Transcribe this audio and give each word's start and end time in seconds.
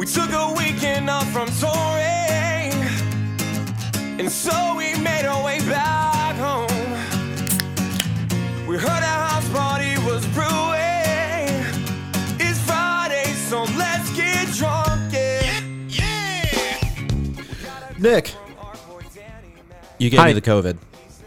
We 0.00 0.06
took 0.06 0.30
a 0.32 0.54
weekend 0.56 1.10
off 1.10 1.30
from 1.30 1.46
touring, 1.60 2.72
and 4.18 4.32
so 4.32 4.74
we 4.74 4.98
made 4.98 5.26
our 5.26 5.44
way 5.44 5.58
back 5.68 6.36
home. 6.36 6.90
We 8.66 8.78
heard 8.78 8.86
a 8.86 9.14
house 9.28 9.46
party 9.50 9.98
was 10.06 10.26
brewing. 10.28 11.66
It's 12.40 12.58
Friday, 12.60 13.30
so 13.34 13.64
let's 13.76 14.10
get 14.16 14.48
drunk, 14.54 15.12
yeah. 15.92 16.80
Nick, 17.98 18.34
you 19.98 20.08
gave 20.08 20.20
Hi. 20.20 20.28
me 20.28 20.32
the 20.32 20.40
COVID. 20.40 20.78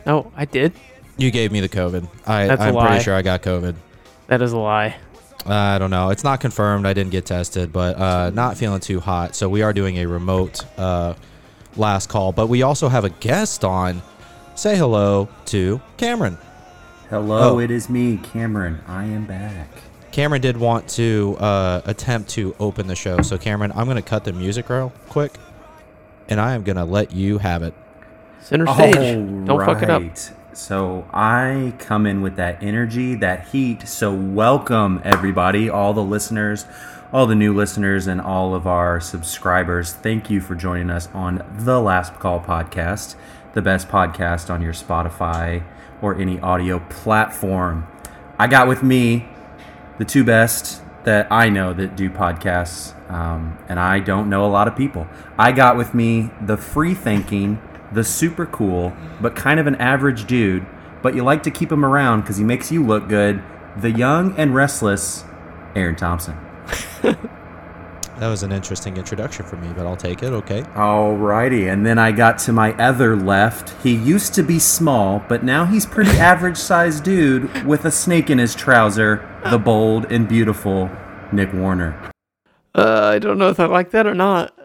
Oh, 0.07 0.31
I 0.35 0.45
did. 0.45 0.73
You 1.17 1.29
gave 1.29 1.51
me 1.51 1.59
the 1.59 1.69
COVID. 1.69 2.07
I, 2.25 2.47
That's 2.47 2.59
a 2.59 2.63
I'm 2.65 2.73
lie. 2.73 2.87
pretty 2.87 3.03
sure 3.03 3.13
I 3.13 3.21
got 3.21 3.43
COVID. 3.43 3.75
That 4.25 4.41
is 4.41 4.51
a 4.51 4.57
lie. 4.57 4.95
I 5.45 5.77
don't 5.79 5.89
know. 5.91 6.09
It's 6.09 6.23
not 6.23 6.39
confirmed. 6.39 6.85
I 6.85 6.93
didn't 6.93 7.11
get 7.11 7.25
tested, 7.25 7.73
but 7.73 7.97
uh, 7.97 8.29
not 8.33 8.57
feeling 8.57 8.79
too 8.79 8.99
hot. 8.99 9.35
So 9.35 9.49
we 9.49 9.61
are 9.61 9.73
doing 9.73 9.97
a 9.97 10.05
remote 10.05 10.65
uh, 10.79 11.15
last 11.75 12.07
call. 12.09 12.31
But 12.31 12.47
we 12.47 12.61
also 12.61 12.87
have 12.87 13.03
a 13.03 13.09
guest 13.09 13.63
on. 13.63 14.01
Say 14.55 14.77
hello 14.77 15.27
to 15.47 15.81
Cameron. 15.97 16.37
Hello, 17.09 17.55
Oh. 17.55 17.59
it 17.59 17.71
is 17.71 17.89
me, 17.89 18.17
Cameron. 18.17 18.81
I 18.87 19.03
am 19.05 19.25
back. 19.25 19.67
Cameron 20.11 20.41
did 20.41 20.57
want 20.57 20.87
to 20.89 21.35
uh, 21.39 21.81
attempt 21.85 22.29
to 22.31 22.55
open 22.59 22.87
the 22.87 22.95
show. 22.95 23.21
So 23.21 23.37
Cameron, 23.37 23.71
I'm 23.75 23.85
going 23.85 23.95
to 23.97 24.01
cut 24.03 24.23
the 24.23 24.31
music 24.33 24.69
real 24.69 24.93
quick, 25.09 25.33
and 26.29 26.39
I 26.39 26.53
am 26.53 26.63
going 26.63 26.75
to 26.75 26.85
let 26.85 27.11
you 27.11 27.39
have 27.39 27.63
it. 27.63 27.73
Center 28.41 28.67
stage. 28.67 28.93
Don't 29.45 29.65
fuck 29.65 29.81
it 29.81 29.89
up. 29.89 30.03
So 30.53 31.07
I 31.11 31.73
come 31.79 32.05
in 32.05 32.21
with 32.21 32.35
that 32.35 32.61
energy, 32.61 33.15
that 33.15 33.47
heat. 33.47 33.87
So 33.87 34.13
welcome 34.13 35.01
everybody, 35.03 35.67
all 35.67 35.95
the 35.95 36.03
listeners, 36.03 36.67
all 37.11 37.25
the 37.25 37.33
new 37.33 37.55
listeners, 37.55 38.05
and 38.05 38.21
all 38.21 38.53
of 38.53 38.67
our 38.67 38.99
subscribers. 38.99 39.93
Thank 39.93 40.29
you 40.29 40.41
for 40.41 40.53
joining 40.53 40.91
us 40.91 41.09
on 41.11 41.43
the 41.57 41.81
Last 41.81 42.19
Call 42.19 42.39
podcast, 42.39 43.15
the 43.53 43.63
best 43.63 43.87
podcast 43.87 44.51
on 44.51 44.61
your 44.61 44.73
Spotify 44.73 45.63
or 46.03 46.19
any 46.19 46.39
audio 46.39 46.77
platform. 46.81 47.87
I 48.37 48.45
got 48.45 48.67
with 48.67 48.83
me 48.83 49.27
the 49.97 50.05
two 50.05 50.23
best 50.23 50.83
that 51.03 51.31
I 51.31 51.49
know 51.49 51.73
that 51.73 51.95
do 51.95 52.11
podcasts, 52.11 52.93
um, 53.11 53.57
and 53.67 53.79
I 53.79 53.99
don't 53.99 54.29
know 54.29 54.45
a 54.45 54.51
lot 54.51 54.67
of 54.67 54.75
people. 54.75 55.07
I 55.35 55.51
got 55.51 55.77
with 55.77 55.95
me 55.95 56.29
the 56.39 56.57
free 56.57 56.93
thinking, 56.93 57.59
the 57.93 58.03
super 58.03 58.45
cool, 58.45 58.93
but 59.21 59.35
kind 59.35 59.59
of 59.59 59.67
an 59.67 59.75
average 59.75 60.25
dude, 60.25 60.65
but 61.01 61.15
you 61.15 61.23
like 61.23 61.43
to 61.43 61.51
keep 61.51 61.71
him 61.71 61.85
around 61.85 62.21
because 62.21 62.37
he 62.37 62.43
makes 62.43 62.71
you 62.71 62.83
look 62.85 63.07
good, 63.07 63.43
the 63.77 63.91
young 63.91 64.35
and 64.37 64.53
restless 64.53 65.25
Aaron 65.75 65.95
Thompson. 65.95 66.37
That 68.19 68.29
was 68.29 68.43
an 68.43 68.51
interesting 68.51 68.95
introduction 68.95 69.43
for 69.45 69.55
me, 69.57 69.73
but 69.75 69.87
I'll 69.87 69.97
take 69.97 70.21
it. 70.21 70.31
Okay. 70.31 70.61
Alrighty, 70.61 71.69
and 71.69 71.85
then 71.85 71.97
I 71.97 72.11
got 72.11 72.37
to 72.39 72.53
my 72.53 72.73
other 72.73 73.15
left. 73.15 73.73
He 73.83 73.95
used 73.95 74.35
to 74.35 74.43
be 74.43 74.59
small, 74.59 75.23
but 75.27 75.43
now 75.43 75.65
he's 75.65 75.85
pretty 75.85 76.11
average 76.19 76.57
sized 76.57 77.03
dude 77.03 77.65
with 77.65 77.85
a 77.85 77.91
snake 77.91 78.29
in 78.29 78.37
his 78.37 78.53
trouser, 78.55 79.27
the 79.49 79.57
bold 79.57 80.11
and 80.11 80.25
beautiful 80.25 80.91
Nick 81.31 81.51
Warner. 81.53 82.11
Uh, 82.75 83.11
I 83.15 83.19
don't 83.19 83.37
know 83.37 83.49
if 83.49 83.59
I 83.59 83.65
like 83.65 83.91
that 83.91 84.07
or 84.07 84.13
not. 84.13 84.57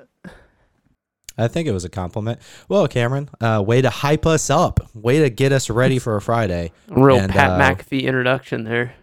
I 1.38 1.48
think 1.48 1.68
it 1.68 1.72
was 1.72 1.84
a 1.84 1.88
compliment. 1.88 2.40
Well, 2.68 2.86
Cameron, 2.88 3.30
uh, 3.40 3.62
way 3.64 3.80
to 3.80 3.90
hype 3.90 4.26
us 4.26 4.50
up. 4.50 4.80
Way 4.94 5.20
to 5.20 5.30
get 5.30 5.52
us 5.52 5.70
ready 5.70 5.98
for 5.98 6.16
a 6.16 6.20
Friday. 6.20 6.72
Real 6.88 7.16
And, 7.18 7.32
Pat 7.32 7.50
uh, 7.50 7.58
McAfee 7.58 8.02
introduction 8.02 8.64
there. 8.64 8.94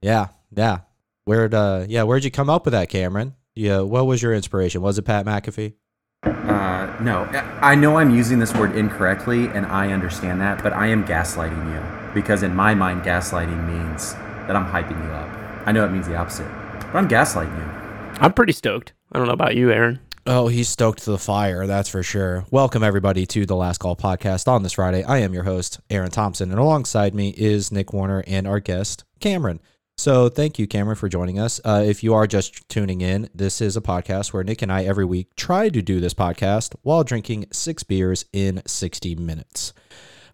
Yeah, 0.00 0.28
yeah. 0.54 0.78
Where'd 1.24 1.54
uh 1.54 1.86
yeah, 1.88 2.04
where'd 2.04 2.22
you 2.24 2.30
come 2.30 2.48
up 2.48 2.64
with 2.64 2.72
that, 2.72 2.88
Cameron? 2.88 3.34
Yeah, 3.54 3.80
what 3.80 4.06
was 4.06 4.22
your 4.22 4.32
inspiration? 4.32 4.80
Was 4.80 4.96
it 4.96 5.02
Pat 5.02 5.26
McAfee? 5.26 5.74
Uh, 6.22 6.96
no, 7.00 7.24
I 7.60 7.74
know 7.74 7.96
I'm 7.96 8.14
using 8.14 8.38
this 8.38 8.54
word 8.54 8.76
incorrectly, 8.76 9.46
and 9.48 9.66
I 9.66 9.92
understand 9.92 10.40
that, 10.40 10.62
but 10.62 10.72
I 10.72 10.86
am 10.86 11.04
gaslighting 11.04 11.72
you 11.72 12.14
because 12.14 12.42
in 12.42 12.54
my 12.54 12.74
mind, 12.74 13.02
gaslighting 13.02 13.66
means 13.66 14.14
that 14.46 14.54
I'm 14.54 14.66
hyping 14.66 15.02
you 15.04 15.10
up. 15.12 15.28
I 15.66 15.72
know 15.72 15.84
it 15.84 15.90
means 15.90 16.06
the 16.06 16.14
opposite, 16.16 16.48
but 16.92 16.94
I'm 16.96 17.08
gaslighting 17.08 17.56
you. 17.56 18.20
I'm 18.20 18.32
pretty 18.32 18.52
stoked. 18.52 18.92
I 19.12 19.18
don't 19.18 19.26
know 19.26 19.34
about 19.34 19.56
you, 19.56 19.70
Aaron. 19.72 19.98
Oh, 20.28 20.48
he's 20.48 20.68
stoked 20.68 21.04
to 21.04 21.12
the 21.12 21.18
fire, 21.18 21.68
that's 21.68 21.88
for 21.88 22.02
sure. 22.02 22.44
Welcome 22.50 22.82
everybody 22.82 23.26
to 23.26 23.46
the 23.46 23.54
Last 23.54 23.78
Call 23.78 23.94
podcast 23.94 24.48
on 24.48 24.64
this 24.64 24.72
Friday. 24.72 25.04
I 25.04 25.18
am 25.18 25.32
your 25.32 25.44
host, 25.44 25.78
Aaron 25.88 26.10
Thompson, 26.10 26.50
and 26.50 26.58
alongside 26.58 27.14
me 27.14 27.32
is 27.36 27.70
Nick 27.70 27.92
Warner 27.92 28.24
and 28.26 28.44
our 28.44 28.58
guest, 28.58 29.04
Cameron. 29.20 29.60
So 29.96 30.28
thank 30.28 30.58
you, 30.58 30.66
Cameron, 30.66 30.96
for 30.96 31.08
joining 31.08 31.38
us. 31.38 31.60
Uh, 31.64 31.84
if 31.86 32.02
you 32.02 32.12
are 32.12 32.26
just 32.26 32.68
tuning 32.68 33.02
in, 33.02 33.30
this 33.36 33.60
is 33.60 33.76
a 33.76 33.80
podcast 33.80 34.32
where 34.32 34.42
Nick 34.42 34.62
and 34.62 34.72
I 34.72 34.84
every 34.84 35.04
week 35.04 35.28
try 35.36 35.68
to 35.68 35.80
do 35.80 36.00
this 36.00 36.12
podcast 36.12 36.74
while 36.82 37.04
drinking 37.04 37.46
six 37.52 37.84
beers 37.84 38.24
in 38.32 38.62
60 38.66 39.14
minutes. 39.14 39.74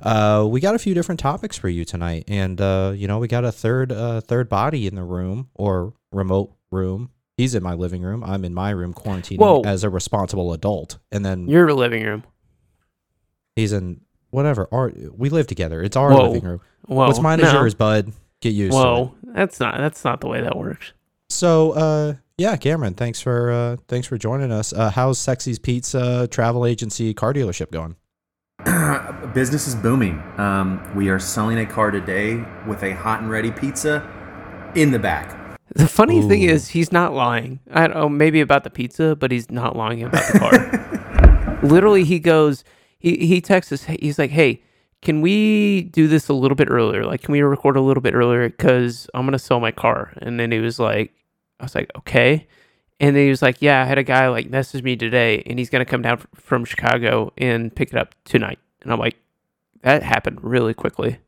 Uh, 0.01 0.47
we 0.49 0.61
got 0.61 0.75
a 0.75 0.79
few 0.79 0.95
different 0.95 1.21
topics 1.21 1.59
for 1.59 1.69
you 1.69 1.85
tonight, 1.85 2.25
and 2.29 2.63
uh, 2.63 2.95
you 2.97 3.07
know 3.07 3.19
we 3.19 3.29
got 3.29 3.45
a 3.45 3.53
third 3.53 3.93
uh, 3.93 4.23
third 4.23 4.49
body 4.49 4.87
in 4.87 4.95
the 4.95 5.05
room 5.05 5.51
or 5.55 5.93
remote 6.11 6.55
room. 6.71 7.11
He's 7.37 7.55
in 7.55 7.63
my 7.63 7.75
living 7.75 8.03
room. 8.03 8.23
I'm 8.23 8.45
in 8.45 8.53
my 8.55 8.71
room 8.71 8.93
quarantining 8.93 9.39
Whoa. 9.39 9.63
as 9.63 9.85
a 9.85 9.91
responsible 9.91 10.53
adult, 10.53 10.99
and 11.11 11.25
then 11.25 11.49
Your 11.49 11.73
living 11.73 12.05
room. 12.05 12.25
he's 13.57 13.73
in 13.73 14.03
whatever. 14.31 14.69
Our 14.73 14.93
we 15.15 15.31
live 15.31 15.47
together. 15.47 15.83
It's 15.83 15.97
our 15.97 16.13
Whoa. 16.13 16.29
living 16.31 16.49
room. 16.49 16.61
Whoa. 16.87 17.07
What's 17.07 17.21
mine 17.21 17.41
is 17.41 17.53
yours, 17.53 17.75
bud. 17.75 18.13
Get 18.41 18.51
used 18.51 18.73
to 18.73 18.79
it. 18.79 18.83
Whoa. 18.83 19.15
That's 19.25 19.61
not. 19.61 19.79
That's 19.79 20.05
not 20.05 20.21
the 20.21 20.29
way 20.29 20.41
that 20.43 20.57
works. 20.57 20.93
So, 21.31 21.73
uh, 21.73 22.15
yeah, 22.37 22.57
Cameron, 22.57 22.95
thanks 22.95 23.21
for 23.21 23.51
uh, 23.51 23.77
thanks 23.89 24.07
for 24.07 24.19
joining 24.19 24.53
us. 24.53 24.73
Uh, 24.73 24.91
how's 24.91 25.19
Sexy's 25.19 25.59
Pizza 25.59 26.29
travel 26.31 26.67
agency 26.67 27.15
car 27.15 27.33
dealership 27.33 27.71
going? 27.71 27.97
Business 29.33 29.67
is 29.67 29.75
booming. 29.75 30.23
Um, 30.37 30.93
we 30.95 31.09
are 31.09 31.19
selling 31.19 31.59
a 31.59 31.67
car 31.67 31.91
today 31.91 32.45
with 32.67 32.83
a 32.83 32.93
hot 32.95 33.23
and 33.23 33.31
ready 33.31 33.51
pizza 33.51 34.07
in 34.75 34.91
the 34.91 34.99
back. 34.99 35.39
The 35.75 35.89
funny 35.89 36.21
thing 36.23 36.43
is, 36.43 36.69
he's 36.69 36.93
not 36.93 37.15
lying. 37.15 37.61
I 37.71 37.87
don't 37.87 37.97
know, 37.97 38.09
maybe 38.09 38.41
about 38.41 38.65
the 38.65 38.71
pizza, 38.71 39.17
but 39.17 39.31
he's 39.31 39.51
not 39.51 39.77
lying 39.77 40.03
about 40.03 40.33
the 40.33 40.39
car. 40.39 41.59
Literally, 41.63 42.05
he 42.05 42.19
goes, 42.19 42.65
he, 42.99 43.27
he 43.27 43.41
texts 43.41 43.73
us, 43.73 43.85
he's 43.85 44.19
like, 44.19 44.31
hey, 44.31 44.63
can 45.03 45.21
we 45.21 45.83
do 45.83 46.07
this 46.07 46.29
a 46.29 46.33
little 46.35 46.55
bit 46.55 46.69
earlier? 46.71 47.05
Like, 47.05 47.23
can 47.23 47.33
we 47.33 47.43
record 47.43 47.77
a 47.77 47.81
little 47.81 48.01
bit 48.01 48.15
earlier? 48.15 48.49
Because 48.49 49.09
I'm 49.15 49.23
going 49.23 49.33
to 49.33 49.39
sell 49.39 49.61
my 49.61 49.73
car. 49.73 50.13
And 50.23 50.39
then 50.39 50.53
he 50.53 50.59
was 50.59 50.79
like, 50.79 51.13
I 51.59 51.65
was 51.65 51.75
like, 51.75 51.91
okay. 51.99 52.47
And 53.01 53.17
then 53.17 53.25
he 53.25 53.31
was 53.31 53.43
like, 53.43 53.61
yeah, 53.61 53.83
I 53.83 53.85
had 53.85 53.99
a 53.99 54.05
guy 54.05 54.29
like 54.29 54.49
message 54.49 54.85
me 54.85 54.95
today 54.97 55.43
and 55.47 55.59
he's 55.59 55.71
going 55.71 55.85
to 55.85 55.91
come 55.91 56.03
down 56.03 56.19
f- 56.19 56.27
from 56.35 56.65
Chicago 56.65 57.33
and 57.37 57.75
pick 57.75 57.91
it 57.93 57.97
up 57.97 58.15
tonight. 58.25 58.61
And 58.83 58.93
I'm 58.93 59.01
like, 59.01 59.17
that 59.83 60.05
happened 60.05 60.39
really 60.43 60.73
quickly. 60.73 61.19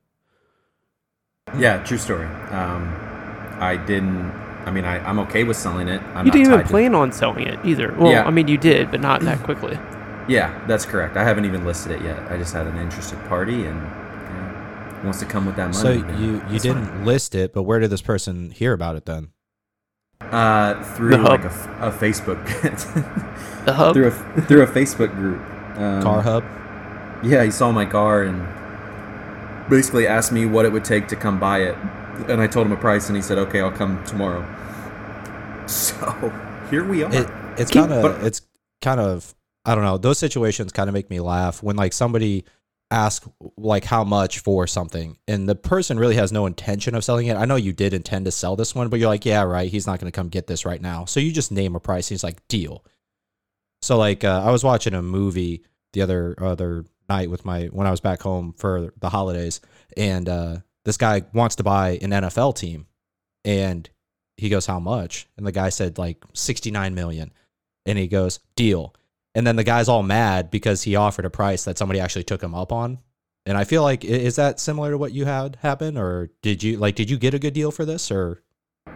Yeah, 1.58 1.82
true 1.82 1.98
story. 1.98 2.26
Um, 2.26 2.94
I 3.64 3.76
didn't. 3.76 4.30
I 4.66 4.70
mean, 4.70 4.84
I, 4.84 4.98
I'm 5.06 5.18
okay 5.20 5.44
with 5.44 5.56
selling 5.56 5.88
it. 5.88 6.00
I'm 6.14 6.24
you 6.26 6.32
didn't 6.32 6.46
even 6.46 6.58
tied 6.58 6.66
to- 6.66 6.70
plan 6.70 6.94
on 6.94 7.12
selling 7.12 7.46
it 7.46 7.58
either. 7.64 7.92
Well, 7.98 8.10
Yeah. 8.10 8.24
I 8.24 8.30
mean, 8.30 8.48
you 8.48 8.56
did, 8.56 8.90
but 8.90 9.00
not 9.00 9.20
that 9.22 9.42
quickly. 9.42 9.78
Yeah, 10.26 10.58
that's 10.66 10.86
correct. 10.86 11.18
I 11.18 11.22
haven't 11.24 11.44
even 11.44 11.66
listed 11.66 11.92
it 11.92 12.00
yet. 12.00 12.18
I 12.32 12.38
just 12.38 12.54
had 12.54 12.66
an 12.66 12.78
interested 12.78 13.18
party 13.28 13.66
and 13.66 13.76
yeah, 13.78 15.04
wants 15.04 15.18
to 15.20 15.26
come 15.26 15.44
with 15.44 15.54
that 15.56 15.72
money. 15.74 15.98
So 15.98 16.00
then 16.00 16.18
you 16.18 16.32
you 16.32 16.40
that's 16.48 16.62
didn't 16.62 16.86
fine. 16.86 17.04
list 17.04 17.34
it, 17.34 17.52
but 17.52 17.64
where 17.64 17.78
did 17.78 17.90
this 17.90 18.00
person 18.00 18.50
hear 18.50 18.72
about 18.72 18.96
it 18.96 19.04
then? 19.04 19.28
uh, 20.22 20.82
through 20.94 21.10
The 21.10 21.18
like 21.18 21.42
hub. 21.42 21.50
a, 21.82 21.90
f- 21.90 22.00
a 22.00 22.04
Facebook 22.06 22.42
The 23.66 23.74
hub. 23.74 23.92
through 23.92 24.06
a 24.06 24.10
through 24.42 24.62
a 24.62 24.66
Facebook 24.66 25.14
group. 25.14 25.42
Um, 25.76 26.02
Car 26.02 26.22
Hub. 26.22 26.42
Yeah, 27.22 27.44
he 27.44 27.50
saw 27.50 27.70
my 27.70 27.84
car 27.84 28.22
and 28.22 28.48
basically 29.68 30.06
asked 30.06 30.32
me 30.32 30.46
what 30.46 30.64
it 30.64 30.72
would 30.72 30.86
take 30.86 31.08
to 31.08 31.16
come 31.16 31.38
buy 31.38 31.58
it, 31.64 31.76
and 32.28 32.40
I 32.40 32.46
told 32.46 32.66
him 32.66 32.72
a 32.72 32.76
price, 32.76 33.08
and 33.08 33.16
he 33.16 33.22
said, 33.22 33.38
"Okay, 33.38 33.60
I'll 33.60 33.70
come 33.70 34.02
tomorrow." 34.04 34.44
So 35.66 36.30
here 36.70 36.84
we 36.84 37.02
are. 37.04 37.14
It 37.14 37.28
it's 37.56 37.70
kind 37.70 37.92
of 37.92 38.24
it's 38.24 38.42
kind 38.82 39.00
of 39.00 39.34
I 39.64 39.74
don't 39.74 39.84
know. 39.84 39.98
Those 39.98 40.18
situations 40.18 40.72
kind 40.72 40.88
of 40.88 40.94
make 40.94 41.08
me 41.08 41.20
laugh 41.20 41.62
when 41.62 41.76
like 41.76 41.92
somebody 41.92 42.44
asks 42.90 43.26
like 43.56 43.84
how 43.84 44.04
much 44.04 44.40
for 44.40 44.66
something 44.66 45.16
and 45.26 45.48
the 45.48 45.54
person 45.54 45.98
really 45.98 46.16
has 46.16 46.30
no 46.30 46.46
intention 46.46 46.94
of 46.94 47.02
selling 47.02 47.26
it. 47.26 47.36
I 47.36 47.46
know 47.46 47.56
you 47.56 47.72
did 47.72 47.94
intend 47.94 48.26
to 48.26 48.30
sell 48.30 48.56
this 48.56 48.74
one, 48.74 48.88
but 48.88 49.00
you're 49.00 49.08
like, 49.08 49.24
yeah, 49.24 49.42
right. 49.42 49.70
He's 49.70 49.86
not 49.86 50.00
going 50.00 50.12
to 50.12 50.14
come 50.14 50.28
get 50.28 50.46
this 50.46 50.66
right 50.66 50.80
now. 50.80 51.06
So 51.06 51.18
you 51.18 51.32
just 51.32 51.50
name 51.50 51.74
a 51.74 51.80
price. 51.80 52.08
He's 52.08 52.22
like, 52.22 52.46
deal. 52.48 52.84
So 53.80 53.98
like 53.98 54.22
uh, 54.22 54.42
I 54.44 54.50
was 54.50 54.62
watching 54.62 54.94
a 54.94 55.02
movie 55.02 55.64
the 55.92 56.02
other 56.02 56.34
other 56.38 56.84
night 57.08 57.30
with 57.30 57.44
my 57.44 57.64
when 57.66 57.86
I 57.86 57.90
was 57.90 58.00
back 58.00 58.22
home 58.22 58.54
for 58.56 58.92
the 58.98 59.10
holidays, 59.10 59.60
and 59.96 60.28
uh, 60.28 60.56
this 60.84 60.96
guy 60.96 61.22
wants 61.32 61.56
to 61.56 61.62
buy 61.62 61.98
an 62.02 62.10
NFL 62.10 62.56
team, 62.56 62.86
and 63.44 63.88
he 64.36 64.48
goes, 64.48 64.66
"How 64.66 64.80
much?" 64.80 65.28
And 65.36 65.46
the 65.46 65.52
guy 65.52 65.68
said 65.68 65.98
like 65.98 66.24
sixty 66.32 66.70
nine 66.70 66.94
million, 66.94 67.32
and 67.86 67.98
he 67.98 68.06
goes, 68.06 68.40
"Deal." 68.56 68.94
And 69.34 69.46
then 69.46 69.56
the 69.56 69.64
guy's 69.64 69.88
all 69.88 70.02
mad 70.02 70.50
because 70.50 70.82
he 70.82 70.94
offered 70.94 71.24
a 71.24 71.30
price 71.30 71.64
that 71.64 71.76
somebody 71.76 71.98
actually 71.98 72.22
took 72.22 72.42
him 72.42 72.54
up 72.54 72.70
on. 72.70 72.98
And 73.46 73.58
I 73.58 73.64
feel 73.64 73.82
like 73.82 74.04
is 74.04 74.36
that 74.36 74.60
similar 74.60 74.92
to 74.92 74.98
what 74.98 75.12
you 75.12 75.24
had 75.24 75.56
happen, 75.56 75.98
or 75.98 76.30
did 76.40 76.62
you 76.62 76.78
like 76.78 76.94
did 76.94 77.10
you 77.10 77.18
get 77.18 77.34
a 77.34 77.38
good 77.38 77.54
deal 77.54 77.70
for 77.70 77.84
this, 77.84 78.10
or 78.10 78.42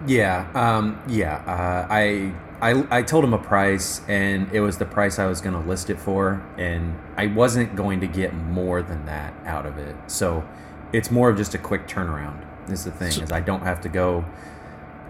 Yeah, 0.06 0.50
um, 0.54 1.02
yeah. 1.08 1.36
Uh, 1.46 1.86
I 1.90 2.34
I, 2.60 2.98
I 2.98 3.02
told 3.02 3.24
him 3.24 3.34
a 3.34 3.38
price, 3.38 4.00
and 4.08 4.50
it 4.52 4.60
was 4.60 4.78
the 4.78 4.86
price 4.86 5.18
I 5.18 5.26
was 5.26 5.40
going 5.40 5.60
to 5.60 5.68
list 5.68 5.90
it 5.90 5.98
for, 5.98 6.44
and 6.56 6.98
I 7.16 7.26
wasn't 7.26 7.76
going 7.76 8.00
to 8.00 8.06
get 8.06 8.34
more 8.34 8.82
than 8.82 9.04
that 9.06 9.34
out 9.44 9.66
of 9.66 9.78
it. 9.78 9.94
So 10.06 10.44
it's 10.92 11.10
more 11.10 11.28
of 11.28 11.36
just 11.36 11.54
a 11.54 11.58
quick 11.58 11.86
turnaround. 11.86 12.44
Is 12.70 12.84
the 12.84 12.90
thing 12.90 13.22
is 13.22 13.32
I 13.32 13.40
don't 13.40 13.62
have 13.62 13.80
to 13.82 13.88
go 13.88 14.24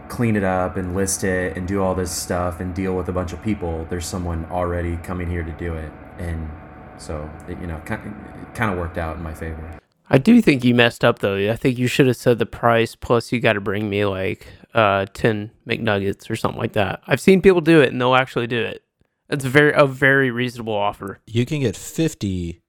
clean 0.09 0.37
it 0.37 0.45
up 0.45 0.77
and 0.77 0.95
list 0.95 1.25
it 1.25 1.57
and 1.57 1.69
do 1.69 1.83
all 1.83 1.95
this 1.95 2.11
stuff 2.11 2.61
and 2.61 2.75
deal 2.75 2.97
with 2.97 3.09
a 3.09 3.13
bunch 3.13 3.33
of 3.33 3.43
people. 3.43 3.87
There's 3.91 4.07
someone 4.07 4.47
already 4.47 4.97
coming 4.99 5.29
here 5.29 5.43
to 5.43 5.53
do 5.53 5.75
it, 5.75 5.93
and 6.19 6.49
so 6.97 7.29
it, 7.49 7.59
you 7.61 7.67
know, 7.67 7.81
kind 7.85 8.07
of, 8.07 8.55
kind 8.55 8.73
of 8.73 8.79
worked 8.79 8.99
out 8.99 9.17
in 9.17 9.23
my 9.23 9.35
favor. 9.35 9.79
I 10.11 10.19
do 10.19 10.41
think 10.41 10.65
you 10.65 10.75
messed 10.75 11.05
up 11.05 11.19
though. 11.19 11.37
I 11.37 11.57
think 11.57 11.79
you 11.79 11.87
should 11.87 12.07
have 12.07 12.17
said 12.17 12.39
the 12.39 12.47
price 12.47 12.95
plus 12.95 13.31
you 13.31 13.41
got 13.41 13.55
to 13.55 13.61
bring 13.61 13.91
me 13.91 14.05
like 14.07 14.47
uh 14.75 15.07
10 15.13 15.51
McNuggets 15.67 16.31
or 16.31 16.37
something 16.37 16.59
like 16.59 16.73
that. 16.73 17.03
I've 17.07 17.21
seen 17.21 17.43
people 17.43 17.61
do 17.61 17.81
it 17.83 17.93
and 17.93 18.01
they'll 18.01 18.15
actually 18.15 18.47
do 18.47 18.61
it. 18.61 18.83
It's 19.29 19.45
very 19.45 19.73
a 19.75 19.87
very 19.87 20.31
reasonable 20.31 20.73
offer. 20.73 21.21
You 21.27 21.45
can 21.45 21.61
get 21.61 21.77
50 21.77 22.63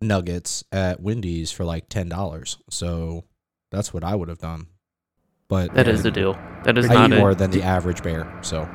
nuggets 0.00 0.64
at 0.72 1.00
Wendy's 1.00 1.50
for 1.52 1.64
like 1.64 1.88
$10. 1.88 2.56
So 2.70 3.24
that's 3.70 3.92
what 3.92 4.04
I 4.04 4.14
would 4.14 4.28
have 4.28 4.38
done. 4.38 4.66
But 5.48 5.74
That 5.74 5.88
is 5.88 6.02
the 6.02 6.10
deal. 6.10 6.38
That 6.64 6.78
is 6.78 6.88
I 6.88 6.94
not 6.94 7.12
eat 7.12 7.16
a, 7.16 7.18
more 7.20 7.34
than 7.34 7.50
the 7.50 7.62
average 7.62 8.02
bear. 8.02 8.38
So 8.42 8.68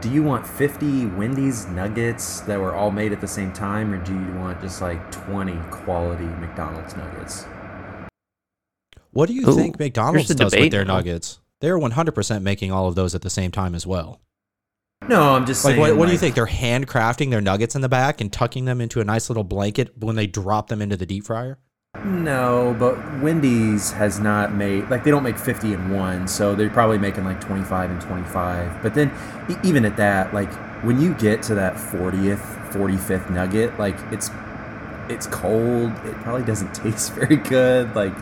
Do 0.00 0.10
you 0.10 0.22
want 0.22 0.46
50 0.46 1.06
Wendy's 1.06 1.66
nuggets 1.66 2.40
that 2.42 2.58
were 2.58 2.74
all 2.74 2.90
made 2.90 3.12
at 3.12 3.20
the 3.20 3.28
same 3.28 3.52
time, 3.52 3.92
or 3.92 4.02
do 4.02 4.12
you 4.12 4.32
want 4.38 4.60
just 4.60 4.80
like 4.80 5.10
20 5.10 5.54
quality 5.70 6.24
McDonald's 6.24 6.96
nuggets? 6.96 7.44
what 9.10 9.26
do 9.26 9.34
you 9.34 9.48
Ooh, 9.48 9.54
think 9.54 9.78
McDonald's 9.78 10.28
the 10.28 10.34
does 10.34 10.54
with 10.54 10.70
their 10.70 10.84
nuggets? 10.84 11.40
They're 11.60 11.78
100% 11.78 12.42
making 12.42 12.70
all 12.70 12.86
of 12.86 12.94
those 12.94 13.14
at 13.14 13.22
the 13.22 13.30
same 13.30 13.50
time 13.50 13.74
as 13.74 13.86
well. 13.86 14.20
No, 15.08 15.34
I'm 15.34 15.46
just 15.46 15.64
Like, 15.64 15.72
saying. 15.72 15.80
what, 15.80 15.96
what 15.96 16.06
do 16.06 16.12
you 16.12 16.18
think? 16.18 16.34
They're 16.34 16.46
handcrafting 16.46 17.30
their 17.30 17.40
nuggets 17.40 17.74
in 17.74 17.80
the 17.80 17.88
back 17.88 18.20
and 18.20 18.32
tucking 18.32 18.66
them 18.66 18.80
into 18.80 19.00
a 19.00 19.04
nice 19.04 19.30
little 19.30 19.44
blanket 19.44 19.96
when 19.98 20.16
they 20.16 20.26
drop 20.26 20.68
them 20.68 20.82
into 20.82 20.96
the 20.96 21.06
deep 21.06 21.24
fryer? 21.24 21.58
No, 22.04 22.76
but 22.78 22.96
Wendy's 23.22 23.90
has 23.92 24.20
not 24.20 24.52
made 24.54 24.88
like 24.90 25.04
they 25.04 25.10
don't 25.10 25.22
make 25.22 25.38
50 25.38 25.72
in 25.72 25.90
one, 25.90 26.28
so 26.28 26.54
they're 26.54 26.68
probably 26.70 26.98
making 26.98 27.24
like 27.24 27.40
25 27.40 27.90
and 27.90 28.00
25. 28.02 28.82
But 28.82 28.94
then 28.94 29.10
e- 29.50 29.56
even 29.64 29.84
at 29.86 29.96
that, 29.96 30.32
like 30.34 30.52
when 30.84 31.00
you 31.00 31.14
get 31.14 31.42
to 31.44 31.54
that 31.54 31.74
40th, 31.74 32.70
45th 32.72 33.30
nugget, 33.30 33.76
like 33.78 33.96
it's 34.12 34.30
it's 35.08 35.26
cold. 35.28 35.90
It 36.04 36.14
probably 36.16 36.44
doesn't 36.44 36.74
taste 36.74 37.14
very 37.14 37.36
good. 37.36 37.96
Like 37.96 38.12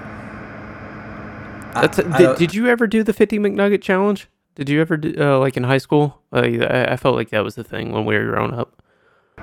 I- 1.75 1.83
That's 1.83 1.99
a, 1.99 2.07
I 2.07 2.19
did, 2.19 2.25
don't- 2.25 2.39
did 2.39 2.55
you 2.55 2.69
ever 2.69 2.87
do 2.87 3.03
the 3.03 3.13
50 3.13 3.39
McNugget 3.41 3.83
challenge? 3.83 4.29
Did 4.57 4.69
you 4.69 4.81
ever 4.81 4.97
do 4.97 5.15
uh, 5.19 5.39
like 5.39 5.57
in 5.57 5.63
high 5.65 5.79
school? 5.79 6.21
Uh, 6.33 6.39
I, 6.41 6.93
I 6.93 6.97
felt 6.97 7.15
like 7.15 7.31
that 7.31 7.45
was 7.45 7.55
the 7.55 7.63
thing 7.65 7.93
when 7.93 8.05
we 8.05 8.17
were 8.17 8.25
growing 8.27 8.53
up. 8.53 8.83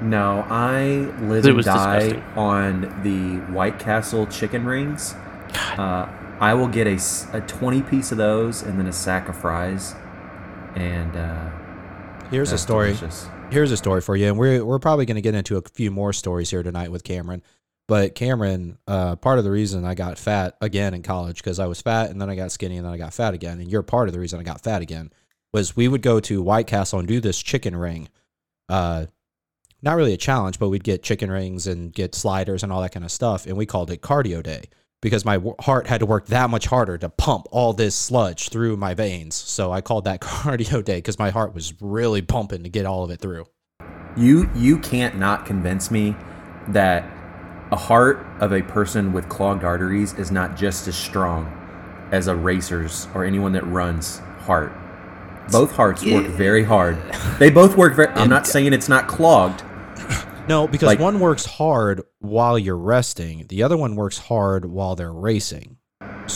No, 0.01 0.45
I 0.49 0.83
live 1.21 1.45
It 1.45 1.53
and 1.55 1.63
die 1.63 1.99
disgusting. 1.99 2.23
on 2.37 2.81
the 3.03 3.37
White 3.53 3.79
Castle 3.79 4.25
chicken 4.27 4.65
rings. 4.65 5.13
Uh, 5.77 6.07
I 6.39 6.55
will 6.55 6.67
get 6.67 6.87
a, 6.87 6.99
a 7.31 7.41
20 7.41 7.83
piece 7.83 8.11
of 8.11 8.17
those 8.17 8.63
and 8.63 8.77
then 8.79 8.87
a 8.87 8.91
sack 8.93 9.29
of 9.29 9.37
fries. 9.39 9.93
And 10.75 11.15
uh, 11.15 11.51
Here's 12.31 12.51
a 12.51 12.57
story. 12.57 12.87
delicious. 12.87 13.27
here's 13.51 13.71
a 13.71 13.77
story 13.77 14.01
for 14.01 14.15
you, 14.15 14.25
and 14.27 14.37
we're 14.39 14.65
we're 14.65 14.79
probably 14.79 15.05
going 15.05 15.15
to 15.15 15.21
get 15.21 15.35
into 15.35 15.57
a 15.57 15.61
few 15.61 15.91
more 15.91 16.11
stories 16.11 16.49
here 16.49 16.63
tonight 16.63 16.91
with 16.91 17.03
Cameron. 17.03 17.43
But 17.87 18.15
Cameron, 18.15 18.77
uh, 18.87 19.17
part 19.17 19.39
of 19.39 19.43
the 19.43 19.51
reason 19.51 19.83
I 19.83 19.93
got 19.93 20.17
fat 20.17 20.55
again 20.61 20.93
in 20.93 21.03
college 21.03 21.37
because 21.37 21.59
I 21.59 21.65
was 21.65 21.81
fat 21.81 22.09
and 22.09 22.21
then 22.21 22.29
I 22.29 22.35
got 22.35 22.51
skinny 22.51 22.77
and 22.77 22.85
then 22.85 22.93
I 22.93 22.97
got 22.97 23.13
fat 23.13 23.33
again, 23.33 23.59
and 23.59 23.69
you're 23.69 23.83
part 23.83 24.07
of 24.07 24.13
the 24.13 24.19
reason 24.19 24.39
I 24.39 24.43
got 24.43 24.61
fat 24.61 24.81
again 24.81 25.11
was 25.53 25.75
we 25.75 25.87
would 25.87 26.01
go 26.01 26.19
to 26.21 26.41
White 26.41 26.67
Castle 26.67 26.99
and 26.99 27.07
do 27.07 27.19
this 27.19 27.41
chicken 27.41 27.75
ring. 27.75 28.09
Uh, 28.69 29.07
not 29.81 29.97
really 29.97 30.13
a 30.13 30.17
challenge, 30.17 30.59
but 30.59 30.69
we'd 30.69 30.83
get 30.83 31.03
chicken 31.03 31.29
rings 31.29 31.67
and 31.67 31.93
get 31.93 32.15
sliders 32.15 32.63
and 32.63 32.71
all 32.71 32.81
that 32.81 32.93
kind 32.93 33.03
of 33.05 33.11
stuff, 33.11 33.45
and 33.45 33.57
we 33.57 33.65
called 33.65 33.91
it 33.91 34.01
cardio 34.01 34.41
day 34.41 34.63
because 35.01 35.25
my 35.25 35.37
heart 35.59 35.85
had 35.85 35.99
to 35.99 36.05
work 36.05 36.27
that 36.27 36.49
much 36.49 36.65
harder 36.65 36.97
to 36.97 37.09
pump 37.09 37.45
all 37.51 37.73
this 37.73 37.93
sludge 37.93 38.47
through 38.47 38.77
my 38.77 38.93
veins. 38.93 39.35
So 39.35 39.73
I 39.73 39.81
called 39.81 40.05
that 40.05 40.21
cardio 40.21 40.83
day 40.83 40.97
because 40.97 41.19
my 41.19 41.29
heart 41.29 41.53
was 41.53 41.73
really 41.81 42.21
pumping 42.21 42.63
to 42.63 42.69
get 42.69 42.85
all 42.85 43.03
of 43.03 43.11
it 43.11 43.19
through. 43.19 43.45
You 44.15 44.49
you 44.55 44.79
can't 44.79 45.17
not 45.17 45.45
convince 45.45 45.91
me 45.91 46.15
that 46.69 47.03
a 47.73 47.75
heart 47.75 48.23
of 48.39 48.53
a 48.53 48.61
person 48.61 49.11
with 49.13 49.27
clogged 49.29 49.63
arteries 49.63 50.13
is 50.13 50.29
not 50.29 50.55
just 50.55 50.87
as 50.87 50.95
strong 50.95 51.51
as 52.11 52.27
a 52.27 52.35
racer's 52.35 53.07
or 53.15 53.25
anyone 53.25 53.51
that 53.53 53.65
runs 53.65 54.19
heart. 54.41 54.71
Both 55.51 55.71
hearts 55.75 56.05
work 56.05 56.27
very 56.27 56.63
hard. 56.63 56.97
They 57.39 57.49
both 57.49 57.75
work 57.75 57.95
very. 57.95 58.09
I'm 58.09 58.29
not 58.29 58.45
saying 58.45 58.71
it's 58.73 58.87
not 58.89 59.07
clogged. 59.07 59.63
No, 60.45 60.67
because 60.67 60.87
Like- 60.87 60.99
one 60.99 61.21
works 61.21 61.45
hard 61.45 62.01
while 62.19 62.59
you're 62.59 62.75
resting, 62.77 63.45
the 63.47 63.63
other 63.63 63.77
one 63.77 63.95
works 63.95 64.17
hard 64.17 64.65
while 64.65 64.93
they're 64.93 65.13
racing. 65.13 65.77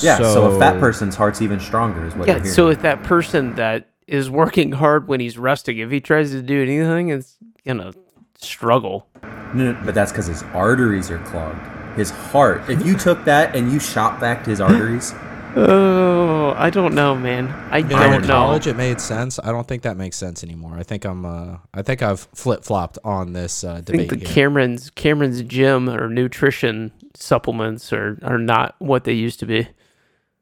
Yeah. 0.02 0.18
So, 0.20 0.50
a 0.50 0.58
fat 0.58 0.80
person's 0.80 1.14
heart's 1.16 1.42
even 1.42 1.60
stronger, 1.60 2.06
is 2.06 2.16
what. 2.16 2.26
Yeah. 2.26 2.36
you're 2.36 2.44
hearing. 2.44 2.54
So 2.56 2.70
if 2.70 2.82
that 2.84 3.04
person 3.04 3.56
that 3.56 3.90
is 4.08 4.30
working 4.30 4.72
hard 4.72 5.10
when 5.10 5.20
he's 5.20 5.38
resting, 5.38 5.78
if 5.80 5.92
he 5.92 6.00
tries 6.00 6.32
to 6.32 6.42
do 6.42 6.62
anything, 6.62 7.10
it's 7.10 7.36
gonna 7.66 7.92
struggle. 8.38 9.08
No, 9.54 9.72
no, 9.74 9.82
but 9.86 9.94
that's 9.96 10.12
because 10.12 10.28
his 10.28 10.44
arteries 10.54 11.10
are 11.12 11.20
clogged. 11.20 11.98
His 11.98 12.12
heart. 12.12 12.70
If 12.70 12.86
you 12.86 12.96
took 12.98 13.24
that 13.26 13.56
and 13.56 13.72
you 13.72 13.80
shot 13.80 14.20
back 14.20 14.46
his 14.46 14.62
arteries, 14.62 15.14
Oh, 15.60 16.54
I 16.56 16.70
don't 16.70 16.94
know, 16.94 17.16
man. 17.16 17.48
I 17.72 17.80
You 17.80 17.88
don't 17.88 18.00
know. 18.12 18.16
in 18.18 18.22
know. 18.22 18.28
college, 18.28 18.68
it 18.68 18.76
made 18.76 19.02
sense. 19.02 19.40
I 19.40 19.48
don't 19.52 19.68
think 19.68 19.82
that 19.84 19.98
makes 19.98 20.16
sense 20.16 20.44
anymore. 20.44 20.78
I 20.78 20.84
think 20.84 21.04
I'm. 21.04 21.26
Uh, 21.26 21.58
I 21.74 21.82
think 21.82 22.04
I've 22.04 22.28
flip 22.36 22.64
flopped 22.64 23.00
on 23.04 23.34
this 23.34 23.64
uh, 23.64 23.76
I 23.76 23.82
think 23.82 24.10
the 24.12 24.18
here. 24.18 24.28
Cameron's 24.28 24.92
Cameron's 24.92 25.42
gym 25.42 25.90
or 25.90 26.10
nutrition 26.10 26.92
supplements 27.16 27.92
are, 27.92 28.20
are 28.22 28.38
not 28.38 28.76
what 28.78 29.04
they 29.06 29.14
used 29.14 29.40
to 29.40 29.48
be. 29.48 29.68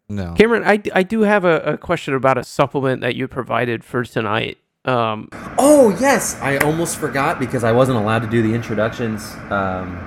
no, 0.09 0.33
Cameron, 0.33 0.63
I, 0.65 0.81
I 0.94 1.03
do 1.03 1.21
have 1.21 1.45
a, 1.45 1.62
a 1.62 1.77
question 1.77 2.13
about 2.13 2.38
a 2.38 2.44
supplement 2.44 3.00
that 3.00 3.15
you 3.15 3.30
provided 3.30 3.86
for 3.86 4.03
tonight. 4.03 4.57
Um, 4.86 5.30
Oh 5.58 5.96
yes, 6.00 6.40
I 6.42 6.58
almost 6.58 6.98
forgot 6.98 7.40
because 7.40 7.64
I 7.64 7.72
wasn't 7.72 7.98
allowed 7.98 8.20
to 8.20 8.28
do 8.28 8.42
the 8.42 8.54
introductions. 8.54 9.36
Um, 9.50 10.00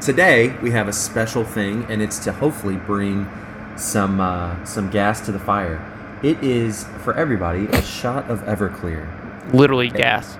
today 0.00 0.56
we 0.62 0.70
have 0.72 0.88
a 0.88 0.92
special 0.92 1.44
thing, 1.44 1.84
and 1.88 2.00
it's 2.02 2.18
to 2.20 2.32
hopefully 2.32 2.76
bring 2.76 3.28
some 3.76 4.20
uh, 4.20 4.64
some 4.64 4.90
gas 4.90 5.20
to 5.26 5.32
the 5.32 5.38
fire. 5.40 5.84
It 6.22 6.42
is 6.42 6.84
for 7.04 7.14
everybody 7.14 7.66
a 7.68 7.82
shot 7.82 8.30
of 8.30 8.40
Everclear. 8.42 9.08
literally 9.52 9.90
gas. 9.90 10.38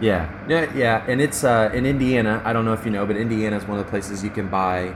Yeah, 0.00 0.30
yeah, 0.48 0.72
yeah, 0.74 1.04
and 1.06 1.20
it's 1.20 1.44
uh, 1.44 1.70
in 1.74 1.86
Indiana. 1.86 2.42
I 2.44 2.52
don't 2.52 2.64
know 2.64 2.72
if 2.72 2.84
you 2.84 2.90
know, 2.90 3.06
but 3.06 3.16
Indiana 3.16 3.56
is 3.56 3.66
one 3.66 3.78
of 3.78 3.84
the 3.84 3.90
places 3.90 4.24
you 4.24 4.30
can 4.30 4.48
buy 4.48 4.94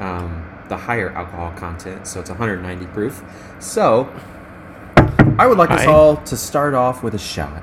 um, 0.00 0.44
the 0.68 0.76
higher 0.76 1.10
alcohol 1.10 1.52
content. 1.52 2.06
So 2.06 2.20
it's 2.20 2.30
190 2.30 2.86
proof. 2.86 3.22
So 3.60 4.12
I 5.38 5.46
would 5.46 5.58
like 5.58 5.70
us 5.70 5.86
all 5.86 6.16
to 6.16 6.36
start 6.36 6.74
off 6.74 7.02
with 7.02 7.14
a 7.14 7.18
shot. 7.18 7.62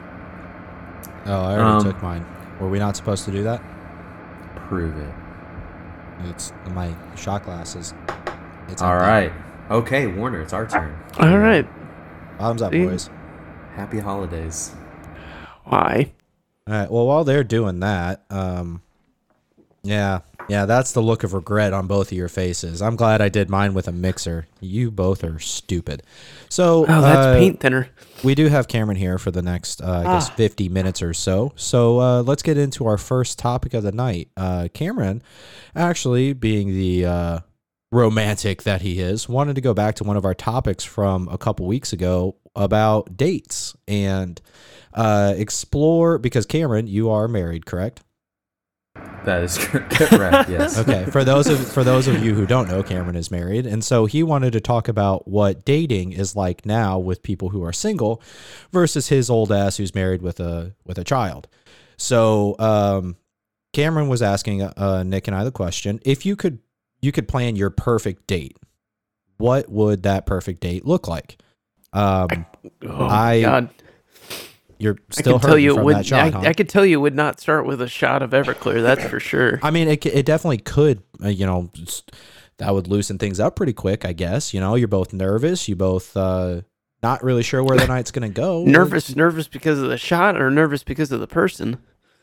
oh, 1.26 1.32
I 1.34 1.54
already 1.54 1.62
um, 1.62 1.84
took 1.84 2.02
mine. 2.02 2.26
Were 2.60 2.70
we 2.70 2.80
not 2.80 2.96
supposed 2.96 3.26
to 3.26 3.32
do 3.32 3.44
that? 3.44 3.62
Prove 4.56 4.98
it. 4.98 5.14
It's 6.30 6.52
my 6.72 6.94
shot 7.16 7.44
glasses. 7.46 7.94
It's 8.68 8.82
All 8.82 8.94
empty. 8.94 9.06
right. 9.08 9.34
Okay, 9.72 10.08
Warner, 10.08 10.42
it's 10.42 10.54
our 10.54 10.68
turn. 10.68 10.98
All 11.20 11.38
right. 11.38 11.68
Bottoms 12.38 12.62
up, 12.62 12.72
See? 12.72 12.86
boys. 12.86 13.10
Happy 13.76 14.00
holidays. 14.00 14.74
Why? 15.66 16.12
All 16.68 16.74
right. 16.74 16.92
Well, 16.92 17.06
while 17.06 17.24
they're 17.24 17.44
doing 17.44 17.80
that, 17.82 18.24
um, 18.30 18.82
yeah, 19.84 20.20
yeah, 20.50 20.66
that's 20.66 20.92
the 20.92 21.02
look 21.02 21.24
of 21.24 21.34
regret 21.34 21.72
on 21.74 21.88
both 21.88 22.12
of 22.12 22.18
your 22.18 22.28
faces. 22.28 22.82
I'm 22.82 22.96
glad 22.96 23.22
I 23.22 23.30
did 23.30 23.50
mine 23.50 23.74
with 23.74 23.88
a 23.88 23.92
mixer. 23.92 24.48
You 24.60 24.92
both 24.92 25.24
are 25.24 25.40
stupid. 25.40 26.04
So, 26.50 26.84
Oh, 26.88 27.02
that's 27.02 27.28
uh, 27.28 27.38
paint 27.38 27.60
thinner. 27.60 27.90
we 28.24 28.36
do 28.36 28.48
have 28.48 28.68
Cameron 28.68 28.98
here 28.98 29.18
for 29.18 29.32
the 29.32 29.42
next, 29.42 29.82
uh, 29.82 30.00
I 30.00 30.04
guess, 30.04 30.30
50 30.32 30.68
minutes 30.70 31.02
or 31.02 31.14
so. 31.14 31.54
So 31.56 32.00
uh, 32.00 32.22
let's 32.24 32.42
get 32.44 32.58
into 32.58 32.86
our 32.88 32.98
first 32.98 33.38
topic 33.40 33.74
of 33.74 33.84
the 33.84 33.92
night. 33.92 34.30
Uh, 34.36 34.68
Cameron, 34.74 35.22
actually, 35.76 36.34
being 36.34 36.70
the 36.70 37.06
uh, 37.06 37.40
romantic 37.92 38.64
that 38.64 38.82
he 38.82 39.00
is, 39.00 39.28
wanted 39.30 39.56
to 39.56 39.62
go 39.62 39.74
back 39.74 39.96
to 39.96 40.04
one 40.04 40.18
of 40.18 40.26
our 40.26 40.34
topics 40.36 40.84
from 40.84 41.28
a 41.30 41.38
couple 41.38 41.66
weeks 41.66 41.94
ago 41.94 42.36
about 42.56 43.16
dates 43.16 43.76
and 43.88 44.42
uh, 44.94 45.34
explore, 45.38 46.18
because 46.18 46.46
Cameron, 46.46 46.88
you 46.88 47.10
are 47.10 47.28
married, 47.28 47.66
correct? 47.66 48.02
That 49.26 49.44
is 49.44 49.58
correct. 49.68 50.50
Yes. 50.50 50.78
Okay. 50.80 51.06
For 51.12 51.24
those 51.24 51.48
of 51.48 51.72
for 51.72 51.84
those 51.84 52.08
of 52.08 52.24
you 52.24 52.34
who 52.34 52.46
don't 52.46 52.68
know, 52.70 52.82
Cameron 52.84 53.16
is 53.16 53.30
married, 53.32 53.66
and 53.66 53.84
so 53.84 54.06
he 54.06 54.24
wanted 54.24 54.54
to 54.54 54.62
talk 54.62 54.88
about 54.88 55.28
what 55.28 55.66
dating 55.66 56.12
is 56.14 56.36
like 56.36 56.66
now 56.66 56.98
with 56.98 57.22
people 57.24 57.50
who 57.50 57.64
are 57.64 57.74
single 57.74 58.22
versus 58.72 59.10
his 59.10 59.30
old 59.30 59.52
ass 59.52 59.78
who's 59.78 59.94
married 59.94 60.22
with 60.22 60.40
a 60.40 60.74
with 60.86 60.98
a 60.98 61.04
child. 61.04 61.48
So 61.98 62.56
um, 62.60 63.18
Cameron 63.74 64.08
was 64.08 64.22
asking 64.22 64.62
uh, 64.64 65.04
Nick 65.04 65.28
and 65.28 65.36
I 65.36 65.44
the 65.44 65.52
question: 65.52 66.00
if 66.06 66.26
you 66.26 66.36
could 66.36 66.60
you 67.02 67.12
could 67.12 67.28
plan 67.28 67.56
your 67.56 67.70
perfect 67.70 68.26
date, 68.28 68.58
what 69.38 69.70
would 69.70 70.04
that 70.04 70.26
perfect 70.26 70.62
date 70.62 70.86
look 70.86 71.08
like? 71.08 71.38
Um, 71.94 72.46
Oh, 72.84 73.06
I- 73.08 73.42
God. 73.42 73.70
You're 74.80 74.96
I 74.96 75.14
still 75.14 75.34
can 75.34 75.42
tell 75.42 75.50
hurting 75.52 75.64
you 75.66 75.72
it 75.72 75.76
from 75.76 75.84
would. 75.86 75.96
that 75.98 76.06
shot. 76.06 76.20
I, 76.20 76.30
huh? 76.30 76.40
I 76.48 76.54
could 76.54 76.70
tell 76.70 76.86
you 76.86 77.00
would 77.00 77.16
not 77.16 77.40
start 77.40 77.66
with 77.68 77.82
a 77.82 77.88
shot 77.88 78.22
of 78.24 78.32
Everclear. 78.32 78.82
That's 78.82 79.04
for 79.06 79.20
sure. 79.20 79.60
I 79.62 79.70
mean, 79.72 79.88
it, 79.88 80.06
it 80.06 80.26
definitely 80.26 80.58
could, 80.60 81.04
uh, 81.24 81.28
you 81.28 81.46
know, 81.46 81.70
that 82.58 82.74
would 82.74 82.88
loosen 82.88 83.18
things 83.18 83.40
up 83.40 83.56
pretty 83.56 83.74
quick, 83.74 84.06
I 84.06 84.14
guess. 84.14 84.54
You 84.54 84.60
know, 84.60 84.76
you're 84.76 84.88
both 84.88 85.14
nervous. 85.14 85.68
You 85.68 85.76
both 85.76 86.16
uh, 86.18 86.62
not 87.04 87.24
really 87.24 87.44
sure 87.44 87.64
where 87.64 87.78
the 87.78 87.88
night's 87.94 88.12
going 88.12 88.28
to 88.28 88.34
go. 88.34 88.64
Nervous, 88.64 89.16
nervous 89.16 89.48
because 89.48 89.80
of 89.80 89.90
the 89.90 89.98
shot, 89.98 90.40
or 90.42 90.50
nervous 90.50 90.84
because 90.84 91.12
of 91.12 91.20
the 91.20 91.28
person. 91.28 91.78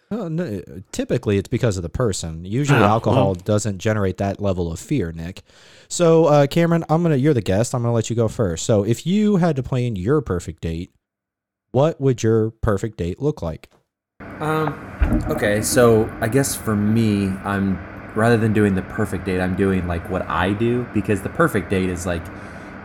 Uh, 0.08 0.28
no, 0.28 0.62
typically, 0.92 1.36
it's 1.36 1.48
because 1.48 1.76
of 1.76 1.82
the 1.82 1.88
person. 1.88 2.44
Usually, 2.44 2.78
Oh, 2.78 2.84
alcohol 2.84 3.24
well. 3.32 3.34
doesn't 3.34 3.78
generate 3.78 4.18
that 4.18 4.40
level 4.40 4.70
of 4.70 4.78
fear, 4.78 5.10
Nick. 5.10 5.42
So, 5.88 6.26
uh, 6.26 6.46
Cameron, 6.46 6.84
I'm 6.88 7.02
gonna. 7.02 7.16
You're 7.16 7.34
the 7.34 7.40
guest. 7.42 7.74
I'm 7.74 7.82
gonna 7.82 7.92
let 7.92 8.08
you 8.08 8.14
go 8.14 8.28
first. 8.28 8.64
So, 8.66 8.84
if 8.84 9.04
you 9.04 9.36
had 9.36 9.56
to 9.56 9.64
plan 9.64 9.96
your 9.96 10.20
perfect 10.20 10.62
date, 10.62 10.92
what 11.76 12.00
would 12.00 12.22
your 12.22 12.52
perfect 12.62 12.96
date 12.96 13.20
look 13.20 13.42
like? 13.42 13.68
Um, 14.40 14.72
okay, 15.28 15.60
so 15.60 16.10
I 16.22 16.28
guess 16.28 16.56
for 16.56 16.74
me, 16.74 17.26
I'm 17.44 17.76
rather 18.14 18.38
than 18.38 18.54
doing 18.54 18.74
the 18.74 18.80
perfect 18.80 19.26
date, 19.26 19.42
I'm 19.42 19.56
doing 19.56 19.86
like 19.86 20.08
what 20.08 20.22
I 20.22 20.54
do 20.54 20.86
because 20.94 21.20
the 21.20 21.28
perfect 21.28 21.68
date 21.68 21.90
is 21.90 22.06
like, 22.06 22.24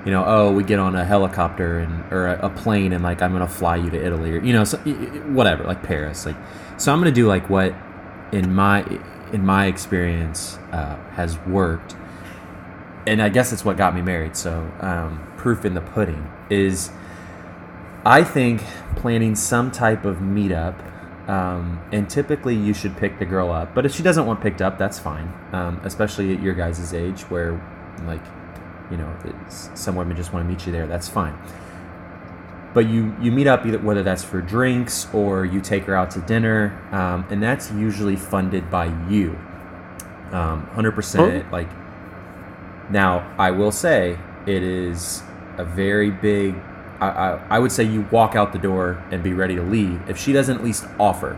you 0.04 0.12
know, 0.12 0.26
oh, 0.28 0.52
we 0.52 0.66
get 0.66 0.78
on 0.78 0.98
a 0.98 1.06
helicopter 1.06 1.80
and 1.80 2.12
or 2.12 2.28
a, 2.28 2.50
plane 2.50 2.92
and 2.92 3.02
like 3.02 3.22
I'm 3.22 3.32
gonna 3.32 3.48
fly 3.48 3.78
you 3.78 3.90
to 3.92 4.06
Italy 4.06 4.34
or 4.34 4.44
you 4.44 4.52
know, 4.52 4.66
so, 4.66 4.78
whatever, 5.30 5.64
like 5.64 5.84
Paris, 5.84 6.26
like. 6.26 6.36
So 6.76 6.92
I'm 6.92 7.00
gonna 7.00 7.14
do 7.14 7.30
like 7.30 7.50
what 7.50 7.74
in 8.34 8.54
my 8.54 8.84
in 9.32 9.46
my 9.46 9.68
experience 9.68 10.58
uh, 10.74 10.98
has 11.12 11.40
worked, 11.48 11.96
and 13.08 13.22
I 13.22 13.30
guess 13.30 13.54
it's 13.54 13.64
what 13.64 13.78
got 13.78 13.96
me 13.96 14.02
married. 14.02 14.36
So 14.36 14.70
um, 14.82 15.32
proof 15.38 15.64
in 15.64 15.76
the 15.76 15.82
pudding 15.82 16.30
is. 16.50 16.92
I 18.04 18.24
think 18.24 18.62
planning 18.96 19.36
some 19.36 19.72
type 19.72 20.06
of 20.06 20.18
meetup, 20.18 21.30
um, 21.30 21.80
and 21.92 22.10
typically 22.10 22.56
you 22.56 22.74
should 22.74 22.98
pick 22.98 23.20
the 23.20 23.26
girl 23.26 23.52
up. 23.52 23.76
But 23.76 23.86
if 23.86 23.94
she 23.94 24.02
doesn't 24.02 24.26
want 24.26 24.42
picked 24.42 24.62
up, 24.62 24.78
that's 24.78 24.98
fine. 24.98 25.32
Um, 25.52 25.80
especially 25.84 26.34
at 26.34 26.42
your 26.42 26.56
guys' 26.56 26.94
age, 26.94 27.22
where 27.24 27.62
like, 28.06 28.24
you 28.90 28.98
know, 28.98 29.16
it's, 29.46 29.70
some 29.76 29.96
women 29.96 30.18
just 30.18 30.34
want 30.34 30.46
to 30.46 30.50
meet 30.52 30.66
you 30.66 30.72
there. 30.72 30.88
That's 30.88 31.08
fine. 31.08 31.38
But 32.74 32.88
you 32.90 33.16
you 33.22 33.32
meet 33.32 33.48
up 33.48 33.66
either 33.66 33.80
whether 33.80 34.02
that's 34.02 34.24
for 34.24 34.42
drinks 34.42 35.08
or 35.14 35.46
you 35.46 35.62
take 35.62 35.84
her 35.84 35.96
out 35.96 36.10
to 36.12 36.22
dinner, 36.22 36.82
um, 36.92 37.26
and 37.30 37.44
that's 37.44 37.70
usually 37.72 38.16
funded 38.16 38.72
by 38.72 38.86
you, 39.10 39.38
um, 40.32 40.66
hundred 40.68 40.94
percent. 40.94 41.52
Like 41.52 41.70
now, 42.90 43.32
I 43.38 43.52
will 43.52 43.72
say 43.72 44.18
it 44.48 44.64
is 44.64 45.22
a 45.58 45.66
very 45.66 46.10
big. 46.10 46.56
I, 47.02 47.08
I, 47.10 47.46
I 47.50 47.60
would 47.60 47.72
say 47.72 47.84
you 47.84 48.08
walk 48.12 48.36
out 48.36 48.54
the 48.54 48.60
door 48.60 49.04
and 49.12 49.22
be 49.24 49.34
ready 49.34 49.56
to 49.56 49.64
leave 49.64 50.02
if 50.10 50.18
she 50.18 50.32
doesn't 50.34 50.58
at 50.58 50.64
least 50.64 50.86
offer. 51.00 51.38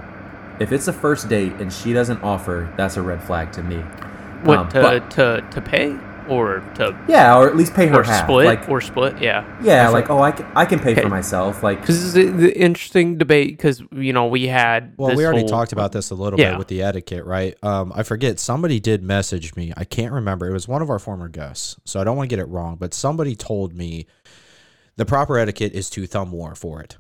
If 0.60 0.72
it's 0.72 0.88
a 0.88 0.94
first 0.94 1.30
date 1.30 1.54
and 1.54 1.72
she 1.74 1.94
doesn't 1.94 2.22
offer, 2.22 2.72
that's 2.78 2.98
a 2.98 3.02
red 3.02 3.24
flag 3.24 3.52
to 3.54 3.64
me. 3.64 3.78
What 4.44 4.58
Um, 4.60 4.70
to, 4.70 4.82
but- 4.82 5.12
to 5.12 5.44
to 5.52 5.62
pay 5.62 5.96
or 6.30 6.60
to 6.76 6.96
yeah, 7.10 7.38
or 7.38 7.50
at 7.50 7.58
least 7.58 7.74
pay 7.74 7.88
her 7.88 8.00
or 8.00 8.04
half. 8.04 8.24
split 8.26 8.46
Like, 8.46 8.70
or 8.70 8.80
split? 8.80 9.22
Yeah. 9.22 9.44
yeah, 9.62 9.90
like 9.90 10.10
oh, 10.10 10.22
I 10.22 10.32
can, 10.32 10.46
I 10.56 10.64
can 10.66 10.80
pay 10.80 10.94
Okay. 10.94 11.02
for 11.02 11.10
myself. 11.10 11.64
Like 11.64 11.82
Because 11.82 12.02
this 12.14 12.24
is 12.26 12.38
the 12.38 12.58
interesting 12.58 13.18
debate. 13.18 13.58
Because 13.58 13.82
you 13.92 14.14
know 14.14 14.28
we 14.28 14.48
had. 14.48 14.94
Well, 14.96 15.10
this 15.10 15.18
we 15.18 15.26
already 15.26 15.40
whole- 15.42 15.50
talked 15.50 15.74
about 15.74 15.92
this 15.92 16.12
a 16.12 16.16
little 16.16 16.40
Yeah. 16.40 16.52
bit 16.52 16.60
with 16.60 16.68
the 16.70 16.82
etiquette, 16.82 17.26
right? 17.26 17.56
Um, 17.62 17.92
I 17.96 18.04
forget 18.04 18.40
somebody 18.40 18.80
did 18.80 19.04
message 19.04 19.54
me. 19.58 19.74
I 19.76 19.84
can't 19.84 20.14
remember. 20.14 20.48
It 20.48 20.54
was 20.54 20.66
one 20.68 20.82
of 20.82 20.90
our 20.90 21.00
former 21.00 21.28
guests, 21.28 21.76
so 21.84 22.00
I 22.00 22.04
don't 22.06 22.16
want 22.16 22.30
to 22.30 22.34
get 22.36 22.42
it 22.42 22.48
wrong. 22.48 22.78
But 22.80 22.94
somebody 22.94 23.36
told 23.36 23.74
me 23.76 24.06
the 24.96 25.06
proper 25.06 25.38
etiquette 25.38 25.74
is 25.74 25.90
to 25.92 26.06
thumb 26.08 26.32
war 26.32 26.56
for 26.56 26.82
it. 26.82 26.98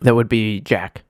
That 0.00 0.14
would 0.14 0.28
be 0.28 0.60
Jack. 0.60 1.02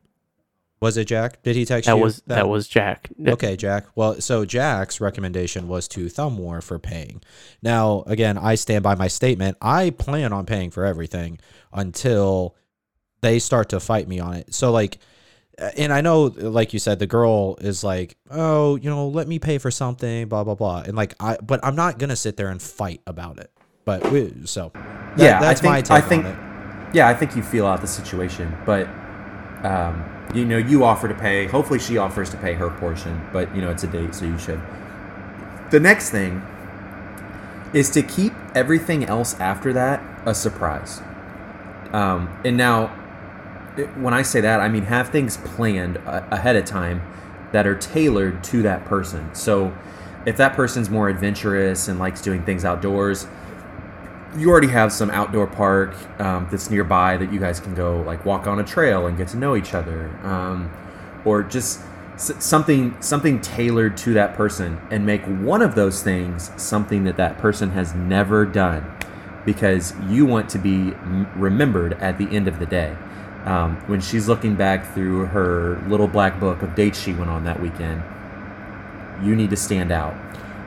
Was 0.81 0.97
it 0.97 1.05
Jack? 1.05 1.41
Did 1.45 1.55
he 1.55 1.65
text 1.65 1.87
That 1.87 1.97
you? 1.97 2.03
was 2.03 2.23
that 2.27 2.49
was 2.49 2.67
Jack. 2.67 3.09
Okay, 3.25 3.55
Jack. 3.57 3.87
Well, 3.95 4.21
so 4.21 4.45
Jack's 4.45 5.01
recommendation 5.01 5.69
was 5.69 5.87
to 5.89 6.09
thumb 6.09 6.37
war 6.39 6.61
for 6.61 6.81
paying. 6.81 7.23
Now, 7.62 8.03
again, 8.09 8.37
I 8.37 8.57
stand 8.57 8.83
by 8.83 8.97
my 8.97 9.07
statement. 9.07 9.57
I 9.62 9.91
plan 9.91 10.33
on 10.33 10.45
paying 10.45 10.73
for 10.73 10.85
everything 10.85 11.39
until 11.73 12.57
they 13.21 13.39
start 13.39 13.69
to 13.69 13.79
fight 13.79 14.09
me 14.09 14.19
on 14.19 14.35
it. 14.35 14.53
So, 14.53 14.73
like, 14.73 14.99
uh, 15.57 15.71
and 15.77 15.93
I 15.93 16.01
know, 16.01 16.25
like 16.25 16.73
you 16.73 16.81
said, 16.81 16.99
the 16.99 17.07
girl 17.07 17.57
is 17.61 17.85
like, 17.85 18.17
oh, 18.29 18.75
you 18.75 18.91
know, 18.91 19.07
let 19.07 19.29
me 19.29 19.39
pay 19.39 19.59
for 19.59 19.71
something, 19.71 20.27
blah 20.27 20.43
blah 20.43 20.57
blah, 20.57 20.83
and 20.85 20.97
like, 20.97 21.15
I, 21.21 21.37
but 21.41 21.61
I'm 21.65 21.77
not 21.77 21.99
gonna 22.01 22.17
sit 22.17 22.37
there 22.37 22.49
and 22.49 22.61
fight 22.61 23.03
about 23.07 23.39
it. 23.39 23.53
But 23.85 24.11
we, 24.11 24.33
so, 24.45 24.71
that- 24.75 25.19
Yeah, 25.25 25.37
I 25.39 25.41
that's 25.41 25.61
think- 25.61 25.89
my 25.89 25.97
I 25.97 26.01
think- 26.01 26.27
yeah, 26.93 27.09
I 27.09 27.15
think 27.15 27.37
you 27.37 27.43
feel 27.43 27.67
out 27.67 27.81
the 27.81 27.87
situation, 27.87 28.55
but 28.65 28.89
um, 29.65 30.05
you 30.35 30.45
know, 30.45 30.57
you 30.57 30.83
offer 30.85 31.07
to 31.09 31.15
pay. 31.15 31.47
Hopefully, 31.47 31.79
she 31.79 31.97
offers 31.99 32.31
to 32.31 32.37
pay 32.37 32.55
her 32.55 32.69
portion, 32.69 33.21
but 33.33 33.55
you 33.55 33.62
know, 33.62 33.71
it's 33.71 33.85
a 33.85 33.87
date, 33.87 34.15
so 34.15 34.25
you 34.25 34.37
should. 34.39 34.61
The 35.71 35.79
next 35.81 36.11
thing 36.11 36.43
is 37.73 37.89
to 37.91 38.03
keep 38.03 38.33
everything 38.55 39.05
else 39.05 39.39
after 39.39 39.73
that 39.73 40.03
a 40.27 40.35
surprise. 40.35 41.01
Um, 41.93 42.29
and 42.45 42.57
now, 42.57 42.89
when 43.97 44.12
I 44.15 44.23
say 44.23 44.41
that, 44.41 44.61
I 44.61 44.69
mean 44.69 44.85
have 44.85 45.09
things 45.11 45.37
planned 45.39 45.97
a- 45.99 46.25
ahead 46.35 46.57
of 46.57 46.65
time 46.65 47.03
that 47.53 47.67
are 47.67 47.75
tailored 47.77 48.43
to 48.45 48.62
that 48.62 48.85
person. 48.85 49.31
So, 49.35 49.73
if 50.27 50.37
that 50.39 50.55
person's 50.55 50.91
more 50.91 51.09
adventurous 51.09 51.89
and 51.89 51.99
likes 51.99 52.21
doing 52.21 52.43
things 52.43 52.65
outdoors, 52.65 53.27
you 54.37 54.49
already 54.51 54.69
have 54.69 54.93
some 54.93 55.11
outdoor 55.11 55.47
park 55.47 55.95
um, 56.21 56.49
that's 56.51 56.71
nearby 56.71 57.17
that 57.17 57.33
you 57.33 57.39
guys 57.39 57.61
can 57.61 57.75
go 57.75 58.01
like 58.03 58.25
walk 58.25 58.47
on 58.47 58.59
a 58.59 58.65
trail 58.65 59.07
and 59.07 59.17
get 59.19 59.29
to 59.29 59.37
know 59.37 59.55
each 59.57 59.75
other 59.75 60.09
um, 60.25 60.71
or 61.25 61.43
just 61.43 61.81
s- 62.15 62.33
something 62.45 62.97
something 63.01 63.41
tailored 63.41 63.97
to 63.99 64.15
that 64.15 64.35
person 64.35 64.81
and 64.91 65.05
make 65.05 65.23
one 65.25 65.61
of 65.62 65.75
those 65.75 66.03
things 66.03 66.51
something 66.57 67.05
that 67.05 67.17
that 67.17 67.37
person 67.39 67.71
has 67.71 67.95
never 67.95 68.47
done 68.47 68.85
because 69.45 69.93
you 70.09 70.25
want 70.25 70.49
to 70.49 70.59
be 70.59 70.93
m- 70.95 71.29
remembered 71.37 71.93
at 71.95 72.17
the 72.17 72.29
end 72.35 72.47
of 72.49 72.59
the 72.61 72.67
day. 72.67 72.97
Um, 73.45 73.75
when 73.89 74.01
she's 74.01 74.29
looking 74.29 74.55
back 74.55 74.95
through 74.95 75.27
her 75.27 75.83
little 75.89 76.07
black 76.07 76.39
book 76.39 76.62
of 76.62 76.77
dates 76.77 77.01
she 77.01 77.12
went 77.12 77.29
on 77.29 77.43
that 77.45 77.61
weekend 77.61 78.03
you 79.23 79.35
need 79.37 79.51
to 79.51 79.57
stand 79.57 79.93
out. 79.93 80.15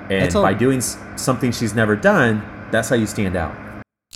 And 0.10 0.24
That's 0.24 0.36
a- 0.36 0.42
by 0.42 0.54
doing 0.54 0.78
s- 0.80 0.98
something 1.16 1.52
she's 1.52 1.74
never 1.74 1.96
done 1.96 2.42
that's 2.72 2.90
how 2.90 2.96
you 2.96 3.08
stand 3.08 3.36
out 3.36 3.56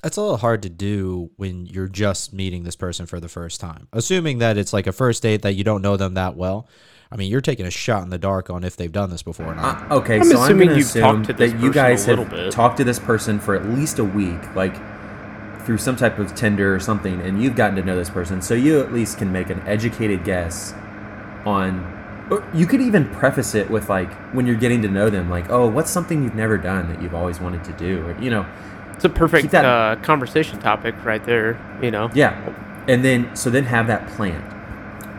That's 0.03 0.18
a 0.18 0.22
little 0.22 0.38
hard 0.38 0.62
to 0.63 0.70
do 0.70 1.32
when 1.36 1.65
you're 1.65 1.89
just 1.89 2.34
meeting 2.34 2.63
this 2.63 2.75
person 2.75 3.06
for 3.06 3.20
the 3.20 3.27
first 3.27 3.60
time. 3.60 3.88
Assuming 3.91 4.38
that 4.39 4.58
it's 4.58 4.72
like 4.72 4.88
a 4.88 4.94
first 4.94 5.24
date 5.24 5.41
that 5.41 5.53
you 5.53 5.63
don't 5.63 5.82
know 5.82 5.98
them 5.98 6.13
that 6.13 6.36
well. 6.38 6.68
I 7.12 7.15
mean, 7.15 7.29
you're 7.32 7.41
taking 7.41 7.65
a 7.65 7.72
shot 7.72 8.03
in 8.03 8.10
the 8.10 8.18
dark 8.20 8.50
on 8.50 8.63
if 8.63 8.77
they've 8.77 8.91
done 8.91 9.10
this 9.10 9.24
before 9.24 9.48
or 9.48 9.56
not. 9.56 9.91
Uh, 9.91 9.96
okay, 9.96 10.18
I'm 10.20 10.24
so 10.24 10.38
I'm 10.38 10.44
assuming 10.44 10.68
going 10.68 10.79
to 10.79 10.86
you've 10.86 10.94
talked 10.94 11.22
assume 11.22 11.24
to 11.25 11.34
this 11.34 11.51
that 11.51 11.60
you 11.60 11.68
person 11.68 11.70
a 11.70 11.74
guys 11.74 12.08
little 12.08 12.24
have 12.25 12.34
bit. 12.34 12.51
talked 12.51 12.77
to 12.77 12.84
this 12.84 13.00
person 13.00 13.39
for 13.39 13.56
at 13.56 13.65
least 13.65 14.00
a 14.00 14.03
week, 14.03 14.56
like 14.56 14.75
through 15.65 15.79
some 15.79 15.96
type 15.96 16.18
of 16.20 16.34
Tinder 16.36 16.74
or 16.74 16.79
something, 16.79 17.20
and 17.22 17.41
you've 17.44 17.56
gotten 17.56 17.75
to 17.75 17.84
know 17.84 17.96
this 17.96 18.10
person, 18.10 18.41
so 18.41 18.53
you 18.53 18.79
at 18.79 18.94
least 18.94 19.18
can 19.18 19.32
make 19.32 19.50
an 19.50 19.60
educated 19.68 20.24
guess 20.24 20.74
on. 21.46 21.99
Or 22.29 22.43
you 22.53 22.67
could 22.67 22.81
even 22.81 23.07
preface 23.09 23.55
it 23.55 23.69
with 23.71 23.89
like 23.89 24.12
when 24.33 24.45
you're 24.45 24.55
getting 24.55 24.81
to 24.83 24.88
know 24.88 25.09
them, 25.09 25.29
like, 25.29 25.50
"Oh, 25.50 25.67
what's 25.67 25.89
something 25.89 26.24
you've 26.24 26.36
never 26.36 26.57
done 26.57 26.88
that 26.89 27.01
you've 27.01 27.15
always 27.15 27.39
wanted 27.39 27.63
to 27.65 27.74
do?" 27.74 28.05
Or 28.07 28.15
you 28.21 28.29
know, 28.29 28.45
It's 28.93 29.05
a 29.05 29.09
perfect 29.09 29.51
that- 29.51 29.65
uh, 29.65 29.95
conversation 30.01 30.59
topic 30.59 30.93
right 31.03 31.24
there. 31.25 31.57
You 31.81 31.89
know. 31.91 32.09
Yeah. 32.13 32.36
And 32.88 33.03
then, 33.05 33.36
so 33.36 33.50
then 33.50 33.65
have 33.65 33.88
that 33.88 34.07
planned. 34.07 34.43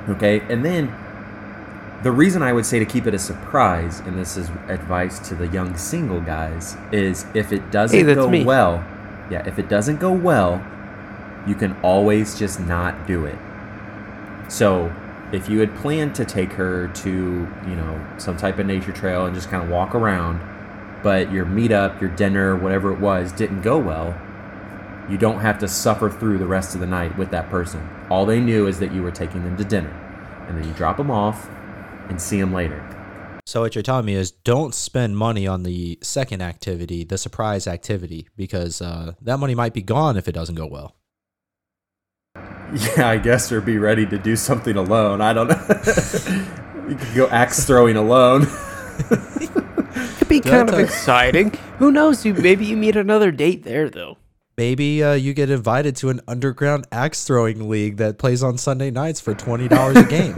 Okay. 0.09 0.41
And 0.49 0.65
then 0.65 0.93
the 2.03 2.11
reason 2.13 2.43
I 2.43 2.53
would 2.53 2.67
say 2.67 2.79
to 2.79 2.85
keep 2.85 3.07
it 3.07 3.15
a 3.15 3.19
surprise, 3.19 4.01
and 4.07 4.19
this 4.19 4.37
is 4.37 4.51
advice 4.69 5.19
to 5.29 5.35
the 5.35 5.47
young 5.49 5.77
single 5.77 6.21
guys, 6.21 6.77
is 6.93 7.27
if 7.35 7.53
it 7.53 7.71
doesn't 7.71 8.07
Hey, 8.07 8.15
go 8.15 8.29
me. 8.29 8.45
well, 8.45 8.85
yeah, 9.31 9.43
if 9.47 9.59
it 9.59 9.69
doesn't 9.69 9.99
go 10.01 10.11
well, 10.13 10.63
you 11.47 11.55
can 11.55 11.77
always 11.83 12.39
just 12.39 12.59
not 12.61 13.07
do 13.07 13.25
it. 13.25 13.37
So 14.49 14.93
if 15.33 15.49
you 15.49 15.61
had 15.61 15.75
planned 15.77 16.15
to 16.17 16.25
take 16.25 16.53
her 16.53 16.89
to, 16.89 17.11
you 17.11 17.77
know, 17.77 18.15
some 18.19 18.37
type 18.37 18.59
of 18.59 18.67
nature 18.67 18.93
trail 18.93 19.27
and 19.27 19.35
just 19.35 19.49
kind 19.49 19.63
of 19.63 19.71
walk 19.71 19.95
around, 19.95 20.41
but 21.03 21.33
your 21.33 21.47
meetup, 21.47 22.01
your 22.01 22.11
dinner, 22.11 22.57
whatever 22.57 22.93
it 22.93 23.01
was, 23.01 23.33
didn't 23.33 23.63
go 23.63 23.79
well, 23.79 24.19
you 25.09 25.17
don't 25.19 25.41
have 25.41 25.59
to 25.59 25.69
suffer 25.69 26.11
through 26.11 26.39
the 26.39 26.47
rest 26.47 26.75
of 26.75 26.81
the 26.81 26.87
night 26.87 27.17
with 27.17 27.31
that 27.31 27.49
person. 27.49 27.89
All 28.11 28.27
they 28.27 28.41
knew 28.41 28.67
is 28.67 28.79
that 28.81 28.93
you 28.93 29.03
were 29.03 29.11
taking 29.11 29.45
them 29.45 29.57
to 29.57 29.65
dinner. 29.65 29.91
And 30.49 30.59
then 30.59 30.67
you 30.67 30.75
drop 30.75 30.97
them 30.97 31.11
off 31.11 31.49
and 32.09 32.21
see 32.21 32.41
them 32.41 32.53
later. 32.53 32.85
So 33.47 33.63
what 33.63 33.75
you're 33.75 33.83
telling 33.83 34.07
me 34.07 34.15
is 34.15 34.31
don't 34.31 34.75
spend 34.75 35.17
money 35.17 35.47
on 35.47 35.63
the 35.63 35.99
second 36.03 36.43
activity, 36.43 37.03
the 37.05 37.19
surprise 37.19 37.67
activity, 37.67 38.29
because 38.37 38.81
uh, 38.81 39.15
that 39.23 39.39
money 39.39 39.55
might 39.55 39.75
be 39.75 39.83
gone 39.83 40.17
if 40.17 40.29
it 40.29 40.33
doesn't 40.33 40.55
go 40.55 40.67
well. 40.67 40.95
Yeah, 42.73 43.09
I 43.09 43.17
guess 43.19 43.51
or 43.51 43.61
be 43.61 43.79
ready 43.79 44.07
to 44.07 44.19
do 44.19 44.37
something 44.37 44.77
alone. 44.77 45.21
I 45.21 45.33
don't 45.33 45.49
know. 45.49 45.61
you 46.89 46.95
could 46.97 47.15
go 47.15 47.29
axe 47.29 47.65
throwing 47.67 47.97
alone. 47.97 48.47
it 49.11 49.51
Could 50.19 50.29
be 50.29 50.41
kind 50.41 50.69
of 50.69 50.79
exciting. 50.79 51.51
Who 51.79 51.91
knows? 51.91 52.25
You 52.25 52.35
maybe 52.35 52.65
you 52.67 52.77
meet 52.77 52.95
another 52.97 53.33
date 53.33 53.65
there 53.65 53.89
though. 53.91 54.19
maybe 54.57 55.03
uh, 55.03 55.15
you 55.15 55.33
get 55.35 55.51
invited 55.51 55.97
to 55.97 56.11
an 56.11 56.21
underground 56.29 56.87
axe 56.93 57.25
throwing 57.25 57.69
league 57.69 57.97
that 57.97 58.19
plays 58.19 58.43
on 58.43 58.57
Sunday 58.59 58.91
nights 58.91 59.21
for 59.21 59.35
twenty 59.35 59.67
dollars 59.67 59.97
a 59.97 60.05
game. 60.05 60.35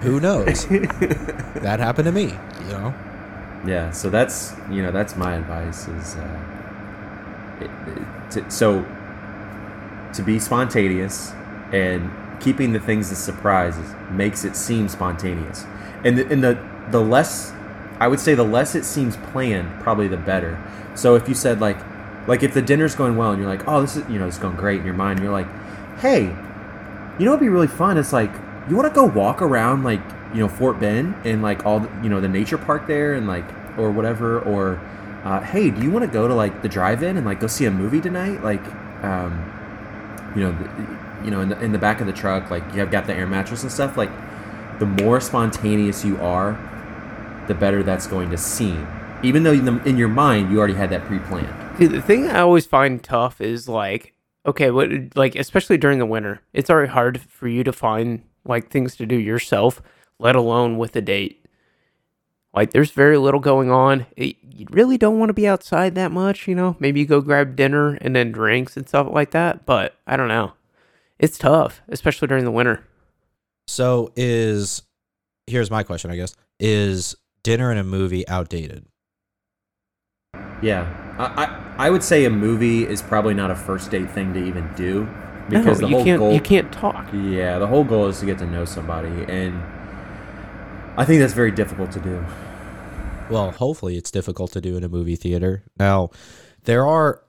Who 0.00 0.18
knows? 0.20 0.66
that 0.66 1.78
happened 1.78 2.06
to 2.06 2.12
me. 2.12 2.24
You 2.66 2.72
know. 2.72 2.94
Yeah, 3.66 3.90
so 3.90 4.10
that's 4.10 4.54
you 4.70 4.82
know 4.82 4.90
that's 4.90 5.14
my 5.16 5.34
advice 5.36 5.86
is 5.88 6.16
uh, 6.16 7.58
it, 7.60 7.70
it- 7.70 8.30
to, 8.32 8.50
so 8.50 8.84
to 10.14 10.22
be 10.22 10.38
spontaneous 10.40 11.32
and 11.72 12.10
keeping 12.40 12.72
the 12.72 12.80
things 12.80 13.10
as 13.10 13.18
surprises 13.18 13.94
makes 14.10 14.44
it 14.44 14.56
seem 14.56 14.88
spontaneous, 14.88 15.64
and 16.04 16.18
the, 16.18 16.26
and 16.28 16.42
the 16.42 16.58
the 16.90 17.00
less 17.00 17.52
I 17.98 18.08
would 18.08 18.20
say 18.20 18.34
the 18.34 18.44
less 18.44 18.74
it 18.74 18.84
seems 18.84 19.16
planned, 19.16 19.80
probably 19.80 20.08
the 20.08 20.16
better. 20.16 20.62
So 20.94 21.14
if 21.14 21.28
you 21.28 21.34
said 21.34 21.60
like 21.60 21.78
like 22.26 22.42
if 22.42 22.54
the 22.54 22.62
dinner's 22.62 22.94
going 22.94 23.16
well 23.16 23.32
and 23.32 23.40
you're 23.40 23.50
like 23.50 23.66
oh 23.66 23.80
this 23.80 23.96
is 23.96 24.08
you 24.08 24.18
know 24.18 24.26
it's 24.26 24.38
going 24.38 24.56
great 24.56 24.80
in 24.80 24.86
your 24.86 24.94
mind, 24.94 25.20
you're 25.20 25.32
like 25.32 25.48
hey 25.98 26.24
you 27.18 27.24
know 27.24 27.30
what'd 27.30 27.40
be 27.40 27.48
really 27.48 27.66
fun? 27.66 27.96
It's 27.96 28.12
like 28.12 28.30
you 28.68 28.76
want 28.76 28.88
to 28.88 28.94
go 28.94 29.04
walk 29.04 29.40
around 29.40 29.84
like 29.84 30.00
you 30.34 30.40
know 30.40 30.48
Fort 30.48 30.78
Ben 30.78 31.14
and 31.24 31.42
like 31.42 31.64
all 31.64 31.80
the, 31.80 31.88
you 32.02 32.08
know 32.08 32.20
the 32.20 32.28
nature 32.28 32.58
park 32.58 32.86
there 32.86 33.14
and 33.14 33.26
like 33.26 33.44
or 33.78 33.90
whatever 33.90 34.40
or 34.40 34.80
uh, 35.24 35.40
hey, 35.40 35.70
do 35.70 35.82
you 35.82 35.90
want 35.90 36.04
to 36.04 36.10
go 36.10 36.28
to 36.28 36.34
like 36.34 36.62
the 36.62 36.68
drive-in 36.68 37.16
and 37.16 37.26
like 37.26 37.40
go 37.40 37.48
see 37.48 37.64
a 37.64 37.70
movie 37.70 38.00
tonight? 38.00 38.44
Like 38.44 38.64
um, 39.02 40.32
you 40.36 40.42
know 40.42 40.52
you 41.26 41.30
know 41.30 41.40
in 41.42 41.50
the, 41.50 41.60
in 41.60 41.72
the 41.72 41.78
back 41.78 42.00
of 42.00 42.06
the 42.06 42.12
truck 42.12 42.50
like 42.50 42.62
you 42.72 42.80
have 42.80 42.90
got 42.90 43.06
the 43.06 43.14
air 43.14 43.26
mattress 43.26 43.62
and 43.62 43.70
stuff. 43.70 43.96
Like 43.98 44.10
the 44.78 44.86
more 44.86 45.20
spontaneous 45.20 46.04
you 46.04 46.16
are, 46.18 46.52
the 47.48 47.54
better 47.54 47.82
that's 47.82 48.06
going 48.06 48.30
to 48.30 48.38
seem. 48.38 48.86
Even 49.22 49.42
though 49.42 49.52
in, 49.52 49.96
your 49.96 50.08
mind 50.08 50.50
you 50.50 50.58
already 50.58 50.74
had 50.74 50.90
that 50.90 51.04
pre-planned. 51.04 51.78
See, 51.78 51.86
the 51.86 52.00
thing 52.00 52.28
I 52.28 52.40
always 52.40 52.64
find 52.64 53.02
tough 53.02 53.40
is 53.40 53.68
like, 53.68 54.14
okay, 54.46 54.70
what 54.70 54.88
like 55.14 55.34
especially 55.34 55.76
during 55.76 55.98
the 55.98 56.06
winter, 56.06 56.40
it's 56.54 56.70
already 56.70 56.92
hard 56.92 57.20
for 57.20 57.48
you 57.48 57.64
to 57.64 57.72
find 57.72 58.22
like 58.44 58.70
things 58.70 58.96
to 58.96 59.06
do 59.06 59.16
yourself, 59.16 59.82
let 60.18 60.36
alone 60.36 60.78
with 60.78 60.94
a 60.96 61.02
date. 61.02 61.42
Like, 62.54 62.70
there's 62.70 62.90
very 62.90 63.18
little 63.18 63.40
going 63.40 63.70
on. 63.70 64.06
It, 64.16 64.36
you 64.42 64.66
really 64.70 64.96
don't 64.96 65.18
want 65.18 65.28
to 65.28 65.34
be 65.34 65.46
outside 65.46 65.94
that 65.96 66.10
much, 66.10 66.48
you 66.48 66.54
know. 66.54 66.74
Maybe 66.78 67.00
you 67.00 67.06
go 67.06 67.20
grab 67.20 67.54
dinner 67.54 67.96
and 68.00 68.16
then 68.16 68.32
drinks 68.32 68.78
and 68.78 68.88
stuff 68.88 69.08
like 69.10 69.32
that. 69.32 69.66
But 69.66 69.94
I 70.06 70.16
don't 70.16 70.28
know. 70.28 70.54
It's 71.18 71.38
tough, 71.38 71.80
especially 71.88 72.28
during 72.28 72.44
the 72.44 72.50
winter. 72.50 72.84
So 73.66 74.12
is 74.16 74.82
here's 75.46 75.70
my 75.70 75.82
question, 75.82 76.10
I 76.10 76.16
guess. 76.16 76.36
Is 76.60 77.14
dinner 77.42 77.72
in 77.72 77.78
a 77.78 77.84
movie 77.84 78.26
outdated? 78.28 78.86
Yeah, 80.62 80.86
I, 81.18 81.44
I 81.44 81.86
I 81.86 81.90
would 81.90 82.02
say 82.02 82.24
a 82.24 82.30
movie 82.30 82.84
is 82.86 83.02
probably 83.02 83.34
not 83.34 83.50
a 83.50 83.56
first 83.56 83.90
date 83.90 84.10
thing 84.10 84.32
to 84.34 84.44
even 84.44 84.70
do 84.74 85.08
because 85.48 85.80
no, 85.80 85.86
the 85.86 85.90
you 85.90 85.96
whole 85.96 86.04
can't. 86.04 86.18
goal 86.18 86.32
You 86.32 86.40
can't 86.40 86.72
talk. 86.72 87.08
Yeah, 87.12 87.58
the 87.58 87.66
whole 87.66 87.84
goal 87.84 88.06
is 88.08 88.20
to 88.20 88.26
get 88.26 88.38
to 88.38 88.46
know 88.46 88.64
somebody, 88.64 89.24
and 89.28 89.62
I 90.96 91.04
think 91.04 91.20
that's 91.20 91.34
very 91.34 91.50
difficult 91.50 91.90
to 91.92 92.00
do. 92.00 92.24
Well, 93.30 93.50
hopefully 93.50 93.96
it's 93.96 94.10
difficult 94.10 94.52
to 94.52 94.60
do 94.60 94.76
in 94.76 94.84
a 94.84 94.88
movie 94.88 95.16
theater. 95.16 95.64
Now, 95.78 96.10
there 96.62 96.86
are 96.86 97.22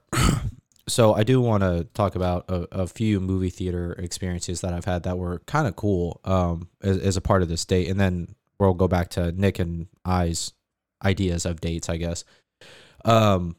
so 0.87 1.13
I 1.13 1.23
do 1.23 1.41
want 1.41 1.63
to 1.63 1.85
talk 1.93 2.15
about 2.15 2.45
a, 2.49 2.67
a 2.83 2.87
few 2.87 3.19
movie 3.19 3.49
theater 3.49 3.93
experiences 3.93 4.61
that 4.61 4.73
I've 4.73 4.85
had 4.85 5.03
that 5.03 5.17
were 5.17 5.39
kind 5.45 5.67
of 5.67 5.75
cool 5.75 6.21
um, 6.25 6.69
as, 6.81 6.97
as 6.99 7.17
a 7.17 7.21
part 7.21 7.41
of 7.41 7.49
this 7.49 7.65
date, 7.65 7.89
and 7.89 7.99
then 7.99 8.35
we'll 8.59 8.73
go 8.73 8.87
back 8.87 9.09
to 9.09 9.31
Nick 9.33 9.59
and 9.59 9.87
I's 10.05 10.53
ideas 11.03 11.45
of 11.45 11.61
dates, 11.61 11.89
I 11.89 11.97
guess. 11.97 12.23
Um, 13.05 13.55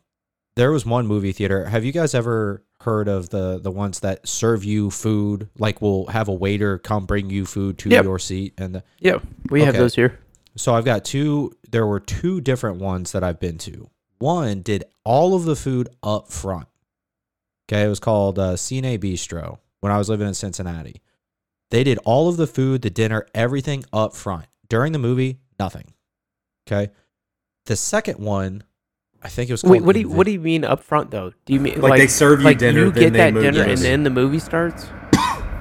there 0.57 0.73
was 0.73 0.85
one 0.85 1.07
movie 1.07 1.33
theater. 1.33 1.67
Have 1.67 1.85
you 1.85 1.93
guys 1.93 2.15
ever 2.15 2.65
heard 2.81 3.09
of 3.09 3.29
the 3.31 3.59
the 3.61 3.71
ones 3.71 4.01
that 4.01 4.27
serve 4.27 4.65
you 4.65 4.91
food? 4.91 5.49
Like, 5.59 5.81
we'll 5.81 6.07
have 6.07 6.29
a 6.29 6.33
waiter 6.33 6.79
come 6.79 7.07
bring 7.07 7.31
you 7.31 7.45
food 7.47 7.79
to 7.79 7.89
Yep. 7.91 8.05
your 8.05 8.19
seat, 8.19 8.55
and 8.59 8.75
the, 8.75 8.83
Yeah, 8.99 9.19
we 9.51 9.63
have 9.63 9.77
those 9.77 9.95
here. 9.95 10.19
so 10.57 10.75
I've 10.75 10.85
got 10.85 11.05
two. 11.05 11.53
There 11.71 11.87
were 11.87 12.01
two 12.01 12.41
different 12.41 12.79
ones 12.81 13.13
that 13.13 13.23
I've 13.23 13.39
been 13.39 13.59
to. 13.59 13.89
One 14.19 14.63
did 14.63 14.83
all 15.05 15.35
of 15.37 15.45
the 15.45 15.55
food 15.55 15.89
up 16.03 16.29
front. 16.33 16.67
Okay, 17.71 17.83
it 17.85 17.89
was 17.89 18.01
called 18.01 18.39
uh, 18.39 18.55
Cine 18.55 18.99
Bistro 18.99 19.59
when 19.81 19.93
I 19.93 19.99
was 19.99 20.09
living 20.09 20.27
in 20.27 20.35
Cincinnati. 20.35 21.03
They 21.71 21.85
did 21.85 21.99
all 22.05 22.29
of 22.29 22.37
the 22.39 22.47
food, 22.47 22.81
the 22.83 22.91
dinner, 22.91 23.27
everything 23.35 23.85
up 23.93 24.15
front. 24.15 24.47
During 24.69 24.93
the 24.93 24.99
movie, 24.99 25.39
nothing. 25.59 25.93
Okay. 26.67 26.91
The 27.67 27.77
second 27.77 28.19
one, 28.19 28.65
I 29.23 29.29
think 29.29 29.51
it 29.51 29.53
was. 29.53 29.63
Called 29.63 29.73
Wait, 29.73 29.83
what 29.83 29.93
do 29.95 30.01
you 30.01 30.09
Invi- 30.09 30.15
what 30.15 30.25
do 30.27 30.33
you 30.33 30.41
mean 30.41 30.65
up 30.65 30.83
front 30.83 31.11
though? 31.11 31.33
Do 31.45 31.53
you 31.53 31.61
mean 31.61 31.81
Like, 31.81 32.01
they 32.01 32.07
serve 32.07 32.41
you 32.41 32.47
like 32.47 32.59
dinner, 32.59 32.87
You 32.87 32.91
then 32.91 33.03
get 33.03 33.13
they 33.13 33.19
that 33.19 33.35
move- 33.35 33.43
dinner, 33.43 33.67
yes. 33.67 33.79
and 33.81 33.85
then 33.85 34.03
the 34.05 34.11
movie 34.11 34.39
starts. 34.39 34.87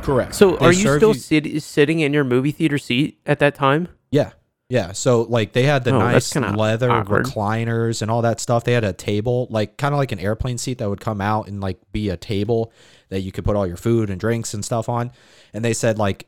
Correct. 0.01 0.33
So, 0.35 0.51
They 0.55 0.65
are 0.65 0.71
you 0.71 0.83
serve 0.83 0.99
still 0.99 1.13
sit, 1.13 1.61
sitting 1.61 1.99
in 1.99 2.13
your 2.13 2.23
movie 2.23 2.51
theater 2.51 2.77
seat 2.77 3.19
at 3.25 3.39
that 3.39 3.55
time? 3.55 3.89
Yeah. 4.09 4.31
Yeah. 4.69 4.91
So 4.91 5.21
like 5.21 5.53
they 5.53 5.63
had 5.63 5.83
the 5.85 5.91
Oh, 5.95 5.99
nice 5.99 6.35
leather 6.35 6.91
awkward. 6.91 7.25
recliners 7.25 8.01
and 8.01 8.11
all 8.11 8.21
that 8.23 8.39
stuff. 8.41 8.63
They 8.65 8.73
had 8.73 8.83
a 8.83 8.93
table, 8.93 9.47
like 9.49 9.77
kind 9.77 9.93
of 9.93 9.97
like 9.97 10.11
an 10.11 10.19
airplane 10.19 10.57
seat 10.57 10.79
that 10.79 10.89
would 10.89 10.99
come 10.99 11.21
out 11.21 11.47
and 11.47 11.61
like 11.61 11.77
be 11.91 12.09
a 12.09 12.17
table 12.17 12.73
that 13.09 13.21
you 13.21 13.31
could 13.31 13.45
put 13.45 13.55
all 13.55 13.65
your 13.65 13.77
food 13.77 14.09
and 14.09 14.19
drinks 14.19 14.53
and 14.53 14.65
stuff 14.65 14.89
on. 14.89 15.11
And 15.53 15.63
they 15.63 15.73
said 15.73 15.97
like 15.97 16.27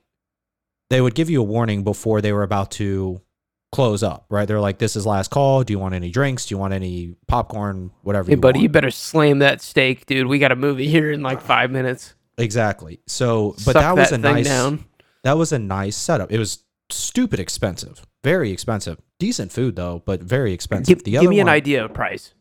they 0.89 1.01
would 1.01 1.15
give 1.15 1.29
you 1.29 1.41
a 1.41 1.43
warning 1.43 1.83
before 1.83 2.21
they 2.21 2.31
were 2.31 2.43
about 2.43 2.71
to 2.71 3.21
close 3.71 4.01
up, 4.03 4.25
right? 4.29 4.47
They're 4.47 4.61
like, 4.61 4.77
This 4.79 4.95
is 4.95 5.05
last 5.05 5.29
call. 5.31 5.63
Do 5.63 5.73
you 5.73 5.79
want 5.79 5.93
any 5.93 6.09
drinks? 6.09 6.45
Do 6.45 6.55
you 6.55 6.59
want 6.59 6.73
any 6.73 7.15
popcorn? 7.27 7.91
Whatever 8.03 8.27
Hey, 8.27 8.35
you 8.35 8.41
buddy, 8.41 8.57
want. 8.59 8.63
you 8.63 8.69
better 8.69 8.89
slam 8.91 9.39
that 9.39 9.61
steak, 9.61 10.05
dude. 10.05 10.27
We 10.27 10.39
got 10.39 10.51
a 10.53 10.55
movie 10.55 10.87
here 10.87 11.11
in 11.11 11.21
like 11.21 11.41
five 11.41 11.71
minutes. 11.71 12.15
Exactly. 12.37 13.01
So 13.05 13.51
but 13.65 13.73
Suck 13.73 13.75
that 13.75 13.95
was 13.97 14.11
a 14.13 14.17
nice 14.17 14.45
down. 14.47 14.85
that 15.23 15.37
was 15.37 15.51
a 15.51 15.59
nice 15.59 15.97
setup. 15.97 16.31
It 16.31 16.39
was 16.39 16.63
stupid 16.89 17.39
expensive. 17.39 18.05
Very 18.23 18.51
expensive. 18.51 18.99
Decent 19.17 19.51
food 19.51 19.75
though, 19.75 20.01
but 20.05 20.21
very 20.21 20.53
expensive. 20.53 20.97
Give, 20.97 21.03
the 21.03 21.11
give 21.11 21.21
other 21.21 21.29
me 21.29 21.39
an 21.39 21.49
idea 21.49 21.83
of 21.85 21.93
price. 21.93 22.33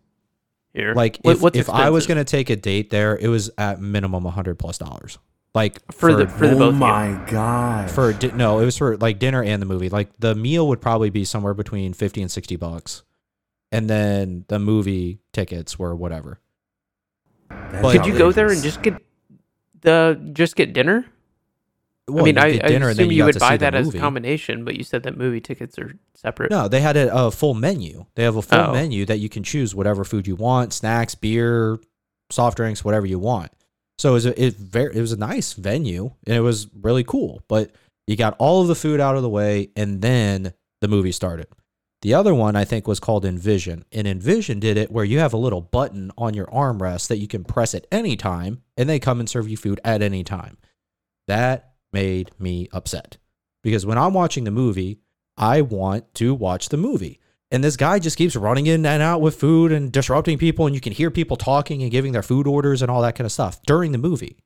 Here, 0.74 0.92
Like 0.94 1.18
What- 1.22 1.36
if, 1.36 1.42
what's 1.42 1.58
if 1.58 1.70
I 1.70 1.90
was 1.90 2.06
gonna 2.06 2.24
take 2.24 2.50
a 2.50 2.56
date 2.56 2.90
there, 2.90 3.16
it 3.16 3.28
was 3.28 3.50
at 3.58 3.80
minimum 3.80 4.26
a 4.26 4.30
hundred 4.30 4.58
plus 4.58 4.78
dollars. 4.78 5.18
Like 5.54 5.80
For 5.92 6.12
the- 6.14 6.28
for 6.28 6.46
the 6.46 6.54
oh 6.54 6.58
both 6.58 6.74
of 6.74 6.78
you. 6.78 6.84
Oh 6.84 6.88
my 6.88 7.24
god! 7.30 7.90
for 7.90 8.12
di- 8.12 8.32
no, 8.32 8.58
it 8.60 8.64
was 8.64 8.76
for 8.76 8.96
like 8.98 9.18
dinner 9.18 9.42
and 9.42 9.60
the 9.62 9.66
movie. 9.66 9.88
Like 9.88 10.10
the 10.18 10.34
meal 10.34 10.68
would 10.68 10.80
probably 10.80 11.10
be 11.10 11.24
somewhere 11.24 11.54
between 11.54 11.94
fifty 11.94 12.20
and 12.22 12.30
sixty 12.30 12.56
bucks, 12.56 13.02
and 13.72 13.88
then 13.88 14.44
the 14.48 14.58
movie 14.58 15.20
tickets 15.32 15.78
were 15.78 15.96
whatever. 15.96 16.38
That's 17.48 17.82
But- 17.82 17.96
could 17.96 18.06
you 18.06 18.16
go 18.18 18.30
there 18.30 18.50
and 18.52 18.62
just 18.62 18.82
get 18.82 19.02
the 19.80 20.20
just 20.34 20.54
get 20.54 20.74
dinner? 20.74 21.06
Well, 22.08 22.22
I 22.22 22.24
mean, 22.24 22.38
I, 22.38 22.46
I 22.46 22.50
dinner 22.50 22.72
and 22.72 22.82
then 22.82 22.88
assume 22.90 23.10
you, 23.12 23.18
you 23.18 23.24
would 23.24 23.38
buy 23.38 23.56
that 23.58 23.74
as 23.74 23.94
a 23.94 23.98
combination, 23.98 24.64
but 24.64 24.76
you 24.76 24.82
said 24.84 25.02
that 25.04 25.16
movie 25.16 25.40
tickets 25.40 25.78
are 25.78 25.94
separate. 26.14 26.50
No, 26.50 26.68
they 26.68 26.80
had 26.80 26.96
a, 26.96 27.14
a 27.14 27.30
full 27.30 27.54
menu. 27.54 28.06
They 28.14 28.24
have 28.24 28.36
a 28.36 28.42
full 28.42 28.58
Oh. 28.58 28.72
menu 28.72 29.04
that 29.06 29.18
you 29.18 29.28
can 29.28 29.42
choose 29.42 29.74
whatever 29.74 30.04
food 30.04 30.26
you 30.26 30.34
want, 30.36 30.72
snacks, 30.72 31.14
beer, 31.14 31.78
soft 32.30 32.56
drinks, 32.56 32.84
whatever 32.84 33.06
you 33.06 33.18
want. 33.18 33.52
So 33.98 34.10
it 34.10 34.12
was 34.12 34.26
a, 34.26 34.42
it 34.44 34.54
very 34.56 34.96
it 34.96 35.00
was 35.00 35.12
a 35.12 35.16
nice 35.16 35.52
venue 35.54 36.12
and 36.26 36.36
it 36.36 36.40
was 36.40 36.68
really 36.80 37.04
cool. 37.04 37.42
But 37.48 37.72
you 38.06 38.16
got 38.16 38.36
all 38.38 38.62
of 38.62 38.68
the 38.68 38.74
food 38.74 39.00
out 39.00 39.16
of 39.16 39.22
the 39.22 39.28
way 39.28 39.70
and 39.76 40.00
then 40.00 40.54
the 40.80 40.88
movie 40.88 41.12
started. 41.12 41.46
The 42.02 42.14
other 42.14 42.32
one 42.32 42.54
I 42.54 42.64
think 42.64 42.86
was 42.86 43.00
called 43.00 43.24
Envision. 43.24 43.84
And 43.90 44.06
Envision 44.06 44.60
did 44.60 44.76
it 44.76 44.92
where 44.92 45.04
you 45.04 45.18
have 45.18 45.32
a 45.32 45.36
little 45.36 45.60
button 45.60 46.12
on 46.16 46.32
your 46.32 46.46
armrest 46.46 47.08
that 47.08 47.18
you 47.18 47.26
can 47.26 47.42
press 47.42 47.74
at 47.74 47.86
any 47.90 48.16
time 48.16 48.62
and 48.76 48.88
they 48.88 49.00
come 49.00 49.18
and 49.18 49.28
serve 49.28 49.48
you 49.48 49.56
food 49.56 49.80
at 49.84 50.00
any 50.00 50.22
time. 50.22 50.58
That 51.26 51.67
made 51.92 52.30
me 52.38 52.68
upset. 52.72 53.16
Because 53.62 53.84
when 53.86 53.98
I'm 53.98 54.14
watching 54.14 54.44
the 54.44 54.50
movie, 54.50 55.00
I 55.36 55.60
want 55.62 56.14
to 56.14 56.34
watch 56.34 56.68
the 56.68 56.76
movie. 56.76 57.20
And 57.50 57.64
this 57.64 57.76
guy 57.76 57.98
just 57.98 58.18
keeps 58.18 58.36
running 58.36 58.66
in 58.66 58.84
and 58.84 59.02
out 59.02 59.20
with 59.22 59.36
food 59.36 59.72
and 59.72 59.90
disrupting 59.90 60.36
people, 60.38 60.66
and 60.66 60.74
you 60.74 60.80
can 60.80 60.92
hear 60.92 61.10
people 61.10 61.36
talking 61.36 61.82
and 61.82 61.90
giving 61.90 62.12
their 62.12 62.22
food 62.22 62.46
orders 62.46 62.82
and 62.82 62.90
all 62.90 63.00
that 63.02 63.14
kind 63.14 63.24
of 63.24 63.32
stuff 63.32 63.62
during 63.62 63.92
the 63.92 63.98
movie. 63.98 64.36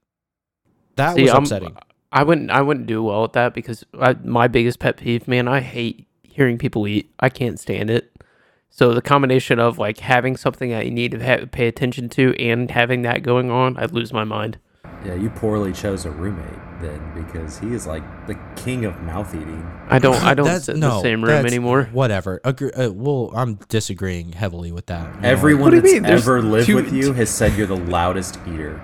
That 0.97 1.17
See, 1.17 1.23
was 1.23 1.33
I'm- 1.33 1.43
upsetting. 1.43 1.77
I 2.15 2.25
wouldn't. 2.25 2.51
I 2.51 2.61
wouldn't 2.61 2.87
do 2.87 3.03
well 3.03 3.25
at 3.25 3.33
that 3.33 3.55
because 3.55 3.87
I, 3.99 4.13
my 4.23 4.47
biggest 4.47 4.79
pet 4.79 4.99
peeve, 4.99 5.27
man. 5.27 5.49
I 5.49 5.61
hate 5.61 6.07
hearing 6.23 6.59
people 6.59 6.87
eat. 6.87 7.11
I 7.19 7.31
can't 7.31 7.59
stand 7.59 7.89
it. 7.89 8.13
So 8.69 8.93
the 8.93 9.01
combination 9.01 9.59
of 9.59 9.79
like 9.79 9.99
having 10.01 10.37
something 10.37 10.69
that 10.71 10.85
you 10.85 10.91
need 10.91 11.13
to 11.13 11.25
ha- 11.25 11.47
pay 11.51 11.69
attention 11.69 12.11
to 12.11 12.35
and 12.39 12.71
having 12.71 13.01
that 13.03 13.23
going 13.23 13.51
on, 13.51 13.79
I'd 13.79 13.93
lose 13.93 14.13
my 14.13 14.25
mind. 14.25 14.59
Yeah, 15.07 15.15
you 15.15 15.31
poorly 15.31 15.73
chose 15.73 16.05
a 16.05 16.11
roommate 16.11 16.59
then 16.83 17.01
because 17.15 17.59
he 17.59 17.73
is 17.73 17.87
like 17.87 18.03
the 18.27 18.35
king 18.57 18.85
of 18.85 19.01
mouth 19.03 19.35
eating. 19.35 19.67
I 19.89 19.99
don't. 19.99 20.23
I 20.23 20.35
don't 20.39 20.47
That's- 20.47 20.65
sit 20.67 20.75
in 20.75 20.81
the 20.81 21.01
same 21.01 21.23
room 21.23 21.31
that's- 21.31 21.51
anymore. 21.53 21.89
Whatever. 21.93 22.41
Agree, 22.45 22.71
uh, 22.73 22.91
well, 22.91 23.31
I'm 23.35 23.55
disagreeing 23.69 24.33
heavily 24.33 24.73
with 24.73 24.87
that. 24.87 25.15
you. 25.15 25.21
Everyone 25.23 25.73
What 25.73 25.83
that's 25.83 25.93
mean? 25.93 26.03
There's 26.03 26.23
ever 26.23 26.43
lived 26.43 26.67
two- 26.67 26.77
with 26.77 26.93
you 26.93 27.13
has 27.15 27.31
said 27.31 27.55
you're 27.55 27.67
the 27.67 27.77
loudest 27.77 28.39
eater. 28.47 28.81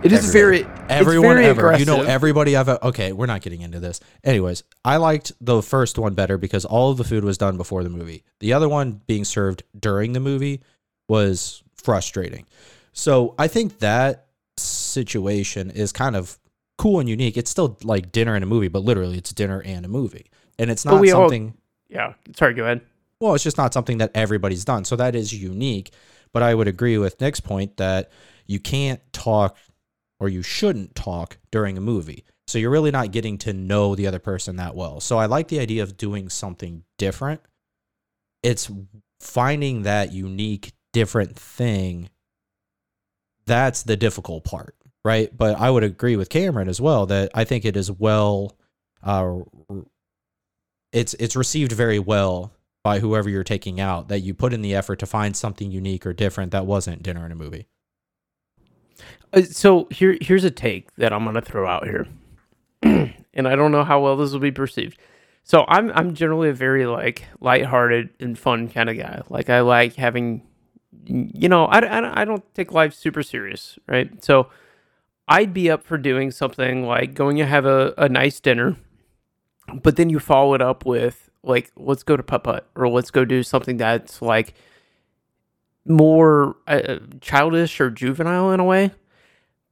It 0.00 0.12
is 0.12 0.30
very. 0.32 0.64
everyone 0.88 1.38
it's 1.38 1.58
very 1.58 1.70
ever. 1.72 1.76
You 1.78 1.84
know, 1.84 2.02
everybody 2.02 2.54
I've 2.56 2.68
okay. 2.68 3.12
We're 3.12 3.26
not 3.26 3.40
getting 3.40 3.62
into 3.62 3.80
this. 3.80 3.98
Anyways, 4.22 4.62
I 4.84 4.96
liked 4.96 5.32
the 5.40 5.60
first 5.60 5.98
one 5.98 6.14
better 6.14 6.38
because 6.38 6.64
all 6.64 6.92
of 6.92 6.98
the 6.98 7.04
food 7.04 7.24
was 7.24 7.36
done 7.36 7.56
before 7.56 7.82
the 7.82 7.90
movie. 7.90 8.22
The 8.38 8.52
other 8.52 8.68
one 8.68 9.00
being 9.08 9.24
served 9.24 9.64
during 9.78 10.12
the 10.12 10.20
movie 10.20 10.62
was 11.08 11.64
frustrating. 11.74 12.46
So 12.92 13.34
I 13.40 13.48
think 13.48 13.80
that 13.80 14.26
situation 14.56 15.70
is 15.70 15.92
kind 15.92 16.14
of 16.16 16.38
cool 16.78 17.00
and 17.00 17.08
unique. 17.08 17.36
It's 17.36 17.50
still 17.50 17.76
like 17.84 18.10
dinner 18.12 18.34
and 18.34 18.42
a 18.42 18.46
movie, 18.46 18.68
but 18.68 18.82
literally 18.84 19.18
it's 19.18 19.32
dinner 19.32 19.60
and 19.62 19.84
a 19.84 19.88
movie. 19.88 20.30
And 20.58 20.70
it's 20.70 20.84
not 20.84 21.00
we 21.00 21.12
all- 21.12 21.24
something 21.24 21.54
Yeah. 21.88 22.14
Sorry, 22.36 22.54
go 22.54 22.64
ahead. 22.64 22.80
well, 23.20 23.34
it's 23.34 23.44
just 23.44 23.58
not 23.58 23.74
something 23.74 23.98
that 23.98 24.10
everybody's 24.14 24.64
done. 24.64 24.84
So 24.84 24.96
that 24.96 25.14
is 25.14 25.32
unique. 25.32 25.90
But 26.32 26.42
I 26.42 26.54
would 26.54 26.68
agree 26.68 26.98
with 26.98 27.20
Nick's 27.20 27.40
point 27.40 27.76
that 27.78 28.10
you 28.46 28.60
can't 28.60 29.00
talk 29.12 29.56
or 30.20 30.28
you 30.28 30.42
shouldn't 30.42 30.94
talk 30.94 31.38
during 31.50 31.78
a 31.78 31.80
movie. 31.80 32.24
So 32.46 32.58
you're 32.58 32.70
really 32.70 32.90
not 32.90 33.12
getting 33.12 33.38
to 33.38 33.52
know 33.52 33.94
the 33.94 34.06
other 34.06 34.18
person 34.18 34.56
that 34.56 34.74
well. 34.74 35.00
So 35.00 35.18
I 35.18 35.26
like 35.26 35.48
the 35.48 35.60
idea 35.60 35.82
of 35.82 35.96
doing 35.96 36.28
something 36.28 36.82
different. 36.98 37.40
It's 38.42 38.70
finding 39.20 39.82
that 39.82 40.12
unique, 40.12 40.72
different 40.92 41.36
thing. 41.36 42.08
That's 43.46 43.82
the 43.82 43.96
difficult 43.96 44.44
part, 44.44 44.74
right? 45.04 45.34
But 45.36 45.58
I 45.58 45.70
would 45.70 45.84
agree 45.84 46.16
with 46.16 46.28
Cameron 46.28 46.68
as 46.68 46.80
well 46.80 47.06
that 47.06 47.30
I 47.34 47.44
think 47.44 47.64
it 47.64 47.76
is 47.76 47.90
well, 47.90 48.56
uh, 49.02 49.38
it's 50.92 51.14
it's 51.14 51.36
received 51.36 51.72
very 51.72 51.98
well 51.98 52.52
by 52.82 53.00
whoever 53.00 53.28
you're 53.28 53.44
taking 53.44 53.80
out 53.80 54.08
that 54.08 54.20
you 54.20 54.34
put 54.34 54.52
in 54.52 54.62
the 54.62 54.74
effort 54.74 54.98
to 55.00 55.06
find 55.06 55.36
something 55.36 55.70
unique 55.70 56.06
or 56.06 56.12
different 56.12 56.52
that 56.52 56.66
wasn't 56.66 57.02
dinner 57.02 57.24
and 57.24 57.32
a 57.32 57.36
movie. 57.36 57.66
Uh, 59.32 59.42
so 59.42 59.88
here 59.90 60.16
here's 60.20 60.44
a 60.44 60.50
take 60.50 60.94
that 60.96 61.12
I'm 61.12 61.24
gonna 61.24 61.40
throw 61.42 61.68
out 61.68 61.84
here, 61.84 62.06
and 62.82 63.48
I 63.48 63.56
don't 63.56 63.72
know 63.72 63.84
how 63.84 64.00
well 64.00 64.16
this 64.16 64.32
will 64.32 64.40
be 64.40 64.52
perceived. 64.52 64.98
So 65.42 65.64
I'm 65.68 65.90
I'm 65.92 66.14
generally 66.14 66.50
a 66.50 66.54
very 66.54 66.86
like 66.86 67.24
lighthearted 67.40 68.10
and 68.20 68.38
fun 68.38 68.68
kind 68.68 68.90
of 68.90 68.98
guy. 68.98 69.22
Like 69.28 69.48
I 69.48 69.60
like 69.60 69.94
having, 69.94 70.42
you 71.06 71.48
know, 71.48 71.64
I, 71.64 71.78
I, 71.78 72.22
I 72.22 72.24
don't 72.26 72.44
take 72.54 72.72
life 72.72 72.92
super 72.92 73.22
serious, 73.22 73.78
right? 73.86 74.22
So 74.22 74.48
I'd 75.28 75.52
be 75.52 75.70
up 75.70 75.84
for 75.84 75.98
doing 75.98 76.30
something 76.30 76.84
like 76.84 77.14
going 77.14 77.36
to 77.36 77.46
have 77.46 77.66
a, 77.66 77.94
a 77.98 78.08
nice 78.08 78.40
dinner, 78.40 78.76
but 79.82 79.96
then 79.96 80.08
you 80.08 80.18
follow 80.18 80.54
it 80.54 80.62
up 80.62 80.86
with 80.86 81.30
like 81.42 81.70
let's 81.76 82.02
go 82.02 82.16
to 82.16 82.22
putt 82.22 82.44
putt 82.44 82.68
or 82.74 82.88
let's 82.88 83.10
go 83.10 83.24
do 83.24 83.42
something 83.42 83.76
that's 83.76 84.20
like 84.22 84.54
more 85.84 86.56
uh, 86.66 86.98
childish 87.20 87.80
or 87.80 87.90
juvenile 87.90 88.50
in 88.52 88.60
a 88.60 88.64
way 88.64 88.90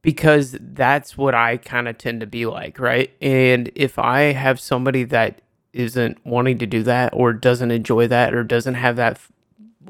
because 0.03 0.57
that's 0.61 1.17
what 1.19 1.35
I 1.35 1.57
kind 1.57 1.89
of 1.89 1.99
tend 1.99 2.21
to 2.21 2.27
be 2.27 2.47
like, 2.47 2.79
right? 2.79 3.13
And 3.21 3.71
if 3.75 3.99
I 3.99 4.33
have 4.33 4.61
somebody 4.61 5.05
that 5.05 5.43
isn't 5.73 6.25
wanting 6.25 6.59
to 6.59 6.67
do 6.67 6.83
that 6.85 7.13
or 7.13 7.33
doesn't 7.33 7.71
enjoy 7.71 8.07
that 8.09 8.35
or 8.35 8.45
doesn't 8.45 8.75
have 8.75 8.97
that 8.97 9.19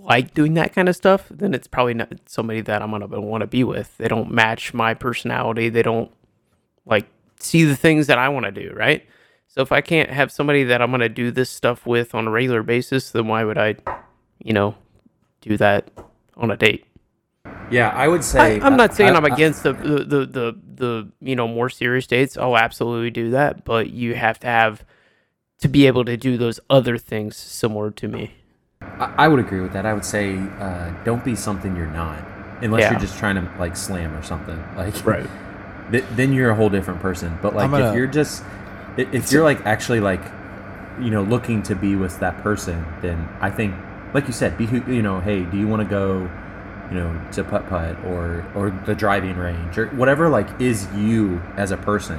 like 0.01 0.35
doing 0.35 0.55
that 0.55 0.73
kind 0.75 0.89
of 0.89 0.97
stuff, 0.97 1.27
then 1.31 1.55
it's 1.55 1.67
probably 1.67 1.95
not 1.95 2.13
somebody 2.27 2.61
that 2.63 2.83
I'm 2.83 2.91
gonna 2.91 3.07
want 3.21 3.43
to 3.43 3.47
be 3.47 3.65
with. 3.65 3.97
They 3.99 4.09
don't 4.09 4.31
match 4.31 4.73
my 4.75 4.95
personality. 4.95 5.69
They 5.69 5.83
don't 5.83 6.11
like 6.85 7.07
see 7.41 7.65
the 7.65 7.77
things 7.77 8.07
that 8.07 8.19
I 8.19 8.29
want 8.29 8.47
to 8.47 8.53
do, 8.53 8.73
right? 8.75 9.07
So 9.49 9.63
if 9.63 9.73
I 9.73 9.81
can't 9.81 10.11
have 10.11 10.31
somebody 10.31 10.65
that 10.65 10.83
I'm 10.83 10.91
gonna 10.91 11.09
do 11.09 11.31
this 11.31 11.51
stuff 11.51 11.87
with 11.87 12.15
on 12.15 12.27
a 12.27 12.31
regular 12.31 12.63
basis, 12.63 13.11
then 13.11 13.27
why 13.29 13.45
would 13.45 13.59
I, 13.59 13.77
you 14.43 14.53
know, 14.53 14.75
do 15.41 15.57
that 15.57 15.91
on 16.37 16.51
a 16.51 16.57
date? 16.57 16.85
Yeah, 17.71 17.89
I 17.91 18.07
would 18.09 18.23
say 18.25 18.61
I'm 18.61 18.77
not 18.77 18.95
saying 18.95 19.11
I- 19.11 19.15
I, 19.15 19.17
am 19.19 19.25
I- 19.25 19.29
against 19.35 19.63
the, 19.63 19.73
the 19.73 19.99
the 20.05 20.27
the 20.27 20.57
the 20.75 21.09
you 21.21 21.35
know 21.37 21.49
more 21.49 21.69
serious 21.71 22.07
dates. 22.07 22.37
I'll 22.37 22.57
absolutely 22.57 23.11
do 23.11 23.31
that, 23.31 23.65
but 23.65 23.91
you 23.91 24.15
have 24.15 24.39
to 24.41 24.47
have 24.47 24.85
to 25.61 25.69
be 25.69 25.87
able 25.87 26.05
to 26.05 26.17
do 26.17 26.37
those 26.37 26.61
other 26.69 26.99
things 26.99 27.37
similar 27.37 27.91
to 27.93 28.09
me. 28.09 28.35
I, 28.99 29.13
I 29.25 29.29
would 29.29 29.41
agree 29.41 29.61
with 29.61 29.73
that. 29.73 29.87
I 29.87 29.93
would 29.93 30.05
say 30.05 30.39
uh, 30.61 30.91
don't 31.05 31.25
be 31.25 31.35
something 31.35 31.77
you're 31.77 31.87
not, 31.87 32.23
unless 32.63 32.83
Yeah. 32.83 32.91
you're 32.93 33.01
just 33.01 33.19
trying 33.19 33.37
to 33.37 33.49
like 33.59 33.77
slam 33.77 34.15
or 34.15 34.23
something. 34.23 34.63
Like 34.77 35.05
Right. 35.07 35.27
th- 35.91 36.05
then 36.13 36.33
you're 36.33 36.51
a 36.51 36.55
whole 36.55 36.71
different 36.71 37.01
person. 37.01 37.39
But 37.43 37.55
like 37.55 37.71
gonna- 37.71 37.91
if 37.91 37.95
you're 37.95 38.07
just 38.07 38.43
if 38.97 39.31
you're 39.33 39.45
like 39.45 39.65
actually 39.67 40.01
like 40.01 40.23
you 41.01 41.11
know 41.11 41.23
looking 41.23 41.63
to 41.65 41.75
be 41.77 41.95
with 41.97 42.19
that 42.21 42.43
person, 42.43 42.85
then 43.03 43.29
I 43.41 43.51
think 43.51 43.75
like 44.15 44.27
you 44.27 44.33
said, 44.33 44.57
be 44.57 44.67
who 44.67 44.81
you 44.93 45.03
know. 45.03 45.21
Hey, 45.21 45.45
do 45.45 45.57
you 45.59 45.69
want 45.69 45.83
to 45.83 45.89
go? 45.89 46.29
You 46.89 46.95
know, 46.99 47.21
to 47.33 47.43
putt 47.43 47.69
putt 47.69 47.97
or 48.05 48.47
or 48.55 48.71
the 48.87 48.95
driving 48.95 49.37
range 49.37 49.77
or 49.77 49.89
whatever. 49.89 50.29
Like, 50.29 50.49
is 50.61 50.87
you 50.95 51.43
as 51.57 51.73
a 51.73 51.77
person? 51.77 52.17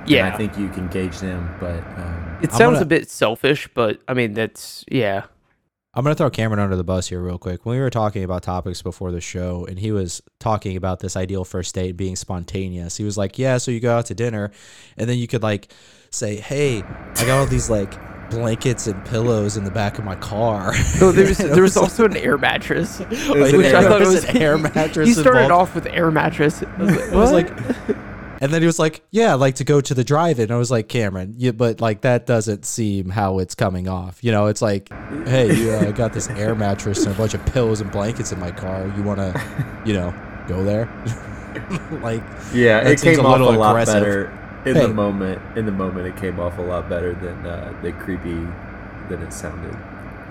And 0.00 0.10
Yeah. 0.10 0.26
I 0.26 0.36
think 0.36 0.58
you 0.58 0.68
can 0.68 0.88
gauge 0.88 1.20
them. 1.20 1.48
But 1.60 1.78
um, 1.96 2.38
It 2.42 2.50
sounds 2.50 2.74
gonna- 2.74 2.80
a 2.82 2.84
bit 2.86 3.08
selfish, 3.08 3.68
but 3.72 4.00
I 4.08 4.14
mean 4.14 4.34
that's 4.34 4.84
yeah. 4.90 5.22
I'm 5.92 6.04
going 6.04 6.14
to 6.14 6.18
throw 6.18 6.30
Cameron 6.30 6.60
under 6.60 6.76
the 6.76 6.84
bus 6.84 7.08
here 7.08 7.20
real 7.20 7.36
quick. 7.38 7.66
When 7.66 7.74
we 7.76 7.82
were 7.82 7.90
talking 7.90 8.22
about 8.22 8.44
topics 8.44 8.80
before 8.80 9.10
the 9.10 9.20
show, 9.20 9.66
and 9.68 9.76
he 9.76 9.90
was 9.90 10.22
talking 10.38 10.76
about 10.76 11.00
this 11.00 11.16
ideal 11.16 11.44
first 11.44 11.74
date 11.74 11.96
being 11.96 12.14
spontaneous, 12.14 12.96
he 12.96 13.02
was 13.02 13.18
like, 13.18 13.38
Yeah, 13.40 13.58
so 13.58 13.72
you 13.72 13.80
go 13.80 13.96
out 13.96 14.06
to 14.06 14.14
dinner, 14.14 14.52
and 14.96 15.10
then 15.10 15.18
you 15.18 15.26
could 15.26 15.42
like 15.42 15.72
say, 16.10 16.36
Hey, 16.36 16.82
I 16.82 17.24
got 17.26 17.40
all 17.40 17.46
these 17.46 17.68
like 17.68 17.98
blankets 18.30 18.86
and 18.86 19.04
pillows 19.06 19.56
in 19.56 19.64
the 19.64 19.70
back 19.72 19.98
of 19.98 20.04
my 20.04 20.14
car. 20.14 20.72
No, 21.00 21.10
there 21.10 21.26
was 21.26 21.38
there 21.38 21.62
was 21.62 21.76
also 21.76 22.04
an 22.04 22.16
air 22.16 22.38
mattress, 22.38 23.00
Like, 23.10 23.10
which 23.52 23.74
I 23.74 23.82
thought 23.82 24.00
it 24.00 24.06
was 24.06 24.14
was 24.14 24.24
an 24.26 24.36
air 24.36 24.58
mattress 24.76 25.08
He 25.08 25.14
started 25.14 25.42
involved. 25.42 25.70
off 25.70 25.74
with 25.74 25.86
air 25.86 26.12
mattress. 26.12 26.62
I 26.62 27.16
was 27.16 27.32
like, 27.32 27.48
I 28.40 28.46
was 28.46 28.48
"What?" 28.48 28.48
like, 28.48 28.48
and 28.48 28.52
then 28.54 28.62
he 28.62 28.66
was 28.66 28.78
like, 28.78 29.02
"Yeah, 29.10 29.34
like 29.34 29.54
to 29.56 29.64
go 29.64 29.80
to 29.80 29.94
the 29.94 30.04
drive-in." 30.04 30.50
I 30.50 30.56
was 30.56 30.70
like, 30.70 30.88
"Cameron, 30.88 31.34
yeah, 31.36 31.52
but 31.52 31.80
like 31.80 32.00
that 32.02 32.26
doesn't 32.26 32.64
seem 32.64 33.10
how 33.10 33.38
it's 33.38 33.54
coming 33.54 33.88
off. 33.88 34.22
You 34.22 34.32
know, 34.32 34.46
it's 34.46 34.62
like, 34.62 34.88
hey, 35.26 35.54
you 35.54 35.70
uh, 35.72 35.90
got 35.92 36.12
this 36.12 36.28
air 36.30 36.54
mattress 36.54 37.04
and 37.04 37.14
a 37.14 37.18
bunch 37.18 37.34
of 37.34 37.44
pillows 37.46 37.80
and 37.80 37.90
blankets 37.90 38.32
in 38.32 38.38
my 38.40 38.50
car. 38.50 38.86
You 38.96 39.02
want 39.02 39.18
to, 39.18 39.82
you 39.84 39.92
know, 39.92 40.14
go 40.48 40.64
there? 40.64 40.88
like, 42.02 42.22
Yeah, 42.54 42.80
it 42.88 43.00
came 43.00 43.20
a 43.20 43.22
off 43.22 43.40
a 43.40 43.42
lot 43.44 43.70
aggressive. 43.70 43.94
better 43.94 44.38
in 44.66 44.74
Hey. 44.76 44.82
the 44.82 44.88
moment. 44.88 45.40
In 45.56 45.66
the 45.66 45.72
moment, 45.72 46.06
it 46.06 46.16
came 46.16 46.38
off 46.40 46.58
a 46.58 46.62
lot 46.62 46.88
better 46.88 47.14
than 47.14 47.46
uh, 47.46 47.72
the 47.82 47.92
creepy 47.92 48.46
than 49.08 49.22
it 49.22 49.32
sounded. 49.32 49.76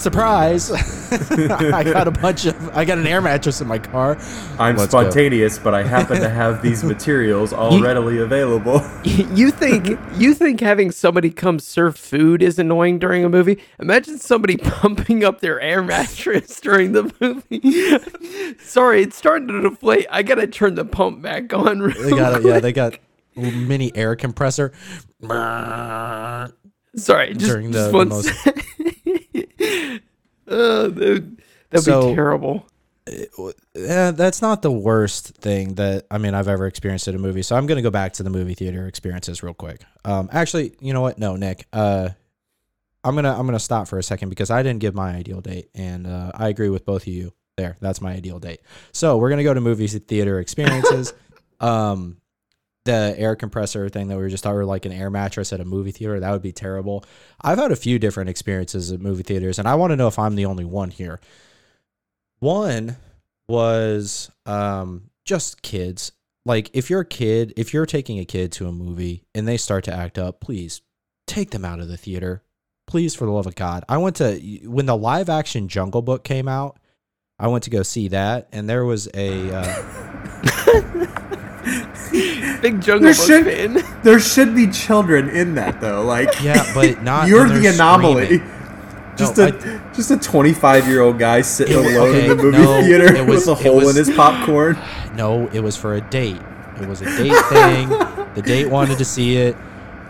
Surprise! 0.02 0.72
I 1.12 1.84
got 1.84 2.08
a 2.08 2.12
bunch 2.12 2.46
of, 2.46 2.70
I 2.78 2.86
got 2.86 2.98
an 2.98 3.08
air 3.08 3.22
mattress 3.22 3.62
in 3.62 3.68
my 3.68 3.80
car. 3.80 4.18
I'm 4.60 4.76
Let's 4.78 4.92
go. 4.92 5.02
spontaneous, 5.02 5.58
but 5.60 5.74
I 5.74 5.84
happen 5.84 6.20
to 6.22 6.30
have 6.30 6.62
these 6.62 6.84
materials 6.94 7.52
all 7.54 7.78
You- 7.78 7.84
readily 7.84 8.20
available. 8.20 8.82
you 9.04 9.52
think 9.52 9.98
you 10.18 10.34
think 10.34 10.60
having 10.62 10.92
somebody 10.92 11.30
come 11.32 11.60
serve 11.60 11.98
food 11.98 12.42
is 12.44 12.60
annoying 12.60 13.00
during 13.00 13.24
a 13.26 13.30
movie? 13.30 13.60
Imagine 13.80 14.18
somebody 14.18 14.58
pumping 14.58 15.24
up 15.24 15.42
their 15.42 15.60
air 15.62 15.82
mattress 15.84 16.60
during 16.60 16.92
the 16.94 17.12
movie. 17.20 18.56
Sorry, 18.64 19.04
it's 19.04 19.16
starting 19.18 19.48
to 19.48 19.62
deflate. 19.70 20.06
I 20.10 20.24
gotta 20.24 20.48
turn 20.48 20.76
the 20.76 20.86
pump 20.86 21.22
back 21.22 21.54
on. 21.54 21.80
Real 21.80 22.02
They 22.02 22.10
got, 22.12 22.40
it. 22.42 22.46
yeah, 22.46 22.60
they 22.60 22.72
got 22.74 22.96
a 23.36 23.52
mini 23.52 23.96
air 23.96 24.16
compressor. 24.16 24.72
Sorry, 26.96 27.34
just, 27.34 27.52
during 27.52 27.72
the- 27.72 27.78
just 27.80 27.92
the 27.92 28.06
most- 28.06 28.44
sec. 28.44 28.66
uh, 30.48 30.88
that, 30.88 31.38
that'd 31.70 31.84
So- 31.86 32.10
be 32.10 32.16
terrible. 32.16 32.66
Yeah, 33.74 34.12
that's 34.12 34.40
not 34.40 34.62
the 34.62 34.72
worst 34.72 35.30
thing 35.38 35.74
that 35.76 36.06
I 36.12 36.20
mean 36.20 36.36
I've 36.36 36.48
ever 36.48 36.68
experienced 36.68 37.08
at 37.08 37.16
a 37.16 37.18
movie. 37.18 37.42
So 37.42 37.56
I'm 37.56 37.66
gonna 37.66 37.82
go 37.82 37.90
back 37.90 38.14
to 38.14 38.24
the 38.24 38.30
movie 38.30 38.54
theater 38.54 38.86
experiences 38.86 39.42
real 39.42 39.56
quick. 39.56 39.82
Um, 40.06 40.30
actually, 40.32 40.76
you 40.80 40.94
know 40.94 41.02
what? 41.02 41.18
No, 41.18 41.36
Nick. 41.36 41.66
Uh, 41.74 42.10
I'm 43.04 43.16
gonna 43.16 43.32
I'm 43.32 43.48
gonna 43.48 43.58
stop 43.58 43.88
for 43.88 43.98
a 43.98 44.04
second 44.04 44.30
because 44.30 44.52
I 44.52 44.62
didn't 44.62 44.80
give 44.82 44.94
my 44.94 45.16
ideal 45.16 45.42
date, 45.42 45.70
and 45.74 46.06
uh, 46.06 46.34
I 46.36 46.50
agree 46.50 46.70
with 46.70 46.86
both 46.86 47.04
of 47.04 47.08
you. 47.08 47.34
There, 47.58 47.78
that's 47.82 48.00
my 48.00 48.12
ideal 48.14 48.38
date. 48.38 48.62
So 48.92 49.18
we're 49.18 49.30
gonna 49.32 49.44
go 49.44 49.56
to 49.56 49.62
movie 49.62 49.88
theater 49.88 50.40
experiences. 50.40 51.14
um, 51.60 52.18
the 52.90 53.16
air 53.18 53.36
compressor 53.36 53.88
thing 53.90 54.08
that 54.08 54.16
we 54.16 54.24
were 54.24 54.30
just 54.30 54.44
talking, 54.44 54.58
or 54.58 54.66
like 54.66 54.86
an 54.86 54.92
air 54.92 55.10
mattress 55.10 55.54
at 55.54 55.62
a 55.62 55.66
movie 55.66 55.92
theater, 55.92 56.20
that 56.20 56.32
would 56.32 56.42
be 56.42 56.52
terrible. 56.52 57.06
I've 57.42 57.60
had 57.60 57.72
a 57.72 57.76
few 57.76 58.00
different 58.00 58.30
experiences 58.30 58.92
at 58.92 59.00
movie 59.00 59.24
theaters, 59.24 59.60
and 59.60 59.68
I 59.68 59.76
want 59.76 59.92
to 59.92 59.96
know 59.96 60.08
if 60.08 60.18
I'm 60.18 60.36
the 60.36 60.46
only 60.46 60.66
one 60.66 60.90
here. 60.90 61.20
One 62.40 62.98
was 63.48 64.32
um, 64.46 65.10
just 65.26 65.62
kids. 65.62 66.12
Like, 66.46 66.70
if 66.74 66.90
you're 66.90 67.02
a 67.02 67.06
kid, 67.06 67.54
if 67.58 67.74
you're 67.74 67.86
taking 67.86 68.20
a 68.20 68.26
kid 68.26 68.52
to 68.54 68.68
a 68.68 68.72
movie 68.72 69.24
and 69.36 69.48
they 69.48 69.58
start 69.58 69.84
to 69.86 69.94
act 69.94 70.18
up, 70.18 70.40
please 70.40 70.82
take 71.28 71.52
them 71.52 71.66
out 71.66 71.80
of 71.80 71.88
the 71.88 71.98
theater. 71.98 72.44
Please, 72.88 73.14
for 73.14 73.26
the 73.26 73.32
love 73.32 73.46
of 73.46 73.56
God. 73.56 73.84
I 73.88 73.98
went 73.98 74.16
to, 74.16 74.40
when 74.64 74.88
the 74.88 74.98
live 74.98 75.30
action 75.30 75.68
Jungle 75.68 76.02
Book 76.02 76.24
came 76.24 76.48
out, 76.48 76.80
I 77.38 77.48
went 77.48 77.66
to 77.66 77.70
go 77.70 77.84
see 77.84 78.08
that, 78.10 78.50
and 78.52 78.68
there 78.68 78.84
was 78.84 79.08
a. 79.14 79.52
Uh, 79.54 81.16
Big 82.62 82.82
Jungle 82.82 83.00
There 83.12 83.14
Book 83.14 83.26
should- 83.28 83.46
fan. 83.46 83.84
there 84.04 84.20
should 84.20 84.56
be 84.56 84.68
children 84.68 85.30
in 85.30 85.56
that 85.56 85.80
though. 85.82 86.04
Like 86.04 86.42
yeah, 86.42 86.70
but 86.74 87.02
not. 87.04 87.28
you're 87.28 87.48
the 87.48 87.68
anomaly. 87.68 88.26
screaming. 88.26 88.56
Just 89.18 89.38
No, 89.38 89.48
a 89.48 89.92
just 89.94 90.12
a 90.12 90.18
25 90.18 90.88
year 90.88 91.02
old 91.02 91.20
guy 91.20 91.42
sitting 91.42 91.78
It- 91.78 91.94
alone 91.96 92.10
okay, 92.10 92.30
in 92.30 92.38
the 92.38 92.44
movie 92.44 92.58
no, 92.58 92.82
theater 92.82 93.14
it 93.16 93.26
was- 93.26 93.46
with 93.48 93.58
a 93.58 93.62
it 93.62 93.68
hole 93.68 93.76
was- 93.78 93.98
in 93.98 94.06
his 94.06 94.16
popcorn. 94.16 94.78
No, 95.16 95.48
it 95.50 95.60
was 95.62 95.76
for 95.76 95.96
a 95.96 96.02
date. 96.02 96.40
It 96.82 96.88
was 96.88 97.02
a 97.02 97.06
date 97.06 97.36
thing. 97.48 97.90
The 98.36 98.42
date 98.46 98.70
wanted 98.70 99.00
to 99.00 99.06
see 99.06 99.36
it. 99.36 99.58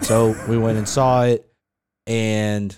So 0.02 0.36
we 0.48 0.56
went 0.56 0.78
and 0.78 0.88
saw 0.88 1.24
it. 1.24 1.50
And 2.06 2.78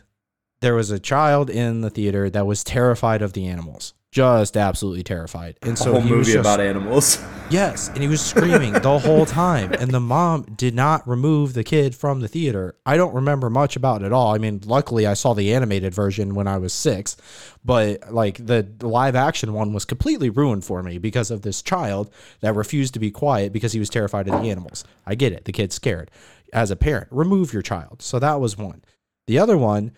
there 0.61 0.73
was 0.75 0.91
a 0.91 0.99
child 0.99 1.49
in 1.49 1.81
the 1.81 1.89
theater 1.89 2.29
that 2.29 2.45
was 2.45 2.63
terrified 2.63 3.21
of 3.21 3.33
the 3.33 3.47
animals. 3.47 3.93
Just 4.11 4.57
absolutely 4.57 5.03
terrified. 5.03 5.57
And 5.61 5.73
A 5.73 5.77
so 5.77 5.93
whole 5.93 6.01
he 6.01 6.11
was 6.11 6.27
movie 6.27 6.33
just, 6.33 6.45
about 6.45 6.59
animals. 6.59 7.23
Yes, 7.51 7.89
and 7.89 7.97
he 7.97 8.07
was 8.07 8.21
screaming 8.21 8.71
the 8.71 8.99
whole 8.99 9.25
time. 9.25 9.73
And 9.73 9.91
the 9.91 9.99
mom 9.99 10.43
did 10.55 10.73
not 10.73 11.05
remove 11.05 11.53
the 11.53 11.65
kid 11.65 11.93
from 11.93 12.21
the 12.21 12.29
theater. 12.29 12.77
I 12.85 12.95
don't 12.95 13.13
remember 13.13 13.49
much 13.49 13.75
about 13.75 14.01
it 14.01 14.05
at 14.05 14.13
all. 14.13 14.33
I 14.33 14.37
mean, 14.37 14.61
luckily 14.63 15.05
I 15.05 15.15
saw 15.15 15.33
the 15.33 15.53
animated 15.53 15.93
version 15.93 16.33
when 16.33 16.47
I 16.47 16.57
was 16.57 16.71
six, 16.71 17.17
but 17.65 18.13
like 18.13 18.37
the 18.37 18.65
live 18.79 19.17
action 19.17 19.51
one 19.51 19.73
was 19.73 19.83
completely 19.83 20.29
ruined 20.29 20.63
for 20.63 20.81
me 20.81 20.97
because 20.97 21.29
of 21.29 21.41
this 21.41 21.61
child 21.61 22.09
that 22.39 22.55
refused 22.55 22.93
to 22.93 23.01
be 23.01 23.11
quiet 23.11 23.51
because 23.51 23.73
he 23.73 23.79
was 23.79 23.89
terrified 23.89 24.29
of 24.29 24.41
the 24.41 24.49
animals. 24.49 24.85
I 25.05 25.15
get 25.15 25.33
it. 25.33 25.43
The 25.43 25.51
kid's 25.51 25.75
scared. 25.75 26.09
As 26.53 26.71
a 26.71 26.77
parent, 26.77 27.09
remove 27.11 27.51
your 27.51 27.63
child. 27.63 28.01
So 28.01 28.17
that 28.19 28.39
was 28.39 28.57
one. 28.57 28.81
The 29.27 29.39
other 29.39 29.57
one 29.57 29.91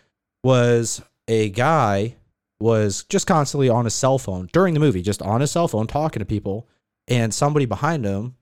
was 0.44 1.04
a 1.28 1.52
guy 1.52 2.16
was 2.64 3.04
just 3.10 3.28
constantly 3.28 3.68
on 3.68 3.84
his 3.84 3.94
cell 3.94 4.18
phone 4.18 4.50
during 4.54 4.74
the 4.74 4.80
movie, 4.80 5.02
just 5.02 5.22
on 5.22 5.42
his 5.42 5.52
cell 5.52 5.68
phone 5.68 5.86
talking 5.86 6.22
to 6.22 6.26
people 6.26 6.70
and 7.10 7.34
somebody 7.34 7.66
behind 7.66 8.06
him 8.06 8.36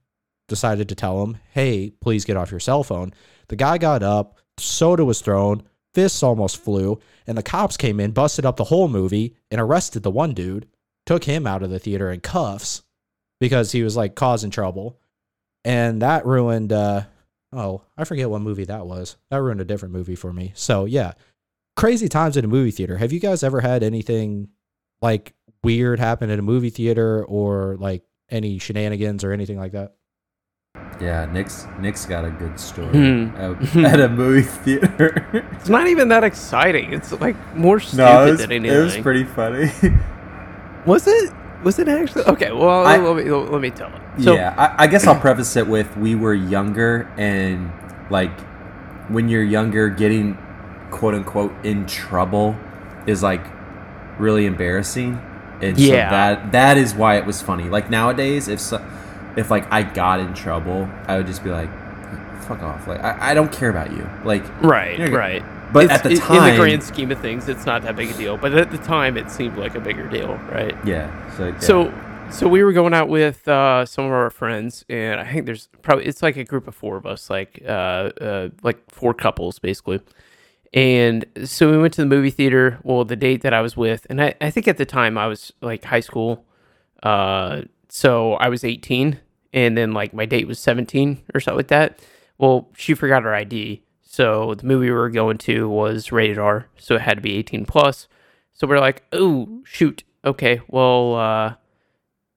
decided 0.46 0.88
to 0.88 0.94
tell 0.94 1.24
him, 1.24 1.38
"Hey, 1.50 1.90
please 2.00 2.24
get 2.24 2.36
off 2.36 2.52
your 2.52 2.60
cell 2.60 2.84
phone." 2.84 3.12
The 3.48 3.56
guy 3.56 3.78
got 3.78 4.04
up, 4.04 4.38
soda 4.58 5.04
was 5.04 5.20
thrown, 5.20 5.64
fists 5.92 6.22
almost 6.22 6.56
flew, 6.56 7.00
and 7.26 7.36
the 7.36 7.42
cops 7.42 7.76
came 7.76 7.98
in, 7.98 8.12
busted 8.12 8.46
up 8.46 8.56
the 8.56 8.64
whole 8.64 8.86
movie, 8.86 9.34
and 9.50 9.60
arrested 9.60 10.04
the 10.04 10.10
one 10.10 10.34
dude, 10.34 10.68
took 11.04 11.24
him 11.24 11.44
out 11.44 11.64
of 11.64 11.70
the 11.70 11.80
theater 11.80 12.12
in 12.12 12.20
cuffs 12.20 12.82
because 13.40 13.72
he 13.72 13.82
was 13.82 13.96
like 13.96 14.14
causing 14.14 14.50
trouble, 14.50 15.00
and 15.64 16.00
that 16.00 16.24
ruined. 16.24 16.72
uh 16.72 17.02
Oh, 17.54 17.82
I 17.98 18.04
forget 18.04 18.30
what 18.30 18.40
movie 18.40 18.64
that 18.64 18.86
was. 18.86 19.16
That 19.30 19.42
ruined 19.42 19.60
a 19.60 19.66
different 19.66 19.92
movie 19.92 20.14
for 20.14 20.32
me. 20.32 20.52
So 20.54 20.86
yeah, 20.86 21.12
crazy 21.76 22.08
times 22.08 22.36
in 22.36 22.44
a 22.44 22.48
movie 22.48 22.70
theater. 22.70 22.96
Have 22.98 23.12
you 23.12 23.20
guys 23.20 23.42
ever 23.42 23.60
had 23.60 23.82
anything 23.82 24.48
like 25.00 25.34
weird 25.64 25.98
happen 26.00 26.30
at 26.30 26.38
a 26.38 26.42
movie 26.42 26.70
theater 26.70 27.24
or 27.24 27.76
like 27.78 28.02
any 28.30 28.58
shenanigans 28.58 29.24
or 29.24 29.32
anything 29.32 29.58
like 29.58 29.72
that? 29.72 29.94
yeah, 31.00 31.24
Nick's 31.26 31.66
Nick's 31.80 32.06
got 32.06 32.24
a 32.24 32.30
good 32.30 32.58
story 32.60 32.88
Hmm. 32.92 33.36
at, 33.36 33.76
at 33.94 34.00
a 34.00 34.08
movie 34.08 34.42
theater. 34.42 35.44
It's 35.58 35.68
not 35.68 35.86
even 35.88 36.08
that 36.08 36.22
exciting. 36.24 36.92
It's 36.92 37.12
like 37.12 37.36
more 37.56 37.80
stupid 37.80 37.98
no, 38.04 38.24
was, 38.26 38.40
than 38.40 38.52
anything. 38.52 38.78
it 38.78 38.82
was 38.82 38.96
pretty 38.98 39.24
funny. 39.24 39.70
Was 40.86 41.06
it? 41.06 41.32
Was 41.64 41.78
it 41.78 41.88
actually? 41.88 42.24
Okay, 42.24 42.50
well, 42.52 42.84
I- 42.86 42.96
let, 42.98 43.24
me, 43.24 43.30
let 43.30 43.60
me 43.60 43.70
tell 43.70 43.88
it. 43.94 44.22
So, 44.22 44.34
yeah, 44.34 44.54
I, 44.58 44.84
I 44.84 44.86
guess 44.88 45.06
I'll 45.06 45.18
preface 45.18 45.54
it 45.56 45.66
with 45.66 45.96
we 45.96 46.14
were 46.14 46.34
younger 46.34 47.08
and 47.16 47.70
like 48.10 48.38
when 49.08 49.28
you're 49.28 49.44
younger, 49.44 49.88
getting 49.88 50.36
quote 50.92 51.14
unquote 51.14 51.52
in 51.64 51.86
trouble 51.86 52.56
is 53.06 53.22
like 53.22 53.44
really 54.18 54.46
embarrassing. 54.46 55.20
And 55.60 55.76
so 55.78 55.82
that 56.10 56.52
that 56.52 56.76
is 56.76 56.94
why 56.94 57.16
it 57.16 57.26
was 57.26 57.42
funny. 57.42 57.64
Like 57.64 57.90
nowadays, 57.90 58.46
if 58.48 58.60
so, 58.60 58.84
if 59.36 59.50
like 59.50 59.70
I 59.72 59.82
got 59.82 60.20
in 60.20 60.34
trouble, 60.34 60.88
I 61.06 61.16
would 61.16 61.26
just 61.26 61.42
be 61.44 61.50
like, 61.50 61.70
"Fuck 62.42 62.62
off!" 62.62 62.86
Like 62.86 63.02
I, 63.02 63.30
I 63.30 63.34
don't 63.34 63.50
care 63.52 63.70
about 63.70 63.92
you. 63.92 64.08
Like 64.24 64.44
right, 64.62 64.98
right. 65.12 65.42
But 65.72 65.84
It's- 65.84 65.98
at 66.00 66.02
the 66.04 66.10
in- 66.10 66.16
in 66.16 66.20
the 66.52 66.56
grand 66.58 66.82
scheme 66.82 67.10
of 67.12 67.20
things, 67.20 67.48
it's 67.48 67.64
not 67.64 67.82
that 67.82 67.96
big 67.96 68.10
a 68.10 68.14
deal. 68.14 68.36
But 68.36 68.54
at 68.54 68.70
the 68.70 68.78
time, 68.78 69.16
it 69.16 69.30
seemed 69.30 69.56
like 69.56 69.74
a 69.74 69.80
bigger 69.80 70.06
deal, 70.08 70.34
right? 70.50 70.74
yeah. 70.84 71.08
So 71.36 71.46
yeah. 71.46 71.58
So, 71.60 71.94
so 72.30 72.48
we 72.48 72.62
were 72.64 72.72
going 72.72 72.92
out 72.92 73.08
with 73.08 73.46
uh, 73.48 73.86
some 73.86 74.04
of 74.04 74.10
our 74.12 74.30
friends, 74.30 74.84
and 74.90 75.18
I 75.20 75.32
think 75.32 75.46
there's 75.46 75.68
probably 75.82 76.06
it's 76.06 76.22
like 76.22 76.36
a 76.36 76.44
group 76.44 76.66
of 76.68 76.74
four 76.74 76.96
of 76.96 77.06
us, 77.06 77.30
like 77.30 77.62
uh, 77.64 77.70
uh, 77.70 78.48
like 78.64 78.78
four 78.90 79.14
couples 79.14 79.58
basically. 79.60 80.00
And 80.74 81.24
so 81.44 81.70
we 81.70 81.78
went 81.78 81.94
to 81.94 82.00
the 82.00 82.06
movie 82.06 82.30
theater. 82.30 82.78
Well, 82.82 83.04
the 83.04 83.16
date 83.16 83.42
that 83.42 83.52
I 83.52 83.60
was 83.60 83.76
with, 83.76 84.06
and 84.08 84.22
I, 84.22 84.34
I 84.40 84.50
think 84.50 84.68
at 84.68 84.78
the 84.78 84.86
time 84.86 85.18
I 85.18 85.26
was 85.26 85.52
like 85.60 85.84
high 85.84 86.00
school, 86.00 86.44
uh, 87.02 87.62
so 87.88 88.34
I 88.34 88.48
was 88.48 88.64
18, 88.64 89.20
and 89.52 89.76
then 89.76 89.92
like 89.92 90.14
my 90.14 90.24
date 90.24 90.46
was 90.46 90.58
17 90.58 91.22
or 91.34 91.40
something 91.40 91.58
like 91.58 91.68
that. 91.68 91.98
Well, 92.38 92.70
she 92.74 92.94
forgot 92.94 93.22
her 93.22 93.34
ID, 93.34 93.82
so 94.00 94.54
the 94.54 94.66
movie 94.66 94.86
we 94.86 94.92
were 94.92 95.10
going 95.10 95.38
to 95.38 95.68
was 95.68 96.10
rated 96.10 96.38
R, 96.38 96.68
so 96.78 96.94
it 96.94 97.02
had 97.02 97.18
to 97.18 97.22
be 97.22 97.36
18 97.36 97.66
plus. 97.66 98.08
So 98.52 98.66
we're 98.66 98.80
like, 98.80 99.02
oh 99.12 99.62
shoot, 99.64 100.04
okay, 100.24 100.60
well, 100.68 101.16
uh, 101.16 101.54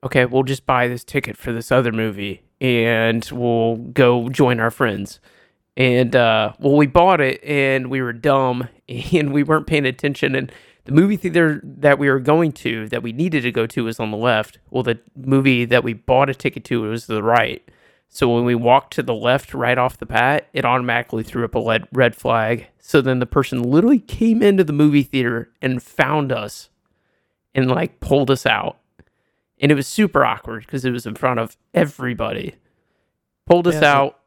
okay, 0.03 0.25
we'll 0.25 0.43
just 0.43 0.65
buy 0.65 0.87
this 0.87 1.03
ticket 1.03 1.37
for 1.37 1.53
this 1.53 1.71
other 1.71 1.91
movie 1.91 2.43
and 2.61 3.27
we'll 3.31 3.77
go 3.77 4.29
join 4.29 4.59
our 4.59 4.71
friends. 4.71 5.19
And 5.77 6.15
uh, 6.15 6.53
well, 6.59 6.75
we 6.75 6.87
bought 6.87 7.19
it 7.21 7.43
and 7.43 7.89
we 7.89 8.01
were 8.01 8.13
dumb 8.13 8.69
and 8.89 9.33
we 9.33 9.43
weren't 9.43 9.67
paying 9.67 9.85
attention. 9.85 10.35
And 10.35 10.51
the 10.85 10.91
movie 10.91 11.17
theater 11.17 11.61
that 11.63 11.99
we 11.99 12.09
were 12.09 12.19
going 12.19 12.51
to, 12.53 12.87
that 12.89 13.03
we 13.03 13.11
needed 13.11 13.41
to 13.41 13.51
go 13.51 13.65
to, 13.67 13.83
was 13.83 13.99
on 13.99 14.11
the 14.11 14.17
left. 14.17 14.59
Well, 14.69 14.83
the 14.83 14.99
movie 15.15 15.65
that 15.65 15.83
we 15.83 15.93
bought 15.93 16.29
a 16.29 16.35
ticket 16.35 16.63
to 16.65 16.81
was 16.81 17.07
the 17.07 17.23
right. 17.23 17.61
So 18.07 18.33
when 18.33 18.45
we 18.45 18.55
walked 18.55 18.93
to 18.93 19.03
the 19.03 19.15
left 19.15 19.53
right 19.53 19.77
off 19.77 19.97
the 19.97 20.05
bat, 20.05 20.47
it 20.53 20.63
automatically 20.63 21.23
threw 21.23 21.43
up 21.43 21.55
a 21.55 21.61
red, 21.61 21.87
red 21.91 22.15
flag. 22.15 22.67
So 22.79 23.01
then 23.01 23.19
the 23.19 23.25
person 23.25 23.61
literally 23.63 23.99
came 23.99 24.41
into 24.41 24.63
the 24.63 24.71
movie 24.71 25.03
theater 25.03 25.49
and 25.61 25.83
found 25.83 26.31
us 26.31 26.69
and 27.53 27.69
like 27.69 27.99
pulled 27.99 28.31
us 28.31 28.45
out. 28.45 28.77
And 29.59 29.71
it 29.71 29.75
was 29.75 29.87
super 29.87 30.23
awkward 30.23 30.65
because 30.65 30.85
it 30.85 30.91
was 30.91 31.05
in 31.05 31.15
front 31.15 31.39
of 31.39 31.57
everybody. 31.73 32.55
Pulled 33.47 33.67
us 33.67 33.73
Yeah, 33.75 33.79
so- 33.81 33.87
out, 33.87 34.19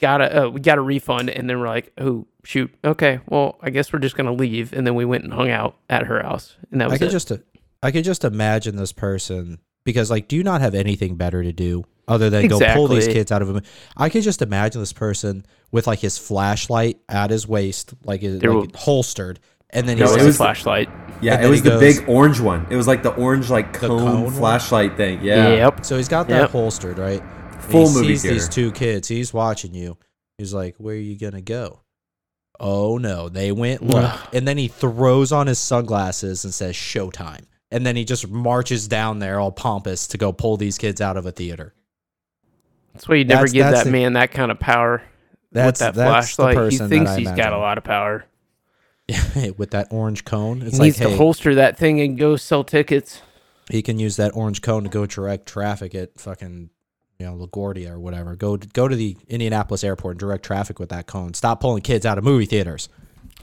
got 0.00 0.20
a 0.20 0.44
uh, 0.46 0.48
we 0.50 0.60
got 0.60 0.78
a 0.78 0.80
refund, 0.82 1.30
and 1.30 1.48
then 1.48 1.58
we're 1.60 1.66
like, 1.68 1.92
oh 1.98 2.26
shoot, 2.44 2.72
okay, 2.84 3.20
well 3.26 3.58
I 3.60 3.70
guess 3.70 3.92
we're 3.92 3.98
just 3.98 4.16
gonna 4.16 4.32
leave. 4.32 4.72
And 4.72 4.86
then 4.86 4.94
we 4.94 5.04
went 5.04 5.24
and 5.24 5.32
hung 5.32 5.50
out 5.50 5.76
at 5.90 6.04
her 6.06 6.22
house, 6.22 6.56
and 6.70 6.80
that 6.80 6.86
was 6.86 6.92
I 6.92 6.94
was 6.94 6.98
could 6.98 7.08
it. 7.08 7.12
just 7.12 7.32
I 7.82 7.90
could 7.90 8.04
just 8.04 8.24
imagine 8.24 8.76
this 8.76 8.92
person 8.92 9.58
because 9.84 10.10
like 10.10 10.28
do 10.28 10.36
you 10.36 10.42
not 10.42 10.60
have 10.60 10.74
anything 10.74 11.16
better 11.16 11.42
to 11.42 11.52
do 11.52 11.84
other 12.06 12.30
than 12.30 12.48
go 12.48 12.58
pull 12.74 12.88
these 12.88 13.06
kids 13.06 13.30
out 13.32 13.42
of 13.42 13.48
him? 13.48 13.62
I 13.96 14.08
could 14.08 14.22
just 14.22 14.42
imagine 14.42 14.80
this 14.80 14.92
person 14.92 15.44
with 15.70 15.86
like 15.86 15.98
his 16.00 16.16
flashlight 16.18 16.98
at 17.08 17.30
his 17.30 17.46
waist, 17.46 17.92
like, 18.04 18.22
it, 18.22 18.42
like 18.42 18.50
were- 18.50 18.66
holstered, 18.74 19.38
and 19.70 19.86
then 19.88 19.98
There 19.98 20.06
he's 20.06 20.16
was 20.16 20.22
it 20.22 20.26
a 20.26 20.28
like, 20.30 20.36
flashlight. 20.56 20.88
yeah, 21.20 21.34
and 21.34 21.44
it 21.44 21.48
was 21.48 21.62
the 21.62 21.70
goes- 21.70 21.98
big 21.98 22.08
orange 22.08 22.40
one. 22.40 22.66
It 22.70 22.76
was 22.76 22.86
like 22.86 23.02
the 23.02 23.14
orange 23.14 23.50
like 23.50 23.74
The 23.74 23.80
cone, 23.88 23.98
cone 23.98 24.24
one? 24.24 24.32
flashlight 24.32 24.96
thing. 24.96 25.22
Yeah. 25.22 25.48
Yep. 25.54 25.84
so 25.84 25.96
he's 25.98 26.08
got 26.08 26.28
that 26.28 26.40
Yep. 26.42 26.50
holstered 26.50 26.98
right. 26.98 27.22
Full 27.70 27.88
he 27.88 27.94
movie 27.94 28.16
sees 28.16 28.22
these 28.22 28.48
two 28.48 28.72
kids. 28.72 29.08
He's 29.08 29.32
watching 29.32 29.74
you. 29.74 29.96
He's 30.38 30.54
like, 30.54 30.76
"Where 30.78 30.94
are 30.94 30.98
you 30.98 31.18
gonna 31.18 31.40
go?" 31.40 31.80
Oh 32.60 32.98
no, 32.98 33.28
they 33.28 33.52
went 33.52 33.86
left, 33.86 34.34
and 34.34 34.46
then 34.46 34.58
he 34.58 34.68
throws 34.68 35.30
on 35.32 35.46
his 35.46 35.58
sunglasses 35.58 36.44
and 36.44 36.52
says 36.54 36.74
"Showtime," 36.74 37.44
and 37.70 37.86
then 37.86 37.94
he 37.96 38.04
just 38.04 38.28
marches 38.28 38.88
down 38.88 39.18
there 39.20 39.38
all 39.40 39.52
pompous 39.52 40.06
to 40.08 40.18
go 40.18 40.32
pull 40.32 40.56
these 40.56 40.78
kids 40.78 41.00
out 41.00 41.16
of 41.16 41.26
a 41.26 41.30
theater. 41.32 41.74
That's 42.94 43.08
why 43.08 43.16
you 43.16 43.24
never 43.24 43.40
That's- 43.46 43.52
give 43.52 43.64
that's 43.64 43.78
that 43.80 43.84
the- 43.84 43.90
man 43.92 44.14
that 44.14 44.32
kind 44.32 44.50
of 44.50 44.58
power 44.58 45.02
That's 45.52 45.80
with 45.80 45.94
that 45.94 45.94
that's 45.94 46.36
the 46.36 46.42
flashlight. 46.42 46.72
He 46.72 46.78
thinks 46.78 47.10
that 47.10 47.16
I 47.16 47.18
he's 47.20 47.30
got 47.32 47.52
a 47.52 47.58
lot 47.58 47.78
of 47.78 47.84
power. 47.84 48.24
with 49.56 49.70
that 49.70 49.88
orange 49.90 50.24
cone. 50.24 50.60
It's 50.62 50.72
he 50.72 50.78
like, 50.78 50.86
needs 50.86 50.98
hey, 50.98 51.10
to 51.10 51.16
holster 51.16 51.54
that 51.54 51.78
thing 51.78 52.00
and 52.00 52.18
go 52.18 52.36
sell 52.36 52.62
tickets. 52.64 53.22
he 53.70 53.80
can 53.82 53.98
use 53.98 54.16
that 54.16 54.32
orange 54.34 54.60
cone 54.62 54.82
to 54.82 54.90
go 54.90 55.06
direct 55.06 55.46
traffic 55.46 55.94
at 55.94 56.20
fucking, 56.20 56.68
you 57.18 57.26
know, 57.26 57.34
LaGuardia 57.34 57.90
or 57.90 57.98
whatever. 57.98 58.36
Go 58.36 58.56
go 58.56 58.86
to 58.86 58.94
the 58.94 59.16
Indianapolis 59.26 59.82
airport 59.82 60.12
and 60.12 60.20
direct 60.20 60.44
traffic 60.44 60.78
with 60.78 60.88
that 60.90 61.06
cone. 61.08 61.34
Stop 61.34 61.60
pulling 61.60 61.82
kids 61.82 62.06
out 62.06 62.16
of 62.16 62.22
movie 62.22 62.46
theaters. 62.46 62.88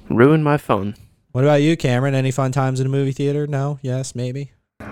Ruin 0.10 0.44
my 0.44 0.56
phone. 0.58 0.96
What 1.34 1.44
about 1.44 1.62
you, 1.62 1.76
Cameron? 1.76 2.16
Any 2.16 2.32
fun 2.32 2.54
times 2.54 2.80
in 2.80 2.88
a 2.88 2.90
movie 2.90 3.12
theater? 3.12 3.46
No? 3.48 3.80
Yes? 3.82 4.16
Maybe? 4.16 4.52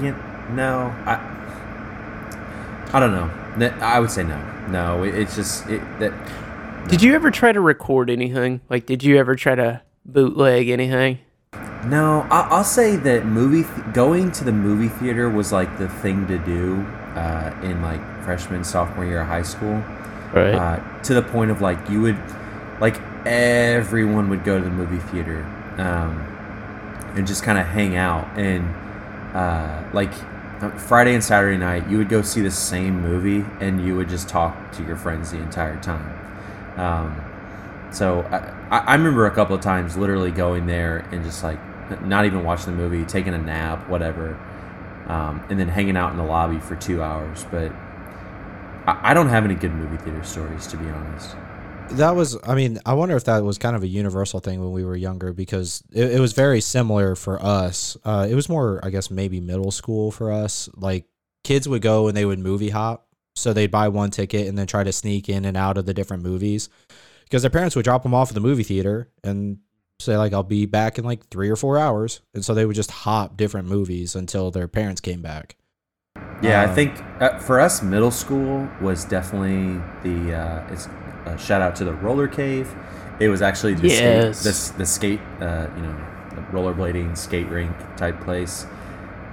Yeah, 0.00 0.14
no, 0.52 0.94
I, 1.06 1.16
I 2.92 3.00
don't 3.00 3.10
know. 3.10 3.78
I 3.80 3.98
would 3.98 4.12
say 4.12 4.22
no. 4.22 4.38
No, 4.68 5.02
it, 5.02 5.12
it's 5.12 5.34
just 5.34 5.66
it, 5.66 5.80
that. 5.98 6.12
Did 6.88 7.02
you 7.02 7.14
ever 7.14 7.32
try 7.32 7.50
to 7.50 7.60
record 7.60 8.08
anything? 8.08 8.60
Like, 8.68 8.86
did 8.86 9.02
you 9.02 9.16
ever 9.16 9.34
try 9.34 9.56
to 9.56 9.82
bootleg 10.04 10.68
anything? 10.68 11.18
No, 11.86 12.28
I, 12.30 12.42
I'll 12.50 12.62
say 12.62 12.94
that 12.94 13.26
movie 13.26 13.64
th- 13.64 13.92
going 13.92 14.30
to 14.32 14.44
the 14.44 14.52
movie 14.52 14.88
theater 14.88 15.28
was 15.28 15.50
like 15.50 15.78
the 15.78 15.88
thing 15.88 16.28
to 16.28 16.38
do 16.38 16.86
uh, 17.14 17.52
in 17.62 17.82
like 17.82 18.00
freshman 18.24 18.64
sophomore 18.64 19.04
year 19.04 19.22
of 19.22 19.26
high 19.26 19.42
school. 19.42 19.82
Right. 20.32 20.54
Uh, 20.54 21.02
to 21.02 21.14
the 21.14 21.22
point 21.22 21.50
of 21.50 21.60
like 21.60 21.88
you 21.88 22.02
would 22.02 22.18
like 22.80 23.00
everyone 23.26 24.28
would 24.28 24.44
go 24.44 24.58
to 24.58 24.64
the 24.64 24.70
movie 24.70 24.98
theater 24.98 25.42
um, 25.78 26.20
and 27.16 27.26
just 27.26 27.42
kind 27.42 27.58
of 27.58 27.66
hang 27.66 27.96
out 27.96 28.26
and 28.38 28.64
uh, 29.34 29.82
like 29.92 30.12
Friday 30.78 31.14
and 31.14 31.24
Saturday 31.24 31.56
night 31.56 31.88
you 31.88 31.98
would 31.98 32.08
go 32.08 32.20
see 32.20 32.40
the 32.40 32.50
same 32.50 33.00
movie 33.00 33.46
and 33.60 33.84
you 33.84 33.96
would 33.96 34.08
just 34.08 34.28
talk 34.28 34.72
to 34.72 34.84
your 34.84 34.96
friends 34.96 35.30
the 35.30 35.38
entire 35.38 35.80
time. 35.80 36.14
Um, 36.78 37.24
so 37.90 38.22
I 38.70 38.78
I 38.78 38.94
remember 38.94 39.26
a 39.26 39.30
couple 39.30 39.56
of 39.56 39.62
times 39.62 39.96
literally 39.96 40.30
going 40.30 40.66
there 40.66 40.98
and 41.10 41.24
just 41.24 41.42
like 41.42 41.58
not 42.02 42.26
even 42.26 42.44
watching 42.44 42.76
the 42.76 42.82
movie, 42.82 43.04
taking 43.04 43.34
a 43.34 43.38
nap, 43.38 43.88
whatever, 43.88 44.38
um, 45.08 45.42
and 45.50 45.58
then 45.58 45.68
hanging 45.68 45.96
out 45.96 46.10
in 46.12 46.16
the 46.18 46.24
lobby 46.24 46.58
for 46.58 46.76
two 46.76 47.02
hours. 47.02 47.44
But 47.50 47.72
I, 48.86 49.10
I 49.10 49.14
don't 49.14 49.28
have 49.28 49.44
any 49.44 49.54
good 49.54 49.72
movie 49.72 49.96
theater 49.96 50.22
stories 50.24 50.66
to 50.68 50.76
be 50.76 50.88
honest. 50.88 51.36
that 51.90 52.14
was 52.14 52.36
i 52.44 52.54
mean 52.54 52.78
i 52.84 52.92
wonder 52.92 53.16
if 53.16 53.24
that 53.24 53.42
was 53.42 53.56
kind 53.56 53.74
of 53.74 53.82
a 53.82 53.86
universal 53.86 54.40
thing 54.40 54.60
when 54.60 54.72
we 54.72 54.84
were 54.84 54.94
younger 54.96 55.32
because 55.32 55.82
it, 55.90 56.12
it 56.12 56.20
was 56.20 56.34
very 56.34 56.60
similar 56.60 57.14
for 57.16 57.42
us 57.42 57.96
uh, 58.04 58.26
it 58.28 58.34
was 58.34 58.46
more 58.48 58.78
i 58.82 58.90
guess 58.90 59.10
maybe 59.10 59.40
middle 59.40 59.70
school 59.70 60.10
for 60.10 60.30
us 60.30 60.68
like 60.76 61.06
kids 61.44 61.66
would 61.66 61.80
go 61.80 62.06
and 62.06 62.14
they 62.14 62.26
would 62.26 62.38
movie 62.38 62.68
hop 62.68 63.06
so 63.34 63.54
they'd 63.54 63.70
buy 63.70 63.88
one 63.88 64.10
ticket 64.10 64.46
and 64.46 64.58
then 64.58 64.66
try 64.66 64.84
to 64.84 64.92
sneak 64.92 65.30
in 65.30 65.46
and 65.46 65.56
out 65.56 65.78
of 65.78 65.86
the 65.86 65.94
different 65.94 66.22
movies 66.22 66.68
because 67.24 67.40
their 67.42 67.50
parents 67.50 67.74
would 67.74 67.84
drop 67.84 68.02
them 68.02 68.12
off 68.12 68.28
at 68.28 68.34
the 68.34 68.40
movie 68.40 68.62
theater 68.64 69.08
and 69.24 69.58
say 70.00 70.16
like 70.16 70.32
i'll 70.32 70.44
be 70.44 70.64
back 70.64 70.96
in 70.98 71.04
like 71.04 71.26
three 71.26 71.50
or 71.50 71.56
four 71.56 71.76
hours 71.76 72.20
and 72.32 72.44
so 72.44 72.54
they 72.54 72.64
would 72.64 72.76
just 72.76 72.90
hop 72.90 73.36
different 73.36 73.66
movies 73.66 74.14
until 74.14 74.50
their 74.50 74.68
parents 74.68 75.00
came 75.00 75.20
back 75.20 75.56
Yeah, 76.40 76.62
I 76.62 76.66
Um, 76.66 76.74
think 76.76 76.94
uh, 77.20 77.38
for 77.40 77.58
us, 77.58 77.82
middle 77.82 78.12
school 78.12 78.68
was 78.80 79.04
definitely 79.04 79.82
the. 80.04 80.34
Uh, 80.36 80.72
it's 80.72 80.86
uh, 81.26 81.36
shout 81.36 81.60
out 81.60 81.74
to 81.76 81.84
the 81.84 81.92
roller 81.94 82.28
cave. 82.28 82.72
It 83.18 83.28
was 83.28 83.42
actually 83.42 83.74
the 83.74 83.88
Yes. 83.88 84.38
skate, 84.38 84.72
the, 84.72 84.78
the 84.78 84.86
skate, 84.86 85.20
uh, 85.40 85.66
you 85.74 85.82
know, 85.82 85.96
the 86.36 86.42
rollerblading 86.52 87.18
skate 87.18 87.48
rink 87.48 87.74
type 87.96 88.20
place. 88.20 88.66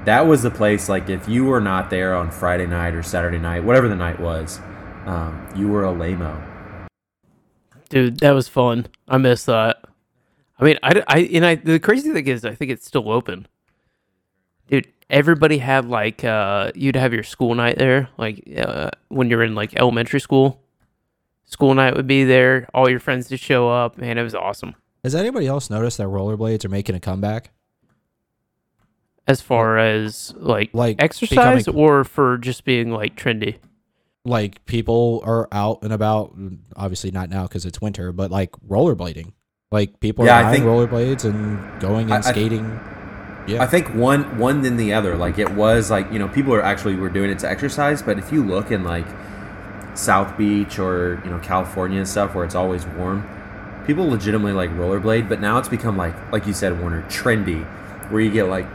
That 0.05 0.25
was 0.25 0.41
the 0.41 0.49
place. 0.49 0.89
Like, 0.89 1.07
if 1.09 1.29
you 1.29 1.45
were 1.45 1.61
not 1.61 1.91
there 1.91 2.15
on 2.15 2.31
Friday 2.31 2.65
night 2.65 2.95
or 2.95 3.03
Saturday 3.03 3.37
night, 3.37 3.63
whatever 3.63 3.87
the 3.87 3.95
night 3.95 4.19
was, 4.19 4.59
um, 5.05 5.47
you 5.55 5.67
were 5.67 5.85
a 5.85 5.93
lameo. 5.93 6.41
Dude, 7.89 8.19
that 8.21 8.31
was 8.31 8.47
fun. 8.47 8.87
I 9.07 9.19
miss 9.19 9.45
that. 9.45 9.84
I 10.59 10.63
mean, 10.63 10.77
I, 10.83 11.03
I, 11.07 11.19
and 11.33 11.45
I, 11.45 11.55
the 11.55 11.79
crazy 11.79 12.11
thing 12.13 12.27
is, 12.27 12.45
I 12.45 12.55
think 12.55 12.71
it's 12.71 12.85
still 12.85 13.09
open. 13.11 13.47
Dude, 14.69 14.87
everybody 15.09 15.57
had 15.57 15.85
like, 15.85 16.23
uh, 16.23 16.71
you'd 16.75 16.95
have 16.95 17.13
your 17.13 17.23
school 17.23 17.55
night 17.55 17.77
there, 17.77 18.09
like, 18.17 18.47
uh, 18.57 18.91
when 19.09 19.29
you're 19.29 19.43
in 19.43 19.53
like 19.55 19.75
elementary 19.75 20.19
school. 20.21 20.61
School 21.45 21.73
night 21.75 21.95
would 21.95 22.07
be 22.07 22.23
there. 22.23 22.67
All 22.73 22.89
your 22.89 22.99
friends 22.99 23.27
to 23.27 23.37
show 23.37 23.69
up. 23.69 23.97
Man, 23.97 24.17
it 24.17 24.23
was 24.23 24.33
awesome. 24.33 24.73
has 25.03 25.13
anybody 25.13 25.45
else 25.45 25.69
noticed 25.69 25.97
that 25.99 26.07
rollerblades 26.07 26.65
are 26.65 26.69
making 26.69 26.95
a 26.95 26.99
comeback 26.99 27.51
As 29.27 29.41
far 29.41 29.77
as 29.77 30.33
like, 30.37 30.69
Like, 30.73 30.95
exercise 31.01 31.65
becoming- 31.65 31.79
or 31.83 32.03
for 32.03 32.37
just 32.39 32.63
being 32.65 32.91
like 32.91 33.15
trendy. 33.15 33.57
like 34.23 34.65
people 34.65 35.21
are 35.23 35.47
out 35.51 35.79
and 35.83 35.93
about 35.93 36.35
obviously 36.75 37.11
not 37.11 37.29
now 37.29 37.43
because 37.43 37.63
it's 37.65 37.79
winter 37.79 38.11
but 38.11 38.31
like 38.31 38.51
rollerblading 38.67 39.33
like 39.71 39.99
people 39.99 40.25
Yeah, 40.25 40.39
are 40.39 40.43
buying 40.43 40.63
rollerblades 40.63 41.25
and 41.25 41.81
going 41.81 42.05
and 42.11 42.13
I- 42.13 42.17
I- 42.29 42.31
skating 42.31 42.79
yeah 43.47 43.61
I 43.61 43.67
think 43.67 43.93
one 43.93 44.37
one 44.39 44.61
than 44.61 44.75
the 44.77 44.93
other. 44.93 45.15
Like 45.15 45.37
it 45.37 45.51
was 45.51 45.91
like 45.91 46.11
you 46.11 46.17
know 46.19 46.27
people 46.27 46.53
are 46.53 46.63
actually 46.63 46.95
were 46.95 47.09
doing 47.09 47.29
it 47.29 47.39
to 47.39 47.49
exercise, 47.49 48.01
but 48.01 48.17
if 48.17 48.31
you 48.31 48.43
look 48.43 48.71
in 48.71 48.83
like 48.83 49.05
South 49.93 50.37
Beach 50.37 50.79
or 50.79 51.21
you 51.23 51.29
know 51.31 51.39
California 51.39 51.99
and 51.99 52.07
stuff 52.07 52.33
where 52.35 52.43
it's 52.43 52.55
always 52.55 52.85
warm, 52.85 53.23
people 53.85 54.07
legitimately 54.09 54.53
like 54.53 54.71
rollerblade. 54.71 55.29
But 55.29 55.41
now 55.41 55.57
it's 55.59 55.69
become 55.69 55.95
like 55.95 56.15
like 56.31 56.47
you 56.47 56.53
said, 56.53 56.79
Warner, 56.81 57.03
trendy, 57.03 57.63
where 58.09 58.19
you 58.21 58.31
get 58.31 58.45
like 58.47 58.67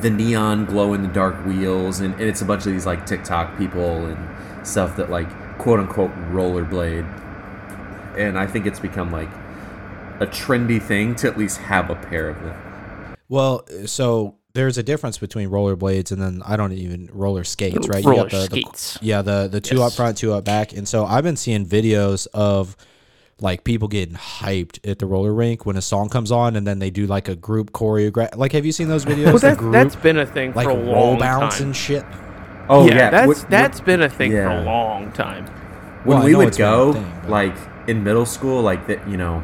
the 0.00 0.10
neon 0.10 0.64
glow 0.64 0.92
in 0.94 1.02
the 1.02 1.08
dark 1.08 1.44
wheels, 1.46 2.00
and, 2.00 2.14
and 2.14 2.22
it's 2.24 2.40
a 2.42 2.44
bunch 2.44 2.66
of 2.66 2.72
these 2.72 2.86
like 2.86 3.06
TikTok 3.06 3.56
people 3.58 4.06
and 4.06 4.66
stuff 4.66 4.96
that 4.96 5.10
like 5.10 5.28
quote 5.58 5.78
unquote 5.80 6.12
rollerblade. 6.32 7.06
And 8.18 8.36
I 8.38 8.46
think 8.48 8.66
it's 8.66 8.80
become 8.80 9.12
like 9.12 9.28
a 10.20 10.26
trendy 10.26 10.80
thing 10.82 11.14
to 11.16 11.28
at 11.28 11.38
least 11.38 11.58
have 11.58 11.90
a 11.90 11.94
pair 11.94 12.28
of 12.28 12.36
them. 12.42 13.16
well 13.28 13.64
so 13.86 14.34
there's 14.54 14.76
a 14.78 14.82
difference 14.82 15.18
between 15.18 15.48
rollerblades 15.50 16.10
and 16.10 16.20
then 16.20 16.42
i 16.44 16.56
don't 16.56 16.72
even 16.72 17.08
roller 17.12 17.44
skates 17.44 17.86
right 17.88 18.04
Roller 18.04 18.24
the, 18.28 18.36
the- 18.38 18.44
skates. 18.44 18.98
yeah 19.00 19.22
the 19.22 19.48
the 19.48 19.60
two 19.60 19.76
Yes. 19.76 19.92
up 19.92 19.96
front 19.96 20.16
two 20.18 20.32
up 20.32 20.44
back 20.44 20.72
and 20.72 20.88
so 20.88 21.04
i've 21.06 21.22
been 21.24 21.36
seeing 21.36 21.64
videos 21.66 22.26
of 22.34 22.76
like 23.40 23.62
people 23.62 23.86
getting 23.86 24.16
hyped 24.16 24.84
at 24.90 24.98
the 24.98 25.06
roller 25.06 25.32
rink 25.32 25.64
when 25.64 25.76
a 25.76 25.82
song 25.82 26.08
comes 26.08 26.32
on 26.32 26.56
and 26.56 26.66
then 26.66 26.80
they 26.80 26.90
do 26.90 27.06
like 27.06 27.28
a 27.28 27.36
group 27.36 27.70
choreograph 27.70 28.36
like 28.36 28.50
have 28.52 28.66
you 28.66 28.72
seen 28.72 28.88
those 28.88 29.04
videos 29.04 29.26
Well, 29.26 29.38
that's, 29.38 29.56
group, 29.58 29.72
that's 29.72 29.94
been 29.94 30.18
a 30.18 30.26
thing 30.26 30.52
like 30.54 30.66
for 30.66 30.72
a 30.72 30.76
roll 30.76 31.10
long 31.10 31.18
bounce 31.20 31.58
time. 31.58 31.66
and 31.68 31.76
shit 31.76 32.04
Oh 32.70 32.86
yeah, 32.86 32.94
yeah, 32.96 33.10
that's 33.10 33.28
What- 33.28 33.36
what- 33.38 33.50
that's 33.50 33.80
been 33.80 34.02
a 34.02 34.10
thing 34.10 34.32
for 34.32 34.42
a 34.46 34.62
long 34.62 35.10
time. 35.12 35.46
when 36.04 36.18
Well, 36.18 36.26
we 36.26 36.34
would 36.34 36.48
it's 36.48 36.56
been 36.58 36.66
a 36.66 36.70
go 36.70 36.92
thing, 36.94 37.28
like 37.30 37.56
in 37.86 38.02
middle 38.04 38.26
school 38.26 38.60
like 38.60 38.86
that 38.88 39.08
you 39.08 39.16
know 39.16 39.42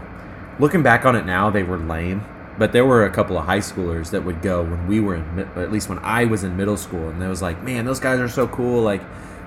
looking 0.58 0.82
back 0.82 1.04
on 1.04 1.16
it 1.16 1.26
now 1.26 1.50
they 1.50 1.62
were 1.62 1.78
lame. 1.78 2.24
But 2.56 2.70
there 2.70 2.86
were 2.86 3.04
a 3.04 3.10
couple 3.10 3.36
of 3.36 3.46
high 3.46 3.58
schoolers 3.58 4.10
that 4.10 4.24
would 4.24 4.40
go 4.40 4.62
when 4.62 4.86
we 4.86 5.00
were 5.00 5.16
in 5.16 5.40
at 5.56 5.72
least 5.72 5.88
when 5.88 5.98
i 5.98 6.24
was 6.24 6.44
in 6.44 6.56
middle 6.56 6.76
school 6.76 7.08
and 7.08 7.20
it 7.20 7.26
was 7.26 7.42
like 7.42 7.60
man 7.64 7.84
those 7.84 7.98
guys 7.98 8.20
are 8.20 8.28
so 8.28 8.46
cool 8.46 8.80
like 8.80 9.02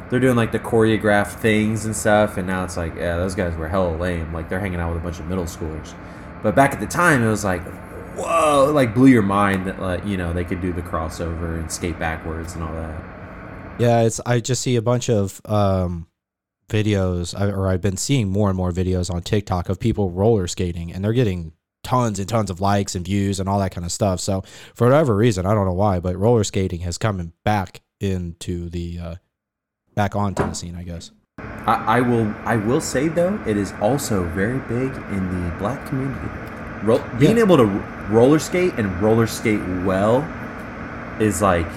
they're 0.09 0.19
doing 0.19 0.35
like 0.35 0.51
the 0.51 0.59
choreographed 0.59 1.33
things 1.33 1.85
and 1.85 1.95
stuff. 1.95 2.37
And 2.37 2.47
now 2.47 2.63
it's 2.63 2.77
like 2.77 2.95
yeah 2.95 3.17
those 3.17 3.35
guys 3.35 3.55
were 3.55 3.67
hella 3.67 3.95
lame 3.95 4.33
like 4.33 4.49
they're 4.49 4.59
hanging 4.59 4.79
out 4.79 4.93
with 4.93 5.01
a 5.01 5.03
bunch 5.03 5.19
of 5.19 5.27
middle 5.27 5.45
schoolers. 5.45 5.93
But 6.43 6.55
back 6.55 6.73
at 6.73 6.79
the 6.79 6.87
time 6.87 7.23
it 7.23 7.29
was 7.29 7.43
like 7.43 7.61
whoa 8.15 8.71
like 8.73 8.93
blew 8.93 9.07
your 9.07 9.21
mind 9.21 9.67
that 9.67 9.79
like 9.79 10.05
you 10.05 10.17
know 10.17 10.33
they 10.33 10.43
could 10.43 10.61
do 10.61 10.73
the 10.73 10.81
crossover 10.81 11.59
and 11.59 11.71
skate 11.71 11.99
backwards 11.99 12.55
and 12.55 12.63
all 12.63 12.73
that. 12.73 13.01
Yeah, 13.79 14.01
it's 14.01 14.19
I 14.25 14.39
just 14.39 14.61
see 14.61 14.75
a 14.75 14.81
bunch 14.81 15.09
of 15.09 15.41
um 15.45 16.07
videos 16.69 17.39
or 17.39 17.67
I've 17.67 17.81
been 17.81 17.97
seeing 17.97 18.29
more 18.29 18.49
and 18.49 18.57
more 18.57 18.71
videos 18.71 19.13
on 19.13 19.21
TikTok 19.21 19.69
of 19.69 19.79
people 19.79 20.09
roller 20.11 20.47
skating 20.47 20.91
and 20.91 21.03
they're 21.03 21.13
getting 21.13 21.53
tons 21.83 22.19
and 22.19 22.27
tons 22.27 22.49
of 22.49 22.59
likes 22.59 22.95
and 22.95 23.05
views 23.05 23.39
and 23.39 23.47
all 23.47 23.59
that 23.59 23.71
kind 23.71 23.85
of 23.85 23.91
stuff. 23.91 24.19
So 24.19 24.43
for 24.75 24.87
whatever 24.87 25.15
reason, 25.15 25.45
I 25.45 25.53
don't 25.53 25.65
know 25.65 25.73
why, 25.73 25.99
but 25.99 26.17
roller 26.17 26.43
skating 26.43 26.81
has 26.81 26.97
come 26.97 27.31
back 27.45 27.81
into 27.99 28.69
the 28.69 28.99
uh 28.99 29.15
back 29.95 30.15
onto 30.15 30.43
the 30.43 30.53
scene, 30.53 30.75
I 30.75 30.83
guess. 30.83 31.11
I, 31.39 31.97
I 31.97 32.01
will. 32.01 32.33
I 32.45 32.55
will 32.57 32.81
say 32.81 33.07
though, 33.07 33.39
it 33.47 33.57
is 33.57 33.73
also 33.81 34.23
very 34.29 34.59
big 34.59 34.95
in 35.11 35.45
the 35.45 35.55
black 35.57 35.85
community. 35.87 36.27
Ro- 36.83 37.03
being 37.17 37.37
Yeah. 37.37 37.43
able 37.43 37.57
to 37.57 37.65
roller 38.09 38.39
skate 38.39 38.73
and 38.77 39.01
roller 39.01 39.25
skate 39.27 39.61
well 39.83 40.21
is 41.19 41.41
like 41.41 41.67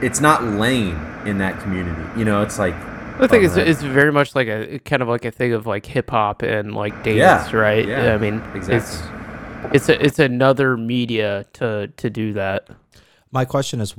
it's 0.00 0.20
not 0.20 0.44
lame 0.44 0.96
in 1.26 1.38
that 1.38 1.60
community. 1.60 2.02
You 2.18 2.24
know, 2.24 2.42
it's 2.42 2.58
like 2.58 2.74
I 3.20 3.26
think 3.26 3.44
it's 3.44 3.54
Alright. 3.54 3.68
it's 3.68 3.82
very 3.82 4.12
much 4.12 4.34
like 4.34 4.48
a 4.48 4.78
kind 4.80 5.02
of 5.02 5.08
like 5.08 5.24
a 5.24 5.30
thing 5.30 5.52
of 5.52 5.66
like 5.66 5.84
hip 5.86 6.10
hop 6.10 6.42
and 6.42 6.74
like 6.74 6.92
dance, 7.02 7.16
Yeah, 7.16 7.56
right? 7.56 7.86
yeah, 7.86 8.14
I 8.14 8.18
mean, 8.18 8.40
exactly. 8.54 8.76
it's 8.76 9.02
it's 9.74 9.88
a, 9.88 10.04
it's 10.04 10.18
another 10.18 10.76
media 10.76 11.44
to 11.54 11.88
to 11.96 12.10
do 12.10 12.32
that. 12.34 12.68
My 13.32 13.44
question 13.44 13.80
is 13.80 13.94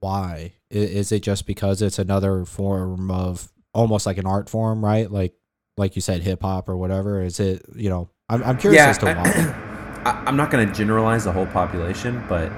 why? 0.00 0.52
Is 0.70 1.12
it 1.12 1.22
just 1.22 1.46
because 1.46 1.80
it's 1.82 1.98
another 1.98 2.44
form 2.44 3.10
of 3.10 3.50
almost 3.72 4.06
like 4.06 4.18
an 4.18 4.26
art 4.26 4.48
form, 4.50 4.84
right? 4.84 5.10
Like 5.10 5.34
like 5.76 5.96
you 5.96 6.02
said 6.02 6.22
hip 6.22 6.42
hop 6.42 6.68
or 6.68 6.76
whatever. 6.76 7.22
Is 7.22 7.40
it, 7.40 7.64
you 7.74 7.88
know, 7.90 8.10
I'm 8.28 8.42
I'm 8.44 8.58
curious 8.58 8.82
as 8.82 8.98
to 8.98 9.06
why. 9.06 9.62
I, 10.04 10.22
I'm 10.26 10.36
not 10.36 10.50
going 10.50 10.66
to 10.66 10.72
generalize 10.74 11.24
the 11.24 11.32
whole 11.32 11.46
population, 11.46 12.22
but 12.28 12.52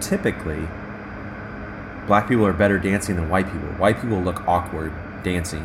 typically, 0.00 0.68
black 2.06 2.28
people 2.28 2.46
are 2.46 2.52
better 2.52 2.78
dancing 2.78 3.16
than 3.16 3.28
white 3.28 3.46
people. 3.46 3.68
White 3.78 4.00
people 4.00 4.20
look 4.20 4.46
awkward 4.48 4.92
dancing. 5.22 5.64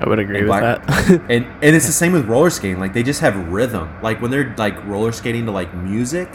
I 0.00 0.08
would 0.08 0.18
agree 0.18 0.38
And 0.40 0.48
with 0.48 0.58
black- 0.60 0.86
that. 0.86 1.10
and 1.28 1.44
and 1.44 1.76
it's 1.76 1.86
the 1.86 1.92
same 2.02 2.12
with 2.12 2.26
roller 2.26 2.50
skating. 2.50 2.80
Like 2.80 2.92
they 2.94 3.02
just 3.02 3.20
have 3.20 3.36
rhythm. 3.48 3.88
Like 4.02 4.20
when 4.22 4.30
they're 4.30 4.54
like 4.56 4.82
roller 4.86 5.12
skating 5.12 5.46
to 5.46 5.52
like 5.52 5.72
music, 5.74 6.28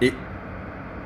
it 0.00 0.14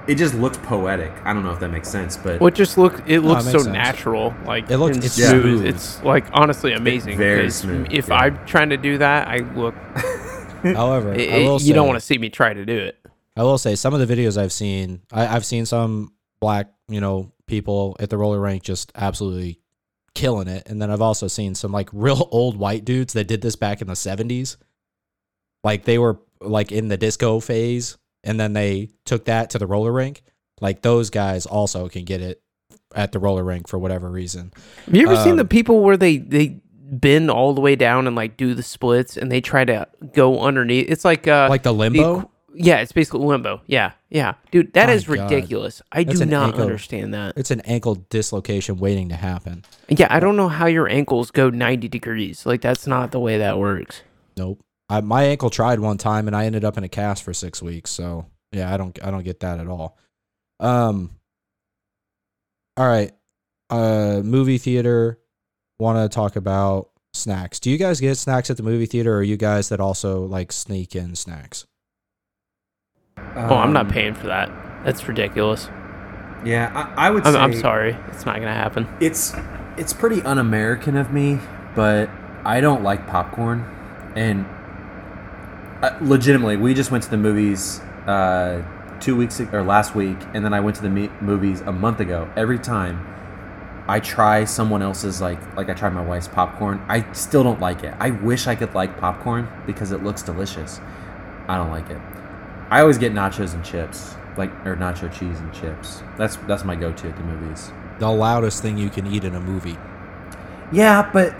it 0.08 0.16
just 0.16 0.34
looks 0.34 0.56
poetic. 0.58 1.12
I 1.24 1.32
don't 1.32 1.44
know 1.44 1.52
if 1.52 1.60
that 1.60 1.68
makes 1.68 1.88
sense, 1.88 2.16
but 2.16 2.40
well, 2.40 2.48
it 2.48 2.54
just 2.54 2.76
look 2.78 3.00
it 3.06 3.08
No, 3.08 3.14
it 3.14 3.20
looks 3.22 3.44
makes 3.44 3.52
so 3.52 3.62
sense. 3.64 3.72
natural. 3.72 4.34
Like 4.46 4.70
It 4.70 4.78
looks- 4.78 4.96
it's 4.96 5.12
smooth. 5.14 5.42
smooth. 5.42 5.66
It's 5.66 6.02
like 6.02 6.24
honestly 6.32 6.72
amazing. 6.72 7.16
very 7.18 7.44
'cause 7.44 7.56
smooth, 7.56 7.86
If 7.90 8.08
yeah. 8.08 8.14
I'm 8.16 8.46
trying 8.46 8.70
to 8.70 8.76
do 8.76 8.98
that, 8.98 9.28
I 9.28 9.38
look. 9.54 9.74
However, 10.62 11.12
it- 11.14 11.32
I 11.32 11.38
will 11.48 11.60
you 11.60 11.74
don't 11.74 11.86
want 11.86 11.98
to 12.00 12.04
see 12.04 12.18
me 12.18 12.30
try 12.30 12.52
to 12.54 12.64
do 12.64 12.76
it. 12.76 12.98
I 13.36 13.42
will 13.42 13.58
say 13.58 13.74
some 13.74 13.94
of 13.94 14.06
the 14.06 14.14
videos 14.14 14.36
I've 14.40 14.52
seen, 14.52 15.00
I, 15.12 15.26
I've 15.26 15.44
seen 15.44 15.64
some 15.66 16.12
black, 16.42 16.70
you 16.88 17.00
know, 17.00 17.32
people 17.46 17.96
at 18.00 18.10
the 18.10 18.18
roller 18.18 18.40
rink 18.40 18.62
just 18.64 18.92
absolutely 18.96 19.60
killing 20.14 20.48
it, 20.48 20.64
and 20.68 20.82
then 20.82 20.90
I've 20.90 21.00
also 21.00 21.28
seen 21.28 21.54
some 21.54 21.72
like 21.72 21.88
real 21.92 22.28
old 22.32 22.56
white 22.58 22.84
dudes 22.84 23.14
that 23.14 23.28
did 23.28 23.40
this 23.40 23.56
back 23.56 23.80
in 23.80 23.86
the 23.88 23.96
seventies, 23.96 24.56
like 25.64 25.84
they 25.84 25.98
were 25.98 26.18
like 26.40 26.72
in 26.72 26.88
the 26.88 26.96
disco 26.96 27.40
phase, 27.40 27.96
and 28.24 28.38
then 28.38 28.52
they 28.52 28.90
took 29.04 29.24
that 29.26 29.50
to 29.50 29.58
the 29.58 29.66
roller 29.66 29.92
rink. 29.92 30.22
Like 30.60 30.82
those 30.82 31.10
guys 31.10 31.46
also 31.46 31.88
can 31.88 32.04
get 32.04 32.20
it 32.20 32.42
at 32.94 33.12
the 33.12 33.18
roller 33.18 33.44
rink 33.44 33.68
for 33.68 33.78
whatever 33.78 34.10
reason. 34.10 34.52
Have 34.86 34.94
you 34.94 35.06
ever 35.08 35.16
seen 35.22 35.36
the 35.36 35.42
Um, 35.42 35.48
people 35.48 35.80
where 35.80 35.96
they 35.96 36.18
they 36.18 36.60
bend 36.94 37.30
all 37.30 37.54
the 37.54 37.60
way 37.60 37.74
down 37.74 38.06
and 38.06 38.14
like 38.14 38.36
do 38.36 38.52
the 38.54 38.62
splits 38.62 39.16
and 39.16 39.30
they 39.32 39.40
try 39.40 39.64
to 39.64 39.86
go 40.12 40.40
underneath? 40.40 40.90
It's 40.90 41.04
like 41.04 41.26
uh 41.28 41.46
Like 41.48 41.62
the 41.62 41.72
the 41.72 41.78
limbo. 41.78 42.20
equ- 42.20 42.28
yeah, 42.54 42.78
it's 42.78 42.92
basically 42.92 43.24
limbo. 43.24 43.60
Yeah, 43.66 43.92
yeah, 44.10 44.34
dude, 44.50 44.72
that 44.74 44.86
My 44.88 44.92
is 44.92 45.04
God. 45.06 45.12
ridiculous. 45.30 45.82
I 45.90 46.04
That's 46.04 46.18
do 46.18 46.22
an 46.24 46.30
not 46.30 46.46
ankle- 46.48 46.62
understand 46.62 47.14
that. 47.14 47.34
it's 47.36 47.50
an 47.50 47.60
ankle 47.62 47.94
dislocation 48.10 48.78
waiting 48.78 49.08
to 49.10 49.16
happen. 49.16 49.64
Yeah, 49.88 50.06
I 50.10 50.20
don't 50.20 50.36
know 50.36 50.48
how 50.48 50.66
your 50.66 50.88
ankles 50.88 51.30
go 51.30 51.50
ninety 51.50 51.88
degrees. 51.88 52.44
Like 52.46 52.60
that's 52.60 52.86
not 52.86 53.10
the 53.12 53.20
way 53.20 53.38
that 53.38 53.58
works. 53.58 54.02
Nope. 54.36 54.60
I, 54.88 55.00
my 55.00 55.24
ankle 55.24 55.48
tried 55.50 55.80
one 55.80 55.96
time 55.98 56.26
and 56.26 56.36
I 56.36 56.44
ended 56.46 56.64
up 56.64 56.76
in 56.76 56.84
a 56.84 56.88
cast 56.88 57.22
for 57.22 57.32
six 57.32 57.62
weeks. 57.62 57.90
So 57.90 58.26
yeah, 58.52 58.72
I 58.72 58.76
don't 58.76 58.98
I 59.04 59.10
don't 59.10 59.24
get 59.24 59.40
that 59.40 59.58
at 59.60 59.68
all. 59.68 59.96
Um. 60.60 61.12
All 62.76 62.86
right. 62.88 63.12
Uh, 63.70 64.20
movie 64.24 64.58
theater. 64.58 65.18
Want 65.78 65.98
to 66.10 66.14
talk 66.14 66.36
about 66.36 66.90
snacks. 67.14 67.58
Do 67.60 67.70
you 67.70 67.78
guys 67.78 68.00
get 68.00 68.16
snacks 68.16 68.50
at 68.50 68.56
the 68.56 68.62
movie 68.62 68.86
theater, 68.86 69.14
or 69.14 69.18
are 69.18 69.22
you 69.22 69.36
guys 69.36 69.68
that 69.70 69.80
also 69.80 70.24
like 70.26 70.52
sneak 70.52 70.94
in 70.94 71.14
snacks? 71.16 71.66
Oh, 73.18 73.56
I'm 73.56 73.72
not 73.72 73.86
Um, 73.86 73.88
paying 73.88 74.14
for 74.14 74.26
that. 74.28 74.50
That's 74.84 75.06
ridiculous. 75.06 75.68
Yeah, 76.44 76.70
I, 76.96 77.08
I 77.08 77.10
would 77.10 77.26
I'm, 77.26 77.32
say 77.34 77.38
I'm 77.38 77.52
sorry. 77.54 77.96
It's 78.08 78.26
not 78.26 78.36
gonna 78.36 78.54
happen. 78.54 78.88
It's 79.00 79.34
it's 79.76 79.92
pretty 79.92 80.22
un-American 80.22 80.96
of 80.96 81.12
me, 81.12 81.38
but 81.74 82.10
I 82.44 82.60
don't 82.60 82.82
like 82.82 83.06
popcorn, 83.06 83.64
and 84.16 84.46
uh, 85.82 85.96
legitimately, 86.00 86.56
we 86.56 86.74
just 86.74 86.90
went 86.90 87.04
to 87.04 87.10
the 87.10 87.16
movies 87.16 87.80
uh, 88.06 88.62
two 89.00 89.16
weeks 89.16 89.40
or 89.40 89.62
last 89.62 89.94
week, 89.94 90.18
and 90.34 90.44
then 90.44 90.52
I 90.54 90.60
went 90.60 90.76
to 90.76 90.82
the 90.82 90.90
me- 90.90 91.10
movies 91.20 91.60
a 91.62 91.72
month 91.72 92.00
ago. 92.00 92.30
Every 92.36 92.58
time 92.58 93.04
I 93.88 94.00
try 94.00 94.44
someone 94.44 94.82
else's 94.82 95.20
like 95.20 95.40
like 95.56 95.68
I 95.70 95.74
tried 95.74 95.94
my 95.94 96.04
wife's 96.04 96.28
popcorn, 96.28 96.84
I 96.88 97.10
still 97.12 97.42
don't 97.44 97.60
like 97.60 97.84
it. 97.84 97.94
I 98.00 98.10
wish 98.10 98.46
I 98.46 98.54
could 98.54 98.74
like 98.74 98.98
popcorn 98.98 99.48
because 99.66 99.92
it 99.92 100.02
looks 100.02 100.22
delicious. 100.22 100.80
I 101.48 101.56
don't 101.56 101.70
like 101.70 101.90
it. 101.90 102.00
I 102.72 102.80
always 102.80 102.96
get 102.96 103.12
nachos 103.12 103.52
and 103.52 103.62
chips, 103.62 104.14
like 104.38 104.50
or 104.64 104.76
nacho 104.76 105.12
cheese 105.12 105.38
and 105.38 105.52
chips. 105.52 106.02
That's 106.16 106.36
that's 106.48 106.64
my 106.64 106.74
go-to 106.74 107.08
at 107.10 107.16
the 107.18 107.22
movies. 107.22 107.70
The 107.98 108.08
loudest 108.08 108.62
thing 108.62 108.78
you 108.78 108.88
can 108.88 109.06
eat 109.06 109.24
in 109.24 109.34
a 109.34 109.40
movie. 109.40 109.76
Yeah, 110.72 111.10
but 111.12 111.34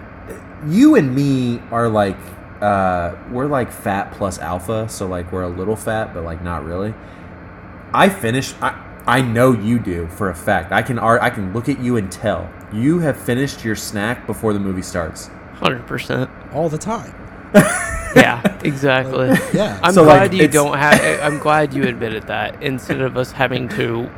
you 0.67 0.95
and 0.95 1.15
me 1.15 1.61
are 1.71 1.89
like 1.89 2.19
uh 2.61 3.17
we're 3.31 3.47
like 3.47 3.73
fat 3.73 4.13
plus 4.13 4.39
alpha, 4.39 4.91
so 4.91 5.07
like 5.07 5.33
we're 5.33 5.43
a 5.43 5.49
little 5.49 5.75
fat 5.75 6.13
but 6.13 6.23
like 6.23 6.43
not 6.43 6.67
really. 6.67 6.93
I 7.95 8.11
finished 8.11 8.55
I 8.61 8.79
I 9.07 9.23
know 9.23 9.53
you 9.53 9.79
do 9.79 10.09
for 10.09 10.29
a 10.29 10.35
fact. 10.35 10.71
I 10.71 10.83
can 10.83 10.99
ar- 10.99 11.23
I 11.23 11.31
can 11.31 11.55
look 11.55 11.71
at 11.71 11.81
you 11.81 11.97
and 11.97 12.13
tell. 12.13 12.51
You 12.75 12.99
have 12.99 13.17
finished 13.17 13.65
your 13.65 13.75
snack 13.75 14.27
before 14.27 14.53
the 14.53 14.61
movie 14.61 14.83
starts. 14.83 15.29
Hundred 15.55 15.87
percent. 15.87 16.31
all 16.53 16.69
the 16.69 16.77
time. 16.77 17.15
Yeah, 18.15 18.43
exactly. 18.63 19.29
Yeah. 19.55 19.81
I'm 19.83 19.95
So, 19.95 20.03
like, 20.03 20.31
glad 20.31 20.35
you 20.35 20.47
don't 20.49 20.77
have. 20.77 21.21
I'm 21.23 21.39
glad 21.39 21.73
you 21.73 21.85
admitted 21.85 22.27
that 22.27 22.63
instead 22.63 23.01
of 23.01 23.17
us 23.17 23.33
having 23.33 23.69
to 23.71 24.11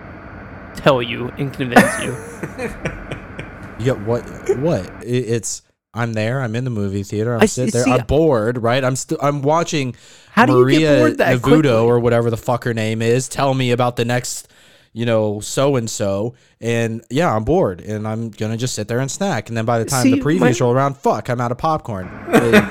tell 0.75 1.01
you 1.01 1.29
and 1.39 1.53
convince 1.53 2.01
you. 2.01 2.17
yeah. 3.79 3.93
what? 3.93 4.23
What? 4.59 4.91
It's 5.03 5.63
I'm 5.95 6.13
there. 6.13 6.41
I'm 6.41 6.57
in 6.57 6.65
the 6.65 6.71
movie 6.71 7.05
theater. 7.05 7.35
I'm 7.35 7.43
I 7.43 7.47
sitting 7.47 7.71
there. 7.71 7.85
see, 7.85 7.93
I'm 7.93 8.07
bored, 8.07 8.59
right? 8.63 8.83
I'm 8.85 8.97
still. 8.97 9.19
I'm 9.23 9.43
watching 9.43 9.95
How 10.33 10.47
do 10.47 10.53
you 10.55 10.59
Maria 10.59 10.79
get 10.81 10.99
bored 10.99 11.19
that 11.19 11.39
Navuto 11.39 11.43
quickly? 11.43 11.71
or 11.71 12.01
whatever 12.01 12.31
the 12.31 12.37
fuck 12.37 12.65
her 12.65 12.75
name 12.75 13.01
is. 13.01 13.29
Tell 13.29 13.55
me 13.55 13.71
about 13.71 13.97
the 13.97 14.05
next, 14.05 14.49
you 14.95 15.05
know, 15.05 15.41
so 15.41 15.77
and 15.77 15.91
so. 15.91 16.35
And 16.61 17.05
yeah, 17.11 17.35
I'm 17.37 17.45
bored, 17.45 17.83
and 17.83 18.09
I'm 18.09 18.31
gonna 18.31 18.57
just 18.57 18.75
sit 18.75 18.89
there 18.89 19.01
and 19.01 19.11
snack. 19.11 19.49
And 19.51 19.57
then 19.59 19.67
by 19.67 19.79
the 19.79 19.85
time 19.85 20.03
See, 20.03 20.13
the 20.13 20.21
previews 20.23 20.41
my- 20.41 20.55
roll 20.65 20.73
around, 20.73 20.97
fuck, 20.97 21.29
I'm 21.29 21.41
out 21.43 21.53
of 21.53 21.59
popcorn. 21.59 22.07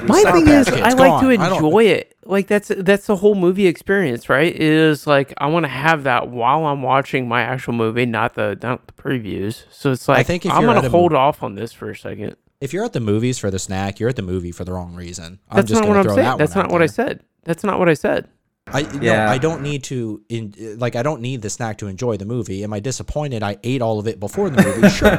My 0.08 0.24
thing 0.32 0.48
is, 0.48 0.68
Kids, 0.68 0.82
I 0.82 0.90
come 0.90 0.98
like 1.00 1.22
to 1.22 1.28
on. 1.28 1.40
I 1.40 1.56
enjoy 1.56 1.84
it. 1.86 2.10
Like 2.26 2.48
that's 2.48 2.70
that's 2.70 3.06
the 3.06 3.18
whole 3.18 3.36
movie 3.36 3.68
experience, 3.68 4.30
right? 4.30 4.56
Is 4.56 5.06
like 5.06 5.34
I 5.38 5.48
want 5.48 5.66
to 5.66 5.70
have 5.70 6.04
that 6.04 6.30
while 6.30 6.66
I'm 6.66 6.82
watching 6.82 7.28
my 7.28 7.42
actual 7.42 7.74
movie, 7.74 8.06
not 8.06 8.36
the 8.36 8.58
not 8.64 8.88
the 8.88 8.94
previews. 8.94 9.66
So 9.70 9.92
it's 9.92 10.08
like 10.08 10.26
think 10.26 10.46
I'm 10.46 10.64
gonna 10.66 10.80
at 10.80 10.86
a 10.86 10.90
hold 10.90 11.12
mo- 11.12 11.18
off 11.20 11.44
on 11.44 11.56
this 11.56 11.74
for 11.74 11.90
a 11.90 11.96
second. 11.96 12.38
If 12.62 12.72
you're 12.72 12.86
at 12.86 12.94
the 12.94 13.02
movies 13.02 13.38
for 13.40 13.52
the 13.52 13.60
snack, 13.60 14.00
you're 14.00 14.08
at 14.08 14.16
the 14.16 14.22
movie 14.22 14.54
for 14.54 14.64
the 14.64 14.72
wrong 14.72 14.96
reason. 14.96 15.40
I'm 15.50 15.58
That's 15.58 15.68
just 15.68 15.82
not 15.82 15.88
gonna 15.88 15.90
what 15.90 15.98
I'm 15.98 16.04
throw 16.06 16.16
saying. 16.16 16.26
that 16.28 16.38
That's 16.38 16.56
one 16.56 16.64
not 16.64 16.66
out 16.70 16.72
what 16.72 16.82
I 16.82 16.86
said. 16.86 17.24
That's 17.44 17.64
not 17.66 17.78
what 17.80 17.90
I 17.90 17.94
said. 17.94 18.30
I 18.68 18.82
no, 18.84 19.02
Yeah. 19.02 19.30
I 19.30 19.38
don't 19.38 19.62
need 19.62 19.84
to 19.86 20.22
in, 20.30 20.54
like 20.80 20.96
I 20.96 21.04
don't 21.04 21.22
need 21.22 21.42
the 21.42 21.50
snack 21.50 21.78
to 21.80 21.88
enjoy 21.88 22.18
the 22.18 22.26
movie. 22.26 22.64
Am 22.64 22.74
I 22.74 22.80
disappointed 22.80 23.44
I 23.44 23.58
ate 23.64 23.82
all 23.82 24.00
of 24.00 24.08
it 24.08 24.20
before 24.20 24.50
the 24.50 24.64
movie? 24.64 24.90
sure. 24.96 25.18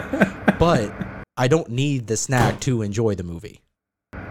But 0.59 0.93
I 1.37 1.49
don't 1.49 1.69
need 1.71 2.07
the 2.07 2.17
snack 2.17 2.61
to 2.61 2.83
enjoy 2.83 3.15
the 3.15 3.23
movie. 3.25 3.61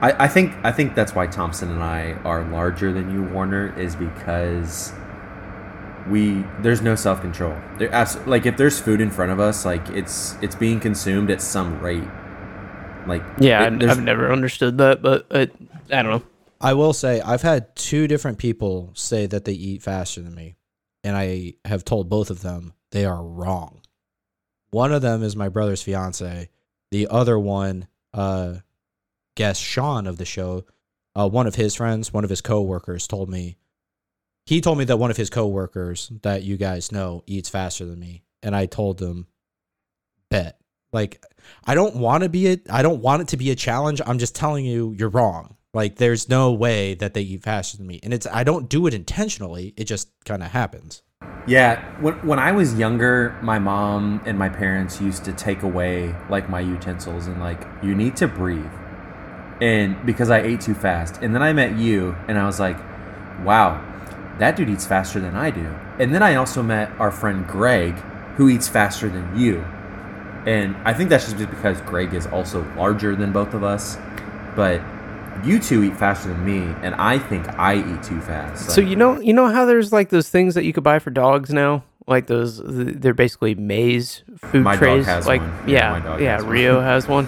I, 0.01 0.25
I 0.25 0.27
think 0.27 0.53
I 0.63 0.71
think 0.71 0.95
that's 0.95 1.13
why 1.15 1.27
Thompson 1.27 1.69
and 1.71 1.83
I 1.83 2.13
are 2.25 2.43
larger 2.49 2.91
than 2.91 3.11
you, 3.11 3.23
Warner, 3.23 3.77
is 3.79 3.95
because 3.95 4.91
we 6.09 6.43
there's 6.61 6.81
no 6.81 6.95
self 6.95 7.21
control. 7.21 7.55
There, 7.77 7.93
abs- 7.93 8.17
like 8.25 8.45
if 8.45 8.57
there's 8.57 8.79
food 8.79 8.99
in 8.99 9.09
front 9.11 9.31
of 9.31 9.39
us, 9.39 9.63
like 9.65 9.87
it's 9.89 10.35
it's 10.41 10.55
being 10.55 10.79
consumed 10.79 11.29
at 11.31 11.41
some 11.41 11.79
rate. 11.79 12.03
Like 13.07 13.23
Yeah, 13.39 13.63
it- 13.63 13.73
I, 13.73 13.77
there's- 13.77 13.97
I've 13.97 14.03
never 14.03 14.31
understood 14.31 14.77
that, 14.79 15.01
but 15.01 15.27
uh, 15.31 15.45
I 15.91 16.01
don't 16.03 16.11
know. 16.11 16.23
I 16.63 16.73
will 16.75 16.93
say 16.93 17.19
I've 17.19 17.41
had 17.41 17.75
two 17.75 18.07
different 18.07 18.37
people 18.37 18.93
say 18.95 19.25
that 19.25 19.43
they 19.43 19.51
eat 19.51 19.83
faster 19.83 20.21
than 20.21 20.33
me, 20.33 20.55
and 21.03 21.15
I 21.15 21.55
have 21.65 21.83
told 21.83 22.07
both 22.07 22.29
of 22.29 22.41
them 22.41 22.71
they 22.91 23.03
are 23.03 23.21
wrong. 23.21 23.81
One 24.71 24.93
of 24.93 25.01
them 25.01 25.23
is 25.23 25.35
my 25.35 25.49
brother's 25.49 25.83
fiance. 25.83 26.49
The 26.89 27.07
other 27.09 27.37
one, 27.37 27.89
uh, 28.13 28.55
guest 29.35 29.61
Sean 29.61 30.07
of 30.07 30.17
the 30.17 30.23
show, 30.23 30.63
uh, 31.13 31.27
one 31.27 31.47
of 31.47 31.55
his 31.55 31.75
friends, 31.75 32.13
one 32.13 32.23
of 32.23 32.29
his 32.29 32.39
coworkers 32.39 33.07
told 33.07 33.29
me. 33.29 33.57
He 34.45 34.61
told 34.61 34.77
me 34.77 34.85
that 34.85 34.97
one 34.97 35.11
of 35.11 35.17
his 35.17 35.29
coworkers 35.29 36.13
that 36.21 36.43
you 36.43 36.55
guys 36.55 36.93
know 36.93 37.23
eats 37.27 37.49
faster 37.49 37.83
than 37.85 37.99
me, 37.99 38.23
and 38.41 38.55
I 38.55 38.67
told 38.67 39.01
him, 39.01 39.27
bet. 40.29 40.59
Like, 40.93 41.25
I 41.65 41.75
don't 41.75 41.97
want 41.97 42.23
to 42.23 42.29
be 42.29 42.53
a, 42.53 42.57
I 42.69 42.83
don't 42.83 43.01
want 43.01 43.21
it 43.23 43.27
to 43.29 43.37
be 43.37 43.51
a 43.51 43.55
challenge. 43.55 43.99
I'm 44.05 44.19
just 44.19 44.35
telling 44.35 44.63
you, 44.63 44.95
you're 44.97 45.09
wrong. 45.09 45.57
Like, 45.73 45.95
there's 45.95 46.29
no 46.29 46.51
way 46.51 46.93
that 46.93 47.15
they 47.15 47.21
eat 47.21 47.41
faster 47.41 47.77
than 47.77 47.87
me, 47.87 47.99
and 48.03 48.13
it's 48.13 48.27
I 48.27 48.43
don't 48.43 48.69
do 48.69 48.85
it 48.85 48.93
intentionally. 48.93 49.73
It 49.75 49.85
just 49.85 50.09
kind 50.23 50.43
of 50.43 50.51
happens. 50.51 51.01
Yeah, 51.47 51.83
when 51.99 52.13
when 52.25 52.39
I 52.39 52.51
was 52.51 52.75
younger, 52.75 53.37
my 53.41 53.59
mom 53.59 54.21
and 54.25 54.37
my 54.37 54.49
parents 54.49 55.01
used 55.01 55.25
to 55.25 55.33
take 55.33 55.63
away 55.63 56.15
like 56.29 56.47
my 56.47 56.59
utensils 56.59 57.27
and 57.27 57.39
like 57.39 57.61
you 57.81 57.95
need 57.95 58.15
to 58.17 58.27
breathe. 58.27 58.71
And 59.61 60.05
because 60.05 60.29
I 60.29 60.41
ate 60.41 60.61
too 60.61 60.73
fast. 60.73 61.21
And 61.21 61.33
then 61.33 61.41
I 61.41 61.53
met 61.53 61.75
you 61.75 62.15
and 62.27 62.37
I 62.37 62.45
was 62.45 62.59
like, 62.59 62.77
"Wow, 63.43 63.81
that 64.37 64.55
dude 64.55 64.69
eats 64.69 64.85
faster 64.85 65.19
than 65.19 65.35
I 65.35 65.49
do." 65.49 65.75
And 65.99 66.13
then 66.13 66.23
I 66.23 66.35
also 66.35 66.63
met 66.63 66.91
our 66.99 67.11
friend 67.11 67.47
Greg 67.47 67.95
who 68.37 68.47
eats 68.47 68.67
faster 68.67 69.09
than 69.09 69.37
you. 69.37 69.65
And 70.45 70.75
I 70.85 70.93
think 70.93 71.09
that's 71.09 71.25
just 71.25 71.37
because 71.37 71.81
Greg 71.81 72.13
is 72.13 72.27
also 72.27 72.65
larger 72.75 73.15
than 73.15 73.31
both 73.31 73.53
of 73.53 73.63
us. 73.63 73.97
But 74.55 74.81
you 75.43 75.59
two 75.59 75.83
eat 75.83 75.97
faster 75.97 76.29
than 76.29 76.45
me 76.45 76.59
and 76.81 76.95
I 76.95 77.19
think 77.19 77.47
I 77.59 77.75
eat 77.75 78.03
too 78.03 78.21
fast. 78.21 78.69
So 78.69 78.81
you 78.81 78.95
know, 78.95 79.19
you 79.19 79.33
know 79.33 79.47
how 79.47 79.65
there's 79.65 79.91
like 79.91 80.09
those 80.09 80.29
things 80.29 80.55
that 80.55 80.63
you 80.63 80.73
could 80.73 80.83
buy 80.83 80.99
for 80.99 81.09
dogs 81.09 81.51
now, 81.51 81.83
like 82.07 82.27
those 82.27 82.61
they're 82.63 83.13
basically 83.13 83.55
maze 83.55 84.23
food 84.37 84.63
My 84.63 84.73
dog 84.73 84.79
trays. 84.79 85.05
has 85.05 85.27
like 85.27 85.41
one. 85.41 85.69
Yeah, 85.69 85.93
yeah, 85.93 85.99
my 85.99 85.99
dog 85.99 86.21
yeah. 86.21 86.33
has 86.33 86.43
one. 86.43 86.51
Rio 86.51 86.81
has 86.91 87.07
one. 87.07 87.27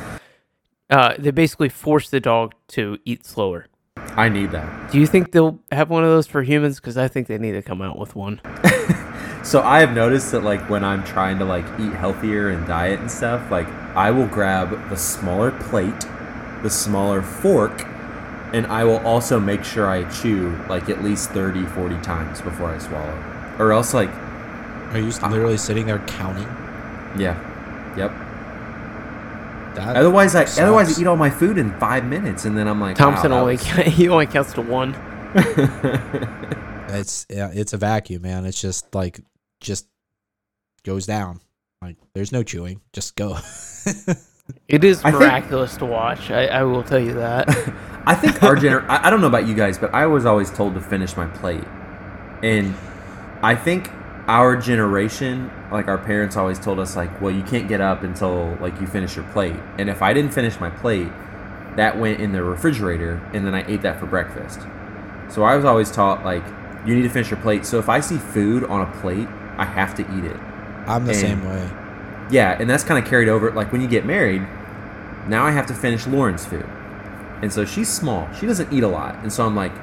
Uh, 0.89 1.16
they 1.18 1.32
basically 1.32 1.70
force 1.70 2.10
the 2.10 2.20
dog 2.20 2.53
to 2.70 2.97
eat 3.06 3.26
slower. 3.26 3.68
I 3.97 4.30
need 4.30 4.51
that. 4.51 4.91
Do 4.91 4.99
you 4.99 5.08
think 5.08 5.32
they'll 5.32 5.60
have 5.72 5.89
one 5.89 6.03
of 6.03 6.10
those 6.10 6.28
for 6.28 6.43
humans? 6.43 6.80
Because 6.80 6.97
I 6.97 7.08
think 7.08 7.28
they 7.28 7.38
need 7.38 7.53
to 7.53 7.62
come 7.62 7.82
out 7.82 7.97
with 7.97 8.16
one. 8.16 8.39
So 9.45 9.62
I 9.62 9.80
have 9.82 9.93
noticed 9.93 10.32
that 10.32 10.43
like 10.43 10.72
when 10.72 10.84
I'm 10.84 11.03
trying 11.03 11.38
to 11.38 11.45
like 11.45 11.66
eat 11.80 11.93
healthier 11.93 12.49
and 12.49 12.66
diet 12.66 12.99
and 12.99 13.12
stuff, 13.12 13.51
like 13.51 13.68
I 13.95 14.10
will 14.10 14.26
grab 14.26 14.89
the 14.89 14.97
smaller 14.97 15.51
plate, 15.51 16.08
the 16.64 16.70
smaller 16.72 17.22
fork, 17.22 17.86
and 18.56 18.66
I 18.68 18.84
will 18.86 18.99
also 19.06 19.39
make 19.39 19.64
sure 19.64 19.88
I 19.89 20.10
chew 20.10 20.56
like 20.70 20.89
at 20.89 21.03
least 21.03 21.30
30, 21.32 21.66
40 21.68 21.99
times 22.01 22.41
before 22.41 22.68
I 22.70 22.78
swallow. 22.78 23.56
Or 23.60 23.72
else 23.74 23.93
like, 23.93 24.10
Are 24.93 24.97
you 24.99 25.08
literally 25.30 25.58
sitting 25.58 25.86
there 25.86 25.99
counting? 25.99 26.47
yeah. 27.20 27.36
Yep. 27.97 28.12
That 29.76 29.95
Otherwise 29.97 30.36
I 30.36 30.43
otherwise. 30.64 30.97
I 30.97 31.01
eat 31.01 31.08
all 31.08 31.18
my 31.18 31.30
food 31.30 31.58
in 31.58 31.78
5 31.80 32.06
minutes 32.06 32.45
and 32.45 32.58
then 32.58 32.68
I'm 32.68 32.80
like 32.80 32.95
Thompson 32.95 33.32
wow, 33.32 33.41
only 33.41 33.56
was- 33.58 33.66
he 33.97 34.08
only 34.10 34.26
counts 34.26 34.53
to 34.53 34.62
one. 34.62 34.93
it's 36.89 37.26
yeah, 37.30 37.51
it's 37.53 37.74
a 37.74 37.78
vacuum, 37.78 38.22
man. 38.22 38.45
It's 38.45 38.60
just 38.62 38.93
like 38.95 39.20
just 39.60 39.88
goes 40.84 41.06
down. 41.06 41.41
Like 41.82 41.97
there's 42.14 42.32
no 42.32 42.43
chewing, 42.43 42.82
just 42.93 43.16
go. 43.16 43.38
It 44.68 44.84
is 44.84 44.99
I 45.03 45.10
think- 45.10 45.22
miraculous 45.24 45.76
to 45.78 45.86
watch. 45.88 46.30
I, 46.30 46.45
I 46.45 46.64
will 46.64 46.84
tell 46.84 46.99
you 46.99 47.16
that. 47.16 47.47
I 48.06 48.16
think 48.16 48.41
our 48.43 48.56
gener 48.62 48.88
I, 48.88 49.08
I 49.08 49.10
don't 49.10 49.22
know 49.22 49.28
about 49.28 49.47
you 49.47 49.53
guys, 49.56 49.78
but 49.78 49.93
I 49.93 50.06
was 50.08 50.26
always 50.26 50.51
told 50.51 50.74
to 50.76 50.82
finish 50.82 51.16
my 51.18 51.28
plate. 51.28 51.64
And 52.43 52.76
I 53.41 53.56
think 53.56 53.89
our 54.28 54.56
generation, 54.56 55.51
like 55.72 55.88
our 55.88 55.97
parents 55.97 56.36
always 56.36 56.60
told 56.60 56.80
us 56.80 56.95
like, 56.95 57.22
well, 57.22 57.32
you 57.32 57.43
can't 57.43 57.68
get 57.68 57.82
up 57.82 58.03
until 58.03 58.58
like 58.60 58.80
you 58.82 58.88
finish 58.88 59.16
your 59.16 59.26
plate. 59.32 59.56
And 59.78 59.89
if 59.89 60.01
I 60.01 60.14
didn't 60.14 60.32
finish 60.34 60.60
my 60.60 60.70
plate, 60.70 61.10
that 61.76 61.97
went 61.99 62.20
in 62.22 62.32
the 62.32 62.41
refrigerator 62.43 63.22
and 63.34 63.45
then 63.45 63.53
I 63.53 63.66
ate 63.70 63.82
that 63.82 63.99
for 63.99 64.06
breakfast. 64.06 64.62
So 65.30 65.43
I 65.43 65.56
was 65.56 65.66
always 65.66 65.91
taught 65.91 66.24
like 66.24 66.43
you 66.86 66.95
need 66.95 67.01
to 67.03 67.10
finish 67.10 67.30
your 67.32 67.39
plate. 67.39 67.66
So 67.66 67.80
if 67.80 67.89
I 67.89 67.99
see 67.99 68.18
food 68.18 68.64
on 68.66 68.82
a 68.82 68.91
plate, 69.01 69.28
I 69.58 69.66
have 69.66 69.95
to 69.95 70.01
eat 70.18 70.24
it. 70.26 70.38
I'm 70.88 71.06
the 71.06 71.12
And- 71.12 71.20
same 71.22 71.45
way. 71.45 71.70
Yeah, 72.32 72.58
and 72.60 72.68
that's 72.68 72.84
kind 72.84 73.03
of 73.03 73.08
carried 73.10 73.30
over. 73.30 73.51
Like 73.51 73.72
when 73.72 73.82
you 73.82 73.88
get 73.88 74.03
married, 74.06 74.41
now 75.28 75.45
I 75.45 75.51
have 75.51 75.68
to 75.68 75.74
finish 75.76 76.08
Lauren's 76.08 76.43
food, 76.45 76.68
and 77.42 77.52
so 77.52 77.66
she's 77.66 77.90
small. 77.90 78.32
She 78.34 78.46
doesn't 78.46 78.72
eat 78.72 78.84
a 78.84 78.88
lot, 78.88 79.16
and 79.16 79.32
so 79.32 79.46
I'm 79.46 79.56
like, 79.56 79.74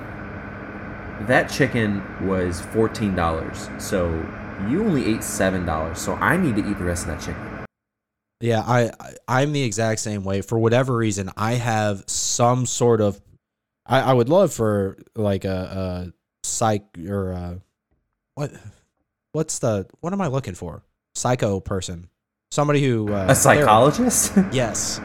that 1.26 1.50
chicken 1.50 2.02
was 2.26 2.60
fourteen 2.60 3.14
dollars, 3.14 3.68
so 3.78 4.08
you 4.68 4.84
only 4.84 5.06
ate 5.06 5.24
seven 5.24 5.64
dollars, 5.64 5.98
so 5.98 6.14
I 6.14 6.36
need 6.36 6.56
to 6.56 6.68
eat 6.68 6.78
the 6.78 6.84
rest 6.84 7.06
of 7.06 7.08
that 7.08 7.20
chicken. 7.20 7.66
Yeah, 8.40 8.60
I, 8.60 8.90
I 8.98 9.14
I'm 9.28 9.52
the 9.52 9.62
exact 9.62 10.00
same 10.00 10.24
way. 10.24 10.42
For 10.42 10.58
whatever 10.58 10.96
reason, 10.96 11.30
I 11.36 11.54
have 11.54 12.04
some 12.06 12.66
sort 12.66 13.00
of. 13.00 13.20
I, 13.86 14.00
I 14.00 14.12
would 14.12 14.28
love 14.28 14.52
for 14.52 14.98
like 15.14 15.44
a, 15.44 16.10
a 16.10 16.12
psych 16.46 16.84
or 17.08 17.30
a, 17.30 17.60
what 18.34 18.52
what's 19.32 19.58
the 19.60 19.86
what 20.00 20.12
am 20.12 20.20
I 20.20 20.26
looking 20.26 20.54
for? 20.54 20.82
Psycho 21.14 21.60
person, 21.60 22.08
somebody 22.50 22.82
who 22.82 23.12
uh, 23.12 23.26
A 23.28 23.34
psychologist? 23.34 24.32
yes, 24.52 25.00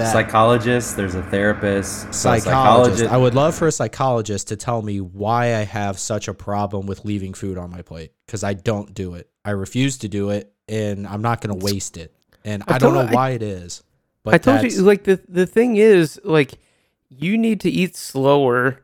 that 0.00 0.12
psychologist, 0.12 0.96
there's 0.96 1.14
a 1.14 1.22
therapist, 1.24 2.08
a 2.08 2.12
psychologist. 2.12 3.10
I 3.10 3.16
would 3.16 3.34
love 3.34 3.54
for 3.54 3.68
a 3.68 3.72
psychologist 3.72 4.48
to 4.48 4.56
tell 4.56 4.82
me 4.82 5.00
why 5.00 5.56
I 5.56 5.64
have 5.64 5.98
such 5.98 6.28
a 6.28 6.34
problem 6.34 6.86
with 6.86 7.04
leaving 7.04 7.34
food 7.34 7.58
on 7.58 7.70
my 7.70 7.82
plate 7.82 8.12
because 8.26 8.42
I 8.44 8.54
don't 8.54 8.92
do 8.94 9.14
it. 9.14 9.30
I 9.44 9.50
refuse 9.50 9.98
to 9.98 10.08
do 10.08 10.30
it, 10.30 10.52
and 10.68 11.06
I'm 11.06 11.22
not 11.22 11.40
going 11.40 11.58
to 11.58 11.64
waste 11.64 11.96
it. 11.96 12.14
And 12.44 12.62
I 12.66 12.74
I, 12.74 12.78
don't 12.78 12.94
know 12.94 13.00
I- 13.00 13.12
why 13.12 13.30
it 13.30 13.42
is. 13.42 13.82
But 14.22 14.34
I 14.34 14.38
told 14.38 14.62
you, 14.70 14.82
like 14.82 15.04
the 15.04 15.20
the 15.28 15.46
thing 15.46 15.76
is, 15.76 16.20
like 16.24 16.58
you 17.08 17.38
need 17.38 17.60
to 17.60 17.70
eat 17.70 17.96
slower, 17.96 18.82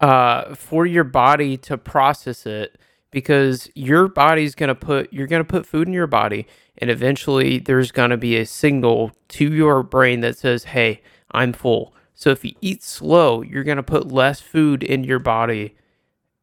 uh, 0.00 0.54
for 0.54 0.84
your 0.84 1.04
body 1.04 1.56
to 1.58 1.78
process 1.78 2.44
it 2.44 2.76
because 3.18 3.70
your 3.74 4.06
body's 4.08 4.54
gonna 4.54 4.74
put 4.74 5.12
you're 5.12 5.26
gonna 5.26 5.44
put 5.44 5.66
food 5.66 5.86
in 5.88 5.92
your 5.94 6.06
body, 6.06 6.46
and 6.78 6.90
eventually 6.90 7.58
there's 7.58 7.90
gonna 7.90 8.16
be 8.16 8.36
a 8.36 8.46
signal 8.46 9.10
to 9.30 9.52
your 9.52 9.82
brain 9.82 10.20
that 10.20 10.36
says, 10.38 10.64
"Hey, 10.64 11.00
I'm 11.32 11.52
full." 11.52 11.92
So 12.14 12.30
if 12.30 12.44
you 12.44 12.52
eat 12.60 12.82
slow, 12.82 13.42
you're 13.42 13.64
gonna 13.64 13.82
put 13.82 14.08
less 14.12 14.40
food 14.40 14.82
in 14.82 15.04
your 15.04 15.18
body 15.18 15.74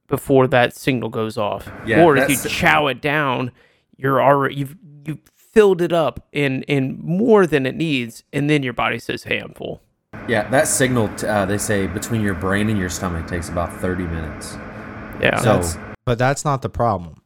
before 0.08 0.48
that 0.48 0.76
signal 0.76 1.10
goes 1.10 1.38
off. 1.38 1.72
Yeah, 1.86 2.04
or 2.04 2.18
if 2.18 2.30
you 2.30 2.36
chow 2.50 2.88
it 2.88 3.02
down, 3.02 3.52
you're 3.98 4.22
already 4.22 4.56
you've 4.56 4.76
you 5.06 5.20
filled 5.36 5.82
it 5.82 5.94
up 5.94 6.28
in 6.34 6.64
in 6.64 7.00
more 7.02 7.48
than 7.48 7.66
it 7.66 7.76
needs, 7.76 8.24
and 8.34 8.50
then 8.50 8.64
your 8.64 8.74
body 8.74 9.00
says, 9.00 9.24
"Hey, 9.24 9.40
I'm 9.40 9.54
full." 9.54 9.82
Yeah, 10.28 10.48
that 10.50 10.68
signal, 10.68 11.10
uh, 11.28 11.46
they 11.46 11.58
say, 11.58 11.88
between 11.88 12.22
your 12.22 12.34
brain 12.34 12.70
and 12.70 12.80
your 12.80 12.90
stomach 12.90 13.28
takes 13.28 13.50
about 13.50 13.72
30 13.74 14.04
minutes. 14.08 14.58
Yeah. 15.22 15.38
So- 15.42 15.58
That's, 15.58 15.78
but 16.06 16.18
that's 16.18 16.46
not 16.46 16.62
the 16.62 16.70
problem. 16.70 17.22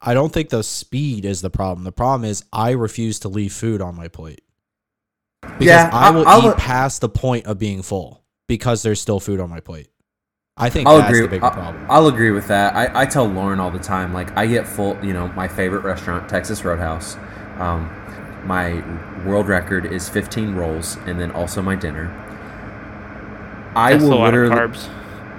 I 0.00 0.14
don't 0.14 0.32
think 0.32 0.50
the 0.50 0.62
speed 0.62 1.24
is 1.24 1.40
the 1.40 1.50
problem. 1.50 1.84
The 1.84 1.92
problem 1.92 2.28
is 2.28 2.44
I 2.52 2.70
refuse 2.70 3.18
to 3.20 3.28
leave 3.28 3.52
food 3.52 3.80
on 3.80 3.96
my 3.96 4.06
plate. 4.08 4.42
Because 5.42 5.60
Yeah, 5.66 5.90
I 5.92 6.08
I- 6.08 6.10
will 6.10 6.26
I'll- 6.28 6.50
eat 6.50 6.56
past 6.56 7.00
the 7.00 7.08
point 7.08 7.46
of 7.46 7.58
being 7.58 7.82
full 7.82 8.24
because 8.46 8.82
there's 8.82 9.00
still 9.00 9.18
food 9.20 9.40
on 9.40 9.50
my 9.50 9.60
plate. 9.60 9.88
I 10.56 10.70
think 10.70 10.88
I'll 10.88 10.98
that's 10.98 11.08
agree. 11.10 11.20
the 11.22 11.28
bigger 11.28 11.44
I'll, 11.44 11.50
problem. 11.52 11.86
I'll 11.88 12.06
agree 12.08 12.32
with 12.32 12.48
that. 12.48 12.74
I, 12.74 13.02
I 13.02 13.06
tell 13.06 13.26
Lauren 13.26 13.60
all 13.60 13.70
the 13.70 13.78
time, 13.78 14.12
like 14.12 14.36
I 14.36 14.46
get 14.46 14.66
full. 14.66 14.96
You 15.04 15.12
know, 15.12 15.28
my 15.28 15.46
favorite 15.46 15.84
restaurant, 15.84 16.28
Texas 16.28 16.64
Roadhouse. 16.64 17.16
Um, 17.58 17.88
my 18.44 18.82
world 19.24 19.46
record 19.48 19.86
is 19.86 20.08
15 20.08 20.54
rolls, 20.56 20.96
and 21.06 21.20
then 21.20 21.30
also 21.30 21.62
my 21.62 21.76
dinner. 21.76 22.06
I 23.76 23.92
That's 23.92 24.04
a 24.04 24.08
will 24.08 24.18
lot 24.18 24.34
of 24.34 24.40
literally, 24.50 24.56
carbs. 24.56 24.88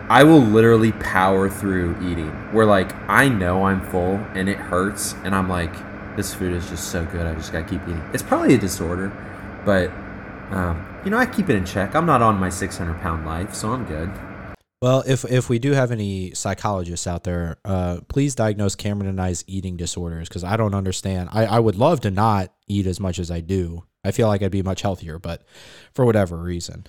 I 0.10 0.24
will 0.24 0.42
literally 0.42 0.92
power 0.94 1.50
through 1.50 1.96
eating. 2.02 2.32
Where 2.52 2.66
like 2.66 2.94
I 3.08 3.30
know 3.30 3.66
I'm 3.66 3.82
full 3.90 4.16
and 4.34 4.50
it 4.50 4.58
hurts, 4.58 5.14
and 5.24 5.36
I'm 5.36 5.48
like, 5.48 5.72
this 6.18 6.34
food 6.34 6.54
is 6.54 6.68
just 6.68 6.92
so 6.92 7.06
good. 7.06 7.28
I 7.28 7.36
just 7.36 7.54
gotta 7.54 7.70
keep 7.70 7.82
eating. 7.84 8.04
It's 8.12 8.24
probably 8.24 8.56
a 8.56 8.58
disorder, 8.58 9.12
but 9.66 9.92
um, 10.52 11.02
you 11.06 11.12
know, 11.12 11.18
I 11.18 11.28
keep 11.28 11.48
it 11.50 11.56
in 11.56 11.64
check. 11.64 11.96
I'm 11.96 12.08
not 12.08 12.24
on 12.24 12.40
my 12.40 12.50
600 12.50 13.00
pound 13.02 13.26
life, 13.26 13.54
so 13.54 13.72
I'm 13.72 13.86
good. 13.86 14.10
Well, 14.82 15.04
if 15.06 15.26
if 15.26 15.48
we 15.48 15.60
do 15.60 15.74
have 15.74 15.92
any 15.92 16.34
psychologists 16.34 17.06
out 17.06 17.24
there, 17.24 17.58
uh, 17.64 18.00
please 18.08 18.34
diagnose 18.34 18.76
Cameron 18.76 19.10
and 19.10 19.22
I's 19.22 19.44
eating 19.46 19.78
disorders 19.78 20.28
because 20.28 20.44
I 20.44 20.58
don't 20.58 20.74
understand. 20.74 21.30
I, 21.32 21.46
I 21.46 21.60
would 21.60 21.76
love 21.76 22.00
to 22.02 22.12
not 22.12 22.52
eat 22.68 22.88
as 22.88 23.00
much 23.00 23.20
as 23.20 23.30
I 23.30 23.42
do. 23.42 23.84
I 24.04 24.12
feel 24.12 24.28
like 24.28 24.42
I'd 24.42 24.50
be 24.50 24.64
much 24.64 24.82
healthier, 24.82 25.20
but 25.20 25.44
for 25.94 26.04
whatever 26.04 26.38
reason. 26.38 26.88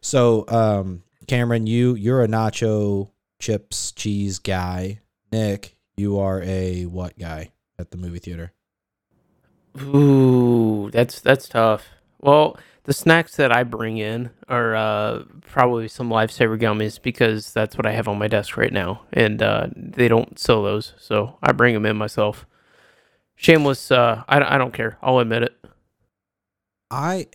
So, 0.00 0.44
um, 0.48 1.04
Cameron, 1.30 1.68
you 1.68 1.94
you're 1.94 2.24
a 2.24 2.26
nacho 2.26 3.12
chips 3.38 3.92
cheese 3.92 4.40
guy. 4.40 4.98
Nick, 5.30 5.76
you 5.96 6.18
are 6.18 6.42
a 6.42 6.86
what 6.86 7.16
guy 7.20 7.52
at 7.78 7.92
the 7.92 7.96
movie 7.96 8.18
theater? 8.18 8.52
Ooh, 9.80 10.90
that's 10.92 11.20
that's 11.20 11.48
tough. 11.48 11.86
Well, 12.20 12.58
the 12.82 12.92
snacks 12.92 13.36
that 13.36 13.52
I 13.52 13.62
bring 13.62 13.98
in 13.98 14.30
are 14.48 14.74
uh, 14.74 15.22
probably 15.42 15.86
some 15.86 16.10
lifesaver 16.10 16.60
gummies 16.60 17.00
because 17.00 17.52
that's 17.52 17.76
what 17.76 17.86
I 17.86 17.92
have 17.92 18.08
on 18.08 18.18
my 18.18 18.26
desk 18.26 18.56
right 18.56 18.72
now, 18.72 19.02
and 19.12 19.40
uh, 19.40 19.68
they 19.76 20.08
don't 20.08 20.36
sell 20.36 20.64
those, 20.64 20.94
so 20.98 21.38
I 21.44 21.52
bring 21.52 21.74
them 21.74 21.86
in 21.86 21.96
myself. 21.96 22.44
Shameless. 23.36 23.92
Uh, 23.92 24.24
I 24.28 24.56
I 24.56 24.58
don't 24.58 24.74
care. 24.74 24.98
I'll 25.00 25.20
admit 25.20 25.44
it. 25.44 25.64
I 26.90 27.28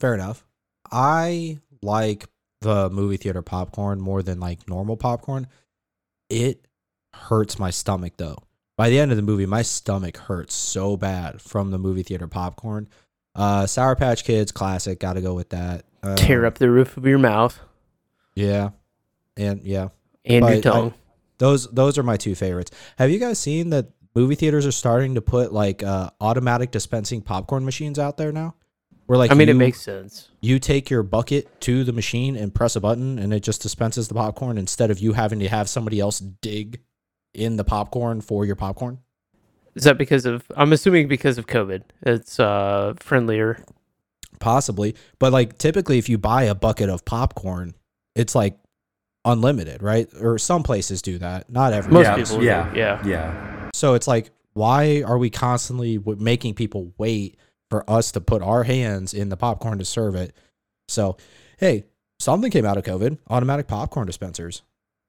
fair 0.00 0.12
enough. 0.12 0.44
I 0.92 1.60
like 1.80 2.26
the 2.66 2.90
movie 2.90 3.16
theater 3.16 3.42
popcorn 3.42 4.00
more 4.00 4.22
than 4.22 4.40
like 4.40 4.68
normal 4.68 4.96
popcorn. 4.96 5.46
It 6.28 6.66
hurts 7.14 7.58
my 7.58 7.70
stomach 7.70 8.14
though. 8.16 8.38
By 8.76 8.90
the 8.90 8.98
end 8.98 9.10
of 9.10 9.16
the 9.16 9.22
movie, 9.22 9.46
my 9.46 9.62
stomach 9.62 10.16
hurts 10.18 10.54
so 10.54 10.96
bad 10.96 11.40
from 11.40 11.70
the 11.70 11.78
movie 11.78 12.02
theater 12.02 12.26
popcorn. 12.26 12.88
Uh, 13.34 13.66
Sour 13.66 13.94
Patch 13.96 14.24
Kids 14.24 14.50
classic, 14.52 14.98
got 15.00 15.12
to 15.14 15.20
go 15.22 15.34
with 15.34 15.50
that. 15.50 15.84
Uh, 16.02 16.16
Tear 16.16 16.44
up 16.44 16.58
the 16.58 16.70
roof 16.70 16.96
of 16.96 17.06
your 17.06 17.18
mouth 17.18 17.58
Yeah, 18.34 18.70
and 19.36 19.62
yeah, 19.62 19.88
and 20.24 20.44
your 20.44 20.50
But 20.50 20.56
I- 20.56 20.60
tongue. 20.60 20.94
those 21.38 21.68
those 21.68 21.96
are 21.98 22.02
my 22.02 22.16
two 22.16 22.34
favorites. 22.34 22.70
Have 22.98 23.10
you 23.10 23.18
guys 23.18 23.38
seen 23.38 23.70
that 23.70 23.86
movie 24.14 24.34
theaters 24.34 24.66
are 24.66 24.72
starting 24.72 25.14
to 25.14 25.20
put 25.22 25.52
like 25.52 25.82
uh, 25.82 26.10
automatic 26.20 26.70
dispensing 26.70 27.22
popcorn 27.22 27.64
machines 27.64 27.98
out 27.98 28.16
there 28.16 28.32
now? 28.32 28.54
Where 29.06 29.18
like 29.18 29.30
I 29.30 29.34
mean, 29.34 29.48
it 29.48 29.54
makes 29.54 29.80
sense. 29.80 30.28
you 30.40 30.58
take 30.58 30.90
your 30.90 31.02
bucket 31.02 31.60
to 31.62 31.84
the 31.84 31.92
machine 31.92 32.36
and 32.36 32.52
press 32.54 32.74
a 32.76 32.80
button 32.80 33.18
and 33.18 33.32
it 33.32 33.40
just 33.40 33.62
dispenses 33.62 34.08
the 34.08 34.14
popcorn 34.14 34.58
instead 34.58 34.90
of 34.90 34.98
you 34.98 35.12
having 35.12 35.38
to 35.38 35.48
have 35.48 35.68
somebody 35.68 36.00
else 36.00 36.18
dig 36.18 36.80
in 37.34 37.56
the 37.56 37.64
popcorn 37.64 38.20
for 38.20 38.44
your 38.44 38.56
popcorn 38.56 38.98
Is 39.76 39.84
that 39.84 39.96
because 39.98 40.26
of? 40.26 40.50
I'm 40.56 40.72
assuming 40.72 41.06
because 41.06 41.38
of 41.38 41.46
COVID. 41.46 41.82
It's 42.02 42.40
uh 42.40 42.94
friendlier. 42.98 43.62
possibly 44.40 44.94
but 45.18 45.32
like 45.32 45.56
typically 45.58 45.98
if 45.98 46.08
you 46.08 46.18
buy 46.18 46.42
a 46.44 46.54
bucket 46.54 46.88
of 46.90 47.04
popcorn 47.04 47.74
it's 48.14 48.34
like 48.34 48.58
unlimited 49.24 49.82
right 49.82 50.08
or 50.20 50.38
some 50.38 50.62
places 50.62 51.00
do 51.02 51.18
that 51.18 51.48
not 51.50 51.72
every 51.72 51.92
Most 51.92 52.04
yeah, 52.04 52.16
people 52.16 52.38
do, 52.38 52.44
yeah, 52.44 52.72
yeah. 52.74 53.06
yeah. 53.06 53.70
so 53.74 53.94
it's 53.94 54.06
like 54.06 54.30
why 54.52 55.02
are 55.02 55.18
we 55.18 55.30
constantly 55.30 55.96
w- 55.98 56.20
making 56.22 56.54
people 56.54 56.92
wait 56.98 57.36
for 57.70 57.88
us 57.90 58.12
to 58.12 58.20
put 58.20 58.42
our 58.42 58.64
hands 58.64 59.12
in 59.14 59.28
the 59.28 59.36
popcorn 59.36 59.78
to 59.78 59.84
serve 59.84 60.14
it 60.14 60.34
so 60.88 61.16
hey 61.58 61.84
something 62.18 62.50
came 62.50 62.64
out 62.64 62.76
of 62.76 62.84
covid 62.84 63.18
automatic 63.28 63.66
popcorn 63.66 64.06
dispensers 64.06 64.62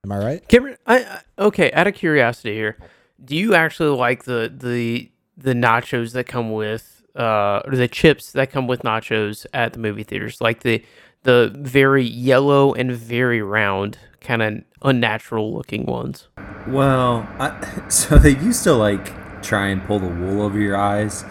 am 0.05 0.11
i 0.11 0.17
right 0.17 0.47
Cameron, 0.47 0.77
I, 0.85 1.03
I 1.03 1.21
okay. 1.39 1.71
Out 1.71 1.87
of 1.87 1.93
curiosity 1.93 2.53
here, 2.55 2.77
do 3.23 3.35
you 3.35 3.55
actually 3.55 3.95
like 3.97 4.23
the 4.23 4.51
the 4.55 5.11
the 5.35 5.53
nachos 5.53 6.13
that 6.13 6.25
come 6.25 6.51
with 6.51 7.03
uh 7.15 7.61
or 7.65 7.75
the 7.75 7.87
chips 7.87 8.31
that 8.31 8.51
come 8.51 8.67
with 8.67 8.81
nachos 8.81 9.45
at 9.53 9.73
the 9.73 9.79
movie 9.79 10.03
theaters, 10.03 10.41
like 10.41 10.61
the 10.63 10.83
the 11.23 11.51
very 11.55 12.03
yellow 12.05 12.73
and 12.73 12.91
very 12.91 13.41
round, 13.41 13.97
kind 14.21 14.41
of 14.41 14.63
unnatural 14.83 15.53
looking 15.53 15.85
ones? 15.85 16.27
Well, 16.67 17.27
I, 17.39 17.87
so 17.89 18.17
they 18.17 18.35
used 18.37 18.63
to 18.63 18.73
like 18.73 19.41
try 19.41 19.67
and 19.67 19.83
pull 19.85 19.99
the 19.99 20.07
wool 20.07 20.41
over 20.41 20.59
your 20.59 20.77
eyes, 20.77 21.23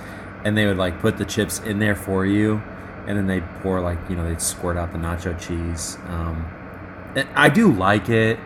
and 0.45 0.57
they 0.57 0.67
would 0.67 0.77
like 0.77 1.01
put 1.01 1.17
the 1.19 1.25
chips 1.25 1.61
in 1.61 1.79
there 1.79 1.97
for 1.97 2.25
you, 2.27 2.63
and 3.07 3.17
then 3.17 3.27
they'd 3.27 3.45
pour 3.63 3.81
like 3.81 3.99
you 4.09 4.17
know 4.17 4.27
they'd 4.29 4.41
squirt 4.41 4.77
out 4.77 4.93
the 4.93 4.99
nacho 4.99 5.39
cheese. 5.41 5.99
Um, 6.09 6.47
and 7.17 7.29
I 7.35 7.49
do 7.49 7.73
like 7.73 8.09
it. 8.09 8.39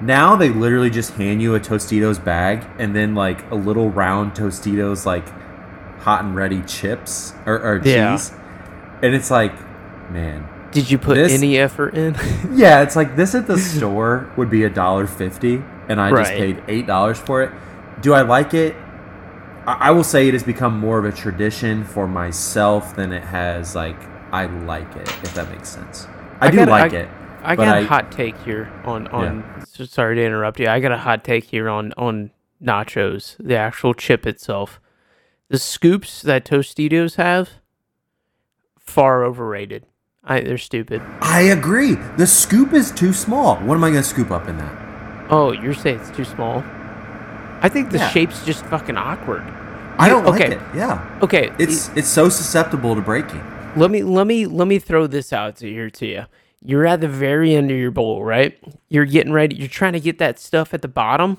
Now 0.00 0.34
they 0.34 0.48
literally 0.48 0.90
just 0.90 1.12
hand 1.14 1.40
you 1.40 1.54
a 1.54 1.60
Tostitos 1.60 2.22
bag 2.22 2.66
and 2.78 2.94
then 2.96 3.14
like 3.14 3.48
a 3.52 3.54
little 3.54 3.88
round 3.90 4.32
Tostitos 4.32 5.06
like 5.06 5.28
hot 6.00 6.24
and 6.24 6.34
ready 6.34 6.60
chips 6.62 7.32
or, 7.46 7.54
or 7.60 7.80
Yeah. 7.84 8.16
cheese, 8.16 8.32
and 9.02 9.14
it's 9.14 9.30
like, 9.30 9.52
man, 10.10 10.48
Did 10.72 10.90
you 10.90 10.98
put 10.98 11.14
This- 11.16 11.32
any 11.32 11.58
effort 11.58 11.94
in? 11.94 12.16
yeah, 12.52 12.80
it's 12.82 12.96
like 12.96 13.14
this 13.14 13.34
at 13.36 13.46
the 13.46 13.58
store 13.58 14.28
would 14.36 14.50
be 14.50 14.64
a 14.64 14.70
dollar 14.70 15.06
fifty, 15.06 15.62
and 15.88 16.00
I 16.00 16.10
just 16.10 16.32
paid 16.32 16.62
eight 16.66 16.86
dollars 16.86 17.18
for 17.20 17.42
it. 17.42 17.52
Do 18.00 18.14
I 18.14 18.22
like 18.22 18.54
it? 18.54 18.74
I, 19.66 19.88
I 19.88 19.90
will 19.90 20.04
say 20.04 20.28
it 20.28 20.34
has 20.34 20.42
become 20.42 20.78
more 20.78 20.98
of 20.98 21.04
a 21.04 21.12
tradition 21.12 21.84
for 21.84 22.06
myself 22.08 22.94
than 22.96 23.12
it 23.12 23.22
has 23.24 23.74
like 23.74 24.00
I 24.32 24.46
like 24.46 24.94
it. 24.96 25.08
If 25.22 25.34
that 25.34 25.50
makes 25.50 25.68
sense, 25.68 26.06
I, 26.40 26.46
I 26.46 26.50
do 26.50 26.56
gotta- 26.58 26.70
like 26.70 26.92
I- 26.94 26.96
it. 26.98 27.08
I 27.44 27.56
got 27.56 27.68
I- 27.76 27.78
a 27.80 27.86
hot 27.86 28.12
take 28.12 28.36
here 28.42 28.72
on 28.84 29.08
on. 29.08 29.64
so 29.66 29.84
sorry 29.84 30.14
to 30.16 30.24
interrupt 30.24 30.60
you. 30.60 30.68
I 30.68 30.78
got 30.80 30.92
a 30.92 30.98
hot 30.98 31.24
take 31.24 31.44
here 31.44 31.68
on 31.68 31.92
on 31.96 32.30
nachos, 32.62 33.36
the 33.38 33.56
actual 33.56 33.94
chip 33.94 34.26
itself. 34.26 34.80
The 35.48 35.58
scoops 35.58 36.22
that 36.22 36.44
Tostitos 36.46 37.16
have, 37.16 37.50
far 38.78 39.24
overrated. 39.24 39.86
I 40.24 40.40
they're 40.40 40.56
stupid. 40.58 41.02
I 41.20 41.40
agree. 41.42 41.96
The 42.16 42.26
scoop 42.28 42.72
is 42.72 42.92
too 42.92 43.12
small. 43.12 43.56
What 43.56 43.74
am 43.74 43.82
I 43.84 43.90
gonna 43.90 44.02
scoop 44.04 44.30
up 44.30 44.48
in 44.48 44.56
that? 44.58 45.26
Oh, 45.30 45.50
you're 45.52 45.74
saying 45.74 45.98
it's 46.00 46.10
too 46.10 46.24
small? 46.24 46.62
I 47.62 47.68
think 47.68 47.90
the 47.90 47.98
Yeah. 47.98 48.08
shape's 48.10 48.44
just 48.44 48.64
fucking 48.66 48.96
awkward. 48.96 49.42
I 49.98 50.08
don't 50.08 50.26
okay. 50.26 50.48
like 50.48 50.58
it. 50.58 50.60
Yeah. 50.74 51.18
Okay, 51.22 51.50
It's 51.58 51.90
it's 51.96 52.08
so 52.08 52.28
susceptible 52.28 52.94
to 52.94 53.00
breaking. 53.00 53.42
let 53.76 53.90
me 53.90 54.02
let 54.02 54.26
me 54.26 54.46
let 54.46 54.66
me 54.68 54.78
throw 54.78 55.06
this 55.06 55.32
out 55.32 55.56
to 55.56 55.68
here 55.68 55.90
to 55.90 56.06
you. 56.06 56.24
You're 56.64 56.86
at 56.86 57.00
the 57.00 57.08
very 57.08 57.54
end 57.54 57.70
of 57.70 57.76
your 57.76 57.90
bowl, 57.90 58.24
right? 58.24 58.56
You're 58.88 59.04
getting 59.04 59.32
ready. 59.32 59.56
You're 59.56 59.68
trying 59.68 59.94
to 59.94 60.00
get 60.00 60.18
that 60.18 60.38
stuff 60.38 60.72
at 60.72 60.80
the 60.82 60.88
bottom. 60.88 61.38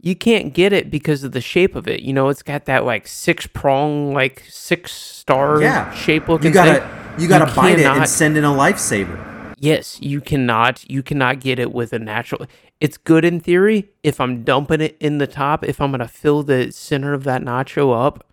You 0.00 0.14
can't 0.14 0.52
get 0.54 0.72
it 0.72 0.90
because 0.90 1.24
of 1.24 1.32
the 1.32 1.40
shape 1.40 1.74
of 1.74 1.88
it. 1.88 2.00
You 2.02 2.12
know, 2.12 2.28
it's 2.28 2.42
got 2.42 2.66
that 2.66 2.84
like 2.84 3.08
six 3.08 3.46
prong, 3.46 4.12
like 4.14 4.44
six 4.48 4.92
star 4.92 5.60
Yeah. 5.60 5.92
shape 5.94 6.28
looking 6.28 6.48
You 6.48 6.54
gotta 6.54 6.80
thing. 6.80 7.22
you 7.22 7.28
gotta 7.28 7.52
bite 7.54 7.78
it 7.80 7.86
and 7.86 8.08
send 8.08 8.36
in 8.36 8.44
a 8.44 8.52
lifesaver. 8.52 9.18
Yes, 9.58 9.98
you 10.00 10.20
cannot. 10.20 10.88
You 10.88 11.02
cannot 11.02 11.40
get 11.40 11.58
it 11.58 11.72
with 11.72 11.92
a 11.92 11.98
natural. 11.98 12.46
It's 12.80 12.96
good 12.96 13.24
in 13.24 13.40
theory 13.40 13.90
if 14.02 14.20
I'm 14.20 14.44
dumping 14.44 14.80
it 14.80 14.96
in 15.00 15.18
the 15.18 15.26
top. 15.26 15.64
If 15.64 15.80
I'm 15.80 15.90
gonna 15.90 16.08
fill 16.08 16.42
the 16.42 16.70
center 16.70 17.12
of 17.12 17.24
that 17.24 17.42
nacho 17.42 18.06
up, 18.06 18.26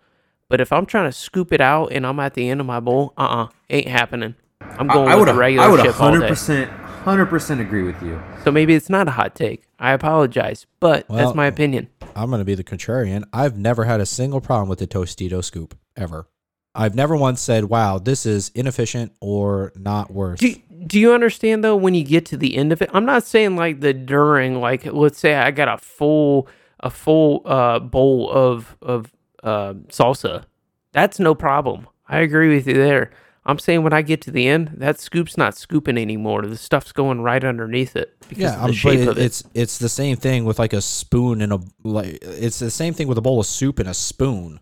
but 0.48 0.60
if 0.60 0.72
I'm 0.72 0.86
trying 0.86 1.08
to 1.08 1.12
scoop 1.12 1.52
it 1.52 1.60
out 1.60 1.92
and 1.92 2.06
I'm 2.06 2.20
at 2.20 2.34
the 2.34 2.48
end 2.48 2.60
of 2.60 2.66
my 2.66 2.80
bowl, 2.80 3.12
uh, 3.16 3.22
uh 3.22 3.48
ain't 3.70 3.88
happening. 3.88 4.36
I'm 4.60 4.86
going 4.86 5.08
I 5.08 5.16
with 5.16 5.26
would 5.26 5.34
the 5.34 5.38
regular 5.38 5.66
I 5.66 5.70
would 5.70 5.82
chip 5.82 6.00
all 6.00 6.12
day. 6.12 6.28
100% 6.28 6.86
100% 7.06 7.60
agree 7.60 7.84
with 7.84 8.02
you. 8.02 8.20
So 8.42 8.50
maybe 8.50 8.74
it's 8.74 8.90
not 8.90 9.06
a 9.06 9.12
hot 9.12 9.36
take. 9.36 9.62
I 9.78 9.92
apologize, 9.92 10.66
but 10.80 11.08
Well, 11.08 11.18
that's 11.18 11.36
my 11.36 11.46
opinion. 11.46 11.88
I'm 12.16 12.30
going 12.30 12.40
to 12.40 12.44
be 12.44 12.56
the 12.56 12.64
contrarian. 12.64 13.22
I've 13.32 13.56
never 13.56 13.84
had 13.84 14.00
a 14.00 14.06
single 14.06 14.40
problem 14.40 14.68
with 14.68 14.80
the 14.80 14.88
Tostito 14.88 15.44
scoop 15.44 15.78
ever. 15.96 16.28
I've 16.74 16.94
never 16.94 17.16
once 17.16 17.40
said, 17.40 17.66
"Wow, 17.66 17.98
this 17.98 18.26
is 18.26 18.50
inefficient 18.54 19.12
or 19.20 19.72
not 19.76 20.10
worth." 20.12 20.40
Do, 20.40 20.54
do 20.86 20.98
you 21.00 21.12
understand 21.12 21.64
though 21.64 21.76
when 21.76 21.94
you 21.94 22.04
get 22.04 22.24
to 22.26 22.36
the 22.36 22.56
end 22.56 22.72
of 22.72 22.80
it? 22.82 22.90
I'm 22.92 23.04
not 23.04 23.24
saying 23.24 23.56
like 23.56 23.80
the 23.80 23.92
during, 23.92 24.60
like 24.60 24.84
let's 24.86 25.18
say 25.18 25.34
I 25.34 25.50
got 25.50 25.68
a 25.68 25.78
full 25.78 26.48
a 26.80 26.90
full 26.90 27.42
uh, 27.44 27.78
bowl 27.78 28.30
of 28.30 28.76
of 28.82 29.12
uh, 29.42 29.74
salsa. 29.88 30.44
That's 30.92 31.18
no 31.18 31.34
problem. 31.34 31.86
I 32.08 32.18
agree 32.20 32.54
with 32.54 32.66
you 32.66 32.74
there. 32.74 33.10
I'm 33.48 33.58
saying 33.60 33.84
when 33.84 33.92
I 33.92 34.02
get 34.02 34.20
to 34.22 34.30
the 34.32 34.48
end, 34.48 34.72
that 34.78 34.98
scoop's 34.98 35.36
not 35.36 35.56
scooping 35.56 35.96
anymore. 35.98 36.42
The 36.42 36.56
stuff's 36.56 36.90
going 36.90 37.20
right 37.20 37.42
underneath 37.44 37.94
it 37.94 38.12
because 38.28 38.42
yeah, 38.42 38.54
of 38.56 38.62
the 38.62 38.66
but 38.68 38.74
shape 38.74 39.00
it, 39.00 39.08
of 39.08 39.18
it. 39.18 39.24
it's 39.24 39.44
it's 39.54 39.78
the 39.78 39.88
same 39.88 40.16
thing 40.16 40.44
with 40.44 40.58
like 40.58 40.72
a 40.72 40.80
spoon 40.80 41.40
and 41.42 41.52
a 41.52 41.60
like. 41.84 42.18
It's 42.22 42.58
the 42.58 42.70
same 42.70 42.92
thing 42.92 43.06
with 43.08 43.18
a 43.18 43.22
bowl 43.22 43.38
of 43.40 43.46
soup 43.46 43.78
and 43.78 43.88
a 43.88 43.94
spoon. 43.94 44.60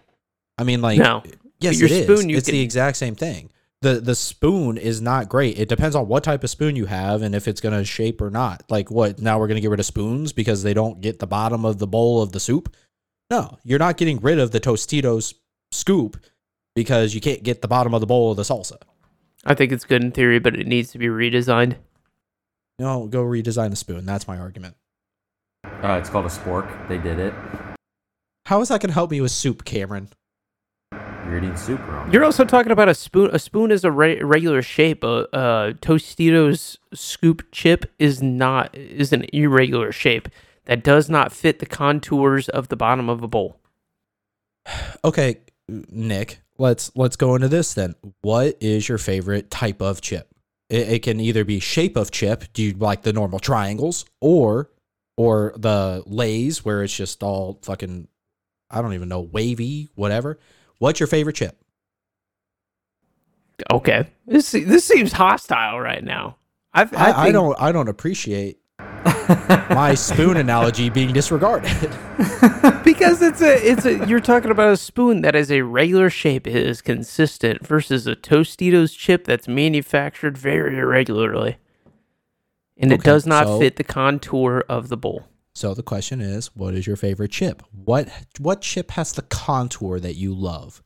I 0.59 0.65
mean, 0.65 0.83
like, 0.83 0.99
No. 0.99 1.23
yes, 1.61 1.81
Your 1.81 1.87
it 1.87 1.93
is. 1.93 2.05
spoon, 2.05 2.29
you 2.29 2.37
it's 2.37 2.47
can- 2.47 2.55
the 2.57 2.61
exact 2.63 2.97
same 2.97 3.15
thing. 3.15 3.51
The 3.85 4.01
The 4.01 4.15
spoon 4.17 4.77
is 4.77 5.01
not 5.01 5.29
great. 5.29 5.59
It 5.59 5.69
depends 5.69 5.95
on 5.95 6.09
what 6.09 6.25
type 6.25 6.43
of 6.43 6.51
spoon 6.51 6.75
you 6.75 6.87
have 6.87 7.23
and 7.23 7.35
if 7.35 7.47
it's 7.47 7.61
gonna 7.61 7.85
shape 7.85 8.21
or 8.21 8.31
not. 8.31 8.65
Like, 8.69 8.91
what 8.91 9.21
now? 9.21 9.39
We're 9.39 9.47
gonna 9.47 9.61
get 9.61 9.71
rid 9.71 9.81
of 9.81 9.87
spoons 9.87 10.33
because 10.33 10.63
they 10.63 10.75
don't 10.75 11.01
get 11.01 11.21
the 11.21 11.27
bottom 11.27 11.65
of 11.65 11.79
the 11.79 11.87
bowl 11.87 12.21
of 12.23 12.33
the 12.33 12.41
soup. 12.41 12.75
No, 13.31 13.59
you're 13.63 13.79
not 13.79 13.97
getting 13.97 14.19
rid 14.19 14.39
of 14.39 14.51
the 14.51 14.61
Tostitos 14.61 15.35
scoop 15.71 16.17
because 16.75 17.15
you 17.15 17.21
can't 17.21 17.43
get 17.43 17.63
the 17.63 17.69
bottom 17.69 17.95
of 17.95 18.01
the 18.01 18.07
bowl 18.07 18.31
of 18.31 18.37
the 18.37 18.43
salsa. 18.43 18.79
I 19.45 19.55
think 19.55 19.71
it's 19.73 19.85
good 19.85 20.03
in 20.03 20.11
theory, 20.11 20.39
but 20.39 20.57
it 20.57 20.67
needs 20.67 20.91
to 20.93 20.99
be 20.99 21.07
redesigned. 21.07 21.77
No, 22.79 23.07
go 23.07 23.23
redesign 23.23 23.71
the 23.71 23.77
spoon. 23.77 24.05
That's 24.05 24.27
my 24.27 24.39
argument. 24.39 24.77
Uh, 25.65 25.99
it's 26.01 26.11
called 26.11 26.27
a 26.27 26.31
spork. 26.31 26.89
They 26.89 26.99
did 26.99 27.19
it. 27.19 27.35
How 28.47 28.61
is 28.61 28.69
that 28.69 28.81
gonna 28.81 28.93
help 28.93 29.11
me 29.11 29.21
with 29.21 29.31
soup, 29.31 29.65
Cameron? 29.65 30.09
You're 31.35 31.43
eating 31.43 31.57
soup 31.57 31.85
wrong. 31.89 32.13
You're 32.13 32.25
also 32.25 32.45
talking 32.45 32.71
about 32.71 32.89
a 32.89 32.95
spoon. 32.95 33.29
A 33.33 33.41
spoon 33.41 33.73
is 33.73 33.83
a 33.83 33.91
re- 33.91 34.23
regular 34.23 34.63
shape. 34.63 35.03
A, 35.03 35.27
uh 35.35 35.73
Tostitos 35.73 36.77
scoop 36.93 37.51
chip 37.51 37.93
is 37.99 38.23
not 38.23 38.73
is 38.73 39.13
an 39.13 39.27
irregular 39.33 39.91
shape 39.91 40.29
that 40.67 40.85
does 40.85 41.11
not 41.11 41.33
fit 41.33 41.59
the 41.59 41.67
contours 41.67 42.49
of 42.49 42.69
the 42.69 42.77
bottom 42.77 43.09
of 43.09 43.23
a 43.23 43.29
bowl. 43.29 43.59
Okay, 45.05 45.41
Nick, 45.69 46.41
let's 46.57 46.91
let's 46.95 47.17
go 47.17 47.35
into 47.35 47.49
this 47.49 47.75
then. 47.75 47.95
What 48.23 48.57
is 48.61 48.89
your 48.89 48.97
favorite 48.97 49.51
type 49.51 49.83
of 49.83 50.01
chip? 50.01 50.29
It, 50.71 50.89
it 50.89 51.03
can 51.03 51.21
either 51.21 51.45
be 51.45 51.59
shape 51.59 51.97
of 51.97 52.11
chip. 52.11 52.45
Do 52.55 52.63
you 52.63 52.73
like 52.75 53.03
the 53.03 53.13
normal 53.13 53.41
triangles, 53.41 54.07
or 54.21 54.71
or 55.17 55.53
the 55.59 56.05
lays 56.07 56.65
where 56.65 56.85
it's 56.85 56.97
just 56.97 57.23
all 57.25 57.59
fucking 57.65 58.09
I 58.71 58.81
don't 58.81 58.95
even 58.95 59.09
know 59.09 59.21
wavy, 59.21 59.91
whatever. 59.95 60.39
What's 60.79 61.01
your 61.01 61.07
favorite 61.07 61.37
chip? 61.37 61.57
Okay, 63.71 64.09
this 64.27 64.51
this 64.51 64.85
seems 64.85 65.13
hostile 65.13 65.79
right 65.81 66.03
now. 66.03 66.37
I, 66.73 66.83
I, 66.83 66.89
I, 66.93 67.23
I 67.27 67.33
don't 67.33 67.57
I 67.61 67.71
don't 67.73 67.89
appreciate 67.89 68.59
my 69.71 69.95
spoon 69.95 70.37
analogy 70.37 70.91
being 70.91 71.13
disregarded. 71.13 71.71
because 72.85 73.23
it's 73.23 73.41
a 73.41 73.71
it's 73.71 73.87
a 73.87 74.05
you're 74.07 74.19
talking 74.21 74.51
about 74.51 74.73
a 74.73 74.77
spoon 74.77 75.21
that 75.23 75.37
is 75.37 75.53
a 75.53 75.63
regular 75.63 76.11
shape 76.11 76.47
it 76.49 76.57
is 76.57 76.83
consistent 76.83 77.65
versus 77.65 78.07
a 78.09 78.17
Tostitos 78.17 78.97
chip 78.97 79.25
that's 79.25 79.47
manufactured 79.47 80.37
very 80.37 80.77
irregularly, 80.77 81.59
and 82.77 82.91
it 82.91 82.97
Okay, 83.01 83.05
does 83.05 83.25
not 83.25 83.47
so- 83.47 83.59
fit 83.61 83.77
the 83.77 83.85
contour 83.85 84.65
of 84.69 84.89
the 84.89 84.97
bowl. 84.97 85.29
So 85.57 85.73
the 85.73 85.85
question 85.85 86.21
is, 86.21 86.49
what 86.57 86.75
is 86.75 86.85
your 86.87 86.97
favorite 86.97 87.31
chip? 87.31 87.63
What 87.73 88.09
what 88.39 88.61
chip 88.61 88.91
has 88.93 89.13
the 89.13 89.23
contour 89.23 90.01
that 90.01 90.17
you 90.17 90.35
love? 90.35 90.83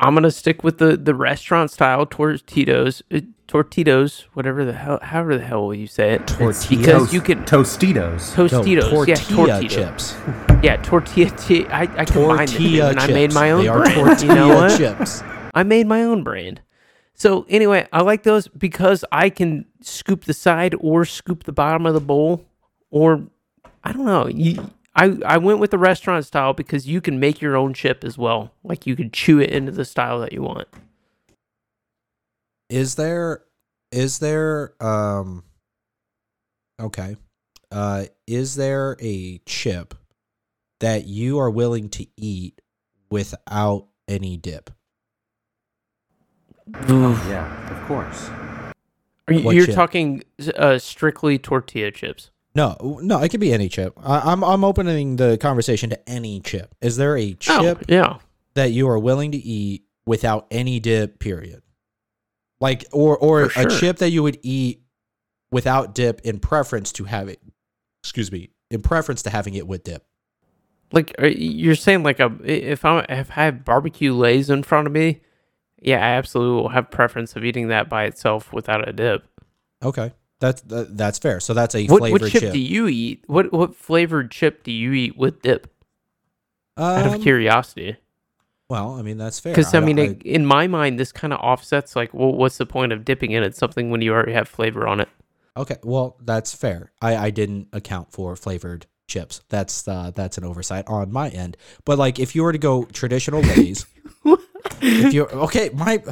I'm 0.00 0.14
gonna 0.14 0.30
stick 0.30 0.64
with 0.64 0.78
the 0.78 0.96
the 0.96 1.14
restaurant 1.14 1.70
style 1.70 2.06
tortitos, 2.06 3.02
uh, 3.12 3.20
tortitos, 3.46 4.22
whatever 4.32 4.64
the 4.64 4.72
hell, 4.72 4.98
however 5.02 5.36
the 5.36 5.44
hell 5.44 5.66
will 5.66 5.74
you 5.74 5.86
say 5.86 6.12
it. 6.14 6.26
Tortilla- 6.26 6.78
because 6.80 7.12
you 7.12 7.20
can 7.20 7.44
Tostitos. 7.44 8.36
No, 8.38 8.48
Tostitos, 8.48 8.90
tortilla 8.90 9.06
yeah, 9.06 9.36
tortilla 9.60 9.68
chips. 9.68 10.14
yeah, 10.62 10.76
tortilla. 10.76 11.30
T- 11.36 11.66
I 11.66 11.82
I 11.82 12.04
combined 12.06 12.48
the 12.48 12.56
two, 12.58 12.82
and 12.82 12.98
chips. 12.98 13.10
I 13.10 13.12
made 13.12 13.34
my 13.34 13.50
own 13.50 13.62
They 13.62 13.68
are 13.68 13.78
brand. 13.82 13.94
tortilla 13.94 14.20
you 14.34 14.34
know 14.34 14.48
what? 14.56 14.78
chips. 14.78 15.22
I 15.54 15.62
made 15.64 15.86
my 15.86 16.02
own 16.02 16.24
brand. 16.24 16.62
So 17.12 17.44
anyway, 17.50 17.86
I 17.92 18.00
like 18.00 18.22
those 18.22 18.48
because 18.48 19.04
I 19.12 19.28
can 19.28 19.66
scoop 19.82 20.24
the 20.24 20.34
side 20.34 20.74
or 20.80 21.04
scoop 21.04 21.44
the 21.44 21.52
bottom 21.52 21.84
of 21.86 21.92
the 21.92 22.00
bowl, 22.00 22.44
or 22.90 23.26
I 23.86 23.92
don't 23.92 24.04
know. 24.04 24.26
You, 24.26 24.70
I 24.96 25.16
I 25.24 25.38
went 25.38 25.60
with 25.60 25.70
the 25.70 25.78
restaurant 25.78 26.24
style 26.24 26.52
because 26.52 26.88
you 26.88 27.00
can 27.00 27.20
make 27.20 27.40
your 27.40 27.56
own 27.56 27.72
chip 27.72 28.02
as 28.02 28.18
well. 28.18 28.52
Like 28.64 28.86
you 28.86 28.96
could 28.96 29.12
chew 29.12 29.38
it 29.40 29.50
into 29.50 29.70
the 29.70 29.84
style 29.84 30.18
that 30.20 30.32
you 30.32 30.42
want. 30.42 30.66
Is 32.68 32.96
there 32.96 33.44
is 33.92 34.18
there 34.18 34.74
um 34.82 35.44
okay. 36.80 37.16
Uh 37.70 38.06
is 38.26 38.56
there 38.56 38.96
a 39.00 39.38
chip 39.46 39.94
that 40.80 41.06
you 41.06 41.38
are 41.38 41.50
willing 41.50 41.88
to 41.90 42.06
eat 42.16 42.60
without 43.10 43.86
any 44.08 44.36
dip? 44.36 44.70
Yeah, 46.88 47.70
of 47.80 47.86
course. 47.86 48.28
Are 49.28 49.34
you, 49.34 49.44
What 49.44 49.54
you're 49.54 49.66
chip? 49.66 49.74
talking 49.76 50.24
uh, 50.56 50.78
strictly 50.78 51.38
tortilla 51.38 51.92
chips. 51.92 52.30
No, 52.56 52.98
no, 53.02 53.22
it 53.22 53.28
could 53.28 53.40
be 53.40 53.52
any 53.52 53.68
chip. 53.68 53.92
I, 54.02 54.32
I'm 54.32 54.42
I'm 54.42 54.64
opening 54.64 55.16
the 55.16 55.36
conversation 55.36 55.90
to 55.90 56.08
any 56.08 56.40
chip. 56.40 56.74
Is 56.80 56.96
there 56.96 57.14
a 57.14 57.32
oh, 57.32 57.36
chip 57.38 57.78
Oh, 57.82 57.84
yeah. 57.86 58.18
that 58.54 58.72
you 58.72 58.88
are 58.88 58.98
willing 58.98 59.32
to 59.32 59.36
eat 59.36 59.84
without 60.06 60.46
any 60.50 60.80
dip? 60.80 61.18
Period. 61.18 61.60
Like, 62.58 62.86
or 62.92 63.18
or 63.18 63.50
For 63.50 63.60
a 63.60 63.70
chip 63.70 63.98
that 63.98 64.08
you 64.08 64.22
would 64.22 64.38
eat 64.42 64.80
without 65.50 65.94
dip 65.94 66.22
in 66.22 66.38
preference 66.38 66.92
to 66.92 67.04
have 67.04 67.28
it. 67.28 67.42
Excuse 68.02 68.32
me, 68.32 68.48
in 68.70 68.80
preference 68.80 69.22
to 69.24 69.30
having 69.30 69.52
it 69.52 69.66
with 69.66 69.84
dip. 69.84 70.06
Like 70.92 71.14
you're 71.18 71.74
saying, 71.74 72.04
like 72.04 72.20
um, 72.20 72.40
a 72.42 72.72
if 72.72 72.86
I'm 72.86 73.04
if 73.10 73.30
I 73.32 73.44
have 73.44 73.66
barbecue 73.66 74.14
lays 74.14 74.48
in 74.48 74.62
front 74.62 74.86
of 74.86 74.94
me, 74.94 75.20
yeah, 75.82 75.98
I 75.98 76.16
absolutely 76.16 76.62
will 76.62 76.70
have 76.70 76.90
preference 76.90 77.36
of 77.36 77.44
eating 77.44 77.68
that 77.68 77.90
by 77.90 78.04
itself 78.04 78.50
without 78.50 78.88
a 78.88 78.94
dip. 78.94 79.24
Okay, 79.82 80.14
that's 80.40 80.60
that, 80.62 80.96
that's 80.96 81.18
fair. 81.18 81.40
So 81.40 81.54
that's 81.54 81.74
a 81.74 81.86
What, 81.86 81.98
flavored 82.00 82.22
what 82.22 82.30
chip, 82.30 82.40
chip. 82.42 82.52
do 82.52 82.58
you 82.58 82.88
eat? 82.88 83.24
What 83.26 83.52
what 83.52 83.74
flavored 83.74 84.30
chip 84.30 84.62
do 84.64 84.72
you 84.72 84.92
eat 84.92 85.16
with 85.16 85.42
dip? 85.42 85.72
Out 86.78 87.06
of 87.06 87.14
Um, 87.14 87.22
curiosity, 87.22 87.96
well, 88.68 88.92
I 88.92 89.02
mean 89.02 89.16
that's 89.16 89.40
fair. 89.40 89.54
because 89.54 89.72
I, 89.74 89.80
mean, 89.80 89.96
don't- 89.96 90.10
it, 90.10 90.22
in 90.24 90.44
my 90.44 90.66
mind, 90.66 90.98
this 91.00 91.10
kind 91.12 91.32
of 91.32 91.40
offsets. 91.40 91.96
Like, 91.96 92.12
well, 92.12 92.32
what's 92.32 92.58
the 92.58 92.66
point 92.66 92.92
of 92.92 93.04
dipping 93.04 93.30
in 93.32 93.42
it 93.42 93.56
something 93.56 93.88
when 93.90 94.02
you 94.02 94.12
already 94.12 94.32
have 94.32 94.48
flavor 94.48 94.86
on 94.86 95.00
it? 95.00 95.08
okay, 95.56 95.76
well 95.82 96.18
that's 96.22 96.54
fair. 96.54 96.92
I 97.00 97.16
I 97.16 97.30
didn't 97.30 97.68
account 97.72 98.12
for 98.12 98.36
flavored 98.36 98.84
chips. 99.08 99.40
That's 99.48 99.88
uh 99.88 100.10
that's 100.14 100.36
an 100.36 100.44
oversight 100.44 100.84
on 100.86 101.10
my 101.10 101.30
end. 101.30 101.56
But 101.86 101.96
like, 101.98 102.18
if 102.18 102.34
you 102.34 102.42
were 102.42 102.52
to 102.52 102.58
go 102.58 102.84
traditional 102.84 103.40
Lay's, 103.40 103.86
if 104.82 105.14
you 105.14 105.24
okay, 105.26 105.70
my 105.72 106.02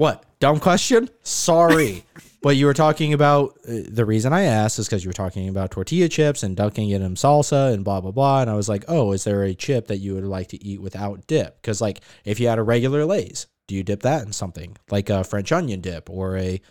what 0.00 0.24
dumb 0.40 0.58
question? 0.60 1.08
Sorry. 1.22 2.04
But 2.42 2.56
you 2.56 2.64
were 2.64 2.72
talking 2.72 3.12
about 3.12 3.58
uh, 3.68 3.84
the 3.86 4.06
reason 4.06 4.32
I 4.32 4.44
asked 4.44 4.78
is 4.78 4.86
because 4.88 5.04
you 5.04 5.10
were 5.10 5.12
talking 5.12 5.46
about 5.50 5.70
tortilla 5.72 6.08
chips 6.08 6.42
and 6.42 6.56
dunking 6.56 6.88
it 6.88 7.02
in 7.02 7.14
salsa 7.14 7.74
and 7.74 7.84
blah 7.84 8.00
blah 8.00 8.12
blah, 8.12 8.40
and 8.40 8.48
I 8.48 8.54
was 8.54 8.66
like, 8.66 8.82
oh, 8.88 9.12
is 9.12 9.24
there 9.24 9.42
a 9.42 9.52
chip 9.52 9.88
that 9.88 9.98
you 9.98 10.14
would 10.14 10.24
like 10.24 10.48
to 10.48 10.64
eat 10.64 10.80
without 10.80 11.26
dip? 11.26 11.60
Because 11.60 11.82
like, 11.82 12.00
if 12.24 12.40
you 12.40 12.48
had 12.48 12.58
a 12.58 12.62
regular 12.62 13.04
Lay's, 13.04 13.46
do 13.66 13.74
you 13.74 13.82
dip 13.82 14.00
that 14.04 14.22
in 14.24 14.32
something 14.32 14.78
like 14.90 15.10
a 15.10 15.22
French 15.22 15.52
onion 15.52 15.82
dip 15.82 16.08
or 16.08 16.38
a 16.38 16.62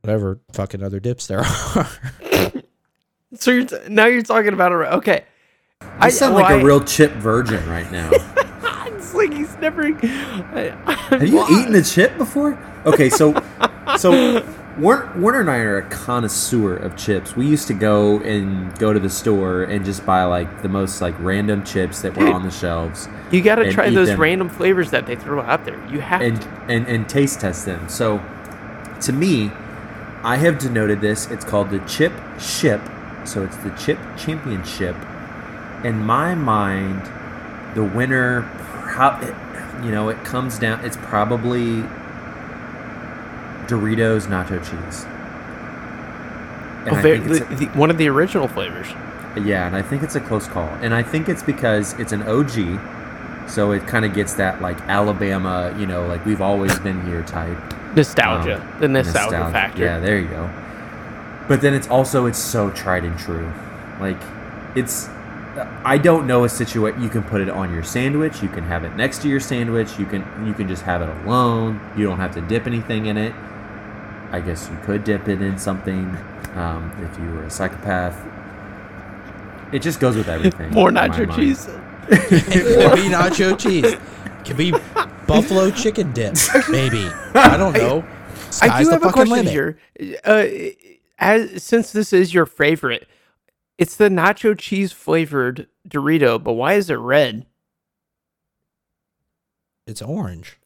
whatever 0.00 0.40
fucking 0.54 0.82
other 0.82 0.98
dips 0.98 1.26
there 1.26 1.40
are? 1.76 1.88
So 3.34 3.50
you're 3.50 3.66
t- 3.66 3.76
now 3.90 4.06
you're 4.06 4.22
talking 4.22 4.54
about 4.54 4.72
it. 4.72 4.76
Okay, 4.94 5.24
I 5.82 6.08
sound 6.08 6.34
well, 6.36 6.44
like 6.44 6.54
I- 6.54 6.60
a 6.60 6.64
real 6.64 6.82
chip 6.82 7.12
virgin 7.12 7.68
right 7.68 7.92
now. 7.92 8.08
Like 9.18 9.32
he's 9.32 9.54
never. 9.58 9.84
I, 9.84 10.74
Have 11.10 11.26
you 11.26 11.44
eaten 11.50 11.74
a 11.74 11.82
chip 11.82 12.16
before? 12.16 12.58
Okay, 12.86 13.10
so 13.10 13.34
so 13.98 14.42
Warner, 14.78 15.12
Warner 15.16 15.40
and 15.40 15.50
I 15.50 15.58
are 15.58 15.78
a 15.78 15.88
connoisseur 15.90 16.76
of 16.76 16.96
chips. 16.96 17.34
We 17.36 17.46
used 17.46 17.66
to 17.66 17.74
go 17.74 18.20
and 18.20 18.76
go 18.78 18.92
to 18.92 19.00
the 19.00 19.10
store 19.10 19.64
and 19.64 19.84
just 19.84 20.06
buy 20.06 20.24
like 20.24 20.62
the 20.62 20.68
most 20.68 21.00
like 21.00 21.14
random 21.18 21.64
chips 21.64 22.02
that 22.02 22.16
were 22.16 22.26
Dude. 22.26 22.34
on 22.34 22.42
the 22.44 22.50
shelves 22.50 23.08
You 23.32 23.42
got 23.42 23.56
to 23.56 23.72
try 23.72 23.90
those 23.90 24.08
them. 24.08 24.20
random 24.20 24.48
flavors 24.48 24.90
that 24.92 25.06
they 25.06 25.16
throw 25.16 25.42
out 25.42 25.64
there. 25.64 25.84
You 25.90 26.00
have 26.00 26.20
and 26.22 26.40
to. 26.40 26.48
and 26.68 26.86
and 26.86 27.08
taste 27.08 27.40
test 27.40 27.66
them. 27.66 27.88
So 27.88 28.22
to 29.02 29.12
me, 29.12 29.50
I 30.22 30.36
have 30.36 30.58
denoted 30.58 31.00
this. 31.00 31.30
It's 31.30 31.44
called 31.44 31.70
the 31.70 31.80
chip 31.80 32.12
ship. 32.38 32.80
So 33.24 33.42
it's 33.42 33.56
the 33.58 33.70
chip 33.70 33.98
championship. 34.16 34.96
In 35.84 36.04
my 36.04 36.34
mind, 36.34 37.02
the 37.74 37.84
winner, 37.84 38.42
pro- 38.98 39.84
you 39.84 39.90
know, 39.90 40.08
it 40.08 40.22
comes 40.24 40.58
down. 40.58 40.84
It's 40.84 40.96
probably 40.96 41.82
Doritos 43.66 44.26
nacho 44.26 44.58
cheese. 44.62 45.04
And 46.86 46.94
Oh, 46.96 46.98
I 46.98 47.02
very, 47.02 47.18
think 47.20 47.30
it's 47.30 47.46
the, 47.48 47.54
a- 47.54 47.58
the, 47.72 47.78
one 47.78 47.90
of 47.90 47.98
the 47.98 48.08
original 48.08 48.48
flavors. 48.48 48.86
yeah, 49.44 49.66
and 49.66 49.76
I 49.76 49.82
think 49.82 50.02
it's 50.02 50.14
a 50.16 50.20
close 50.20 50.46
call. 50.48 50.68
And 50.80 50.94
I 50.94 51.02
think 51.02 51.28
it's 51.28 51.42
because 51.42 51.92
it's 51.98 52.12
an 52.12 52.22
OG, 52.22 52.80
so 53.48 53.72
it 53.72 53.86
kind 53.86 54.04
of 54.04 54.14
gets 54.14 54.34
that 54.34 54.62
like 54.62 54.80
Alabama, 54.82 55.74
you 55.78 55.86
know, 55.86 56.06
like 56.06 56.24
we've 56.24 56.40
always 56.40 56.78
been 56.80 57.04
here 57.06 57.22
type 57.22 57.56
Nostalgia. 57.94 58.60
um, 58.60 58.80
the 58.80 58.88
nostalgia, 58.88 59.30
nostalgia. 59.32 59.52
factor. 59.52 59.82
Yeah, 59.84 59.98
there 59.98 60.18
you 60.18 60.28
go. 60.28 60.48
But 61.48 61.60
then 61.62 61.74
it's 61.74 61.88
also 61.88 62.26
it's 62.26 62.38
so 62.38 62.70
tried 62.70 63.04
and 63.04 63.18
true. 63.18 63.50
Like 64.00 64.18
it's 64.74 65.08
I 65.84 65.98
don't 65.98 66.26
know 66.26 66.44
a 66.44 66.48
situation 66.48 67.02
you 67.02 67.08
can 67.08 67.22
put 67.22 67.40
it 67.40 67.48
on 67.48 67.72
your 67.72 67.82
sandwich, 67.82 68.42
you 68.42 68.48
can 68.48 68.64
have 68.64 68.84
it 68.84 68.94
next 68.96 69.22
to 69.22 69.28
your 69.28 69.40
sandwich, 69.40 69.98
you 69.98 70.06
can 70.06 70.24
you 70.46 70.54
can 70.54 70.68
just 70.68 70.82
have 70.82 71.02
it 71.02 71.08
alone. 71.24 71.80
You 71.96 72.04
don't 72.04 72.18
have 72.18 72.34
to 72.34 72.40
dip 72.42 72.66
anything 72.66 73.06
in 73.06 73.16
it. 73.16 73.34
I 74.30 74.40
guess 74.40 74.68
you 74.70 74.78
could 74.84 75.04
dip 75.04 75.28
it 75.28 75.40
in 75.40 75.58
something 75.58 76.16
um, 76.54 76.92
if 77.02 77.18
you 77.18 77.30
were 77.30 77.44
a 77.44 77.50
psychopath. 77.50 78.16
It 79.72 79.80
just 79.80 80.00
goes 80.00 80.16
with 80.16 80.28
everything. 80.28 80.70
More 80.70 80.90
nacho 80.90 81.34
cheese. 81.34 81.68
It 82.10 82.44
could 82.44 82.96
be 82.96 83.08
nacho 83.08 83.58
cheese. 83.58 83.84
It 83.84 84.44
could 84.44 84.56
be 84.56 84.72
buffalo 85.26 85.70
chicken 85.70 86.12
dip. 86.12 86.36
Maybe. 86.68 87.08
I 87.34 87.56
don't 87.56 87.74
know. 87.74 88.04
I 88.62 88.82
do 88.82 88.90
have 88.90 89.04
a 89.04 89.12
question 89.12 89.32
limit. 89.32 89.52
here. 89.52 89.78
Uh, 90.24 90.46
as 91.18 91.62
since 91.62 91.92
this 91.92 92.12
is 92.12 92.32
your 92.32 92.46
favorite, 92.46 93.06
it's 93.78 93.96
the 93.96 94.08
nacho 94.08 94.58
cheese 94.58 94.92
flavored 94.92 95.66
Dorito, 95.88 96.42
but 96.42 96.52
why 96.54 96.74
is 96.74 96.90
it 96.90 96.94
red? 96.98 97.46
It's 99.86 100.02
orange. 100.02 100.58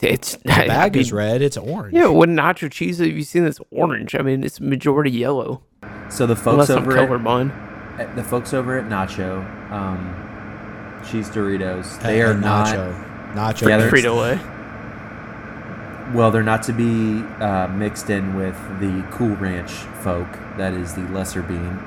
It's 0.00 0.36
The 0.36 0.42
bag 0.48 0.96
is 1.02 1.12
red. 1.12 1.42
It's 1.42 1.56
orange. 1.56 1.94
Yeah, 1.94 2.08
when 2.08 2.36
nacho 2.36 2.70
cheese 2.70 2.98
have 2.98 3.08
you 3.08 3.22
seen 3.24 3.44
this 3.44 3.58
orange? 3.70 4.14
I 4.14 4.22
mean, 4.22 4.44
it's 4.44 4.60
majority 4.60 5.10
yellow. 5.10 5.62
So 6.08 6.26
the 6.26 6.36
folks 6.36 6.68
Unless 6.68 6.70
I'm 6.70 6.78
over 6.78 6.98
at, 6.98 7.08
colorblind. 7.08 7.98
at- 7.98 8.14
the 8.16 8.22
folks 8.22 8.54
over 8.54 8.78
at 8.78 8.86
Nacho, 8.88 9.42
um, 9.72 11.00
cheese 11.10 11.28
Doritos, 11.30 11.94
And- 11.96 12.02
they 12.04 12.22
are 12.22 12.32
and 12.32 12.40
not 12.40 12.68
nacho. 12.68 13.34
Nacho. 13.34 13.68
Yeah. 13.68 13.90
Frito 13.90 14.16
Lay. 14.20 16.14
well. 16.14 16.30
They're 16.30 16.42
not 16.42 16.62
to 16.64 16.72
be 16.72 17.22
uh, 17.42 17.68
mixed 17.68 18.10
in 18.10 18.34
with 18.36 18.54
the 18.78 19.04
Cool 19.10 19.34
Ranch 19.36 19.70
folk. 20.02 20.28
That 20.58 20.74
is 20.74 20.94
the 20.94 21.02
lesser 21.08 21.42
bean. 21.42 21.78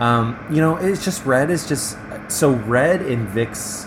Um, 0.00 0.38
you 0.50 0.60
know, 0.60 0.76
it's 0.76 1.04
just 1.04 1.24
red 1.24 1.50
is 1.50 1.66
just 1.68 1.96
so 2.28 2.50
red 2.52 3.02
invicts. 3.02 3.84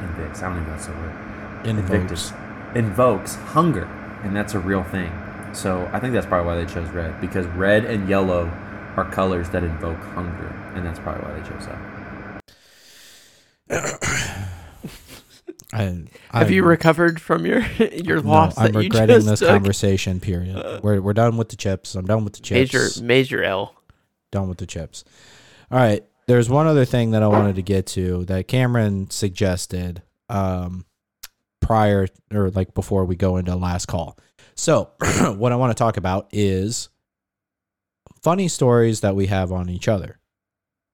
Invicts. 0.00 0.42
I 0.42 0.48
don't 0.48 0.56
even 0.58 0.68
know 0.68 0.76
that's 0.76 0.88
a 0.88 0.92
word. 0.92 1.66
Invokes. 1.66 2.32
invokes 2.74 3.34
hunger, 3.34 3.84
and 4.22 4.34
that's 4.34 4.54
a 4.54 4.58
real 4.58 4.84
thing. 4.84 5.12
So 5.52 5.88
I 5.92 6.00
think 6.00 6.14
that's 6.14 6.26
probably 6.26 6.46
why 6.46 6.64
they 6.64 6.72
chose 6.72 6.88
red 6.90 7.20
because 7.20 7.46
red 7.48 7.84
and 7.84 8.08
yellow 8.08 8.46
are 8.96 9.08
colors 9.10 9.50
that 9.50 9.62
invoke 9.62 9.98
hunger, 9.98 10.48
and 10.74 10.86
that's 10.86 10.98
probably 10.98 11.22
why 11.28 11.38
they 11.40 11.48
chose 11.48 11.66
that. 11.66 11.78
I, 15.72 16.02
Have 16.32 16.50
you 16.50 16.64
recovered 16.64 17.20
from 17.20 17.46
your 17.46 17.60
your 17.92 18.22
no, 18.22 18.30
loss? 18.30 18.58
I'm 18.58 18.72
that 18.72 18.74
you 18.74 18.80
regretting 18.80 19.16
just 19.16 19.28
this 19.28 19.38
took? 19.40 19.50
conversation. 19.50 20.18
Period. 20.20 20.80
We're 20.82 21.00
we're 21.00 21.12
done 21.12 21.36
with 21.36 21.48
the 21.50 21.56
chips. 21.56 21.94
I'm 21.94 22.06
done 22.06 22.24
with 22.24 22.32
the 22.34 22.40
chips. 22.40 22.72
Major 22.72 23.04
major 23.04 23.44
L. 23.44 23.74
done 24.32 24.48
with 24.48 24.58
the 24.58 24.66
chips. 24.66 25.04
All 25.70 25.78
right. 25.78 26.04
There's 26.26 26.48
one 26.48 26.66
other 26.66 26.84
thing 26.84 27.10
that 27.12 27.22
I 27.22 27.26
wanted 27.26 27.56
to 27.56 27.62
get 27.62 27.86
to 27.88 28.24
that 28.26 28.46
Cameron 28.46 29.10
suggested 29.10 30.02
um, 30.28 30.84
prior 31.60 32.06
or 32.32 32.50
like 32.50 32.72
before 32.74 33.04
we 33.04 33.16
go 33.16 33.36
into 33.36 33.54
last 33.56 33.86
call. 33.86 34.16
So, 34.54 34.90
what 35.36 35.52
I 35.52 35.56
want 35.56 35.76
to 35.76 35.80
talk 35.80 35.96
about 35.96 36.28
is 36.32 36.88
funny 38.22 38.48
stories 38.48 39.00
that 39.00 39.16
we 39.16 39.26
have 39.26 39.50
on 39.52 39.68
each 39.68 39.88
other. 39.88 40.18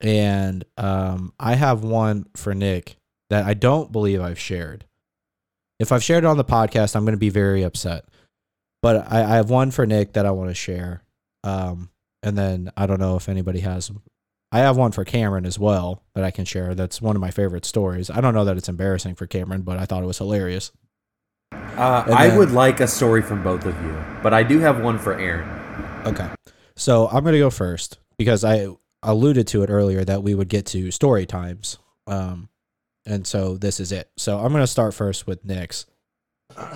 And 0.00 0.64
um, 0.76 1.32
I 1.38 1.54
have 1.54 1.82
one 1.82 2.26
for 2.36 2.54
Nick 2.54 2.96
that 3.30 3.44
I 3.44 3.54
don't 3.54 3.90
believe 3.92 4.20
I've 4.20 4.38
shared. 4.38 4.84
If 5.78 5.92
I've 5.92 6.04
shared 6.04 6.24
it 6.24 6.28
on 6.28 6.36
the 6.36 6.44
podcast, 6.44 6.94
I'm 6.96 7.04
going 7.04 7.12
to 7.12 7.18
be 7.18 7.28
very 7.28 7.62
upset. 7.62 8.04
But 8.82 9.10
I, 9.10 9.22
I 9.22 9.36
have 9.36 9.50
one 9.50 9.70
for 9.70 9.86
Nick 9.86 10.14
that 10.14 10.26
I 10.26 10.30
want 10.30 10.50
to 10.50 10.54
share. 10.54 11.02
Um, 11.44 11.90
and 12.22 12.36
then 12.36 12.70
I 12.76 12.86
don't 12.86 13.00
know 13.00 13.16
if 13.16 13.28
anybody 13.28 13.60
has. 13.60 13.90
I 14.52 14.60
have 14.60 14.76
one 14.76 14.92
for 14.92 15.04
Cameron 15.04 15.44
as 15.44 15.58
well 15.58 16.02
that 16.14 16.24
I 16.24 16.30
can 16.30 16.44
share. 16.44 16.74
That's 16.74 17.02
one 17.02 17.16
of 17.16 17.20
my 17.20 17.30
favorite 17.30 17.64
stories. 17.64 18.10
I 18.10 18.20
don't 18.20 18.34
know 18.34 18.44
that 18.44 18.56
it's 18.56 18.68
embarrassing 18.68 19.16
for 19.16 19.26
Cameron, 19.26 19.62
but 19.62 19.78
I 19.78 19.84
thought 19.86 20.02
it 20.02 20.06
was 20.06 20.18
hilarious. 20.18 20.72
Uh, 21.52 22.04
I 22.06 22.28
then- 22.28 22.38
would 22.38 22.50
like 22.52 22.80
a 22.80 22.86
story 22.86 23.22
from 23.22 23.42
both 23.42 23.64
of 23.66 23.74
you, 23.82 24.04
but 24.22 24.32
I 24.32 24.42
do 24.42 24.58
have 24.60 24.80
one 24.80 24.98
for 24.98 25.18
Aaron. 25.18 25.48
Okay. 26.06 26.28
So 26.76 27.08
I'm 27.08 27.22
going 27.22 27.32
to 27.32 27.38
go 27.38 27.50
first 27.50 27.98
because 28.18 28.44
I 28.44 28.68
alluded 29.02 29.46
to 29.48 29.62
it 29.62 29.70
earlier 29.70 30.04
that 30.04 30.22
we 30.22 30.34
would 30.34 30.48
get 30.48 30.66
to 30.66 30.90
story 30.90 31.26
times. 31.26 31.78
Um, 32.06 32.48
and 33.04 33.26
so 33.26 33.56
this 33.56 33.80
is 33.80 33.92
it. 33.92 34.10
So 34.16 34.38
I'm 34.38 34.52
going 34.52 34.62
to 34.62 34.66
start 34.66 34.94
first 34.94 35.26
with 35.26 35.44
Nick's. 35.44 35.86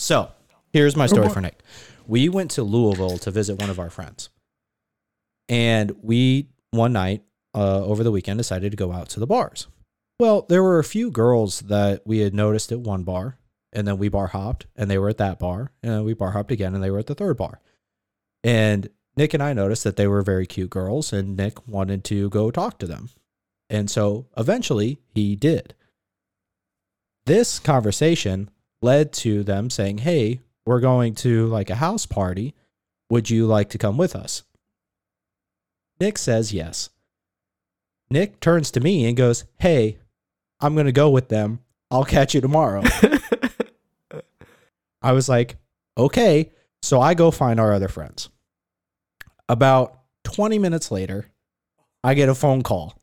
So 0.00 0.30
here's 0.72 0.94
my 0.94 1.06
story 1.06 1.28
for 1.28 1.40
Nick. 1.40 1.58
We 2.06 2.28
went 2.28 2.52
to 2.52 2.62
Louisville 2.62 3.18
to 3.18 3.32
visit 3.32 3.60
one 3.60 3.68
of 3.68 3.80
our 3.80 3.90
friends. 3.90 4.28
And 5.48 5.90
we, 6.02 6.46
one 6.70 6.92
night 6.92 7.22
uh, 7.54 7.84
over 7.84 8.04
the 8.04 8.10
weekend, 8.10 8.38
decided 8.38 8.70
to 8.70 8.76
go 8.76 8.92
out 8.92 9.08
to 9.10 9.20
the 9.20 9.26
bars. 9.26 9.66
Well, 10.20 10.46
there 10.48 10.62
were 10.62 10.78
a 10.78 10.84
few 10.84 11.10
girls 11.10 11.60
that 11.60 12.02
we 12.04 12.18
had 12.18 12.34
noticed 12.34 12.72
at 12.72 12.80
one 12.80 13.04
bar, 13.04 13.38
and 13.72 13.86
then 13.86 13.98
we 13.98 14.08
bar 14.08 14.28
hopped, 14.28 14.66
and 14.74 14.90
they 14.90 14.98
were 14.98 15.08
at 15.08 15.18
that 15.18 15.38
bar, 15.38 15.72
and 15.82 16.04
we 16.04 16.14
bar 16.14 16.32
hopped 16.32 16.50
again, 16.50 16.74
and 16.74 16.82
they 16.82 16.90
were 16.90 16.98
at 16.98 17.06
the 17.06 17.14
third 17.14 17.36
bar. 17.36 17.60
And 18.42 18.88
Nick 19.16 19.34
and 19.34 19.42
I 19.42 19.52
noticed 19.52 19.84
that 19.84 19.96
they 19.96 20.06
were 20.06 20.22
very 20.22 20.46
cute 20.46 20.70
girls, 20.70 21.12
and 21.12 21.36
Nick 21.36 21.66
wanted 21.68 22.04
to 22.04 22.28
go 22.30 22.50
talk 22.50 22.78
to 22.78 22.86
them. 22.86 23.10
And 23.70 23.90
so 23.90 24.26
eventually 24.36 24.98
he 25.12 25.36
did. 25.36 25.74
This 27.26 27.58
conversation 27.58 28.50
led 28.80 29.12
to 29.14 29.44
them 29.44 29.70
saying, 29.70 29.98
Hey, 29.98 30.40
we're 30.64 30.80
going 30.80 31.14
to 31.16 31.46
like 31.46 31.70
a 31.70 31.74
house 31.76 32.06
party. 32.06 32.54
Would 33.10 33.28
you 33.28 33.46
like 33.46 33.70
to 33.70 33.78
come 33.78 33.96
with 33.98 34.14
us? 34.16 34.42
Nick 36.00 36.18
says 36.18 36.52
yes. 36.52 36.90
Nick 38.10 38.40
turns 38.40 38.70
to 38.72 38.80
me 38.80 39.06
and 39.06 39.16
goes, 39.16 39.44
Hey, 39.58 39.98
I'm 40.60 40.74
going 40.74 40.86
to 40.86 40.92
go 40.92 41.10
with 41.10 41.28
them. 41.28 41.60
I'll 41.90 42.04
catch 42.04 42.34
you 42.34 42.40
tomorrow. 42.40 42.82
I 45.02 45.12
was 45.12 45.28
like, 45.28 45.56
okay. 45.96 46.50
So 46.82 47.00
I 47.00 47.14
go 47.14 47.30
find 47.30 47.60
our 47.60 47.72
other 47.72 47.88
friends. 47.88 48.28
About 49.48 50.00
20 50.24 50.58
minutes 50.58 50.90
later, 50.90 51.30
I 52.04 52.14
get 52.14 52.28
a 52.28 52.34
phone 52.34 52.62
call 52.62 52.94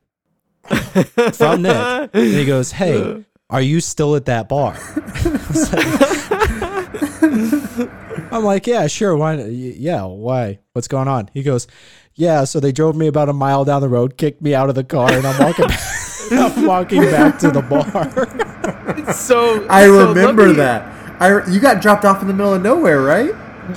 from 1.33 1.61
Nick. 1.61 2.09
And 2.13 2.33
he 2.33 2.45
goes, 2.45 2.71
Hey, 2.71 3.25
are 3.49 3.61
you 3.61 3.81
still 3.81 4.15
at 4.15 4.25
that 4.25 4.49
bar? 4.49 4.77
I'm 8.31 8.43
like, 8.43 8.67
Yeah, 8.67 8.87
sure. 8.87 9.15
Why? 9.15 9.35
Yeah, 9.35 10.05
why? 10.05 10.59
What's 10.73 10.87
going 10.87 11.07
on? 11.07 11.29
He 11.33 11.43
goes, 11.43 11.67
Yeah, 12.15 12.45
so 12.45 12.59
they 12.61 12.71
drove 12.71 12.95
me 12.95 13.07
about 13.07 13.27
a 13.29 13.33
mile 13.33 13.65
down 13.65 13.81
the 13.81 13.89
road, 13.89 14.15
kicked 14.17 14.41
me 14.41 14.55
out 14.55 14.69
of 14.69 14.75
the 14.75 14.83
car, 14.85 15.11
and 15.11 15.25
I'm 15.27 15.37
walking, 15.43 15.65
I'm 16.31 16.65
walking 16.65 17.01
back 17.01 17.37
to 17.39 17.51
the 17.51 17.61
bar. 17.61 19.13
so 19.13 19.67
I 19.69 19.85
so 19.85 20.07
remember 20.13 20.47
me- 20.47 20.53
that. 20.55 20.91
I 21.21 21.45
you 21.49 21.59
got 21.59 21.81
dropped 21.81 22.05
off 22.05 22.21
in 22.21 22.27
the 22.27 22.33
middle 22.33 22.53
of 22.53 22.61
nowhere, 22.61 23.01
right? 23.01 23.29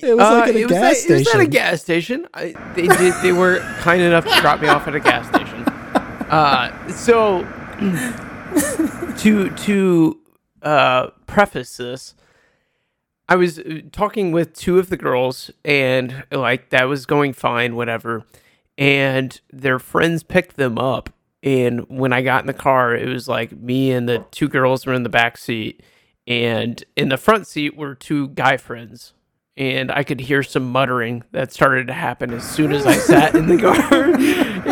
It 0.02 0.14
was 0.14 0.18
like 0.18 0.46
Uh, 0.46 0.48
at 0.50 0.54
a 0.54 0.58
it 0.58 0.64
was 0.64 0.72
gas 0.72 1.04
at, 1.04 1.10
It 1.10 1.10
was 1.10 1.10
at 1.10 1.16
a 1.18 1.24
station. 1.24 1.50
gas 1.50 1.80
station. 1.82 2.26
I, 2.34 2.54
they 2.74 2.86
did. 2.88 3.14
They 3.22 3.32
were 3.32 3.58
kind 3.80 4.02
enough 4.02 4.24
to 4.24 4.40
drop 4.40 4.60
me 4.60 4.68
off 4.68 4.86
at 4.86 4.94
a 4.94 5.00
gas 5.00 5.26
station. 5.28 5.62
Uh, 6.30 6.88
so 6.90 7.42
to 9.18 9.50
to 9.50 10.20
uh, 10.62 11.06
preface 11.26 11.76
this, 11.76 12.14
I 13.28 13.36
was 13.36 13.58
uh, 13.58 13.80
talking 13.92 14.32
with 14.32 14.54
two 14.54 14.78
of 14.78 14.88
the 14.88 14.96
girls, 14.96 15.50
and 15.64 16.24
like 16.32 16.70
that 16.70 16.84
was 16.84 17.06
going 17.06 17.34
fine, 17.34 17.76
whatever. 17.76 18.24
And 18.78 19.38
their 19.52 19.78
friends 19.78 20.22
picked 20.22 20.56
them 20.56 20.78
up, 20.78 21.10
And 21.42 21.88
when 21.88 22.12
I 22.12 22.22
got 22.22 22.42
in 22.42 22.46
the 22.46 22.52
car, 22.54 22.94
it 22.94 23.08
was 23.08 23.28
like 23.28 23.52
me 23.52 23.90
and 23.90 24.08
the 24.08 24.24
two 24.30 24.48
girls 24.48 24.86
were 24.86 24.94
in 24.94 25.02
the 25.02 25.08
back 25.08 25.36
seat, 25.36 25.82
and 26.26 26.82
in 26.96 27.08
the 27.08 27.16
front 27.16 27.46
seat 27.46 27.76
were 27.76 27.94
two 27.94 28.28
guy 28.28 28.56
friends. 28.56 29.14
And 29.56 29.90
I 29.90 30.04
could 30.04 30.20
hear 30.20 30.44
some 30.44 30.70
muttering 30.70 31.24
that 31.32 31.52
started 31.52 31.88
to 31.88 31.92
happen 31.92 32.32
as 32.32 32.48
soon 32.48 32.72
as 32.72 32.86
I 32.86 32.94
sat 32.96 33.34
in 33.34 33.46
the 33.48 33.58
car, 33.60 34.04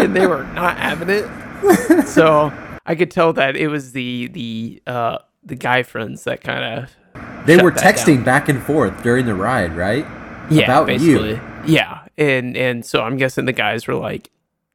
and 0.00 0.14
they 0.14 0.26
were 0.26 0.44
not 0.44 0.78
having 0.78 1.10
it. 1.10 2.06
So 2.06 2.52
I 2.86 2.94
could 2.94 3.10
tell 3.10 3.32
that 3.34 3.56
it 3.56 3.68
was 3.68 3.92
the 3.92 4.28
the 4.28 4.82
uh, 4.86 5.18
the 5.44 5.56
guy 5.56 5.82
friends 5.82 6.24
that 6.24 6.40
kind 6.40 6.64
of 6.64 6.96
They 7.46 7.56
were 7.56 7.72
texting 7.72 8.16
down. 8.16 8.24
back 8.24 8.48
and 8.48 8.62
forth 8.62 9.02
during 9.02 9.26
the 9.26 9.34
ride, 9.34 9.76
right? 9.76 10.06
yeah, 10.50 10.64
about 10.64 10.86
basically. 10.86 11.30
you. 11.30 11.40
Yeah, 11.66 12.00
and 12.16 12.56
and 12.56 12.84
so 12.84 13.02
I'm 13.02 13.16
guessing 13.16 13.44
the 13.46 13.52
guys 13.52 13.86
were 13.88 13.94
like, 13.94 14.30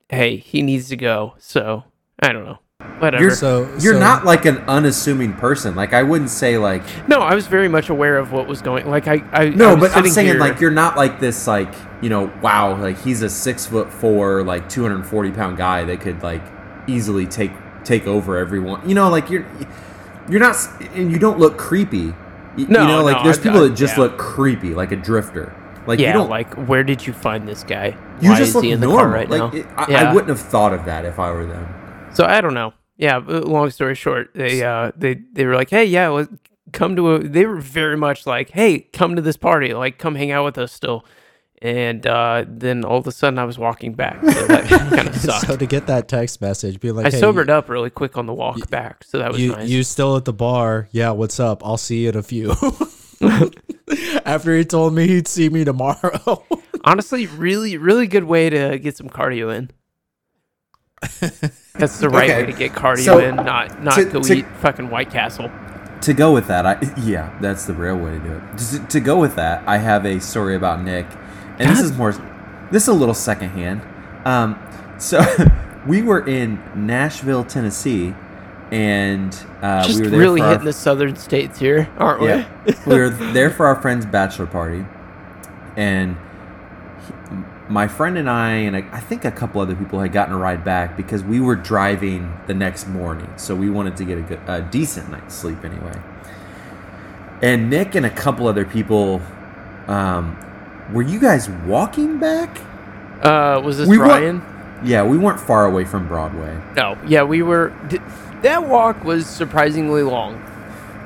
"Hey, 0.09 0.37
he 0.37 0.61
needs 0.61 0.89
to 0.89 0.97
go." 0.97 1.33
So 1.39 1.85
I 2.19 2.33
don't 2.33 2.43
know, 2.43 2.59
whatever. 2.99 3.23
You're 3.23 3.35
So- 3.35 3.69
you're 3.79 3.93
so- 3.93 3.99
not 3.99 4.25
like 4.25 4.45
an 4.45 4.57
unassuming 4.67 5.33
person. 5.33 5.75
Like 5.75 5.93
I 5.93 6.03
wouldn't 6.03 6.29
say 6.29 6.57
like 6.57 6.83
no, 7.07 7.19
I 7.19 7.33
was 7.35 7.47
very 7.47 7.69
much 7.69 7.89
aware 7.89 8.17
of 8.17 8.31
what 8.33 8.47
was 8.47 8.61
going. 8.61 8.89
Like 8.89 9.07
I, 9.07 9.23
I 9.31 9.49
no, 9.49 9.69
I 9.69 9.73
was 9.75 9.93
but 9.93 9.97
I'm 9.97 10.09
saying 10.09 10.27
here- 10.27 10.39
like 10.39 10.59
you're 10.59 10.71
not 10.71 10.97
like 10.97 11.19
this 11.21 11.47
like 11.47 11.73
you 12.01 12.09
know 12.09 12.31
wow 12.41 12.75
like 12.75 12.99
he's 13.01 13.21
a 13.21 13.29
six 13.29 13.65
foot 13.65 13.91
four 13.93 14.43
like 14.43 14.67
240 14.69 15.31
pound 15.31 15.55
guy 15.57 15.83
that 15.85 16.01
could 16.01 16.21
like 16.23 16.41
easily 16.87 17.25
take 17.25 17.51
take 17.85 18.05
over 18.07 18.37
everyone. 18.37 18.87
You 18.87 18.95
know 18.95 19.09
like 19.09 19.29
you're 19.29 19.45
you're 20.29 20.39
not 20.41 20.55
and 20.95 21.09
you 21.11 21.17
don't 21.19 21.39
look 21.39 21.57
creepy. 21.57 22.13
Y- 22.57 22.65
No, 22.69 22.81
you 22.81 22.87
know 22.87 23.03
like 23.03 23.17
no, 23.17 23.23
there's 23.23 23.39
I- 23.39 23.43
people 23.43 23.61
that 23.61 23.75
just 23.75 23.97
yeah. 23.97 24.03
look 24.03 24.17
creepy 24.17 24.73
like 24.73 24.91
a 24.91 24.95
drifter. 24.97 25.55
Like 25.87 25.99
you 25.99 26.05
yeah, 26.05 26.13
don't 26.13 26.29
like 26.29 26.53
where 26.67 26.83
did 26.83 27.05
you 27.07 27.13
find 27.13 27.47
this 27.47 27.63
guy? 27.63 27.97
you 28.21 28.29
Why 28.31 28.37
just 28.37 28.49
is 28.49 28.55
look 28.55 28.63
he 28.65 28.71
in 28.71 28.79
the 28.81 28.85
normal. 28.87 29.03
car 29.05 29.13
right 29.13 29.29
like 29.29 29.39
now? 29.53 29.59
it- 29.59 29.65
I, 29.77 29.91
yeah. 29.91 30.09
I 30.09 30.13
wouldn't 30.13 30.29
have 30.29 30.39
thought 30.41 30.73
of 30.73 30.85
that 30.85 31.05
if 31.05 31.17
I 31.19 31.31
were 31.31 31.45
them. 31.45 31.67
So 32.13 32.25
I 32.25 32.39
don't 32.41 32.53
know. 32.53 32.73
Yeah, 32.97 33.19
but 33.19 33.45
long 33.45 33.69
story 33.71 33.95
short, 33.95 34.31
they 34.35 34.63
uh 34.63 34.91
they 34.95 35.15
they 35.33 35.45
were 35.45 35.55
like, 35.55 35.69
"Hey, 35.71 35.85
yeah, 35.85 36.25
come 36.71 36.95
to 36.97 37.15
a." 37.15 37.19
They 37.19 37.47
were 37.47 37.59
very 37.59 37.97
much 37.97 38.27
like, 38.27 38.51
"Hey, 38.51 38.81
come 38.93 39.15
to 39.15 39.23
this 39.23 39.37
party. 39.37 39.73
Like, 39.73 39.97
come 39.97 40.13
hang 40.13 40.29
out 40.31 40.45
with 40.45 40.57
us 40.59 40.71
still." 40.71 41.03
And 41.63 42.07
uh, 42.07 42.43
then 42.47 42.83
all 42.83 42.97
of 42.97 43.05
a 43.05 43.11
sudden, 43.11 43.37
I 43.37 43.43
was 43.45 43.59
walking 43.59 43.93
back. 43.93 44.19
So 44.23 44.47
that 44.47 44.65
kind 44.89 45.07
of 45.07 45.15
sucked. 45.15 45.45
So 45.45 45.55
to 45.57 45.65
get 45.67 45.85
that 45.87 46.07
text 46.07 46.41
message, 46.41 46.79
be 46.79 46.91
like, 46.91 47.05
I 47.05 47.09
hey, 47.11 47.19
sobered 47.19 47.51
up 47.51 47.69
really 47.69 47.91
quick 47.91 48.17
on 48.17 48.25
the 48.25 48.33
walk 48.33 48.67
back, 48.71 49.03
so 49.03 49.19
that 49.19 49.31
was 49.31 49.39
You 49.39 49.51
nice. 49.51 49.69
you 49.69 49.83
still 49.83 50.17
at 50.17 50.25
the 50.25 50.33
bar? 50.33 50.87
Yeah, 50.91 51.11
what's 51.11 51.39
up? 51.39 51.63
I'll 51.63 51.77
see 51.77 52.03
you 52.03 52.09
in 52.09 52.15
a 52.17 52.23
few. 52.23 52.53
After 54.25 54.57
he 54.57 54.65
told 54.65 54.95
me 54.95 55.07
he'd 55.07 55.27
see 55.27 55.49
me 55.49 55.63
tomorrow. 55.63 56.43
Honestly, 56.83 57.27
really, 57.27 57.77
really 57.77 58.07
good 58.07 58.23
way 58.23 58.49
to 58.49 58.79
get 58.79 58.97
some 58.97 59.09
cardio 59.09 59.55
in. 59.55 59.69
That's 61.75 61.99
the 61.99 62.09
right 62.09 62.29
Okay. 62.29 62.41
way 62.45 62.51
to 62.51 62.57
get 62.57 62.71
cardio 62.73 63.05
So, 63.05 63.17
in, 63.19 63.35
not 63.35 63.83
not 63.83 63.95
to- 63.95 64.05
go 64.05 64.21
to- 64.21 64.33
eat 64.33 64.45
fucking 64.61 64.89
White 64.89 65.11
Castle. 65.11 65.51
To 66.01 66.13
go 66.13 66.33
with 66.33 66.47
that, 66.47 66.65
I 66.65 66.79
yeah, 66.97 67.37
that's 67.39 67.65
the 67.65 67.73
real 67.73 67.95
way 67.97 68.11
to 68.13 68.19
do 68.19 68.31
it. 68.33 68.41
Just 68.53 68.89
to 68.89 68.99
go 68.99 69.19
with 69.19 69.35
that, 69.35 69.63
I 69.67 69.77
have 69.77 70.03
a 70.07 70.19
story 70.19 70.55
about 70.55 70.81
Nick, 70.81 71.05
and 71.61 71.69
this 71.71 71.83
is 71.83 71.97
more, 71.97 72.11
this 72.71 72.83
is 72.83 72.89
a 72.89 72.93
little 72.93 73.13
secondhand. 73.13 73.81
Um, 74.25 74.59
so 74.97 75.21
we 75.87 76.01
were 76.01 76.25
in 76.27 76.61
Nashville, 76.75 77.43
Tennessee, 77.43 78.13
and 78.71 79.33
uh, 79.61 79.85
Just 79.85 79.99
we 79.99 80.05
were 80.05 80.09
there 80.11 80.19
really 80.19 80.39
for 80.41 80.45
our, 80.45 80.51
hitting 80.53 80.65
the 80.65 80.73
southern 80.73 81.15
states 81.15 81.59
here, 81.59 81.89
aren't 81.97 82.21
we? 82.21 82.27
yeah, 82.27 82.47
we 82.85 82.95
were 82.95 83.09
there 83.09 83.49
for 83.49 83.65
our 83.65 83.81
friend's 83.81 84.05
bachelor 84.05 84.47
party, 84.47 84.85
and 85.75 86.17
he- 87.07 87.35
my 87.69 87.87
friend 87.87 88.17
and 88.17 88.29
I, 88.29 88.51
and 88.51 88.75
I 88.75 88.85
I 88.91 88.99
think 88.99 89.23
a 89.25 89.31
couple 89.31 89.61
other 89.61 89.75
people 89.75 89.99
had 89.99 90.11
gotten 90.11 90.33
a 90.33 90.37
ride 90.37 90.63
back 90.63 90.95
because 90.97 91.23
we 91.23 91.39
were 91.39 91.55
driving 91.55 92.37
the 92.47 92.53
next 92.53 92.87
morning, 92.87 93.31
so 93.37 93.55
we 93.55 93.69
wanted 93.69 93.97
to 93.97 94.05
get 94.05 94.17
a, 94.17 94.21
good, 94.21 94.39
a 94.47 94.61
decent 94.61 95.09
night's 95.09 95.35
sleep 95.35 95.63
anyway. 95.63 95.99
And 97.41 97.69
Nick 97.69 97.95
and 97.95 98.05
a 98.05 98.09
couple 98.09 98.47
other 98.47 98.65
people, 98.65 99.21
um, 99.87 100.37
were 100.91 101.01
you 101.01 101.19
guys 101.19 101.49
walking 101.65 102.17
back? 102.19 102.59
Uh, 103.21 103.61
was 103.63 103.77
this 103.77 103.87
We 103.87 103.97
Ryan? 103.97 104.41
Yeah, 104.83 105.03
we 105.03 105.17
weren't 105.17 105.39
far 105.39 105.65
away 105.65 105.85
from 105.85 106.07
Broadway. 106.07 106.57
No, 106.75 106.97
yeah, 107.05 107.23
we 107.23 107.41
were. 107.43 107.71
d- 107.87 107.99
That 108.41 108.67
walk 108.67 109.03
was 109.03 109.27
surprisingly 109.27 110.01
long. 110.01 110.41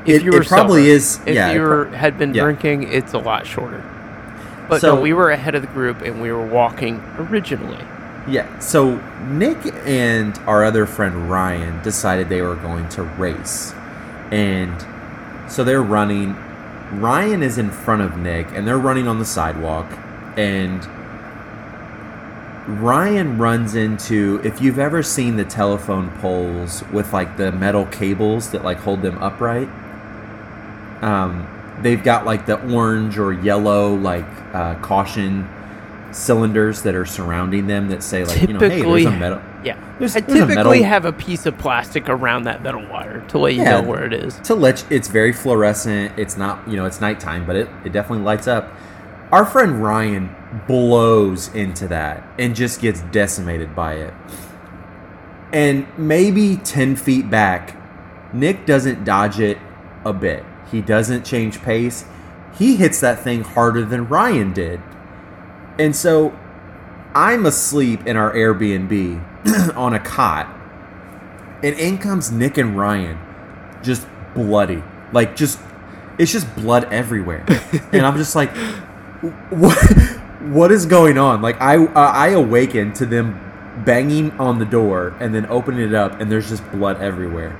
If 0.05 0.21
It- 0.21 0.23
you 0.23 0.31
were 0.31 0.41
it 0.41 0.47
probably 0.47 0.83
sober. 0.83 0.95
is- 0.95 1.19
If 1.25 1.35
yeah, 1.35 1.51
you 1.51 1.59
pro- 1.65 1.91
had 1.91 2.17
been 2.17 2.33
yeah. 2.33 2.43
drinking, 2.43 2.83
it's 2.83 3.13
a 3.13 3.17
lot 3.17 3.45
shorter. 3.45 3.83
But 4.69 4.79
So- 4.81 4.95
no, 4.95 5.01
we 5.01 5.11
were 5.13 5.29
ahead 5.31 5.55
of 5.55 5.61
the 5.61 5.67
group 5.67 6.01
and 6.01 6.21
we 6.21 6.31
were 6.31 6.45
walking 6.45 7.01
originally. 7.19 7.83
Yeah, 8.27 8.45
so 8.59 8.99
Nick 9.29 9.57
and 9.85 10.39
our 10.47 10.63
other 10.63 10.85
friend 10.85 11.29
Ryan 11.29 11.79
decided 11.83 12.29
they 12.29 12.41
were 12.41 12.55
going 12.55 12.87
to 12.89 13.03
race. 13.03 13.73
And 14.31 14.73
so 15.47 15.63
they're 15.63 15.83
running. 15.83 16.35
Ryan 16.91 17.43
is 17.43 17.57
in 17.57 17.71
front 17.71 18.01
of 18.01 18.17
Nick 18.17 18.47
and 18.53 18.67
they're 18.67 18.77
running 18.77 19.07
on 19.07 19.19
the 19.19 19.25
sidewalk. 19.25 19.91
And 20.37 20.85
Ryan 22.67 23.37
runs 23.37 23.75
into 23.75 24.41
if 24.43 24.61
you've 24.61 24.79
ever 24.79 25.03
seen 25.03 25.35
the 25.35 25.45
telephone 25.45 26.09
poles 26.19 26.83
with 26.91 27.13
like 27.13 27.37
the 27.37 27.51
metal 27.51 27.85
cables 27.85 28.51
that 28.51 28.63
like 28.63 28.77
hold 28.77 29.01
them 29.01 29.17
upright. 29.19 29.69
Um, 31.01 31.47
they've 31.81 32.03
got 32.03 32.25
like 32.25 32.45
the 32.45 32.59
orange 32.73 33.17
or 33.17 33.33
yellow 33.33 33.93
like 33.93 34.25
uh, 34.53 34.75
caution 34.75 35.47
cylinders 36.15 36.81
that 36.83 36.95
are 36.95 37.05
surrounding 37.05 37.67
them 37.67 37.89
that 37.89 38.01
say 38.01 38.23
like 38.23 38.41
you 38.41 38.47
know 38.53 38.59
hey 38.59 38.69
Typically- 38.69 39.03
there's 39.03 39.13
a 39.15 39.17
metal 39.19 39.41
Yeah. 39.63 39.75
There's- 39.99 40.15
I 40.15 40.21
there's 40.21 40.39
typically 40.39 40.55
metal- 40.79 40.83
have 40.83 41.05
a 41.05 41.11
piece 41.11 41.45
of 41.45 41.57
plastic 41.57 42.07
around 42.07 42.43
that 42.43 42.63
metal 42.63 42.85
wire 42.89 43.21
to 43.29 43.37
let 43.37 43.53
you 43.53 43.63
Yeah. 43.63 43.81
know 43.81 43.87
where 43.89 44.05
it 44.05 44.13
is. 44.13 44.35
to 44.43 44.55
let 44.55 44.81
you- 44.89 44.95
it's 44.95 45.07
very 45.09 45.33
fluorescent 45.33 46.13
it's 46.17 46.37
not 46.37 46.59
you 46.67 46.77
know 46.77 46.85
it's 46.85 47.01
nighttime 47.01 47.45
but 47.45 47.55
it, 47.57 47.67
it 47.83 47.91
definitely 47.91 48.23
lights 48.23 48.47
up 48.47 48.71
our 49.33 49.43
friend 49.45 49.83
ryan 49.83 50.29
blows 50.67 51.53
into 51.53 51.85
that 51.89 52.23
and 52.39 52.55
just 52.55 52.79
gets 52.79 53.01
decimated 53.11 53.75
by 53.75 53.93
it 53.95 54.13
and 55.51 55.85
maybe 55.97 56.57
10 56.57 56.95
feet 56.95 57.29
back 57.29 57.75
nick 58.33 58.65
doesn't 58.65 59.03
dodge 59.03 59.39
it 59.39 59.57
a 60.05 60.13
bit 60.13 60.43
he 60.71 60.81
doesn't 60.81 61.25
change 61.25 61.61
pace 61.61 62.05
he 62.57 62.75
hits 62.77 62.99
that 63.01 63.19
thing 63.19 63.43
harder 63.43 63.83
than 63.83 64.07
ryan 64.07 64.53
did 64.53 64.79
and 65.79 65.95
so 65.95 66.37
i'm 67.13 67.45
asleep 67.45 68.05
in 68.05 68.17
our 68.17 68.33
airbnb 68.33 69.23
on 69.75 69.93
a 69.93 69.99
cot 69.99 70.47
and 71.63 71.77
in 71.79 71.97
comes 71.97 72.31
nick 72.31 72.57
and 72.57 72.77
ryan 72.77 73.17
just 73.85 74.07
bloody. 74.35 74.83
Like 75.13 75.35
just 75.35 75.59
it's 76.19 76.31
just 76.31 76.53
blood 76.55 76.85
everywhere. 76.91 77.45
And 77.91 78.05
i'm 78.05 78.17
just 78.17 78.35
like 78.35 78.55
what 79.49 79.77
what 80.41 80.71
is 80.71 80.85
going 80.85 81.17
on? 81.17 81.41
Like 81.41 81.59
i 81.61 81.77
uh, 81.77 81.91
i 81.95 82.29
awaken 82.29 82.93
to 82.93 83.05
them 83.05 83.41
banging 83.85 84.31
on 84.31 84.59
the 84.59 84.65
door 84.65 85.15
and 85.19 85.33
then 85.33 85.45
opening 85.47 85.87
it 85.87 85.93
up 85.93 86.19
and 86.19 86.31
there's 86.31 86.49
just 86.49 86.69
blood 86.71 87.01
everywhere. 87.01 87.55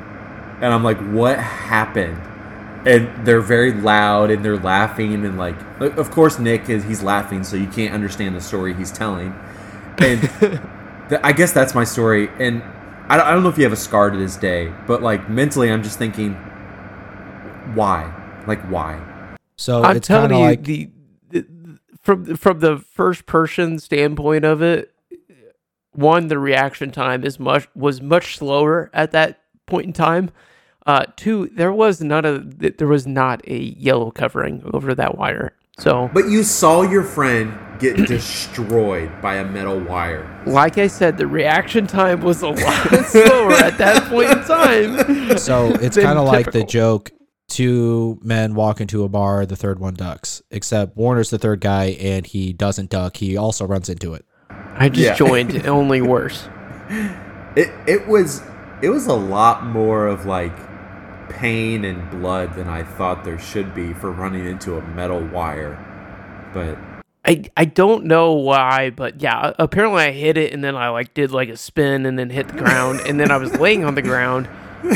And 0.62 0.74
i'm 0.74 0.84
like 0.84 0.98
what 0.98 1.40
happened 1.40 2.22
and 2.86 3.26
they're 3.26 3.42
very 3.42 3.74
loud 3.74 4.30
and 4.30 4.46
they're 4.46 4.60
laughing 4.60 5.26
and 5.26 5.38
like 5.38 5.56
of 5.82 6.12
course 6.12 6.38
nick 6.40 6.70
is 6.70 6.84
he's 6.84 7.02
laughing 7.02 7.44
so 7.44 7.56
you 7.56 7.68
can't 7.68 7.94
understand 7.94 8.36
the 8.36 8.42
story 8.42 8.74
he's 8.74 8.92
telling 8.92 9.34
and 9.98 10.22
th- 11.10 11.22
i 11.24 11.32
guess 11.32 11.52
that's 11.52 11.74
my 11.74 11.84
story 11.84 12.30
and 12.40 12.62
I 13.08 13.18
don't, 13.18 13.28
I 13.28 13.32
don't 13.34 13.44
know 13.44 13.50
if 13.50 13.58
you 13.58 13.64
have 13.64 13.74
a 13.74 13.78
scar 13.78 14.10
to 14.10 14.18
this 14.18 14.36
day 14.36 14.74
but 14.88 15.02
like 15.02 15.30
mentally 15.30 15.72
i'm 15.72 15.84
just 15.84 15.98
thinking 15.98 16.34
why 17.74 18.12
like 18.48 18.62
why 18.70 19.02
So 19.56 19.84
I'm 19.84 19.98
it's 19.98 20.08
kind 20.08 20.30
telling 20.30 20.34
of 20.34 20.40
you, 20.40 20.46
like 20.46 20.64
the, 20.64 20.90
the 21.30 21.46
from 22.02 22.36
from 22.36 22.60
the 22.60 22.78
first 22.78 23.26
person 23.26 23.80
standpoint 23.80 24.46
of 24.46 24.62
it, 24.62 24.94
one, 25.94 26.28
the 26.28 26.38
reaction 26.38 26.92
time 26.92 27.24
is 27.24 27.40
much 27.40 27.68
was 27.74 28.02
much 28.02 28.38
slower 28.38 28.90
at 28.94 29.12
that 29.12 29.40
point 29.66 29.86
in 29.88 29.94
time. 29.94 30.30
Uh, 30.86 31.04
two, 31.16 31.50
there 31.54 31.74
was 31.74 32.02
not 32.02 32.26
a 32.26 32.40
there 32.78 32.88
was 32.88 33.08
not 33.08 33.42
a 33.48 33.58
yellow 33.58 34.12
covering 34.12 34.62
over 34.74 34.94
that 34.96 35.18
wire. 35.18 35.54
So, 35.78 36.10
but 36.14 36.30
you 36.30 36.44
saw 36.44 36.84
your 36.84 37.04
friend 37.04 37.58
get 37.80 37.98
destroyed 38.08 39.12
by 39.22 39.36
a 39.36 39.44
metal 39.46 39.78
wire 39.80 40.32
like 40.46 40.78
I 40.78 40.88
said, 40.88 41.18
the 41.18 41.28
reaction 41.28 41.86
time 41.88 42.22
was 42.22 42.42
a 42.42 42.48
lot 42.50 43.06
slower 43.08 43.52
at 43.52 43.78
that 43.80 44.04
point 44.10 44.30
in 44.32 44.44
time. 44.46 45.38
so 45.38 45.72
it's 45.82 45.98
kind 45.98 46.18
of 46.18 46.26
like 46.26 46.52
the 46.54 46.64
joke 46.64 47.12
two 47.50 48.18
men 48.24 48.56
walk 48.56 48.80
into 48.80 49.04
a 49.04 49.10
bar 49.10 49.46
the 49.46 49.56
third 49.58 49.80
one 49.80 49.94
ducks 49.94 50.42
except 50.52 50.96
warner's 50.96 51.30
the 51.30 51.38
third 51.38 51.60
guy 51.60 51.86
and 52.00 52.26
he 52.28 52.54
doesn't 52.54 52.90
duck 52.90 53.18
he 53.18 53.36
also 53.36 53.66
runs 53.66 53.90
into 53.90 54.14
it 54.14 54.26
I 54.78 54.88
just 54.90 55.00
Yeah. 55.06 55.16
joined, 55.16 55.66
only 55.68 56.02
worse. 56.02 56.48
it 57.56 57.70
it 57.88 58.08
was 58.08 58.42
it 58.82 58.90
was 58.90 59.08
a 59.08 59.14
lot 59.14 59.66
more 59.66 60.08
of 60.08 60.26
like 60.26 60.54
pain 61.40 61.86
and 61.86 62.10
blood 62.10 62.56
than 62.56 62.68
I 62.68 62.84
thought 62.84 63.24
there 63.24 63.40
should 63.40 63.74
be 63.76 63.94
for 63.94 64.12
running 64.12 64.46
into 64.46 64.78
a 64.78 64.82
metal 64.82 65.20
wire. 65.22 65.78
But 66.54 66.78
I 67.26 67.44
I 67.58 67.66
don't 67.66 68.06
know 68.06 68.34
why, 68.34 68.90
but 68.92 69.22
yeah, 69.22 69.54
apparently 69.60 70.04
I 70.04 70.12
hit 70.12 70.38
it 70.38 70.54
and 70.54 70.64
then 70.64 70.76
I 70.76 70.90
like 70.90 71.14
did 71.14 71.32
like 71.32 71.50
a 71.50 71.58
spin 71.58 72.06
and 72.06 72.18
then 72.18 72.30
hit 72.30 72.48
the 72.48 72.58
ground 72.58 73.02
and 73.08 73.20
then 73.20 73.32
I 73.32 73.38
was 73.38 73.54
laying 73.58 73.84
on 73.84 73.96
the 73.96 74.02
ground 74.02 74.48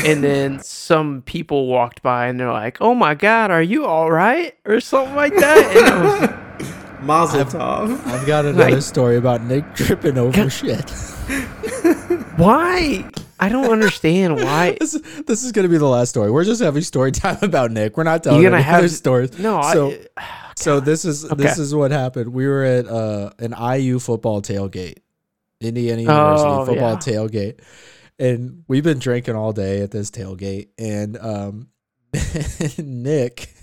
and 0.06 0.22
then 0.22 0.60
some 0.62 1.22
people 1.22 1.66
walked 1.66 2.02
by 2.02 2.26
and 2.28 2.38
they're 2.38 2.52
like, 2.52 2.78
"Oh 2.80 2.94
my 2.94 3.14
god, 3.14 3.50
are 3.50 3.62
you 3.62 3.84
all 3.86 4.10
right?" 4.10 4.54
or 4.64 4.80
something 4.80 5.16
like 5.16 5.34
that. 5.34 5.76
And 5.76 5.86
I 5.86 6.26
was, 6.60 6.70
Mazel 7.02 7.44
tov. 7.46 8.06
I've 8.06 8.26
got 8.26 8.44
another 8.44 8.72
Like- 8.72 8.82
story 8.82 9.16
about 9.16 9.42
Nick 9.42 9.74
tripping 9.74 10.16
over 10.18 10.48
shit. 10.48 10.92
why? 12.40 13.10
I 13.38 13.48
don't 13.48 13.70
understand 13.72 14.36
why. 14.36 14.76
this, 14.80 14.92
this 15.26 15.44
is 15.44 15.52
going 15.52 15.64
to 15.64 15.68
be 15.68 15.78
the 15.78 15.86
last 15.86 16.10
story. 16.10 16.30
We're 16.30 16.44
just 16.44 16.62
having 16.62 16.82
story 16.82 17.12
time 17.12 17.38
about 17.42 17.70
Nick. 17.70 17.96
We're 17.96 18.04
not 18.04 18.22
telling 18.22 18.42
You're 18.42 18.50
gonna 18.50 18.62
have 18.62 18.90
stories. 18.90 19.38
No, 19.38 19.60
so 19.62 19.94
I, 20.16 20.36
so 20.56 20.80
this 20.80 21.04
is 21.04 21.22
this 21.22 21.58
is 21.58 21.74
what 21.74 21.90
happened. 21.90 22.32
We 22.32 22.46
were 22.46 22.64
at 22.64 22.86
uh, 22.86 23.30
an 23.38 23.54
IU 23.58 23.98
football 23.98 24.42
tailgate, 24.42 24.98
Indiana 25.60 26.02
University 26.02 26.48
Oh, 26.48 26.66
football 26.66 26.92
yeah. 26.92 26.96
tailgate, 26.98 27.60
and 28.18 28.64
we've 28.68 28.84
been 28.84 28.98
drinking 28.98 29.36
all 29.36 29.52
day 29.52 29.82
at 29.82 29.90
this 29.90 30.10
tailgate. 30.10 30.68
And 30.78 31.16
um, 31.18 31.68
Nick 32.78 33.54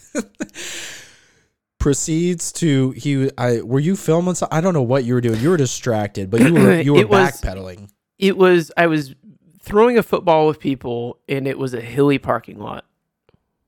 proceeds 1.79 2.51
to 2.53 2.91
he. 2.91 3.29
I 3.37 3.61
were 3.61 3.79
you 3.79 3.95
filming? 3.95 4.35
I 4.51 4.61
don't 4.61 4.73
know 4.73 4.81
what 4.81 5.03
you 5.03 5.13
were 5.13 5.21
doing. 5.21 5.39
You 5.39 5.49
were 5.49 5.57
distracted, 5.57 6.29
but 6.29 6.41
you 6.41 6.53
were 6.53 6.79
you 6.79 6.93
were 6.93 7.03
backpedaling. 7.03 7.89
It 8.19 8.37
was 8.37 8.71
I 8.77 8.87
was 8.87 9.13
throwing 9.61 9.97
a 9.97 10.03
football 10.03 10.47
with 10.47 10.59
people 10.59 11.17
and 11.27 11.47
it 11.47 11.57
was 11.57 11.73
a 11.73 11.81
hilly 11.81 12.17
parking 12.17 12.59
lot. 12.59 12.85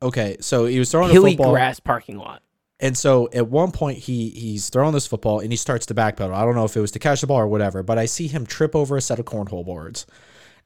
Okay, 0.02 0.38
so 0.40 0.66
he 0.66 0.80
was 0.80 0.90
throwing 0.92 1.10
a 1.10 1.14
hilly 1.14 1.32
football. 1.32 1.52
grass 1.52 1.80
parking 1.80 2.18
lot. 2.18 2.42
And 2.80 2.98
so 2.98 3.28
at 3.34 3.48
one 3.50 3.72
point 3.72 3.98
he 3.98 4.30
he's 4.30 4.70
throwing 4.70 4.94
this 4.94 5.06
football 5.06 5.40
and 5.42 5.52
he 5.52 5.58
starts 5.58 5.86
to 5.88 5.94
backpedal. 5.94 6.34
I 6.34 6.46
don't 6.46 6.56
know 6.56 6.64
if 6.64 6.78
it 6.78 6.80
was 6.82 6.92
to 6.92 7.00
catch 7.00 7.20
the 7.22 7.28
ball 7.28 7.40
or 7.42 7.48
whatever, 7.48 7.84
but 7.84 7.98
I 7.98 8.06
see 8.06 8.28
him 8.28 8.46
trip 8.46 8.76
over 8.76 8.96
a 8.96 9.02
set 9.02 9.20
of 9.20 9.26
cornhole 9.26 9.66
boards, 9.66 10.06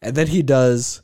and 0.02 0.16
then 0.16 0.28
he 0.28 0.44
does 0.44 1.02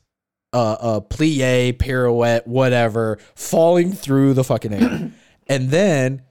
a, 0.54 0.78
a 0.80 1.02
plie, 1.02 1.76
pirouette, 1.80 2.46
whatever, 2.46 3.18
falling 3.34 3.92
through 3.94 4.36
the 4.36 4.44
fucking 4.44 4.74
air, 4.74 5.12
and 5.48 5.70
then 5.72 6.22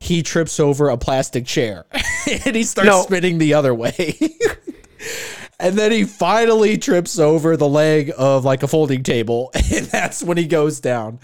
he 0.00 0.22
trips 0.22 0.58
over 0.58 0.88
a 0.88 0.96
plastic 0.96 1.44
chair 1.44 1.84
and 2.46 2.56
he 2.56 2.64
starts 2.64 2.88
No. 2.88 3.02
spinning 3.02 3.36
the 3.36 3.52
other 3.52 3.74
way. 3.74 4.16
And 5.62 5.78
then 5.78 5.92
he 5.92 6.04
finally 6.04 6.76
trips 6.76 7.18
over 7.18 7.56
the 7.56 7.68
leg 7.68 8.12
of 8.18 8.44
like 8.44 8.62
a 8.62 8.68
folding 8.68 9.02
table, 9.02 9.50
and 9.54 9.86
that's 9.86 10.22
when 10.22 10.36
he 10.36 10.46
goes 10.46 10.80
down 10.80 11.20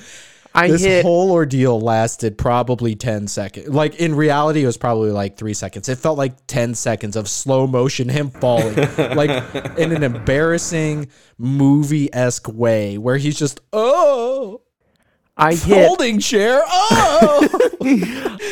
I 0.55 0.69
this 0.69 0.83
hit 0.83 1.05
whole 1.05 1.31
ordeal 1.31 1.81
lasted 1.81 2.39
probably 2.39 2.97
10 2.97 3.29
seconds. 3.29 3.69
Like 3.69 3.97
in 3.97 4.15
reality, 4.15 4.63
it 4.63 4.67
was 4.67 4.77
probably 4.77 5.11
like 5.11 5.37
three 5.37 5.55
seconds. 5.55 5.89
It 5.89 5.99
felt 5.99 6.19
like 6.19 6.35
10 6.47 6.75
seconds 6.75 7.17
of 7.17 7.29
slow 7.29 7.67
motion, 7.67 8.09
him 8.09 8.31
falling, 8.31 8.75
like 8.99 9.55
in 9.79 9.93
an 9.93 10.03
embarrassing 10.03 11.09
movie 11.37 12.13
esque 12.13 12.49
way 12.49 12.99
where 12.99 13.17
he's 13.17 13.39
just, 13.39 13.61
oh, 13.73 14.63
I 15.39 15.55
hit 15.55 15.87
folding 15.87 16.19
chair, 16.19 16.63
oh, 16.67 17.79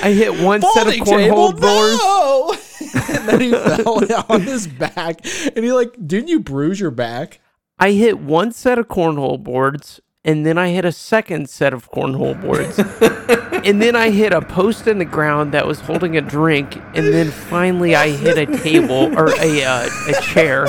I 0.03 0.12
hit 0.12 0.41
one 0.41 0.62
set 0.62 0.87
of 0.87 0.95
cornhole 0.95 1.61
boards. 1.61 1.99
no. 1.99 2.57
and 3.09 3.28
then 3.28 3.41
he 3.41 3.51
fell 3.51 4.01
on 4.28 4.43
his 4.43 4.66
back. 4.66 5.26
And 5.57 5.64
he 5.64 5.72
like, 5.72 5.95
didn't 6.07 6.28
you 6.28 6.41
bruise 6.41 6.78
your 6.78 6.91
back? 6.93 7.41
I 7.78 7.91
hit 7.91 8.20
one 8.20 8.53
set 8.53 8.78
of 8.78 8.89
cornhole 8.89 9.43
boards 9.43 10.01
and 10.27 10.45
then 10.45 10.59
I 10.59 10.68
hit 10.70 10.85
a 10.85 10.93
second 10.93 11.49
set 11.49 11.72
of 11.72 11.91
cornhole 11.91 12.39
boards. 12.41 12.79
and 13.64 13.81
then 13.81 13.97
I 13.97 14.11
hit 14.11 14.33
a 14.35 14.43
post 14.43 14.87
in 14.87 14.99
the 14.99 15.05
ground 15.07 15.53
that 15.53 15.66
was 15.66 15.81
holding 15.81 16.16
a 16.16 16.20
drink 16.20 16.77
and 16.95 17.07
then 17.07 17.31
finally 17.31 17.95
I 17.95 18.11
hit 18.11 18.37
a 18.37 18.47
table 18.59 19.16
or 19.18 19.29
a 19.41 19.64
uh, 19.64 19.89
a 20.09 20.20
chair 20.22 20.66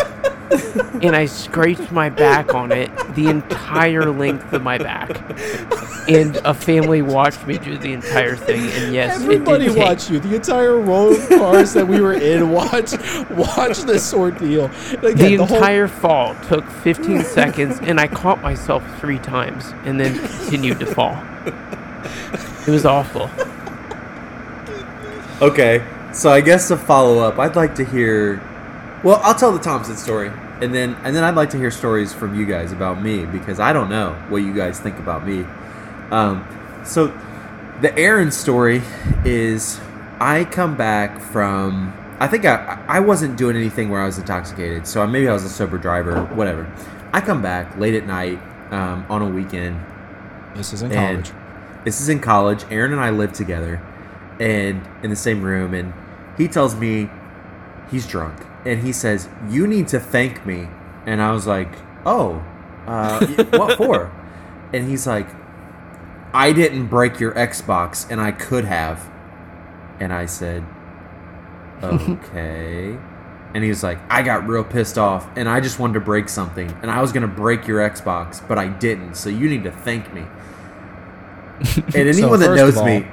and 1.01 1.14
I 1.16 1.26
scraped 1.26 1.91
my 1.91 2.10
back 2.10 2.53
on 2.53 2.72
it 2.72 2.89
the 3.16 3.28
entire 3.28 4.10
length 4.12 4.53
of 4.53 4.62
my 4.64 4.78
back. 4.78 5.10
And 6.10 6.38
a 6.45 6.53
family 6.53 7.01
watched 7.01 7.45
me 7.45 7.58
do 7.58 7.78
the 7.78 7.91
entire 7.91 8.38
thing 8.38 8.62
and 8.62 8.93
yes, 8.93 9.22
Everybody 9.22 9.66
it 9.66 9.68
did 9.70 9.76
take, 9.76 9.84
watched 9.86 10.10
you. 10.10 10.20
The 10.20 10.36
entire 10.36 10.78
row 10.80 11.10
of 11.14 11.28
cars 11.28 11.74
that 11.74 11.86
we 11.86 11.99
were 11.99 12.14
in 12.14 12.51
watched 12.51 12.95
watch 13.32 13.80
this 13.80 14.14
ordeal. 14.14 14.66
And 14.68 15.01
The 15.01 15.08
again, 15.08 15.39
whole- 15.39 15.58
entire 15.58 15.89
fall 15.89 16.34
took 16.47 16.64
15 16.70 17.24
seconds, 17.24 17.80
and 17.82 17.99
I 17.99 18.08
caught 18.08 18.41
myself 18.41 18.82
three 19.01 19.20
times 19.20 19.46
and 19.83 19.99
then 19.99 20.17
continued 20.19 20.79
to 20.79 20.85
fall. 20.85 21.21
It 22.67 22.71
was 22.71 22.85
awful. 22.85 23.29
Okay, 25.41 25.85
so 26.13 26.31
I 26.31 26.41
guess 26.41 26.67
to 26.69 26.77
follow 26.77 27.19
up, 27.19 27.37
I'd 27.39 27.55
like 27.55 27.75
to 27.75 27.85
hear. 27.85 28.41
Well, 29.03 29.21
I'll 29.23 29.35
tell 29.35 29.51
the 29.51 29.59
Thompson 29.59 29.95
story, 29.95 30.31
and 30.61 30.73
then 30.73 30.95
and 31.03 31.15
then 31.15 31.23
I'd 31.23 31.35
like 31.35 31.51
to 31.51 31.57
hear 31.57 31.71
stories 31.71 32.13
from 32.13 32.37
you 32.37 32.45
guys 32.45 32.71
about 32.71 33.01
me 33.01 33.25
because 33.25 33.59
I 33.59 33.71
don't 33.71 33.89
know 33.89 34.13
what 34.29 34.39
you 34.39 34.53
guys 34.53 34.79
think 34.79 34.97
about 34.99 35.25
me. 35.25 35.45
Um, 36.11 36.45
so 36.83 37.07
the 37.81 37.97
Aaron 37.97 38.31
story 38.31 38.81
is 39.23 39.79
I 40.19 40.43
come 40.43 40.75
back 40.75 41.21
from. 41.21 41.93
I 42.19 42.27
think 42.27 42.45
I 42.45 42.83
I 42.87 42.99
wasn't 42.99 43.37
doing 43.37 43.55
anything 43.55 43.89
where 43.89 44.01
I 44.01 44.07
was 44.07 44.17
intoxicated, 44.17 44.87
so 44.87 45.05
maybe 45.05 45.29
I 45.29 45.33
was 45.33 45.43
a 45.43 45.49
sober 45.49 45.77
driver, 45.77 46.25
whatever. 46.33 46.69
I 47.13 47.21
come 47.21 47.41
back 47.41 47.77
late 47.77 47.93
at 47.93 48.07
night 48.07 48.39
um, 48.72 49.05
on 49.09 49.22
a 49.22 49.30
weekend, 49.30 49.80
This 50.55 50.74
is 50.74 50.82
in 50.82 50.91
and 50.91 51.24
college. 51.26 51.84
this 51.86 52.01
is 52.01 52.09
in 52.09 52.20
college. 52.20 52.63
Aaron 52.70 52.91
and 52.91 53.01
I 53.01 53.09
live 53.09 53.34
together, 53.34 53.82
and 54.39 54.82
in 55.03 55.09
the 55.09 55.15
same 55.15 55.41
room. 55.41 55.74
And 55.74 55.93
he 56.38 56.47
tells 56.47 56.76
me 56.76 57.09
he's 57.89 58.05
drunk, 58.07 58.45
and 58.65 58.82
he 58.82 58.91
says, 58.91 59.30
"You 59.49 59.68
need 59.68 59.88
to 59.89 59.99
thank 59.99 60.45
me." 60.45 60.68
And 61.05 61.22
I 61.22 61.32
was 61.32 61.47
like, 61.47 61.70
"Oh, 62.05 62.43
uh, 62.86 63.26
what 63.51 63.78
for?" 63.78 64.11
And 64.74 64.88
he's 64.89 65.07
like, 65.07 65.28
"I 66.34 66.51
didn't 66.51 66.88
break 66.88 67.20
your 67.20 67.32
Xbox, 67.34 68.09
and 68.09 68.20
I 68.20 68.32
could 68.32 68.65
have." 68.65 69.09
And 69.99 70.11
I 70.13 70.26
said, 70.26 70.63
"Okay." 71.84 72.97
And 73.58 73.64
he 73.64 73.72
was 73.72 73.82
like, 73.82 73.97
I 74.08 74.22
got 74.22 74.47
real 74.47 74.64
pissed 74.64 74.99
off 74.99 75.28
and 75.36 75.49
I 75.49 75.62
just 75.62 75.80
wanted 75.80 75.95
to 75.95 75.99
break 75.99 76.30
something. 76.30 76.70
And 76.84 76.91
I 76.91 77.01
was 77.01 77.12
going 77.12 77.24
to 77.24 77.28
break 77.28 77.66
your 77.66 77.80
Xbox, 77.80 78.47
but 78.47 78.60
I 78.60 78.68
didn't. 78.68 79.16
So 79.16 79.30
you 79.30 79.49
need 79.49 79.64
to 79.64 79.72
thank 79.72 80.14
me. 80.14 80.22
And 81.88 82.08
anyone 82.08 82.39
that 82.41 82.55
knows 82.55 82.78
of 82.78 82.86
me, 82.86 83.08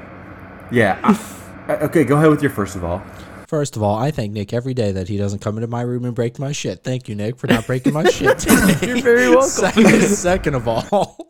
yeah. 0.71 1.01
I, 1.03 1.73
uh, 1.73 1.87
okay, 1.87 2.05
go 2.05 2.19
ahead 2.19 2.29
with 2.29 2.43
your 2.43 2.51
first 2.51 2.77
of 2.77 2.85
all. 2.85 3.03
First 3.47 3.75
of 3.75 3.83
all, 3.83 3.97
I 3.97 4.11
thank 4.11 4.33
Nick 4.33 4.53
every 4.53 4.75
day 4.75 4.93
that 4.93 5.09
he 5.09 5.17
doesn't 5.17 5.39
come 5.39 5.57
into 5.57 5.67
my 5.67 5.81
room 5.81 6.05
and 6.05 6.15
break 6.15 6.39
my 6.39 6.53
shit. 6.53 6.85
Thank 6.85 7.09
you, 7.09 7.15
Nick, 7.15 7.39
for 7.39 7.47
not 7.47 7.67
breaking 7.67 7.95
my 7.95 8.05
shit. 8.05 8.45
You're 8.83 9.01
very 9.01 9.31
welcome. 9.31 9.49
Second, 9.73 10.01
second 10.03 10.55
of 10.57 10.69
all, 10.69 11.27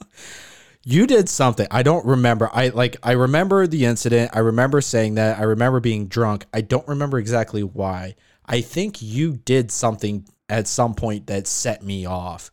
you 0.82 1.06
did 1.06 1.28
something. 1.28 1.68
I 1.70 1.84
don't 1.84 2.04
remember. 2.04 2.50
I 2.52 2.70
like. 2.70 2.96
I 3.00 3.12
remember 3.12 3.68
the 3.68 3.84
incident. 3.84 4.32
I 4.34 4.40
remember 4.40 4.80
saying 4.80 5.14
that. 5.14 5.38
I 5.38 5.42
remember 5.42 5.78
being 5.78 6.08
drunk. 6.08 6.46
I 6.52 6.62
don't 6.62 6.88
remember 6.88 7.20
exactly 7.20 7.62
why. 7.62 8.16
I 8.46 8.60
think 8.60 9.00
you 9.02 9.34
did 9.44 9.70
something 9.70 10.26
at 10.48 10.66
some 10.68 10.94
point 10.94 11.26
that 11.28 11.46
set 11.46 11.82
me 11.82 12.06
off. 12.06 12.50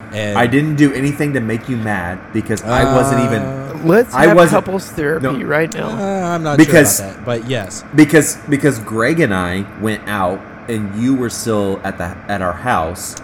And 0.00 0.36
I 0.38 0.46
didn't 0.46 0.76
do 0.76 0.92
anything 0.92 1.32
to 1.34 1.40
make 1.40 1.68
you 1.68 1.76
mad 1.76 2.32
because 2.32 2.62
I 2.62 2.84
wasn't 2.94 3.20
even 3.24 3.42
Uh, 3.42 3.80
Let's 3.84 4.14
I 4.14 4.26
have 4.28 4.36
wasn't- 4.36 4.64
couples 4.64 4.86
therapy 4.90 5.26
no. 5.26 5.44
right 5.44 5.72
now. 5.74 5.88
Uh, 5.88 6.34
I'm 6.34 6.42
not 6.42 6.56
Because- 6.58 6.96
sure 6.96 7.06
about 7.06 7.16
that, 7.18 7.24
but 7.26 7.48
yes. 7.50 7.84
because 7.94 8.36
because 8.48 8.78
Greg 8.80 9.20
and 9.20 9.34
I 9.34 9.64
went 9.80 10.06
out 10.08 10.40
and 10.68 10.94
you 11.00 11.14
were 11.14 11.28
still 11.30 11.80
at 11.84 11.98
the 11.98 12.16
at 12.28 12.40
our 12.40 12.52
house. 12.52 13.16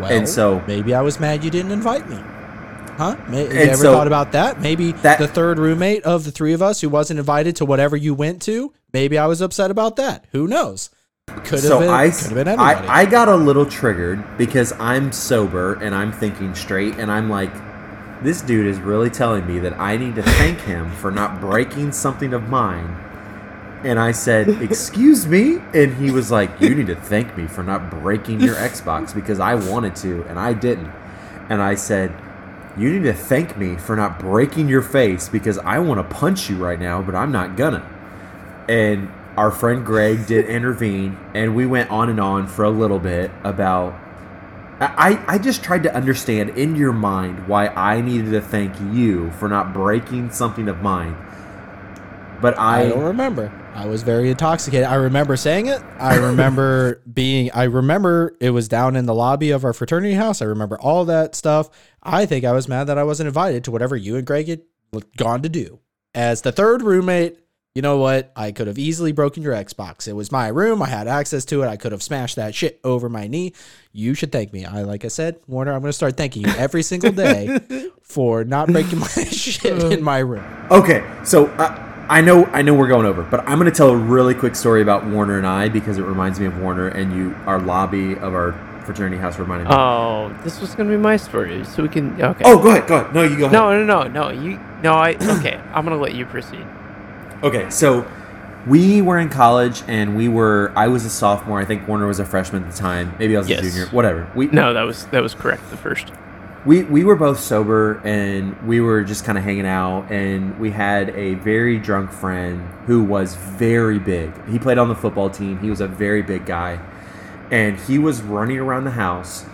Well, 0.00 0.10
And 0.10 0.28
so- 0.28 0.62
maybe 0.66 0.94
I 0.94 1.00
was 1.00 1.20
mad 1.20 1.42
you 1.44 1.50
didn't 1.50 1.70
invite 1.72 2.08
me. 2.10 2.18
Huh? 2.98 3.16
May, 3.28 3.44
you 3.44 3.50
ever 3.70 3.76
so- 3.76 3.94
thought 3.94 4.06
about 4.06 4.32
that? 4.32 4.60
Maybe 4.60 4.92
That- 4.92 5.18
the 5.18 5.28
third 5.28 5.58
roommate 5.58 6.02
of 6.04 6.24
the 6.24 6.30
three 6.30 6.52
of 6.52 6.60
us 6.60 6.80
who 6.82 6.88
wasn't 6.88 7.18
invited 7.18 7.56
to 7.56 7.64
whatever 7.64 7.96
you 7.96 8.12
went 8.12 8.42
to. 8.42 8.72
Maybe 8.92 9.16
I 9.16 9.26
was 9.26 9.40
upset 9.40 9.70
about 9.70 9.96
that. 9.96 10.24
Who 10.32 10.46
knows? 10.46 10.90
Could 11.36 11.50
have 11.50 11.60
so 11.60 11.80
been. 11.80 11.88
I, 11.88 12.10
could 12.10 12.20
have 12.20 12.34
been 12.34 12.48
anybody. 12.48 12.88
I 12.88 13.00
I 13.00 13.04
got 13.06 13.28
a 13.28 13.36
little 13.36 13.66
triggered 13.66 14.38
because 14.38 14.72
I'm 14.72 15.12
sober 15.12 15.74
and 15.74 15.94
I'm 15.94 16.12
thinking 16.12 16.54
straight 16.54 16.94
and 16.98 17.10
I'm 17.10 17.28
like 17.28 17.52
this 18.22 18.42
dude 18.42 18.66
is 18.66 18.78
really 18.78 19.08
telling 19.08 19.46
me 19.46 19.58
that 19.60 19.78
I 19.80 19.96
need 19.96 20.14
to 20.16 20.22
thank 20.22 20.60
him 20.60 20.90
for 20.92 21.10
not 21.10 21.40
breaking 21.40 21.92
something 21.92 22.34
of 22.34 22.48
mine. 22.48 22.96
And 23.82 23.98
I 23.98 24.12
said, 24.12 24.48
"Excuse 24.62 25.26
me?" 25.26 25.58
And 25.72 25.94
he 25.94 26.10
was 26.10 26.30
like, 26.30 26.60
"You 26.60 26.74
need 26.74 26.88
to 26.88 26.96
thank 26.96 27.36
me 27.36 27.46
for 27.46 27.62
not 27.62 27.90
breaking 27.90 28.40
your 28.40 28.56
Xbox 28.56 29.14
because 29.14 29.40
I 29.40 29.54
wanted 29.54 29.96
to 29.96 30.24
and 30.28 30.38
I 30.38 30.52
didn't." 30.52 30.92
And 31.48 31.62
I 31.62 31.74
said, 31.76 32.12
"You 32.76 32.92
need 32.92 33.04
to 33.04 33.14
thank 33.14 33.56
me 33.56 33.76
for 33.76 33.96
not 33.96 34.18
breaking 34.18 34.68
your 34.68 34.82
face 34.82 35.28
because 35.28 35.56
I 35.58 35.78
want 35.78 35.98
to 35.98 36.14
punch 36.14 36.50
you 36.50 36.56
right 36.56 36.78
now, 36.78 37.00
but 37.00 37.14
I'm 37.14 37.32
not 37.32 37.56
gonna." 37.56 37.88
and 38.70 39.10
our 39.40 39.50
friend 39.50 39.86
Greg 39.86 40.26
did 40.26 40.44
intervene, 40.50 41.16
and 41.32 41.56
we 41.56 41.64
went 41.64 41.90
on 41.90 42.10
and 42.10 42.20
on 42.20 42.46
for 42.46 42.62
a 42.62 42.68
little 42.68 42.98
bit 42.98 43.30
about. 43.42 43.98
I, 44.82 45.18
I 45.26 45.38
just 45.38 45.64
tried 45.64 45.82
to 45.84 45.94
understand 45.94 46.50
in 46.50 46.76
your 46.76 46.92
mind 46.92 47.48
why 47.48 47.68
I 47.68 48.02
needed 48.02 48.32
to 48.32 48.42
thank 48.42 48.78
you 48.92 49.30
for 49.32 49.48
not 49.48 49.72
breaking 49.72 50.30
something 50.30 50.68
of 50.68 50.82
mine. 50.82 51.16
But 52.42 52.58
I 52.58 52.82
I, 52.82 52.88
don't 52.90 53.02
remember. 53.02 53.50
I 53.74 53.86
was 53.86 54.02
very 54.02 54.28
intoxicated. 54.28 54.86
I 54.86 54.96
remember 54.96 55.38
saying 55.38 55.68
it. 55.68 55.82
I 55.98 56.16
remember 56.16 57.00
being. 57.10 57.50
I 57.52 57.64
remember 57.64 58.36
it 58.40 58.50
was 58.50 58.68
down 58.68 58.94
in 58.94 59.06
the 59.06 59.14
lobby 59.14 59.52
of 59.52 59.64
our 59.64 59.72
fraternity 59.72 60.14
house. 60.14 60.42
I 60.42 60.46
remember 60.46 60.78
all 60.78 61.06
that 61.06 61.34
stuff. 61.34 61.70
I 62.02 62.26
think 62.26 62.44
I 62.44 62.52
was 62.52 62.68
mad 62.68 62.88
that 62.88 62.98
I 62.98 63.04
wasn't 63.04 63.28
invited 63.28 63.64
to 63.64 63.70
whatever 63.70 63.96
you 63.96 64.16
and 64.16 64.26
Greg 64.26 64.48
had 64.48 64.60
gone 65.16 65.40
to 65.40 65.48
do. 65.48 65.80
As 66.14 66.42
the 66.42 66.52
third 66.52 66.82
roommate, 66.82 67.38
you 67.74 67.82
know 67.82 67.98
what? 67.98 68.32
I 68.34 68.50
could 68.50 68.66
have 68.66 68.78
easily 68.78 69.12
broken 69.12 69.42
your 69.44 69.54
Xbox. 69.54 70.08
It 70.08 70.14
was 70.14 70.32
my 70.32 70.48
room. 70.48 70.82
I 70.82 70.88
had 70.88 71.06
access 71.06 71.44
to 71.46 71.62
it. 71.62 71.68
I 71.68 71.76
could 71.76 71.92
have 71.92 72.02
smashed 72.02 72.34
that 72.36 72.52
shit 72.54 72.80
over 72.82 73.08
my 73.08 73.28
knee. 73.28 73.52
You 73.92 74.14
should 74.14 74.32
thank 74.32 74.52
me. 74.52 74.64
I 74.64 74.82
like 74.82 75.04
I 75.04 75.08
said, 75.08 75.38
Warner, 75.46 75.72
I'm 75.72 75.80
going 75.80 75.90
to 75.90 75.92
start 75.92 76.16
thanking 76.16 76.42
you 76.42 76.52
every 76.54 76.82
single 76.82 77.12
day 77.12 77.60
for 78.02 78.42
not 78.42 78.68
breaking 78.68 78.98
my 78.98 79.06
shit 79.30 79.92
in 79.92 80.02
my 80.02 80.18
room. 80.18 80.44
Okay, 80.70 81.08
so 81.24 81.46
uh, 81.46 82.06
I 82.08 82.20
know 82.20 82.44
I 82.46 82.62
know 82.62 82.74
we're 82.74 82.88
going 82.88 83.06
over, 83.06 83.22
but 83.22 83.40
I'm 83.48 83.58
going 83.60 83.70
to 83.70 83.76
tell 83.76 83.90
a 83.90 83.96
really 83.96 84.34
quick 84.34 84.56
story 84.56 84.82
about 84.82 85.06
Warner 85.06 85.38
and 85.38 85.46
I 85.46 85.68
because 85.68 85.96
it 85.96 86.02
reminds 86.02 86.40
me 86.40 86.46
of 86.46 86.58
Warner 86.58 86.88
and 86.88 87.12
you. 87.12 87.36
Our 87.46 87.60
lobby 87.60 88.14
of 88.14 88.34
our 88.34 88.52
fraternity 88.84 89.18
house 89.18 89.38
reminded 89.38 89.68
me. 89.68 89.74
Oh, 89.74 90.36
this 90.42 90.60
was 90.60 90.74
gonna 90.74 90.90
be 90.90 90.96
my 90.96 91.16
story, 91.16 91.64
so 91.64 91.84
we 91.84 91.88
can. 91.88 92.20
Okay. 92.20 92.42
oh, 92.44 92.60
go 92.60 92.70
ahead, 92.70 92.88
go 92.88 92.96
ahead. 92.96 93.14
No, 93.14 93.22
you 93.22 93.38
go 93.38 93.46
ahead. 93.46 93.52
No, 93.52 93.84
no, 93.84 93.84
no, 93.84 94.08
no. 94.08 94.30
You. 94.30 94.58
No, 94.82 94.94
I. 94.94 95.10
Okay, 95.38 95.60
I'm 95.72 95.84
gonna 95.84 95.98
let 95.98 96.14
you 96.14 96.26
proceed. 96.26 96.66
Okay, 97.42 97.70
so 97.70 98.06
we 98.66 99.00
were 99.00 99.18
in 99.18 99.28
college 99.30 99.82
and 99.88 100.16
we 100.16 100.28
were. 100.28 100.72
I 100.76 100.88
was 100.88 101.04
a 101.04 101.10
sophomore. 101.10 101.60
I 101.60 101.64
think 101.64 101.88
Warner 101.88 102.06
was 102.06 102.18
a 102.18 102.24
freshman 102.26 102.64
at 102.64 102.70
the 102.70 102.76
time. 102.76 103.14
Maybe 103.18 103.34
I 103.34 103.38
was 103.38 103.48
Yes. 103.48 103.60
a 103.60 103.62
junior. 103.62 103.86
Whatever. 103.86 104.30
We 104.34 104.46
No, 104.48 104.74
that 104.74 104.82
was 104.82 105.06
that 105.06 105.22
was 105.22 105.34
correct. 105.34 105.70
The 105.70 105.76
first. 105.78 106.12
we 106.66 106.82
we 106.82 107.02
were 107.04 107.16
both 107.16 107.40
sober 107.40 108.02
and 108.04 108.54
we 108.68 108.82
were 108.82 109.02
just 109.02 109.24
kind 109.24 109.38
of 109.38 109.44
hanging 109.44 109.64
out 109.66 110.10
and 110.12 110.60
we 110.60 110.70
had 110.70 111.08
a 111.16 111.32
very 111.36 111.78
drunk 111.78 112.12
friend 112.12 112.60
who 112.86 113.02
was 113.02 113.34
very 113.34 113.98
big 113.98 114.30
he 114.46 114.58
played 114.58 114.76
on 114.76 114.90
the 114.90 114.94
football 114.94 115.30
team 115.30 115.58
he 115.60 115.70
was 115.70 115.80
a 115.80 115.88
very 115.88 116.20
big 116.20 116.44
guy 116.44 116.78
and 117.50 117.80
he 117.80 117.96
was 117.98 118.20
running 118.20 118.58
around 118.58 118.84
the 118.84 118.90
house 118.90 119.46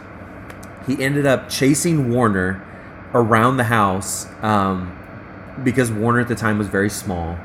he 0.89 1.01
ended 1.01 1.27
up 1.27 1.49
chasing 1.49 2.11
warner 2.11 2.61
around 3.15 3.57
the 3.57 3.65
house 3.81 4.27
um, 4.43 4.91
because 5.63 5.93
warner 5.93 6.19
at 6.19 6.27
the 6.27 6.35
time 6.35 6.59
was 6.59 6.67
very 6.67 6.91
small 6.91 7.39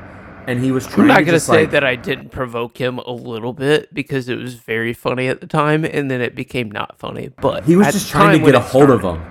and 0.46 0.62
he 0.62 0.72
was 0.72 0.86
trying 0.86 1.02
I'm 1.02 1.08
not 1.08 1.18
to 1.18 1.24
gonna 1.24 1.40
say 1.40 1.60
like, 1.62 1.70
that 1.72 1.84
I 1.84 1.96
didn't 1.96 2.30
provoke 2.30 2.78
him 2.78 2.98
a 2.98 3.12
little 3.12 3.52
bit 3.52 3.92
because 3.94 4.28
it 4.28 4.36
was 4.38 4.54
very 4.54 4.92
funny 4.92 5.28
at 5.28 5.40
the 5.40 5.46
time, 5.46 5.84
and 5.84 6.10
then 6.10 6.20
it 6.20 6.34
became 6.34 6.70
not 6.70 6.98
funny. 6.98 7.30
But 7.40 7.64
he 7.64 7.76
was 7.76 7.92
just 7.92 8.10
trying 8.10 8.38
to 8.38 8.44
get 8.44 8.54
a 8.54 8.60
hold 8.60 8.90
of 8.90 9.02
him 9.02 9.22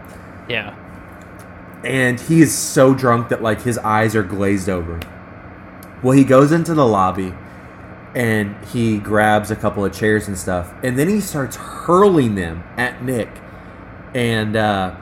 Yeah. 0.49 0.75
and 1.83 2.19
he 2.19 2.41
is 2.41 2.53
so 2.57 2.93
drunk 2.93 3.29
that 3.29 3.41
like 3.41 3.61
his 3.61 3.77
eyes 3.79 4.15
are 4.15 4.23
glazed 4.23 4.69
over. 4.69 4.99
Well, 6.03 6.13
he 6.13 6.23
goes 6.23 6.51
into 6.51 6.73
the 6.73 6.85
lobby 6.85 7.33
and 8.15 8.55
he 8.65 8.97
grabs 8.97 9.51
a 9.51 9.55
couple 9.55 9.85
of 9.85 9.93
chairs 9.93 10.27
and 10.27 10.37
stuff, 10.37 10.73
and 10.83 10.97
then 10.99 11.07
he 11.07 11.21
starts 11.21 11.55
hurling 11.55 12.35
them 12.35 12.63
at 12.77 13.01
Nick, 13.03 13.29
and 14.13 14.55
uh, 14.55 14.95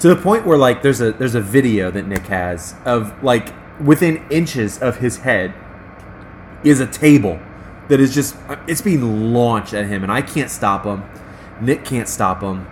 to 0.00 0.08
the 0.08 0.16
point 0.16 0.44
where 0.46 0.58
like 0.58 0.82
there's 0.82 1.00
a 1.00 1.12
there's 1.12 1.34
a 1.36 1.40
video 1.40 1.90
that 1.92 2.06
Nick 2.08 2.26
has 2.26 2.74
of 2.84 3.22
like 3.22 3.52
within 3.84 4.24
inches 4.30 4.78
of 4.78 4.98
his 4.98 5.18
head 5.18 5.54
is 6.64 6.80
a 6.80 6.86
table 6.86 7.40
that 7.88 8.00
is 8.00 8.14
just 8.14 8.36
it's 8.66 8.80
being 8.80 9.32
launched 9.32 9.74
at 9.74 9.86
him, 9.86 10.02
and 10.02 10.12
I 10.12 10.22
can't 10.22 10.50
stop 10.50 10.84
him. 10.84 11.02
Nick 11.60 11.84
can't 11.84 12.08
stop 12.08 12.42
him. 12.42 12.66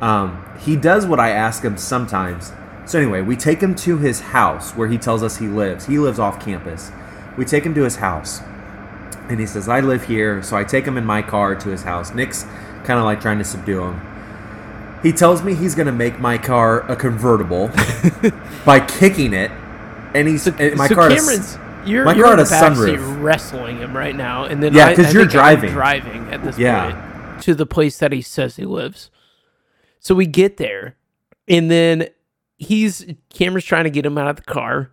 Um, 0.00 0.44
he 0.60 0.76
does 0.76 1.06
what 1.06 1.18
I 1.18 1.30
ask 1.30 1.64
him 1.64 1.76
sometimes. 1.76 2.52
So 2.84 2.98
anyway, 2.98 3.20
we 3.22 3.36
take 3.36 3.60
him 3.60 3.74
to 3.76 3.98
his 3.98 4.20
house 4.20 4.72
where 4.72 4.88
he 4.88 4.98
tells 4.98 5.22
us 5.22 5.38
he 5.38 5.46
lives. 5.46 5.86
He 5.86 5.98
lives 5.98 6.18
off 6.18 6.42
campus. 6.44 6.90
We 7.36 7.44
take 7.44 7.64
him 7.64 7.74
to 7.74 7.82
his 7.82 7.96
house, 7.96 8.40
and 9.28 9.38
he 9.38 9.46
says, 9.46 9.68
"I 9.68 9.80
live 9.80 10.04
here." 10.04 10.42
So 10.42 10.56
I 10.56 10.64
take 10.64 10.84
him 10.84 10.96
in 10.96 11.04
my 11.04 11.22
car 11.22 11.54
to 11.54 11.68
his 11.68 11.82
house. 11.82 12.14
Nick's 12.14 12.44
kind 12.84 12.98
of 12.98 13.04
like 13.04 13.20
trying 13.20 13.38
to 13.38 13.44
subdue 13.44 13.82
him. 13.82 14.00
He 15.02 15.12
tells 15.12 15.44
me 15.44 15.54
he's 15.54 15.76
going 15.76 15.86
to 15.86 15.92
make 15.92 16.18
my 16.18 16.38
car 16.38 16.80
a 16.90 16.96
convertible 16.96 17.70
by 18.64 18.80
kicking 18.80 19.32
it, 19.32 19.52
and 20.18 20.28
he's 20.28 20.46
and 20.46 20.76
my 20.76 20.86
so 20.88 20.94
car. 20.94 21.08
Cameron's, 21.10 21.58
you're, 21.86 22.04
my 22.04 22.14
you're 22.14 22.24
car 22.26 22.34
in 22.34 22.40
a 22.40 22.44
sunroof. 22.44 23.22
wrestling 23.22 23.78
him 23.78 23.96
right 23.96 24.14
now, 24.16 24.44
and 24.44 24.62
then 24.62 24.74
Yeah, 24.74 24.94
'cause 24.94 25.12
you're 25.14 25.24
think 25.24 25.36
I'm 25.36 25.56
driving. 25.60 25.72
driving 25.72 26.32
at 26.32 26.42
this 26.44 26.58
Yeah. 26.58 26.90
point 27.30 27.42
to 27.42 27.54
the 27.54 27.66
place 27.66 27.98
that 27.98 28.12
he 28.12 28.20
says 28.22 28.56
he 28.56 28.64
lives. 28.64 29.10
So 30.00 30.14
we 30.14 30.26
get 30.26 30.56
there, 30.58 30.96
and 31.46 31.70
then 31.70 32.08
he's 32.58 33.06
Cameron's 33.30 33.64
trying 33.64 33.84
to 33.84 33.90
get 33.90 34.04
him 34.06 34.18
out 34.18 34.28
of 34.28 34.36
the 34.36 34.42
car, 34.42 34.90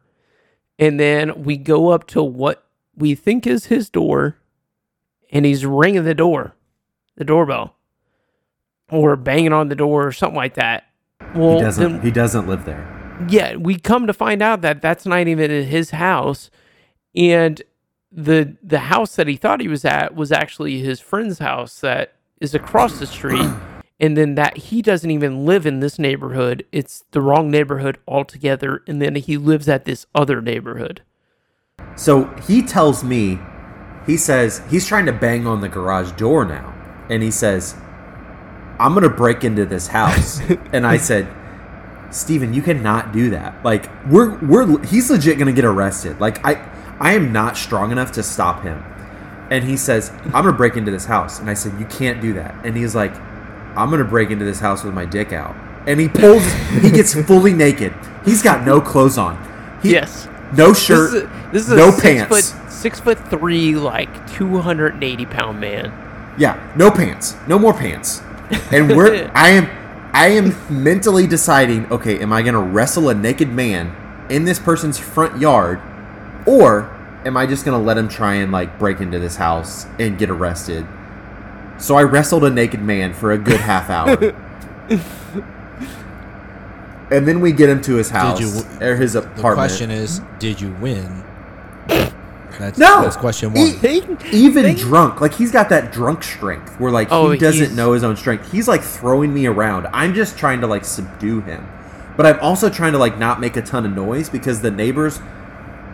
and 0.79 0.99
then 0.99 1.43
we 1.43 1.57
go 1.57 1.89
up 1.89 2.05
to 2.07 2.23
what 2.23 2.65
we 2.95 3.15
think 3.15 3.45
is 3.47 3.65
his 3.65 3.89
door, 3.89 4.37
and 5.31 5.45
he's 5.45 5.65
ringing 5.65 6.03
the 6.03 6.13
door, 6.13 6.53
the 7.17 7.23
doorbell, 7.25 7.75
or 8.91 9.15
banging 9.15 9.51
on 9.53 9.69
the 9.69 9.75
door 9.75 10.07
or 10.07 10.11
something 10.11 10.35
like 10.37 10.53
that. 10.55 10.83
Well, 11.35 11.55
he 11.57 11.61
doesn't. 11.61 11.91
then- 11.93 12.01
he 12.01 12.11
doesn't 12.11 12.47
live 12.47 12.65
there. 12.65 12.87
Yeah, 13.27 13.55
we 13.55 13.77
come 13.77 14.07
to 14.07 14.13
find 14.13 14.41
out 14.41 14.61
that 14.61 14.81
that's 14.81 15.05
not 15.05 15.27
even 15.27 15.49
his 15.49 15.91
house, 15.91 16.49
and 17.15 17.61
the 18.11 18.55
the 18.61 18.79
house 18.79 19.15
that 19.15 19.27
he 19.27 19.35
thought 19.35 19.61
he 19.61 19.67
was 19.67 19.85
at 19.85 20.15
was 20.15 20.31
actually 20.31 20.79
his 20.79 20.99
friend's 20.99 21.39
house 21.39 21.79
that 21.79 22.13
is 22.39 22.53
across 22.53 22.99
the 22.99 23.07
street, 23.07 23.49
and 23.99 24.17
then 24.17 24.35
that 24.35 24.57
he 24.57 24.81
doesn't 24.81 25.11
even 25.11 25.45
live 25.45 25.65
in 25.65 25.79
this 25.79 25.97
neighborhood; 25.97 26.65
it's 26.71 27.03
the 27.11 27.21
wrong 27.21 27.49
neighborhood 27.49 27.97
altogether, 28.07 28.83
and 28.87 29.01
then 29.01 29.15
he 29.15 29.37
lives 29.37 29.69
at 29.69 29.85
this 29.85 30.05
other 30.13 30.41
neighborhood. 30.41 31.01
So 31.95 32.25
he 32.47 32.61
tells 32.61 33.03
me, 33.03 33.39
he 34.05 34.17
says 34.17 34.61
he's 34.69 34.87
trying 34.87 35.05
to 35.05 35.13
bang 35.13 35.47
on 35.47 35.61
the 35.61 35.69
garage 35.69 36.11
door 36.13 36.45
now, 36.45 36.73
and 37.09 37.23
he 37.23 37.31
says, 37.31 37.75
"I'm 38.79 38.93
gonna 38.93 39.09
break 39.09 39.43
into 39.43 39.65
this 39.65 39.87
house." 39.87 40.41
and 40.73 40.85
I 40.85 40.97
said, 40.97 41.27
"Steven, 42.15 42.53
you 42.53 42.61
cannot 42.61 43.11
do 43.11 43.29
that. 43.31 43.63
Like 43.63 43.89
we're 44.07 44.35
we're 44.39 44.83
he's 44.85 45.09
legit 45.09 45.37
gonna 45.37 45.51
get 45.53 45.65
arrested. 45.65 46.19
Like 46.19 46.43
I 46.45 46.67
I 46.99 47.13
am 47.13 47.31
not 47.33 47.57
strong 47.57 47.91
enough 47.91 48.11
to 48.13 48.23
stop 48.23 48.63
him." 48.63 48.83
And 49.51 49.63
he 49.63 49.77
says, 49.77 50.11
"I'm 50.25 50.31
gonna 50.43 50.53
break 50.53 50.75
into 50.75 50.91
this 50.91 51.05
house," 51.05 51.39
and 51.39 51.49
I 51.49 51.53
said, 51.53 51.73
"You 51.79 51.85
can't 51.85 52.21
do 52.21 52.33
that." 52.33 52.55
And 52.63 52.75
he's 52.75 52.95
like, 52.95 53.13
"I'm 53.75 53.89
gonna 53.91 54.03
break 54.03 54.31
into 54.31 54.45
this 54.45 54.59
house 54.59 54.83
with 54.83 54.93
my 54.93 55.05
dick 55.05 55.33
out." 55.33 55.55
And 55.87 55.99
he 55.99 56.07
pulls, 56.09 56.43
he 56.81 56.89
gets 56.89 57.13
fully 57.27 57.53
naked. 57.53 57.93
He's 58.23 58.41
got 58.41 58.65
no 58.65 58.81
clothes 58.81 59.19
on. 59.19 59.37
He, 59.83 59.91
Yes. 59.91 60.27
no 60.57 60.69
This 60.69 60.83
shirt, 60.83 61.13
is 61.15 61.23
a, 61.23 61.49
this 61.51 61.61
is 61.67 61.71
a 61.73 61.75
no 61.75 61.91
six 61.91 62.01
pants. 62.01 62.51
foot 62.51 62.71
six 62.71 62.99
foot 62.99 63.19
three, 63.29 63.75
like 63.75 64.31
two 64.31 64.57
hundred 64.61 64.95
and 64.95 65.03
eighty 65.03 65.25
pound 65.27 65.59
man. 65.59 65.93
Yeah, 66.39 66.59
no 66.75 66.89
pants, 66.89 67.35
no 67.47 67.59
more 67.59 67.73
pants. 67.73 68.21
And 68.71 68.95
we're 68.95 69.29
I 69.35 69.49
am 69.49 69.67
I 70.15 70.29
am 70.29 70.55
mentally 70.69 71.27
deciding, 71.27 71.91
okay, 71.91 72.21
am 72.21 72.31
I 72.31 72.41
going 72.41 72.53
to 72.53 72.61
wrestle 72.61 73.09
a 73.09 73.13
naked 73.13 73.49
man 73.49 73.93
in 74.29 74.45
this 74.45 74.57
person's 74.57 74.97
front 74.97 75.41
yard 75.41 75.81
or 76.45 76.89
am 77.25 77.35
I 77.35 77.45
just 77.45 77.65
going 77.65 77.77
to 77.77 77.85
let 77.85 77.97
him 77.97 78.07
try 78.07 78.35
and 78.35 78.49
like 78.49 78.79
break 78.79 79.01
into 79.01 79.19
this 79.19 79.35
house 79.35 79.85
and 79.99 80.17
get 80.17 80.29
arrested? 80.29 80.87
So 81.79 81.97
I 81.97 82.03
wrestled 82.03 82.45
a 82.45 82.49
naked 82.49 82.81
man 82.81 83.13
for 83.13 83.33
a 83.33 83.37
good 83.37 83.59
half 83.59 83.89
hour. 83.89 84.33
and 87.11 87.27
then 87.27 87.41
we 87.41 87.51
get 87.51 87.69
him 87.69 87.81
to 87.81 87.95
his 87.95 88.09
house 88.09 88.39
you 88.39 88.61
or 88.79 88.95
his 88.95 89.15
apartment. 89.15 89.35
The 89.35 89.53
question 89.53 89.91
is, 89.91 90.21
did 90.39 90.61
you 90.61 90.71
win? 90.75 91.25
That's, 92.59 92.77
No, 92.77 93.01
that's 93.01 93.17
question 93.17 93.53
He- 93.55 93.73
one. 93.89 94.17
even 94.31 94.75
drunk, 94.75 95.21
like 95.21 95.33
he's 95.33 95.51
got 95.51 95.69
that 95.69 95.91
drunk 95.91 96.23
strength 96.23 96.79
where 96.79 96.91
like 96.91 97.09
Oh, 97.11 97.31
he 97.31 97.37
doesn't 97.37 97.75
know 97.75 97.93
his 97.93 98.03
own 98.03 98.15
strength. 98.15 98.51
He's 98.51 98.67
like 98.67 98.81
throwing 98.81 99.33
me 99.33 99.45
around. 99.45 99.87
I'm 99.93 100.13
just 100.13 100.37
trying 100.37 100.61
to 100.61 100.67
like 100.67 100.85
subdue 100.85 101.41
him, 101.41 101.67
but 102.17 102.25
I'm 102.25 102.39
also 102.39 102.69
trying 102.69 102.93
to 102.93 102.97
like 102.97 103.17
not 103.17 103.39
make 103.39 103.57
a 103.57 103.61
ton 103.61 103.85
of 103.85 103.93
noise 103.93 104.29
because 104.29 104.61
the 104.61 104.71
neighbors 104.71 105.19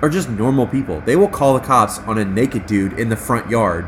are 0.02 0.10
just 0.10 0.30
normal 0.30 0.68
people. 0.68 1.02
They 1.02 1.16
will 1.16 1.28
call 1.28 1.54
the 1.54 1.60
cops 1.60 2.00
on 2.00 2.18
a 2.18 2.26
naked 2.26 2.66
dude 2.66 2.94
in 3.00 3.10
the 3.10 3.16
front 3.16 3.50
yard 3.50 3.86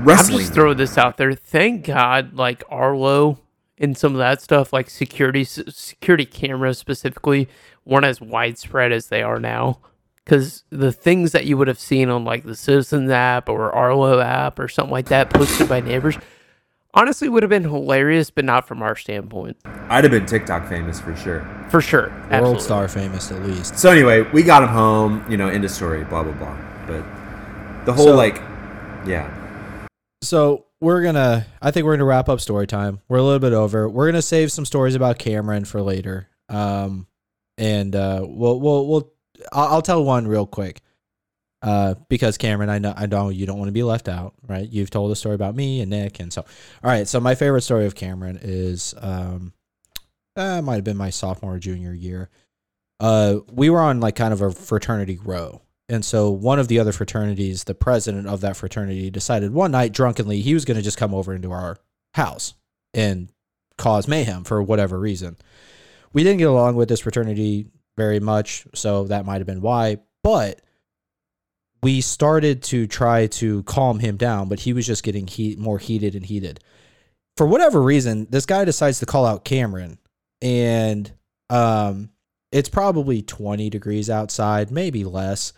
I'm 0.00 0.06
just 0.26 0.54
throwing 0.54 0.76
this 0.76 0.96
out 0.96 1.16
there. 1.16 1.34
Thank 1.34 1.86
God, 1.86 2.34
like 2.34 2.62
Arlo 2.68 3.40
and 3.78 3.96
some 3.96 4.12
of 4.12 4.18
that 4.18 4.40
stuff, 4.40 4.72
like 4.72 4.90
security 4.90 5.44
security 5.44 6.24
cameras 6.24 6.78
specifically, 6.78 7.48
weren't 7.84 8.04
as 8.04 8.20
widespread 8.20 8.92
as 8.92 9.08
they 9.08 9.22
are 9.22 9.40
now. 9.40 9.78
Because 10.28 10.62
the 10.68 10.92
things 10.92 11.32
that 11.32 11.46
you 11.46 11.56
would 11.56 11.68
have 11.68 11.78
seen 11.78 12.10
on 12.10 12.22
like 12.22 12.44
the 12.44 12.54
Citizens 12.54 13.10
app 13.10 13.48
or 13.48 13.72
Arlo 13.74 14.20
app 14.20 14.58
or 14.58 14.68
something 14.68 14.92
like 14.92 15.06
that 15.06 15.30
posted 15.30 15.70
by 15.70 15.80
neighbors, 15.80 16.18
honestly 16.92 17.30
would 17.30 17.42
have 17.42 17.48
been 17.48 17.62
hilarious, 17.62 18.28
but 18.28 18.44
not 18.44 18.68
from 18.68 18.82
our 18.82 18.94
standpoint. 18.94 19.56
I'd 19.88 20.04
have 20.04 20.10
been 20.10 20.26
TikTok 20.26 20.68
famous 20.68 21.00
for 21.00 21.16
sure. 21.16 21.48
For 21.70 21.80
sure, 21.80 22.08
World 22.10 22.26
absolutely. 22.30 22.60
star 22.62 22.88
famous 22.88 23.32
at 23.32 23.42
least. 23.42 23.78
So 23.78 23.90
anyway, 23.90 24.20
we 24.32 24.42
got 24.42 24.62
him 24.62 24.68
home. 24.68 25.24
You 25.30 25.38
know, 25.38 25.48
end 25.48 25.64
of 25.64 25.70
story. 25.70 26.04
Blah 26.04 26.24
blah 26.24 26.32
blah. 26.34 26.58
But 26.86 27.04
the 27.86 27.94
whole 27.94 28.08
So- 28.08 28.14
like, 28.14 28.36
yeah. 29.06 29.34
So 30.22 30.66
we're 30.80 31.02
gonna. 31.02 31.46
I 31.62 31.70
think 31.70 31.86
we're 31.86 31.94
gonna 31.94 32.04
wrap 32.04 32.28
up 32.28 32.42
story 32.42 32.66
time. 32.66 33.00
We're 33.08 33.16
a 33.16 33.22
little 33.22 33.38
bit 33.38 33.54
over. 33.54 33.88
We're 33.88 34.06
gonna 34.08 34.20
save 34.20 34.52
some 34.52 34.66
stories 34.66 34.94
about 34.94 35.18
Cameron 35.18 35.64
for 35.64 35.80
later. 35.80 36.28
Um, 36.50 37.06
and 37.56 37.96
uh, 37.96 38.26
we'll 38.28 38.60
we'll 38.60 38.86
we'll. 38.86 39.12
I'll, 39.52 39.68
I'll 39.68 39.82
tell 39.82 40.04
one 40.04 40.26
real 40.26 40.46
quick. 40.46 40.80
Uh, 41.60 41.94
because 42.08 42.38
Cameron, 42.38 42.70
I 42.70 42.78
know, 42.78 42.94
I 42.96 43.06
know 43.06 43.30
you 43.30 43.44
don't 43.44 43.58
want 43.58 43.68
to 43.68 43.72
be 43.72 43.82
left 43.82 44.08
out, 44.08 44.34
right? 44.46 44.68
You've 44.68 44.90
told 44.90 45.10
a 45.10 45.16
story 45.16 45.34
about 45.34 45.56
me 45.56 45.80
and 45.80 45.90
Nick, 45.90 46.20
and 46.20 46.32
so, 46.32 46.42
all 46.42 46.90
right. 46.90 47.08
So 47.08 47.18
my 47.18 47.34
favorite 47.34 47.62
story 47.62 47.84
of 47.84 47.96
Cameron 47.96 48.38
is, 48.40 48.94
um, 48.98 49.52
uh, 50.36 50.62
might 50.62 50.76
have 50.76 50.84
been 50.84 50.96
my 50.96 51.10
sophomore 51.10 51.54
or 51.54 51.58
junior 51.58 51.92
year. 51.92 52.30
Uh, 53.00 53.38
we 53.52 53.70
were 53.70 53.80
on 53.80 53.98
like 53.98 54.14
kind 54.14 54.32
of 54.32 54.40
a 54.40 54.52
fraternity 54.52 55.18
row, 55.20 55.60
and 55.88 56.04
so 56.04 56.30
one 56.30 56.60
of 56.60 56.68
the 56.68 56.78
other 56.78 56.92
fraternities, 56.92 57.64
the 57.64 57.74
president 57.74 58.28
of 58.28 58.40
that 58.42 58.56
fraternity, 58.56 59.10
decided 59.10 59.52
one 59.52 59.72
night 59.72 59.92
drunkenly 59.92 60.40
he 60.40 60.54
was 60.54 60.64
going 60.64 60.76
to 60.76 60.82
just 60.82 60.98
come 60.98 61.12
over 61.12 61.34
into 61.34 61.50
our 61.50 61.76
house 62.14 62.54
and 62.94 63.30
cause 63.76 64.06
mayhem 64.06 64.44
for 64.44 64.62
whatever 64.62 64.98
reason. 64.98 65.36
We 66.12 66.22
didn't 66.22 66.38
get 66.38 66.48
along 66.48 66.76
with 66.76 66.88
this 66.88 67.00
fraternity 67.00 67.66
very 67.98 68.20
much, 68.20 68.66
so 68.74 69.04
that 69.04 69.26
might 69.26 69.38
have 69.38 69.46
been 69.46 69.60
why. 69.60 69.98
But 70.24 70.62
we 71.82 72.00
started 72.00 72.62
to 72.64 72.86
try 72.86 73.26
to 73.26 73.62
calm 73.64 73.98
him 73.98 74.16
down, 74.16 74.48
but 74.48 74.60
he 74.60 74.72
was 74.72 74.86
just 74.86 75.02
getting 75.02 75.26
heat 75.26 75.58
more 75.58 75.78
heated 75.78 76.14
and 76.14 76.24
heated. 76.24 76.60
For 77.36 77.46
whatever 77.46 77.82
reason, 77.82 78.26
this 78.30 78.46
guy 78.46 78.64
decides 78.64 79.00
to 79.00 79.06
call 79.06 79.26
out 79.26 79.44
Cameron, 79.44 79.98
and 80.40 81.12
um, 81.50 82.10
it's 82.50 82.68
probably 82.68 83.20
20 83.20 83.68
degrees 83.70 84.08
outside, 84.08 84.70
maybe 84.70 85.04
less. 85.04 85.52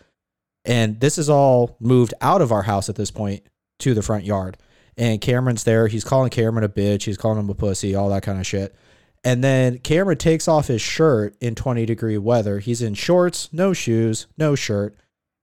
And 0.65 0.99
this 0.99 1.17
is 1.17 1.29
all 1.29 1.77
moved 1.79 2.13
out 2.21 2.41
of 2.41 2.51
our 2.51 2.63
house 2.63 2.89
at 2.89 2.95
this 2.95 3.11
point 3.11 3.43
to 3.79 3.93
the 3.93 4.03
front 4.03 4.25
yard. 4.25 4.57
And 4.97 5.21
Cameron's 5.21 5.63
there. 5.63 5.87
He's 5.87 6.03
calling 6.03 6.29
Cameron 6.29 6.63
a 6.63 6.69
bitch. 6.69 7.03
He's 7.03 7.17
calling 7.17 7.39
him 7.39 7.49
a 7.49 7.55
pussy, 7.55 7.95
all 7.95 8.09
that 8.09 8.23
kind 8.23 8.39
of 8.39 8.45
shit. 8.45 8.75
And 9.23 9.43
then 9.43 9.77
Cameron 9.79 10.17
takes 10.17 10.47
off 10.47 10.67
his 10.67 10.81
shirt 10.81 11.35
in 11.39 11.53
20 11.55 11.85
degree 11.85 12.17
weather. 12.17 12.59
He's 12.59 12.81
in 12.81 12.95
shorts, 12.95 13.49
no 13.53 13.73
shoes, 13.73 14.27
no 14.37 14.55
shirt. 14.55 14.97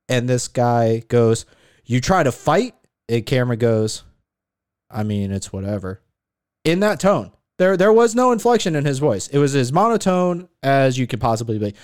And 0.09 0.29
this 0.29 0.49
guy 0.49 1.05
goes, 1.09 1.47
You 1.85 2.01
try 2.01 2.23
to 2.23 2.33
fight? 2.33 2.75
And 3.09 3.25
Cameron 3.25 3.59
goes, 3.59 4.03
I 4.91 5.03
mean, 5.03 5.31
it's 5.31 5.53
whatever. 5.53 6.01
In 6.65 6.81
that 6.81 7.01
tone. 7.01 7.33
There 7.59 7.77
there 7.77 7.93
was 7.93 8.15
no 8.15 8.33
inflection 8.33 8.77
in 8.77 8.85
his 8.85 8.99
voice. 8.99 9.29
It 9.29 9.39
was 9.39 9.55
as 9.55 9.73
monotone 9.73 10.49
as 10.63 10.97
you 10.97 11.07
could 11.07 11.21
possibly 11.21 11.59
be. 11.59 11.75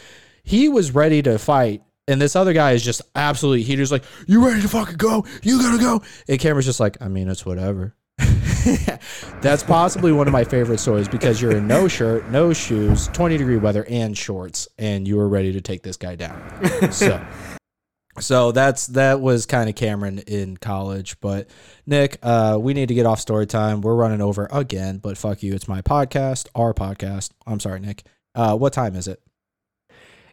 He 0.43 0.69
was 0.69 0.95
ready 0.95 1.23
to 1.23 1.39
fight. 1.39 1.83
And 2.07 2.21
this 2.21 2.37
other 2.37 2.53
guy 2.53 2.73
is 2.73 2.85
just 2.85 3.03
absolutely 3.15 3.63
he 3.63 3.77
just 3.77 3.93
like, 3.93 4.05
You 4.27 4.45
ready 4.47 4.63
to 4.63 4.69
fucking 4.69 4.97
go? 4.97 5.25
You 5.43 5.61
gotta 5.61 5.79
go. 5.79 6.03
And 6.29 6.39
Cameron's 6.39 6.67
just 6.67 6.81
like, 6.81 6.97
I 7.01 7.09
mean, 7.09 7.29
it's 7.29 7.45
whatever. 7.47 7.95
That's 9.41 9.63
possibly 9.63 10.13
one 10.13 10.27
of 10.27 10.33
my 10.33 10.45
favorite 10.45 10.79
stories 10.79 11.09
because 11.09 11.41
you're 11.41 11.57
in 11.57 11.67
no 11.67 11.89
shirt, 11.89 12.29
no 12.31 12.53
shoes, 12.53 13.09
20 13.09 13.37
degree 13.37 13.57
weather, 13.57 13.85
and 13.89 14.17
shorts, 14.17 14.69
and 14.79 15.07
you 15.07 15.17
were 15.17 15.29
ready 15.29 15.53
to 15.53 15.61
take 15.61 15.83
this 15.83 15.97
guy 15.97 16.17
down. 16.17 16.93
So, 16.93 17.25
so 18.21 18.53
that's 18.53 18.87
that 18.89 19.21
was 19.21 19.47
kind 19.47 19.69
of 19.69 19.77
Cameron 19.77 20.21
in 20.21 20.57
college. 20.57 21.21
But 21.21 21.49
Nick, 21.87 22.19
uh, 22.23 22.59
we 22.61 22.75
need 22.75 22.89
to 22.89 22.95
get 22.95 23.07
off 23.07 23.21
story 23.21 23.47
time. 23.47 23.81
We're 23.81 23.95
running 23.95 24.23
over 24.23 24.49
again, 24.51 24.99
but 24.99 25.19
fuck 25.19 25.43
you. 25.43 25.55
It's 25.55 25.69
my 25.69 25.83
podcast, 25.83 26.49
our 26.55 26.73
podcast. 26.73 27.31
I'm 27.47 27.61
sorry, 27.61 27.81
Nick. 27.81 28.05
Uh, 28.35 28.57
what 28.57 28.73
time 28.73 28.97
is 28.97 29.07
it? 29.07 29.21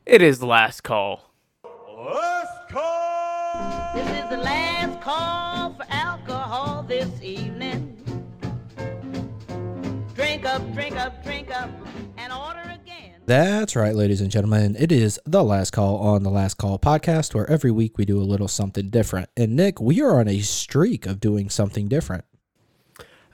It 0.05 0.21
is 0.21 0.39
the 0.39 0.47
last 0.47 0.81
call. 0.81 1.31
Let's 1.63 2.71
call. 2.71 3.93
This 3.93 4.23
is 4.23 4.29
the 4.29 4.37
last 4.37 5.01
call 5.01 5.50
up, 10.51 10.73
drink 10.73 10.97
up, 10.97 11.23
drink 11.23 11.49
up, 11.49 11.69
and 12.17 12.33
order 12.33 12.59
again. 12.73 13.13
That's 13.25 13.73
right, 13.73 13.95
ladies 13.95 14.19
and 14.19 14.29
gentlemen. 14.29 14.75
It 14.77 14.91
is 14.91 15.17
the 15.25 15.45
last 15.45 15.71
call 15.71 15.95
on 15.99 16.23
the 16.23 16.29
Last 16.29 16.55
Call 16.55 16.77
podcast, 16.77 17.33
where 17.33 17.49
every 17.49 17.71
week 17.71 17.97
we 17.97 18.03
do 18.03 18.19
a 18.19 18.23
little 18.23 18.49
something 18.49 18.89
different. 18.89 19.29
And 19.37 19.55
Nick, 19.55 19.79
we 19.79 20.01
are 20.01 20.19
on 20.19 20.27
a 20.27 20.41
streak 20.41 21.05
of 21.05 21.21
doing 21.21 21.49
something 21.49 21.87
different. 21.87 22.25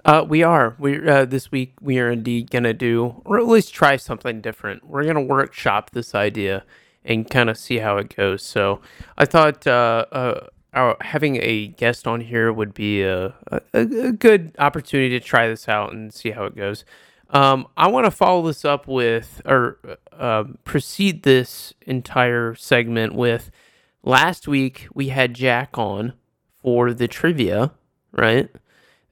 Uh, 0.06 0.28
we 0.30 0.44
are. 0.44 0.76
We 0.78 1.10
uh, 1.10 1.26
this 1.26 1.52
week 1.52 1.74
we 1.82 1.98
are 1.98 2.12
indeed 2.12 2.52
gonna 2.52 2.76
do, 2.76 3.24
or 3.26 3.40
at 3.40 3.48
least 3.48 3.74
try 3.74 3.98
something 3.98 4.40
different. 4.40 4.86
We're 4.86 5.06
gonna 5.06 5.20
workshop 5.20 5.90
this 5.94 6.14
idea 6.14 6.66
and 7.04 7.28
kind 7.28 7.50
of 7.50 7.58
see 7.58 7.80
how 7.80 7.98
it 7.98 8.16
goes. 8.16 8.44
So 8.44 8.80
I 9.18 9.26
thought 9.26 9.66
uh, 9.66 10.06
uh, 10.12 10.48
our, 10.72 10.98
having 11.02 11.38
a 11.42 11.70
guest 11.70 12.06
on 12.06 12.22
here 12.22 12.54
would 12.54 12.76
be 12.76 13.02
a, 13.02 13.34
a, 13.48 13.62
a 13.74 14.12
good 14.12 14.56
opportunity 14.60 15.18
to 15.20 15.26
try 15.26 15.48
this 15.48 15.68
out 15.68 15.94
and 15.94 16.14
see 16.14 16.30
how 16.30 16.44
it 16.44 16.56
goes. 16.56 16.86
Um, 17.30 17.68
I 17.76 17.88
want 17.88 18.06
to 18.06 18.12
follow 18.12 18.48
this 18.48 18.64
up 18.64 18.88
with, 18.88 19.42
or 19.46 19.80
uh, 20.12 20.46
proceed 20.64 21.24
this 21.24 21.74
entire 21.82 22.56
segment 22.56 23.14
with. 23.14 23.52
Last 24.04 24.48
week 24.48 24.88
we 24.94 25.10
had 25.10 25.34
Jack 25.34 25.78
on 25.78 26.14
for 26.62 26.94
the 26.94 27.08
trivia, 27.08 27.72
right? 28.12 28.50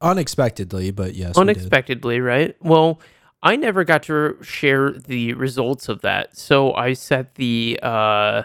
Unexpectedly, 0.02 0.92
but 0.92 1.14
yes. 1.16 1.36
we 1.36 1.42
unexpectedly, 1.42 2.20
right? 2.22 2.56
Well, 2.62 3.02
I 3.44 3.56
never 3.56 3.84
got 3.84 4.04
to 4.04 4.38
share 4.42 4.92
the 4.92 5.34
results 5.34 5.90
of 5.90 6.02
that, 6.02 6.38
so 6.38 6.74
I 6.74 6.94
set 6.94 7.36
the 7.36 7.80
uh, 7.84 8.44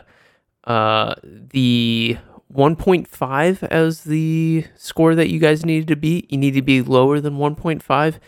uh, 0.65 1.15
the 1.23 2.19
1.5 2.53 3.63
as 3.65 4.05
the 4.05 4.65
score 4.77 5.15
that 5.15 5.29
you 5.29 5.39
guys 5.39 5.65
needed 5.65 5.89
to 5.89 5.97
beat. 5.97 6.31
You 6.31 6.39
need 6.39 6.55
to 6.55 6.63
be 6.63 6.83
lower 6.83 7.21
than 7.21 7.37
1.5. 7.37 8.19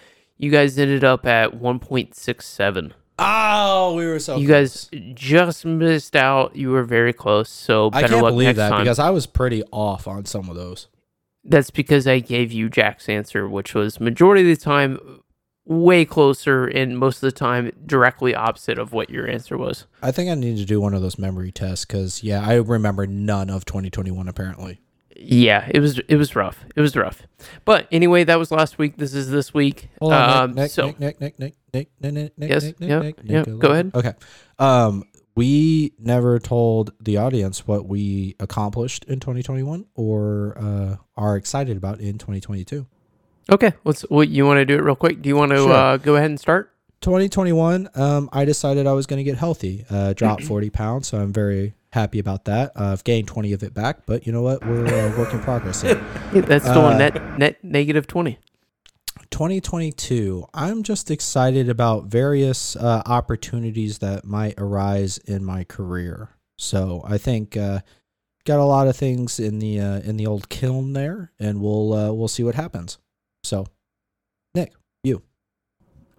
You 0.43 0.51
guys 0.51 0.77
ended 0.77 1.05
up 1.05 1.25
at 1.25 1.53
1.67. 1.53 2.91
Oh, 3.17 3.95
we 3.95 4.05
were 4.07 4.19
so. 4.19 4.39
You 4.39 4.49
guys 4.49 4.91
just 5.15 5.65
missed 5.65 6.17
out. 6.17 6.57
You 6.57 6.71
were 6.71 6.83
very 6.83 7.13
close. 7.13 7.49
So 7.49 7.91
I 7.93 8.01
can't 8.03 8.21
luck 8.21 8.33
believe 8.33 8.47
next 8.49 8.57
that 8.57 8.71
time. 8.71 8.81
because 8.81 8.99
I 8.99 9.11
was 9.11 9.25
pretty 9.29 9.63
off 9.71 10.09
on 10.09 10.25
some 10.25 10.51
of 10.51 10.57
those. 10.57 10.89
That's 11.45 11.71
because 11.71 12.09
I 12.09 12.19
gave 12.19 12.51
you 12.51 12.69
Jack's 12.69 13.09
answer, 13.09 13.49
which 13.49 13.73
was 13.73 14.01
majority 14.01 14.51
of 14.51 14.59
the 14.59 14.65
time 14.65 14.99
way 15.65 16.05
closer 16.05 16.67
and 16.67 16.99
most 16.99 17.19
of 17.19 17.21
the 17.21 17.31
time 17.31 17.71
directly 17.87 18.35
opposite 18.35 18.81
of 18.81 18.93
what 18.93 19.11
your 19.11 19.29
answer 19.29 19.57
was. 19.57 19.87
I 20.03 20.11
think 20.11 20.29
I 20.29 20.35
need 20.35 20.57
to 20.57 20.65
do 20.65 20.81
one 20.81 20.93
of 20.93 21.03
those 21.03 21.21
memory 21.21 21.53
tests 21.53 21.85
because 21.85 22.25
yeah, 22.25 22.45
I 22.45 22.55
remember 22.55 23.07
none 23.07 23.49
of 23.49 23.65
2021 23.65 24.27
apparently 24.27 24.81
yeah, 25.23 25.69
it 25.71 25.81
was 25.81 25.99
it 26.09 26.17
was 26.17 26.35
rough. 26.35 26.65
It 26.75 26.81
was 26.81 26.97
rough. 26.97 27.23
But 27.65 27.89
anyway, 27.91 28.25
that 28.25 28.39
was 28.39 28.51
last 28.51 28.79
week. 28.79 28.97
This 28.97 29.15
is 29.15 29.31
this 29.31 29.55
week. 29.55 29.91
Hold 30.01 30.13
on, 30.13 30.31
um, 30.31 30.51
Nick, 30.51 30.57
Nick, 30.57 30.71
so, 30.71 30.87
Nick, 30.87 31.01
Nick, 31.01 31.21
Nick, 31.21 31.39
Nick, 31.39 31.57
Nick, 31.73 31.89
Nick, 32.01 32.39
Nick, 32.39 32.51
yes, 32.51 32.65
Nick, 32.65 32.81
Nick, 32.81 32.91
yep, 32.91 33.03
Nick, 33.03 33.17
yep, 33.25 33.47
Nick, 33.47 33.59
go 33.59 33.71
ahead. 33.71 33.91
Okay. 33.95 34.13
Um, 34.59 35.05
we 35.35 35.95
never 35.99 36.39
told 36.39 36.93
the 37.01 37.17
audience 37.17 37.67
what 37.67 37.87
we 37.87 38.37
accomplished 38.39 39.05
in 39.05 39.19
2021 39.21 39.87
or 39.95 40.57
uh, 40.59 40.97
are 41.17 41.37
excited 41.37 41.77
about 41.77 42.01
in 42.01 42.19
2022. 42.19 42.87
Okay, 43.51 43.73
what's 43.83 44.03
what 44.03 44.29
you 44.29 44.45
want 44.47 44.59
to 44.59 44.65
do 44.65 44.75
it 44.77 44.83
real 44.83 44.95
quick? 44.95 45.23
Do 45.23 45.29
you 45.29 45.37
want 45.37 45.51
to 45.51 45.59
sure. 45.59 45.73
uh, 45.73 45.97
go 45.97 46.17
ahead 46.17 46.31
and 46.31 46.39
start? 46.39 46.71
2021, 47.01 47.89
um, 47.95 48.29
I 48.33 48.45
decided 48.45 48.87
I 48.87 48.93
was 48.93 49.07
going 49.07 49.19
to 49.19 49.25
get 49.25 49.37
healthy. 49.37 49.85
Uh, 49.91 50.13
dropped 50.13 50.45
40 50.45 50.71
pounds, 50.71 51.09
so 51.09 51.19
I'm 51.19 51.33
very 51.33 51.75
happy 51.93 52.19
about 52.19 52.45
that. 52.47 52.73
Uh, 52.77 52.93
I've 52.93 53.05
gained 53.05 53.29
20 53.29 53.53
of 53.53 53.63
it 53.63 53.73
back, 53.75 54.05
but 54.07 54.27
you 54.27 54.33
know 54.33 54.43
what? 54.43 54.65
We're 54.67 54.85
a 54.87 55.17
work 55.19 55.33
in 55.33 55.41
progress. 55.41 55.83
here. 55.83 56.03
Yeah, 56.35 56.41
that's 56.43 56.65
still 56.65 56.87
Uh, 56.87 56.95
a 56.95 56.99
net 56.99 57.39
net 57.39 57.63
negative 57.63 58.07
twenty. 58.07 58.39
2022, 59.31 60.47
I'm 60.55 60.83
just 60.83 61.11
excited 61.11 61.69
about 61.69 62.05
various 62.07 62.77
uh, 62.77 63.03
opportunities 63.07 63.99
that 63.99 64.25
might 64.25 64.55
arise 64.59 65.19
in 65.19 65.45
my 65.45 65.65
career. 65.65 66.31
So 66.59 67.03
I 67.07 67.19
think 67.19 67.57
uh, 67.57 67.81
got 68.45 68.59
a 68.59 68.65
lot 68.65 68.89
of 68.89 68.97
things 68.97 69.39
in 69.41 69.59
the 69.59 69.81
uh, 69.81 70.01
in 70.01 70.17
the 70.17 70.27
old 70.27 70.49
kiln 70.49 70.93
there, 70.93 71.33
and 71.39 71.61
we'll 71.61 71.93
uh, 71.93 72.13
we'll 72.13 72.29
see 72.29 72.43
what 72.45 72.55
happens. 72.55 72.99
So, 73.45 73.67
Nick, 74.55 74.73
you 75.03 75.23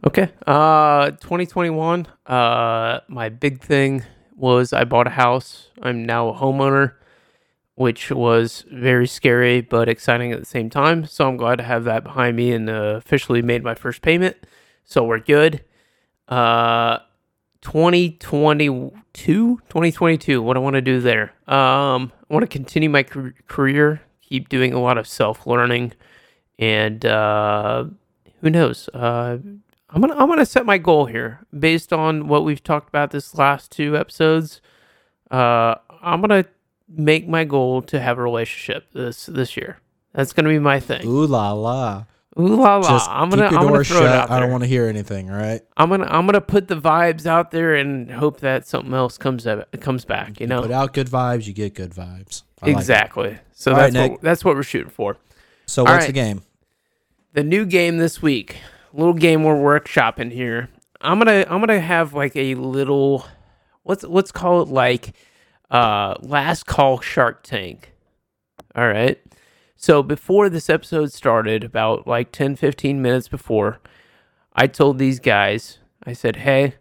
Okay. 0.05 0.29
Uh 0.45 1.11
2021, 1.11 2.07
uh 2.25 2.99
my 3.07 3.29
big 3.29 3.61
thing 3.61 4.03
was 4.43 4.73
I 4.73 4.83
bought 4.83 5.07
a 5.07 5.11
house. 5.11 5.69
I'm 5.81 6.05
now 6.05 6.27
a 6.27 6.33
homeowner, 6.33 6.95
which 7.75 8.11
was 8.11 8.65
very 8.69 9.07
scary 9.07 9.61
but 9.61 9.87
exciting 9.87 10.33
at 10.33 10.39
the 10.39 10.45
same 10.45 10.69
time. 10.69 11.05
So 11.05 11.29
I'm 11.29 11.37
glad 11.37 11.55
to 11.59 11.63
have 11.63 11.85
that 11.85 12.03
behind 12.03 12.35
me 12.35 12.51
and 12.51 12.69
uh, 12.69 12.95
officially 12.97 13.41
made 13.41 13.63
my 13.63 13.73
first 13.73 14.01
payment. 14.01 14.35
So 14.83 15.03
we're 15.05 15.19
good. 15.19 15.63
Uh 16.27 16.99
2022, 17.61 18.91
2022, 19.69 20.41
what 20.41 20.57
I 20.57 20.59
want 20.59 20.73
to 20.73 20.81
do 20.81 20.99
there. 20.99 21.33
Um 21.47 22.11
I 22.29 22.33
want 22.33 22.43
to 22.43 22.47
continue 22.47 22.89
my 22.89 23.03
career, 23.03 24.01
keep 24.21 24.49
doing 24.49 24.73
a 24.73 24.81
lot 24.81 24.97
of 24.97 25.07
self-learning 25.07 25.93
and 26.59 27.05
uh 27.05 27.85
who 28.41 28.49
knows? 28.49 28.89
I'm 29.93 30.01
gonna 30.01 30.15
I'm 30.15 30.27
gonna 30.27 30.45
set 30.45 30.65
my 30.65 30.79
goal 30.79 31.05
here 31.05 31.39
based 31.57 31.93
on 31.93 32.27
what 32.27 32.43
we've 32.43 32.63
talked 32.63 32.89
about 32.89 33.11
this 33.11 33.35
last 33.35 33.71
two 33.71 33.95
episodes. 33.95 34.59
Uh, 35.29 35.75
I'm 36.01 36.19
gonna 36.19 36.45
make 36.89 37.27
my 37.27 37.43
goal 37.43 37.83
to 37.83 37.99
have 37.99 38.17
a 38.17 38.21
relationship 38.23 38.91
this 38.93 39.27
this 39.27 39.55
year. 39.55 39.77
That's 40.13 40.33
gonna 40.33 40.49
be 40.49 40.59
my 40.59 40.79
thing. 40.79 41.05
ooh 41.05 41.27
la 41.27 41.51
la. 41.51 42.05
Ooh 42.39 42.55
la 42.55 42.77
la! 42.77 42.89
Just 42.89 43.09
I'm 43.09 43.29
gonna 43.29 43.43
keep 43.43 43.51
your 43.51 43.59
I'm 43.59 43.67
door 43.67 43.75
gonna 43.77 43.83
throw 43.83 43.97
it 43.99 44.09
shut. 44.09 44.31
I 44.31 44.39
don't 44.39 44.49
want 44.49 44.63
to 44.63 44.67
hear 44.67 44.87
anything. 44.87 45.29
All 45.29 45.37
right. 45.37 45.61
I'm 45.77 45.89
gonna 45.89 46.05
I'm 46.05 46.25
gonna 46.25 46.41
put 46.41 46.67
the 46.67 46.75
vibes 46.75 47.27
out 47.27 47.51
there 47.51 47.75
and 47.75 48.09
hope 48.09 48.39
that 48.39 48.67
something 48.67 48.93
else 48.95 49.19
comes 49.19 49.45
up, 49.45 49.71
comes 49.79 50.05
back. 50.05 50.39
You 50.39 50.47
know 50.47 50.63
Put 50.63 50.71
out 50.71 50.93
good 50.93 51.07
vibes, 51.07 51.45
you 51.45 51.53
get 51.53 51.75
good 51.75 51.91
vibes. 51.91 52.41
I 52.63 52.67
like 52.67 52.77
exactly. 52.77 53.37
So 53.53 53.73
All 53.73 53.77
right, 53.77 53.93
that's 53.93 54.09
what, 54.09 54.21
that's 54.21 54.43
what 54.45 54.55
we're 54.55 54.63
shooting 54.63 54.89
for. 54.89 55.17
So 55.67 55.85
All 55.85 55.93
what's 55.93 56.05
right. 56.05 56.07
the 56.07 56.13
game? 56.13 56.41
the 57.33 57.43
new 57.43 57.65
game 57.65 57.97
this 57.97 58.21
week 58.21 58.57
little 58.93 59.13
game 59.13 59.43
we're 59.43 59.55
workshopping 59.55 60.31
here. 60.31 60.69
I'm 61.01 61.17
gonna 61.17 61.45
i'm 61.49 61.59
gonna 61.59 61.81
have 61.81 62.13
like 62.13 62.35
a 62.35 62.55
little 62.55 63.25
let's 63.83 64.03
let's 64.03 64.31
call 64.31 64.61
it 64.61 64.69
like 64.69 65.13
uh 65.71 66.15
last 66.21 66.65
call 66.65 67.01
shark 67.01 67.43
tank. 67.43 67.93
All 68.75 68.87
right. 68.87 69.19
So 69.75 70.01
before 70.01 70.47
this 70.47 70.69
episode 70.69 71.11
started 71.11 71.63
about 71.63 72.07
like 72.07 72.31
10 72.31 72.55
15 72.55 73.01
minutes 73.01 73.27
before 73.27 73.81
i 74.55 74.65
told 74.67 74.97
these 74.97 75.19
guys 75.19 75.79
i 76.05 76.13
said 76.13 76.37
hey 76.37 76.75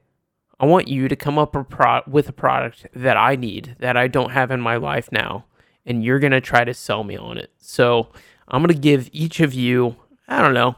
i 0.61 0.67
want 0.67 0.87
you 0.87 1.09
to 1.09 1.17
come 1.17 1.39
up 1.39 1.57
a 1.57 1.65
pro- 1.65 2.03
with 2.07 2.29
a 2.29 2.33
product 2.33 2.87
that 2.95 3.17
i 3.17 3.35
need 3.35 3.75
that 3.81 3.97
i 3.97 4.07
don't 4.07 4.31
have 4.31 4.51
in 4.53 4.61
my 4.61 4.77
life 4.77 5.11
now 5.11 5.45
and 5.85 6.05
you're 6.05 6.21
gonna 6.21 6.41
try 6.41 6.63
to 6.63 6.75
sell 6.75 7.03
me 7.03 7.17
on 7.17 7.39
it. 7.39 7.51
So 7.59 8.13
i'm 8.47 8.63
gonna 8.63 8.75
give 8.75 9.09
each 9.13 9.41
of 9.41 9.53
you 9.53 9.97
I 10.29 10.41
don't 10.41 10.55
know, 10.55 10.77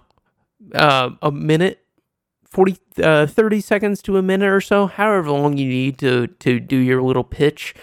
uh, 0.75 1.11
a 1.23 1.31
minute, 1.31 1.85
40, 2.45 2.77
uh, 3.03 3.27
30 3.27 3.61
seconds 3.61 4.03
to 4.03 4.17
a 4.17 4.23
minute 4.23 4.49
or 4.49 4.61
so, 4.61 4.87
however 4.87 5.31
long 5.31 5.57
you 5.57 5.69
need 5.69 5.99
to, 5.99 6.29
to 6.29 6.61
do 6.61 6.77
your 6.77 7.03
little 7.03 7.25
pitch. 7.25 7.75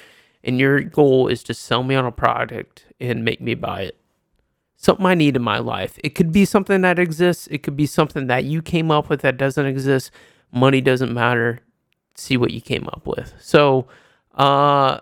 And 0.43 0.59
your 0.59 0.81
goal 0.81 1.27
is 1.27 1.43
to 1.43 1.53
sell 1.53 1.83
me 1.83 1.95
on 1.95 2.05
a 2.05 2.11
product 2.11 2.85
and 2.99 3.23
make 3.23 3.41
me 3.41 3.53
buy 3.53 3.81
it. 3.81 3.97
Something 4.75 5.05
I 5.05 5.13
need 5.13 5.35
in 5.35 5.43
my 5.43 5.59
life. 5.59 5.99
It 6.03 6.15
could 6.15 6.31
be 6.31 6.45
something 6.45 6.81
that 6.81 6.97
exists. 6.97 7.47
It 7.51 7.59
could 7.61 7.77
be 7.77 7.85
something 7.85 8.27
that 8.27 8.45
you 8.45 8.63
came 8.63 8.89
up 8.89 9.09
with 9.09 9.21
that 9.21 9.37
doesn't 9.37 9.65
exist. 9.65 10.09
Money 10.51 10.81
doesn't 10.81 11.13
matter. 11.13 11.59
See 12.15 12.37
what 12.37 12.51
you 12.51 12.61
came 12.61 12.87
up 12.87 13.05
with. 13.05 13.35
So, 13.39 13.87
uh, 14.35 15.01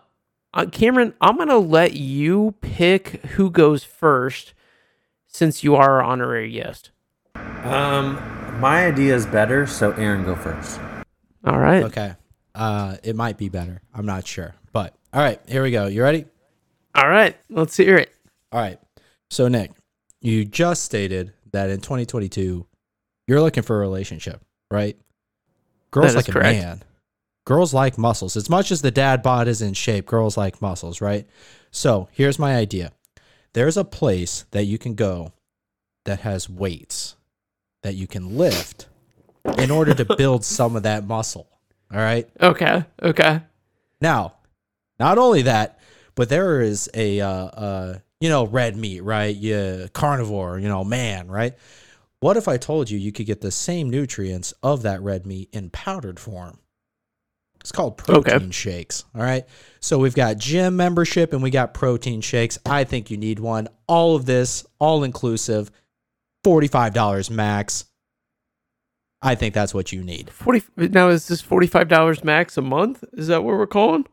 uh, 0.53 0.65
Cameron, 0.71 1.13
I'm 1.21 1.37
to 1.37 1.57
let 1.57 1.93
you 1.93 2.55
pick 2.61 3.23
who 3.27 3.49
goes 3.49 3.83
first 3.83 4.53
since 5.27 5.63
you 5.63 5.75
are 5.75 5.97
our 5.97 6.03
honorary 6.03 6.51
guest. 6.51 6.91
Um, 7.63 8.15
my 8.59 8.85
idea 8.85 9.15
is 9.15 9.25
better, 9.25 9.67
so 9.67 9.91
Aaron, 9.93 10.23
go 10.25 10.35
first. 10.35 10.79
All 11.45 11.59
right. 11.59 11.83
Okay. 11.83 12.13
Uh, 12.55 12.97
it 13.03 13.15
might 13.15 13.37
be 13.37 13.49
better. 13.49 13.81
I'm 13.93 14.05
not 14.05 14.25
sure. 14.27 14.55
But 14.73 14.93
all 15.13 15.21
right, 15.21 15.39
here 15.47 15.63
we 15.63 15.71
go. 15.71 15.87
You 15.87 16.03
ready? 16.03 16.25
All 16.95 17.07
right. 17.09 17.35
Let's 17.49 17.75
hear 17.77 17.97
it. 17.97 18.13
All 18.51 18.59
right. 18.59 18.79
So 19.29 19.47
Nick, 19.47 19.71
you 20.21 20.45
just 20.45 20.83
stated 20.83 21.33
that 21.51 21.69
in 21.69 21.79
2022 21.81 22.65
you're 23.27 23.41
looking 23.41 23.63
for 23.63 23.77
a 23.77 23.79
relationship, 23.79 24.41
right? 24.71 24.97
Girls 25.91 26.13
That 26.13 26.19
is 26.19 26.27
like 26.27 26.33
correct. 26.33 26.57
a 26.57 26.61
man. 26.61 26.83
Girls 27.45 27.73
like 27.73 27.97
muscles. 27.97 28.35
As 28.35 28.49
much 28.49 28.71
as 28.71 28.81
the 28.81 28.91
dad 28.91 29.21
bod 29.23 29.47
is 29.47 29.61
in 29.61 29.73
shape, 29.73 30.05
girls 30.05 30.35
like 30.37 30.61
muscles, 30.61 30.99
right? 31.01 31.27
So 31.71 32.09
here's 32.11 32.37
my 32.39 32.55
idea. 32.55 32.91
There's 33.53 33.77
a 33.77 33.83
place 33.85 34.45
that 34.51 34.65
you 34.65 34.77
can 34.77 34.95
go 34.95 35.33
that 36.05 36.21
has 36.21 36.49
weights 36.49 37.15
that 37.83 37.95
you 37.95 38.07
can 38.07 38.37
lift 38.37 38.87
in 39.57 39.71
order 39.71 39.93
to 39.93 40.05
build 40.15 40.43
some 40.45 40.75
of 40.75 40.83
that 40.83 41.05
muscle. 41.05 41.47
All 41.91 41.99
right. 41.99 42.29
Okay. 42.41 42.83
Okay. 43.01 43.41
Now, 44.01 44.35
not 44.99 45.17
only 45.17 45.43
that, 45.43 45.79
but 46.15 46.29
there 46.29 46.61
is 46.61 46.89
a 46.93 47.21
uh, 47.21 47.29
uh, 47.29 47.99
you 48.19 48.29
know 48.29 48.45
red 48.45 48.75
meat, 48.75 49.01
right? 49.01 49.35
Yeah, 49.35 49.87
carnivore, 49.93 50.59
you 50.59 50.67
know, 50.67 50.83
man, 50.83 51.27
right? 51.29 51.53
What 52.19 52.35
if 52.37 52.47
I 52.49 52.57
told 52.57 52.89
you 52.89 52.99
you 52.99 53.11
could 53.13 53.25
get 53.25 53.39
the 53.41 53.51
same 53.51 53.89
nutrients 53.89 54.53
of 54.61 54.81
that 54.83 55.01
red 55.01 55.25
meat 55.25 55.49
in 55.53 55.69
powdered 55.69 56.19
form? 56.19 56.59
It's 57.61 57.71
called 57.71 57.97
protein 57.97 58.33
Okay. 58.35 58.51
shakes. 58.51 59.05
All 59.15 59.21
right. 59.21 59.45
So 59.79 59.99
we've 59.99 60.15
got 60.15 60.37
gym 60.37 60.75
membership 60.75 61.33
and 61.33 61.41
we 61.41 61.49
got 61.49 61.73
protein 61.73 62.21
shakes. 62.21 62.57
I 62.65 62.83
think 62.83 63.09
you 63.09 63.17
need 63.17 63.39
one. 63.39 63.67
All 63.87 64.15
of 64.15 64.25
this, 64.25 64.65
all 64.79 65.03
inclusive, 65.03 65.71
$45 66.45 67.29
max. 67.29 67.85
I 69.21 69.35
think 69.35 69.53
that's 69.53 69.73
what 69.73 69.91
you 69.91 70.03
need. 70.03 70.29
40 70.29 70.63
now 70.89 71.09
is 71.09 71.27
this 71.27 71.41
$45 71.41 72.23
max 72.23 72.57
a 72.57 72.61
month? 72.61 73.03
Is 73.13 73.27
that 73.27 73.43
what 73.43 73.57
we're 73.57 73.67
calling? 73.67 74.05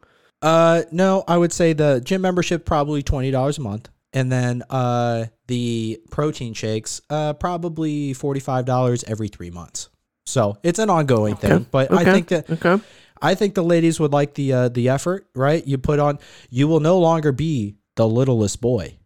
Uh, 0.43 0.83
no, 0.91 1.25
I 1.29 1.37
would 1.39 1.53
say 1.53 1.73
the 1.73 2.01
gym 2.05 2.21
membership 2.23 2.67
probably 2.67 3.03
twenty 3.03 3.31
dollars 3.31 3.57
a 3.57 3.63
month, 3.63 3.89
and 4.13 4.31
then 4.31 4.63
uh 4.69 5.27
the 5.47 5.99
protein 6.11 6.53
shakes 6.53 7.01
uh 7.09 7.33
probably 7.33 8.13
forty 8.13 8.41
five 8.41 8.67
dollars 8.67 9.03
every 9.05 9.29
three 9.29 9.51
months. 9.51 9.89
So 10.27 10.59
it's 10.63 10.79
an 10.79 10.91
ongoing 10.91 11.37
thing, 11.37 11.67
but 11.71 11.91
I 11.91 12.05
think 12.05 12.29
that 12.29 12.51
Okay. 12.51 12.83
I 13.23 13.35
think 13.35 13.55
the 13.55 13.63
ladies 13.65 13.99
would 13.99 14.13
like 14.13 14.35
the 14.35 14.53
uh, 14.53 14.69
the 14.69 14.91
effort, 14.91 15.27
right? 15.35 15.67
You 15.67 15.79
put 15.79 16.01
on, 16.01 16.19
you 16.51 16.69
will 16.69 16.81
no 16.81 16.99
longer 16.99 17.33
be 17.33 17.77
the 17.95 18.07
littlest 18.07 18.61
boy 18.61 18.99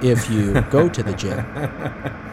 if 0.00 0.30
you 0.30 0.62
go 0.70 0.88
to 0.88 1.02
the 1.02 1.12
gym 1.12 1.44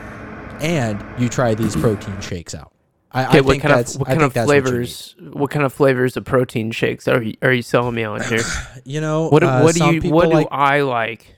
and 0.62 1.04
you 1.20 1.30
try 1.30 1.54
these 1.56 1.76
protein 1.76 2.20
shakes 2.22 2.54
out. 2.56 2.74
I, 3.12 3.26
Okay, 3.26 3.38
I 3.38 3.42
what 3.42 3.52
think 3.52 3.64
kind 3.64 3.74
that's 3.74 3.96
of 3.96 4.02
what 4.02 4.08
kind 4.10 4.22
of 4.22 4.34
that's 4.34 4.48
what 4.48 4.62
flavors 4.64 5.16
what, 5.32 5.50
kind 5.50 5.66
of 5.66 5.74
flavors 5.74 6.18
of 6.18 6.26
protein 6.26 6.72
shakes 6.72 7.08
are 7.08 7.22
you, 7.24 7.36
are 7.42 7.54
you 7.54 7.62
selling 7.62 7.96
me 7.96 8.04
on 8.04 8.22
here? 8.24 8.42
You 8.84 9.02
know, 9.02 9.30
What 9.30 9.40
do- 9.40 9.48
uh, 9.48 9.62
what 9.64 9.76
do 9.76 9.94
you 9.94 10.12
what 10.12 10.26
do 10.26 10.32
like 10.36 10.48
I 10.52 10.82
like? 10.82 11.36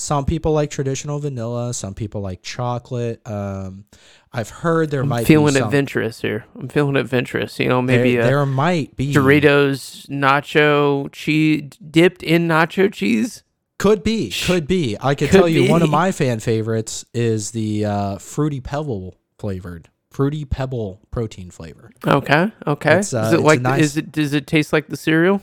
Some 0.00 0.24
people 0.26 0.52
like 0.52 0.70
traditional 0.70 1.18
vanilla. 1.18 1.74
Some 1.74 1.92
people 1.92 2.20
like 2.20 2.40
chocolate. 2.40 3.20
Um, 3.26 3.84
I've 4.32 4.48
heard 4.48 4.90
there 4.92 5.00
I'm 5.02 5.08
might 5.08 5.26
feeling 5.26 5.54
be 5.54 5.58
some, 5.58 5.66
adventurous 5.68 6.20
here. 6.20 6.44
I'm 6.54 6.68
feeling 6.68 6.94
adventurous. 6.94 7.58
You 7.58 7.68
know, 7.68 7.84
there, 7.84 7.96
maybe 7.98 8.16
a 8.16 8.22
there 8.22 8.46
might 8.46 8.94
be 8.94 9.12
Doritos 9.12 10.06
nacho 10.08 11.10
cheese 11.10 11.70
dipped 11.90 12.22
in 12.22 12.46
nacho 12.46 12.92
cheese. 12.92 13.42
Could 13.78 14.02
be, 14.02 14.30
could 14.30 14.66
be. 14.66 14.96
I 15.00 15.14
could, 15.14 15.30
Could 15.30 15.38
tell 15.38 15.48
you 15.48 15.70
one 15.70 15.82
of 15.82 15.90
my 16.02 16.10
fan 16.10 16.40
favorites 16.40 17.04
is 17.14 17.52
the 17.52 17.84
uh, 17.84 18.18
fruity 18.18 18.60
pebble 18.60 19.14
flavored, 19.38 19.88
fruity 20.10 20.44
pebble 20.44 21.00
protein 21.12 21.50
flavor. 21.50 21.90
Okay, 22.04 22.50
okay. 22.66 22.98
It's, 22.98 23.14
uh, 23.14 23.28
is 23.28 23.32
it 23.34 23.40
like 23.40 23.60
nice- 23.60 23.82
is 23.82 23.96
it 23.96 24.10
does 24.10 24.34
it 24.34 24.46
taste 24.48 24.72
like 24.72 24.88
the 24.88 24.96
cereal? 24.96 25.40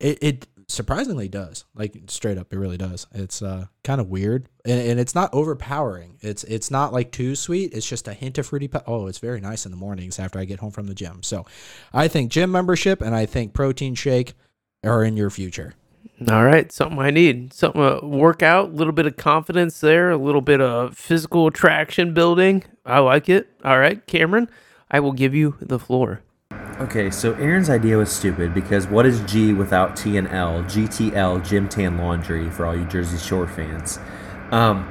It, 0.00 0.18
it 0.22 0.46
surprisingly 0.68 1.28
does. 1.28 1.66
Like 1.74 1.94
straight 2.06 2.38
up, 2.38 2.52
it 2.54 2.58
really 2.58 2.78
does. 2.78 3.06
It's 3.12 3.42
uh, 3.42 3.66
kind 3.84 4.00
of 4.00 4.08
weird, 4.08 4.48
and, 4.64 4.80
and 4.80 5.00
it's 5.00 5.14
not 5.14 5.34
overpowering. 5.34 6.16
It's 6.22 6.44
it's 6.44 6.70
not 6.70 6.94
like 6.94 7.10
too 7.12 7.34
sweet. 7.34 7.74
It's 7.74 7.86
just 7.88 8.08
a 8.08 8.14
hint 8.14 8.38
of 8.38 8.46
fruity. 8.46 8.68
Pe- 8.68 8.80
oh, 8.86 9.08
it's 9.08 9.18
very 9.18 9.40
nice 9.42 9.66
in 9.66 9.72
the 9.72 9.76
mornings 9.76 10.18
after 10.18 10.38
I 10.38 10.46
get 10.46 10.60
home 10.60 10.70
from 10.70 10.86
the 10.86 10.94
gym. 10.94 11.22
So, 11.22 11.44
I 11.92 12.08
think 12.08 12.30
gym 12.30 12.50
membership 12.50 13.02
and 13.02 13.14
I 13.14 13.26
think 13.26 13.52
protein 13.52 13.94
shake 13.94 14.32
are 14.84 15.04
in 15.04 15.18
your 15.18 15.28
future. 15.28 15.74
All 16.30 16.44
right, 16.44 16.70
something 16.72 16.98
I 16.98 17.10
need. 17.10 17.52
Something 17.52 17.80
to 17.80 18.04
work 18.04 18.42
out, 18.42 18.70
a 18.70 18.72
little 18.72 18.92
bit 18.92 19.06
of 19.06 19.16
confidence 19.16 19.80
there, 19.80 20.10
a 20.10 20.16
little 20.16 20.40
bit 20.40 20.60
of 20.60 20.96
physical 20.96 21.46
attraction 21.46 22.12
building. 22.12 22.64
I 22.84 22.98
like 22.98 23.28
it. 23.28 23.48
All 23.64 23.78
right, 23.78 24.04
Cameron, 24.06 24.50
I 24.90 24.98
will 25.00 25.12
give 25.12 25.34
you 25.34 25.56
the 25.60 25.78
floor. 25.78 26.22
Okay, 26.80 27.10
so 27.10 27.34
Aaron's 27.34 27.70
idea 27.70 27.96
was 27.96 28.10
stupid 28.10 28.54
because 28.54 28.86
what 28.86 29.06
is 29.06 29.20
G 29.22 29.52
without 29.52 29.96
T 29.96 30.16
and 30.16 30.28
L? 30.28 30.62
GTL, 30.64 31.46
Gym 31.48 31.68
Tan 31.68 31.98
Laundry, 31.98 32.50
for 32.50 32.66
all 32.66 32.76
you 32.76 32.84
Jersey 32.84 33.18
Shore 33.18 33.46
fans. 33.46 33.98
Um, 34.50 34.84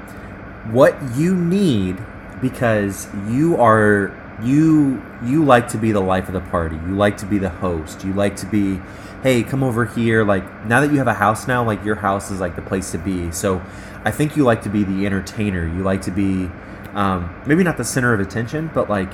what 0.71 0.97
you 1.15 1.35
need 1.35 1.97
because 2.41 3.07
you 3.29 3.57
are 3.57 4.13
you 4.41 5.03
you 5.23 5.43
like 5.43 5.67
to 5.69 5.77
be 5.77 5.91
the 5.91 6.01
life 6.01 6.27
of 6.27 6.33
the 6.33 6.41
party. 6.41 6.75
You 6.75 6.95
like 6.95 7.17
to 7.17 7.25
be 7.25 7.37
the 7.37 7.49
host. 7.49 8.03
You 8.03 8.13
like 8.13 8.35
to 8.37 8.45
be, 8.45 8.79
hey, 9.23 9.43
come 9.43 9.63
over 9.63 9.85
here. 9.85 10.23
Like 10.23 10.65
now 10.65 10.81
that 10.81 10.91
you 10.91 10.97
have 10.97 11.07
a 11.07 11.13
house 11.13 11.47
now, 11.47 11.63
like 11.63 11.83
your 11.83 11.95
house 11.95 12.29
is 12.31 12.39
like 12.39 12.55
the 12.55 12.61
place 12.61 12.91
to 12.91 12.97
be. 12.97 13.31
So 13.31 13.61
I 14.03 14.11
think 14.11 14.35
you 14.35 14.43
like 14.43 14.61
to 14.63 14.69
be 14.69 14.83
the 14.83 15.05
entertainer. 15.05 15.65
You 15.65 15.83
like 15.83 16.01
to 16.03 16.11
be 16.11 16.49
um, 16.93 17.41
maybe 17.45 17.63
not 17.63 17.77
the 17.77 17.83
center 17.83 18.13
of 18.13 18.19
attention, 18.19 18.69
but 18.73 18.89
like 18.89 19.11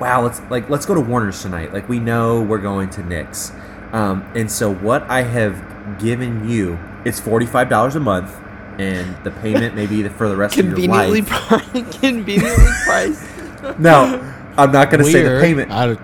wow, 0.00 0.22
let's 0.22 0.40
like 0.50 0.68
let's 0.70 0.86
go 0.86 0.94
to 0.94 1.00
Warner's 1.00 1.42
tonight. 1.42 1.72
Like 1.72 1.88
we 1.88 1.98
know 2.00 2.42
we're 2.42 2.58
going 2.58 2.90
to 2.90 3.02
Nick's. 3.02 3.52
Um, 3.92 4.30
and 4.34 4.50
so 4.50 4.72
what 4.72 5.02
I 5.04 5.22
have 5.22 5.98
given 6.00 6.48
you, 6.48 6.78
it's 7.04 7.20
forty 7.20 7.46
five 7.46 7.68
dollars 7.68 7.96
a 7.96 8.00
month, 8.00 8.34
and 8.78 9.22
the 9.24 9.30
payment 9.30 9.74
maybe 9.74 10.08
for 10.08 10.28
the 10.28 10.36
rest 10.36 10.56
of 10.58 10.66
your 10.66 10.78
life. 10.88 11.28
conveniently 12.00 12.72
priced. 12.84 13.26
No, 13.78 14.29
I'm 14.60 14.72
not 14.72 14.90
going 14.90 15.02
to 15.04 15.10
say 15.10 15.22
the 15.22 15.40
payment. 15.40 15.70
I, 15.70 15.96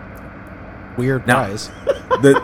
weird 0.97 1.27
No. 1.27 1.35
price. 1.35 1.67
the, 2.23 2.41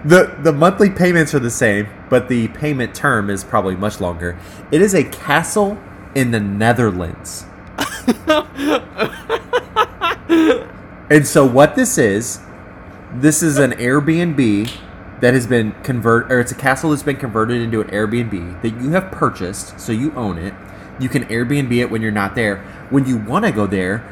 the 0.04 0.36
the 0.42 0.52
monthly 0.52 0.90
payments 0.90 1.34
are 1.34 1.38
the 1.38 1.50
same, 1.50 1.86
but 2.08 2.28
the 2.28 2.48
payment 2.48 2.94
term 2.94 3.28
is 3.30 3.44
probably 3.44 3.76
much 3.76 4.00
longer. 4.00 4.38
It 4.70 4.80
is 4.82 4.94
a 4.94 5.04
castle 5.04 5.78
in 6.14 6.30
the 6.30 6.40
Netherlands. 6.40 7.44
and 11.10 11.26
so 11.26 11.44
what 11.46 11.74
this 11.76 11.98
is, 11.98 12.40
this 13.14 13.42
is 13.42 13.58
an 13.58 13.72
Airbnb 13.72 14.70
that 15.20 15.34
has 15.34 15.46
been 15.46 15.72
converted 15.82 16.32
or 16.32 16.40
it's 16.40 16.52
a 16.52 16.56
castle 16.56 16.90
that's 16.90 17.02
been 17.02 17.16
converted 17.16 17.60
into 17.60 17.80
an 17.80 17.88
Airbnb 17.88 18.62
that 18.62 18.70
you 18.80 18.90
have 18.90 19.10
purchased, 19.12 19.78
so 19.78 19.92
you 19.92 20.12
own 20.14 20.38
it. 20.38 20.54
You 20.98 21.08
can 21.08 21.24
Airbnb 21.26 21.72
it 21.76 21.90
when 21.90 22.02
you're 22.02 22.10
not 22.10 22.34
there. 22.34 22.64
when 22.90 23.06
you 23.06 23.16
want 23.16 23.44
to 23.44 23.52
go 23.52 23.66
there, 23.66 24.04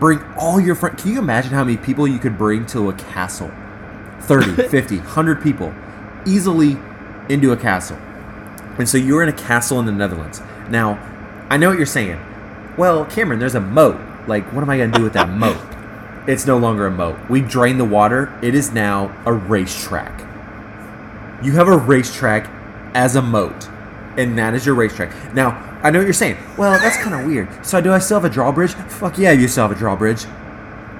bring 0.00 0.20
all 0.36 0.58
your 0.58 0.74
friends. 0.74 1.00
Can 1.02 1.12
you 1.12 1.18
imagine 1.20 1.52
how 1.52 1.62
many 1.62 1.76
people 1.76 2.08
you 2.08 2.18
could 2.18 2.36
bring 2.36 2.66
to 2.66 2.88
a 2.88 2.92
castle? 2.94 3.52
30, 4.22 4.54
50, 4.68 4.96
100 4.96 5.42
people 5.42 5.72
easily 6.26 6.76
into 7.28 7.52
a 7.52 7.56
castle. 7.56 7.98
And 8.78 8.88
so 8.88 8.96
you're 8.96 9.22
in 9.22 9.28
a 9.28 9.32
castle 9.32 9.78
in 9.78 9.86
the 9.86 9.92
Netherlands. 9.92 10.40
Now, 10.68 10.98
I 11.50 11.56
know 11.56 11.68
what 11.68 11.76
you're 11.76 11.86
saying. 11.86 12.18
Well, 12.76 13.04
Cameron, 13.04 13.38
there's 13.38 13.54
a 13.54 13.60
moat. 13.60 14.00
Like, 14.26 14.50
what 14.52 14.62
am 14.62 14.70
I 14.70 14.78
going 14.78 14.92
to 14.92 14.98
do 14.98 15.04
with 15.04 15.12
that 15.12 15.28
moat? 15.30 15.60
It's 16.26 16.46
no 16.46 16.56
longer 16.58 16.86
a 16.86 16.90
moat. 16.90 17.18
We 17.28 17.40
drained 17.40 17.78
the 17.80 17.84
water. 17.84 18.36
It 18.42 18.54
is 18.54 18.72
now 18.72 19.14
a 19.26 19.32
racetrack. 19.32 20.20
You 21.42 21.52
have 21.52 21.68
a 21.68 21.76
racetrack 21.76 22.50
as 22.94 23.16
a 23.16 23.22
moat, 23.22 23.68
and 24.16 24.36
that 24.38 24.54
is 24.54 24.66
your 24.66 24.74
racetrack. 24.74 25.34
Now, 25.34 25.69
I 25.82 25.90
know 25.90 25.98
what 25.98 26.04
you're 26.04 26.12
saying. 26.12 26.36
Well, 26.58 26.72
that's 26.72 26.96
kind 26.98 27.14
of 27.14 27.26
weird. 27.26 27.48
So, 27.64 27.80
do 27.80 27.92
I 27.92 27.98
still 27.98 28.20
have 28.20 28.30
a 28.30 28.32
drawbridge? 28.32 28.74
Fuck 28.74 29.18
yeah, 29.18 29.32
you 29.32 29.48
still 29.48 29.68
have 29.68 29.76
a 29.76 29.78
drawbridge. 29.78 30.26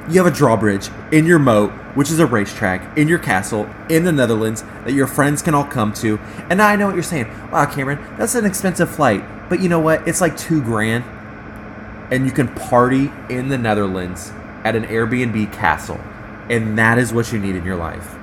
You 0.09 0.23
have 0.23 0.27
a 0.27 0.35
drawbridge 0.35 0.89
in 1.13 1.27
your 1.27 1.39
moat, 1.39 1.71
which 1.95 2.11
is 2.11 2.19
a 2.19 2.27
racetrack, 2.27 2.97
in 2.97 3.07
your 3.07 3.19
castle 3.19 3.69
in 3.89 4.05
the 4.05 4.13
Netherlands 4.13 4.65
that 4.85 4.93
your 4.93 5.07
friends 5.07 5.43
can 5.43 5.55
all 5.55 5.65
come 5.65 5.93
to. 5.95 6.19
And 6.49 6.63
I 6.63 6.77
know 6.77 6.87
what 6.87 6.95
you're 6.95 7.03
saying. 7.03 7.29
Wow, 7.51 7.67
Cameron, 7.67 7.99
that's 8.17 8.35
an 8.35 8.47
expensive 8.47 8.91
flight. 8.91 9.23
But 9.51 9.61
you 9.61 9.69
know 9.69 9.81
what? 9.81 10.09
It's 10.09 10.21
like 10.21 10.37
two 10.37 10.63
grand. 10.63 11.05
And 12.11 12.25
you 12.25 12.33
can 12.33 12.49
party 12.49 13.13
in 13.29 13.51
the 13.51 13.59
Netherlands 13.59 14.33
at 14.65 14.75
an 14.75 14.85
Airbnb 14.85 15.53
castle. 15.53 16.01
And 16.49 16.77
that 16.79 16.99
is 16.99 17.13
what 17.13 17.33
you 17.33 17.39
need 17.39 17.55
in 17.55 17.65
your 17.65 17.77
life. 17.77 18.17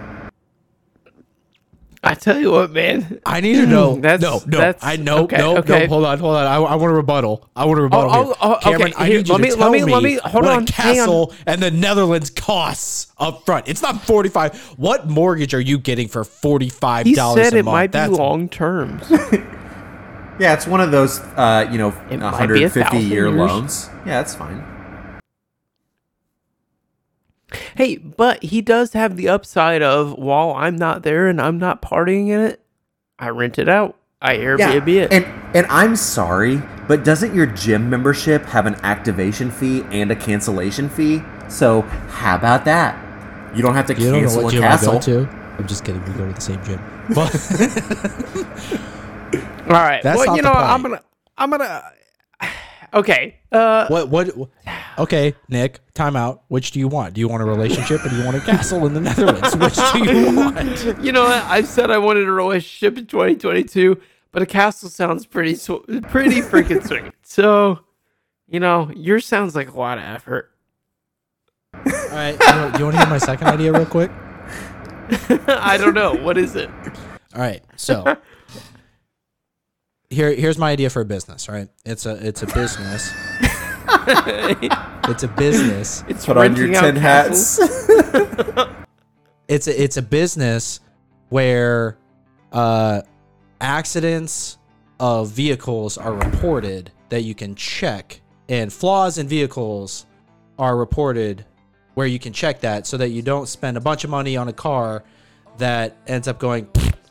I 2.03 2.13
tell 2.13 2.39
you 2.39 2.51
what, 2.51 2.71
man. 2.71 3.19
I 3.25 3.41
need 3.41 3.55
to 3.55 3.65
know. 3.65 3.95
That's- 4.01 4.21
no, 4.21 4.41
no. 4.47 4.57
that's- 4.59 4.83
I 4.83 4.95
know. 4.97 5.23
okay, 5.23 5.37
no, 5.37 5.57
okay. 5.57 5.81
no. 5.83 5.87
Hold 5.87 6.05
on, 6.05 6.19
hold 6.19 6.35
on. 6.35 6.45
I, 6.45 6.55
I 6.55 6.75
want 6.75 6.91
to 6.91 6.95
rebuttal. 6.95 7.49
I 7.55 7.65
want 7.65 7.77
to 7.77 7.81
rebuttal. 7.83 8.11
oh, 8.11 8.23
here. 8.25 8.33
oh, 8.41 8.53
okay, 8.55 8.71
Cameron, 8.71 8.93
I 8.97 9.07
here, 9.07 9.17
need 9.17 9.27
you 9.27 9.33
let 9.33 9.37
to 9.37 9.43
me- 9.43 9.49
tell 9.49 9.59
let 9.59 9.71
me- 9.85 9.93
let 9.93 10.03
me- 10.03 10.19
hold 10.23 10.43
what 10.45 10.53
on, 10.53 10.63
a 10.67 10.71
hang 10.71 10.99
on. 10.99 11.05
castle 11.05 11.33
and 11.47 11.61
the 11.61 11.71
Netherlands 11.71 12.29
costs 12.29 13.11
up 13.17 13.45
front. 13.45 13.67
It's 13.67 13.81
not 13.81 14.01
forty 14.03 14.29
five. 14.29 14.55
What 14.77 15.07
mortgage 15.09 15.53
are 15.53 15.59
you 15.59 15.79
getting 15.79 16.07
for 16.07 16.23
forty 16.23 16.69
five 16.69 17.05
dollars? 17.13 17.37
He 17.39 17.43
said 17.45 17.53
a 17.55 17.57
it 17.57 17.65
month? 17.65 17.93
might 17.93 18.09
be 18.09 18.15
long 18.15 18.47
terms. 18.49 19.03
Yeah, 20.39 20.53
it's 20.53 20.67
one 20.67 20.81
of 20.81 20.91
those, 20.91 21.19
uh, 21.35 21.67
you 21.71 21.79
know, 21.79 21.87
It 22.11 22.19
might 22.19 22.45
be 22.45 22.63
a 22.63 22.69
150 22.69 22.79
thousand 22.83 23.01
year 23.09 23.25
years. 23.27 23.35
loans. 23.35 23.89
Yeah, 24.05 24.17
that's 24.21 24.35
fine. 24.35 24.63
Hey, 27.75 27.97
but 27.97 28.43
he 28.43 28.61
does 28.61 28.93
have 28.93 29.15
the 29.15 29.29
upside 29.29 29.81
of 29.81 30.13
while 30.13 30.51
I'm 30.51 30.75
not 30.75 31.03
there 31.03 31.27
and 31.27 31.41
I'm 31.41 31.57
not 31.57 31.81
partying 31.81 32.29
in 32.29 32.39
it, 32.39 32.61
I 33.19 33.29
rent 33.29 33.59
it 33.59 33.69
out. 33.69 33.95
I 34.21 34.37
Airbnb 34.37 34.87
it. 34.87 35.13
And 35.13 35.25
and 35.55 35.67
I'm 35.67 35.95
sorry, 35.95 36.61
but 36.87 37.03
doesn't 37.03 37.35
your 37.35 37.45
gym 37.45 37.89
membership 37.89 38.43
have 38.45 38.65
an 38.65 38.75
activation 38.83 39.51
fee 39.51 39.83
and 39.91 40.11
a 40.11 40.15
cancellation 40.15 40.89
fee? 40.89 41.21
So 41.49 41.81
how 41.81 42.35
about 42.35 42.65
that? 42.65 43.03
You 43.55 43.61
don't 43.61 43.75
have 43.75 43.85
to 43.87 43.93
You 43.93 44.11
don't 44.11 44.23
know 44.23 44.43
what 44.43 44.53
a 44.53 44.55
gym 44.55 44.63
I 44.63 44.67
castle. 44.67 44.93
go 44.93 44.99
to. 45.01 45.29
I'm 45.57 45.67
just 45.67 45.85
kidding. 45.85 46.03
We 46.05 46.13
go 46.13 46.27
to 46.27 46.33
the 46.33 46.41
same 46.41 46.63
gym. 46.63 46.81
But 47.13 47.33
All 49.67 49.73
right. 49.73 50.01
That's 50.01 50.17
well, 50.17 50.27
not 50.27 50.35
you 50.35 50.41
the 50.41 50.53
know, 50.53 50.53
I'm 50.53 50.81
gonna, 50.81 51.01
I'm 51.37 51.49
gonna. 51.49 51.91
Okay. 52.93 53.35
Uh, 53.51 53.85
what? 53.89 54.07
What? 54.07 54.49
Okay, 54.97 55.35
Nick. 55.47 55.79
Time 55.93 56.15
out. 56.15 56.43
Which 56.47 56.71
do 56.71 56.79
you 56.79 56.87
want? 56.87 57.13
Do 57.13 57.21
you 57.21 57.27
want 57.27 57.43
a 57.43 57.45
relationship 57.45 58.03
or 58.03 58.09
do 58.09 58.17
you 58.17 58.25
want 58.25 58.37
a 58.37 58.41
castle 58.41 58.85
in 58.87 58.93
the 58.93 59.01
Netherlands? 59.01 59.55
Which 59.57 59.75
do 59.93 60.11
you 60.11 60.35
want? 60.35 61.03
you 61.03 61.11
know 61.11 61.23
what? 61.23 61.43
I 61.43 61.61
said 61.61 61.91
I 61.91 61.97
wanted 61.99 62.27
a 62.27 62.31
relationship 62.31 62.97
in 62.97 63.05
2022, 63.05 63.99
but 64.31 64.41
a 64.41 64.45
castle 64.45 64.89
sounds 64.89 65.25
pretty, 65.25 65.55
sw- 65.55 65.85
pretty 66.09 66.41
freaking 66.41 66.85
sweet. 66.85 67.13
So, 67.29 67.79
you 68.47 68.59
know, 68.59 68.89
yours 68.95 69.25
sounds 69.25 69.53
like 69.53 69.71
a 69.71 69.77
lot 69.77 69.97
of 69.97 70.05
effort. 70.05 70.49
All 71.75 71.81
right. 72.11 72.31
You 72.39 72.61
want, 72.61 72.79
you 72.79 72.83
want 72.85 72.95
to 72.95 73.01
hear 73.01 73.09
my 73.09 73.17
second 73.17 73.47
idea 73.47 73.73
real 73.73 73.85
quick? 73.85 74.09
I 75.47 75.77
don't 75.77 75.93
know. 75.93 76.13
What 76.15 76.37
is 76.37 76.55
it? 76.55 76.69
All 77.35 77.41
right. 77.41 77.61
So 77.75 78.17
here 80.09 80.33
here's 80.33 80.57
my 80.57 80.71
idea 80.71 80.89
for 80.89 81.01
a 81.01 81.05
business, 81.05 81.49
right? 81.49 81.67
It's 81.85 82.05
a 82.05 82.15
it's 82.25 82.41
a 82.41 82.47
business. 82.47 83.11
it's 85.09 85.23
a 85.23 85.27
business. 85.27 86.03
It's 86.07 86.25
Put 86.25 86.37
on 86.37 86.55
your 86.55 86.67
renting 86.69 86.75
out 86.75 86.81
tin 86.93 87.01
castles. 87.01 87.57
hats. 87.69 88.69
It's 89.47 89.65
a 89.67 89.81
it's 89.81 89.95
a 89.95 90.01
business 90.01 90.81
where 91.29 91.97
uh 92.51 93.01
accidents 93.61 94.57
of 94.99 95.29
vehicles 95.29 95.97
are 95.97 96.13
reported 96.13 96.91
that 97.07 97.21
you 97.21 97.33
can 97.33 97.55
check 97.55 98.19
and 98.49 98.73
flaws 98.73 99.17
in 99.17 99.27
vehicles 99.27 100.05
are 100.59 100.75
reported 100.75 101.45
where 101.93 102.07
you 102.07 102.19
can 102.19 102.33
check 102.33 102.59
that 102.59 102.85
so 102.85 102.97
that 102.97 103.09
you 103.09 103.21
don't 103.21 103.47
spend 103.47 103.77
a 103.77 103.79
bunch 103.79 104.03
of 104.03 104.09
money 104.09 104.35
on 104.35 104.49
a 104.49 104.53
car 104.53 105.03
that 105.57 105.95
ends 106.07 106.27
up 106.27 106.39
going 106.39 106.67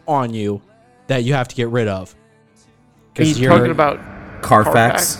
on 0.06 0.34
you 0.34 0.60
that 1.06 1.24
you 1.24 1.32
have 1.32 1.48
to 1.48 1.56
get 1.56 1.68
rid 1.68 1.88
of. 1.88 2.14
Are 3.18 3.22
you 3.22 3.30
'Cause 3.32 3.38
you're- 3.40 3.56
talking 3.56 3.70
about 3.70 3.98
Carfax. 4.42 5.16
Carfax, 5.16 5.18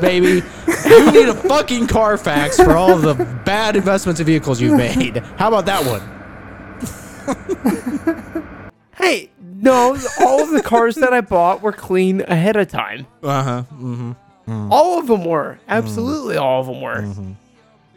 baby. 0.00 0.42
You 0.88 1.12
need 1.12 1.28
a 1.28 1.34
fucking 1.34 1.86
Carfax 1.86 2.56
for 2.56 2.72
all 2.76 2.96
the 2.96 3.14
bad 3.44 3.76
investments 3.76 4.20
in 4.20 4.26
vehicles 4.26 4.60
you've 4.60 4.76
made. 4.76 5.18
How 5.38 5.48
about 5.48 5.66
that 5.66 5.84
one? 5.86 6.12
Hey, 8.96 9.30
no, 9.40 9.96
all 10.20 10.42
of 10.42 10.50
the 10.50 10.62
cars 10.62 10.94
that 10.96 11.12
I 11.12 11.20
bought 11.20 11.60
were 11.60 11.72
clean 11.72 12.22
ahead 12.22 12.56
of 12.56 12.68
time. 12.68 13.06
Uh 13.22 13.42
huh. 13.42 13.62
Mm-hmm. 13.74 14.72
All 14.72 14.98
of 14.98 15.06
them 15.06 15.24
were. 15.24 15.58
Absolutely 15.68 16.36
all 16.36 16.60
of 16.60 16.66
them 16.66 16.80
were. 16.80 17.02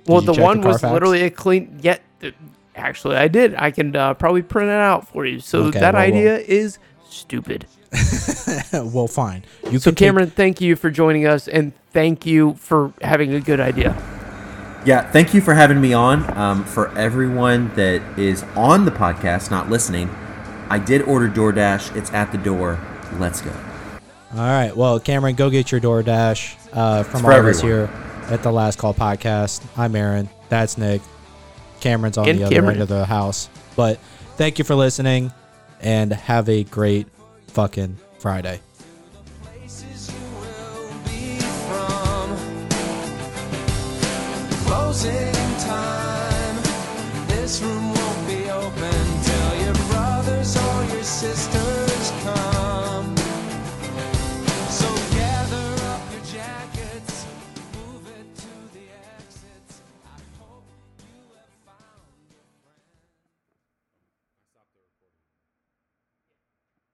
Well, 0.05 0.21
Did 0.21 0.29
you 0.29 0.35
the 0.35 0.41
one 0.41 0.61
the 0.61 0.67
was 0.67 0.83
literally 0.83 1.21
a 1.21 1.29
clean. 1.29 1.79
Yet, 1.81 2.01
th- 2.19 2.33
actually, 2.75 3.15
I 3.15 3.27
did. 3.27 3.55
I 3.55 3.71
can 3.71 3.95
uh, 3.95 4.13
probably 4.15 4.41
print 4.41 4.69
it 4.69 4.73
out 4.73 5.07
for 5.07 5.25
you. 5.25 5.39
So 5.39 5.65
Okay, 5.65 5.79
that 5.79 5.93
well, 5.93 6.03
idea 6.03 6.37
is 6.37 6.79
stupid. 7.07 7.65
well, 8.73 9.07
fine. 9.07 9.43
You 9.71 9.79
So, 9.79 9.89
can 9.91 9.95
take- 9.95 9.97
Cameron, 10.07 10.29
thank 10.31 10.61
you 10.61 10.75
for 10.75 10.89
joining 10.89 11.25
us, 11.25 11.47
and 11.47 11.73
thank 11.91 12.25
you 12.25 12.53
for 12.55 12.93
having 13.01 13.33
a 13.33 13.39
good 13.39 13.59
idea. 13.59 13.95
Yeah, 14.85 15.09
thank 15.11 15.33
you 15.33 15.41
for 15.41 15.53
having 15.53 15.81
me 15.81 15.93
on. 15.93 16.37
Um, 16.37 16.63
for 16.63 16.95
everyone 16.97 17.73
that 17.75 18.01
is 18.17 18.43
on 18.55 18.85
the 18.85 18.91
podcast, 18.91 19.51
not 19.51 19.69
listening, 19.69 20.09
I 20.69 20.79
did 20.79 21.01
order 21.01 21.27
DoorDash. 21.27 21.95
It's 21.95 22.11
at 22.13 22.31
the 22.31 22.37
door. 22.37 22.79
Let's 23.17 23.41
go. 23.41 23.51
All 24.31 24.37
right. 24.39 24.71
Well, 24.75 24.99
Cameron, 24.99 25.35
go 25.35 25.49
get 25.49 25.71
your 25.71 25.81
DoorDash 25.81 26.55
uh, 26.73 27.03
from 27.03 27.21
for 27.23 27.33
all 27.33 27.39
of 27.39 27.45
us 27.47 27.59
here 27.59 27.89
at 28.27 28.43
the 28.43 28.51
Last 28.51 28.77
Call 28.77 28.93
podcast. 28.93 29.63
I'm 29.75 29.95
Aaron. 29.95 30.29
That's 30.49 30.77
Nick. 30.77 31.01
Cameron's 31.81 32.17
on 32.17 32.29
And 32.29 32.37
the 32.39 32.43
other 32.43 32.55
Cameron. 32.55 32.73
end 32.75 32.81
of 32.83 32.87
the 32.89 33.05
house. 33.05 33.49
But 33.75 33.97
thank 34.37 34.59
you 34.59 34.63
for 34.65 34.75
listening, 34.75 35.31
and 35.81 36.13
have 36.13 36.47
a 36.47 36.63
great 36.65 37.07
fucking 37.49 37.97
Friday. 38.19 38.61
Closing 44.65 45.38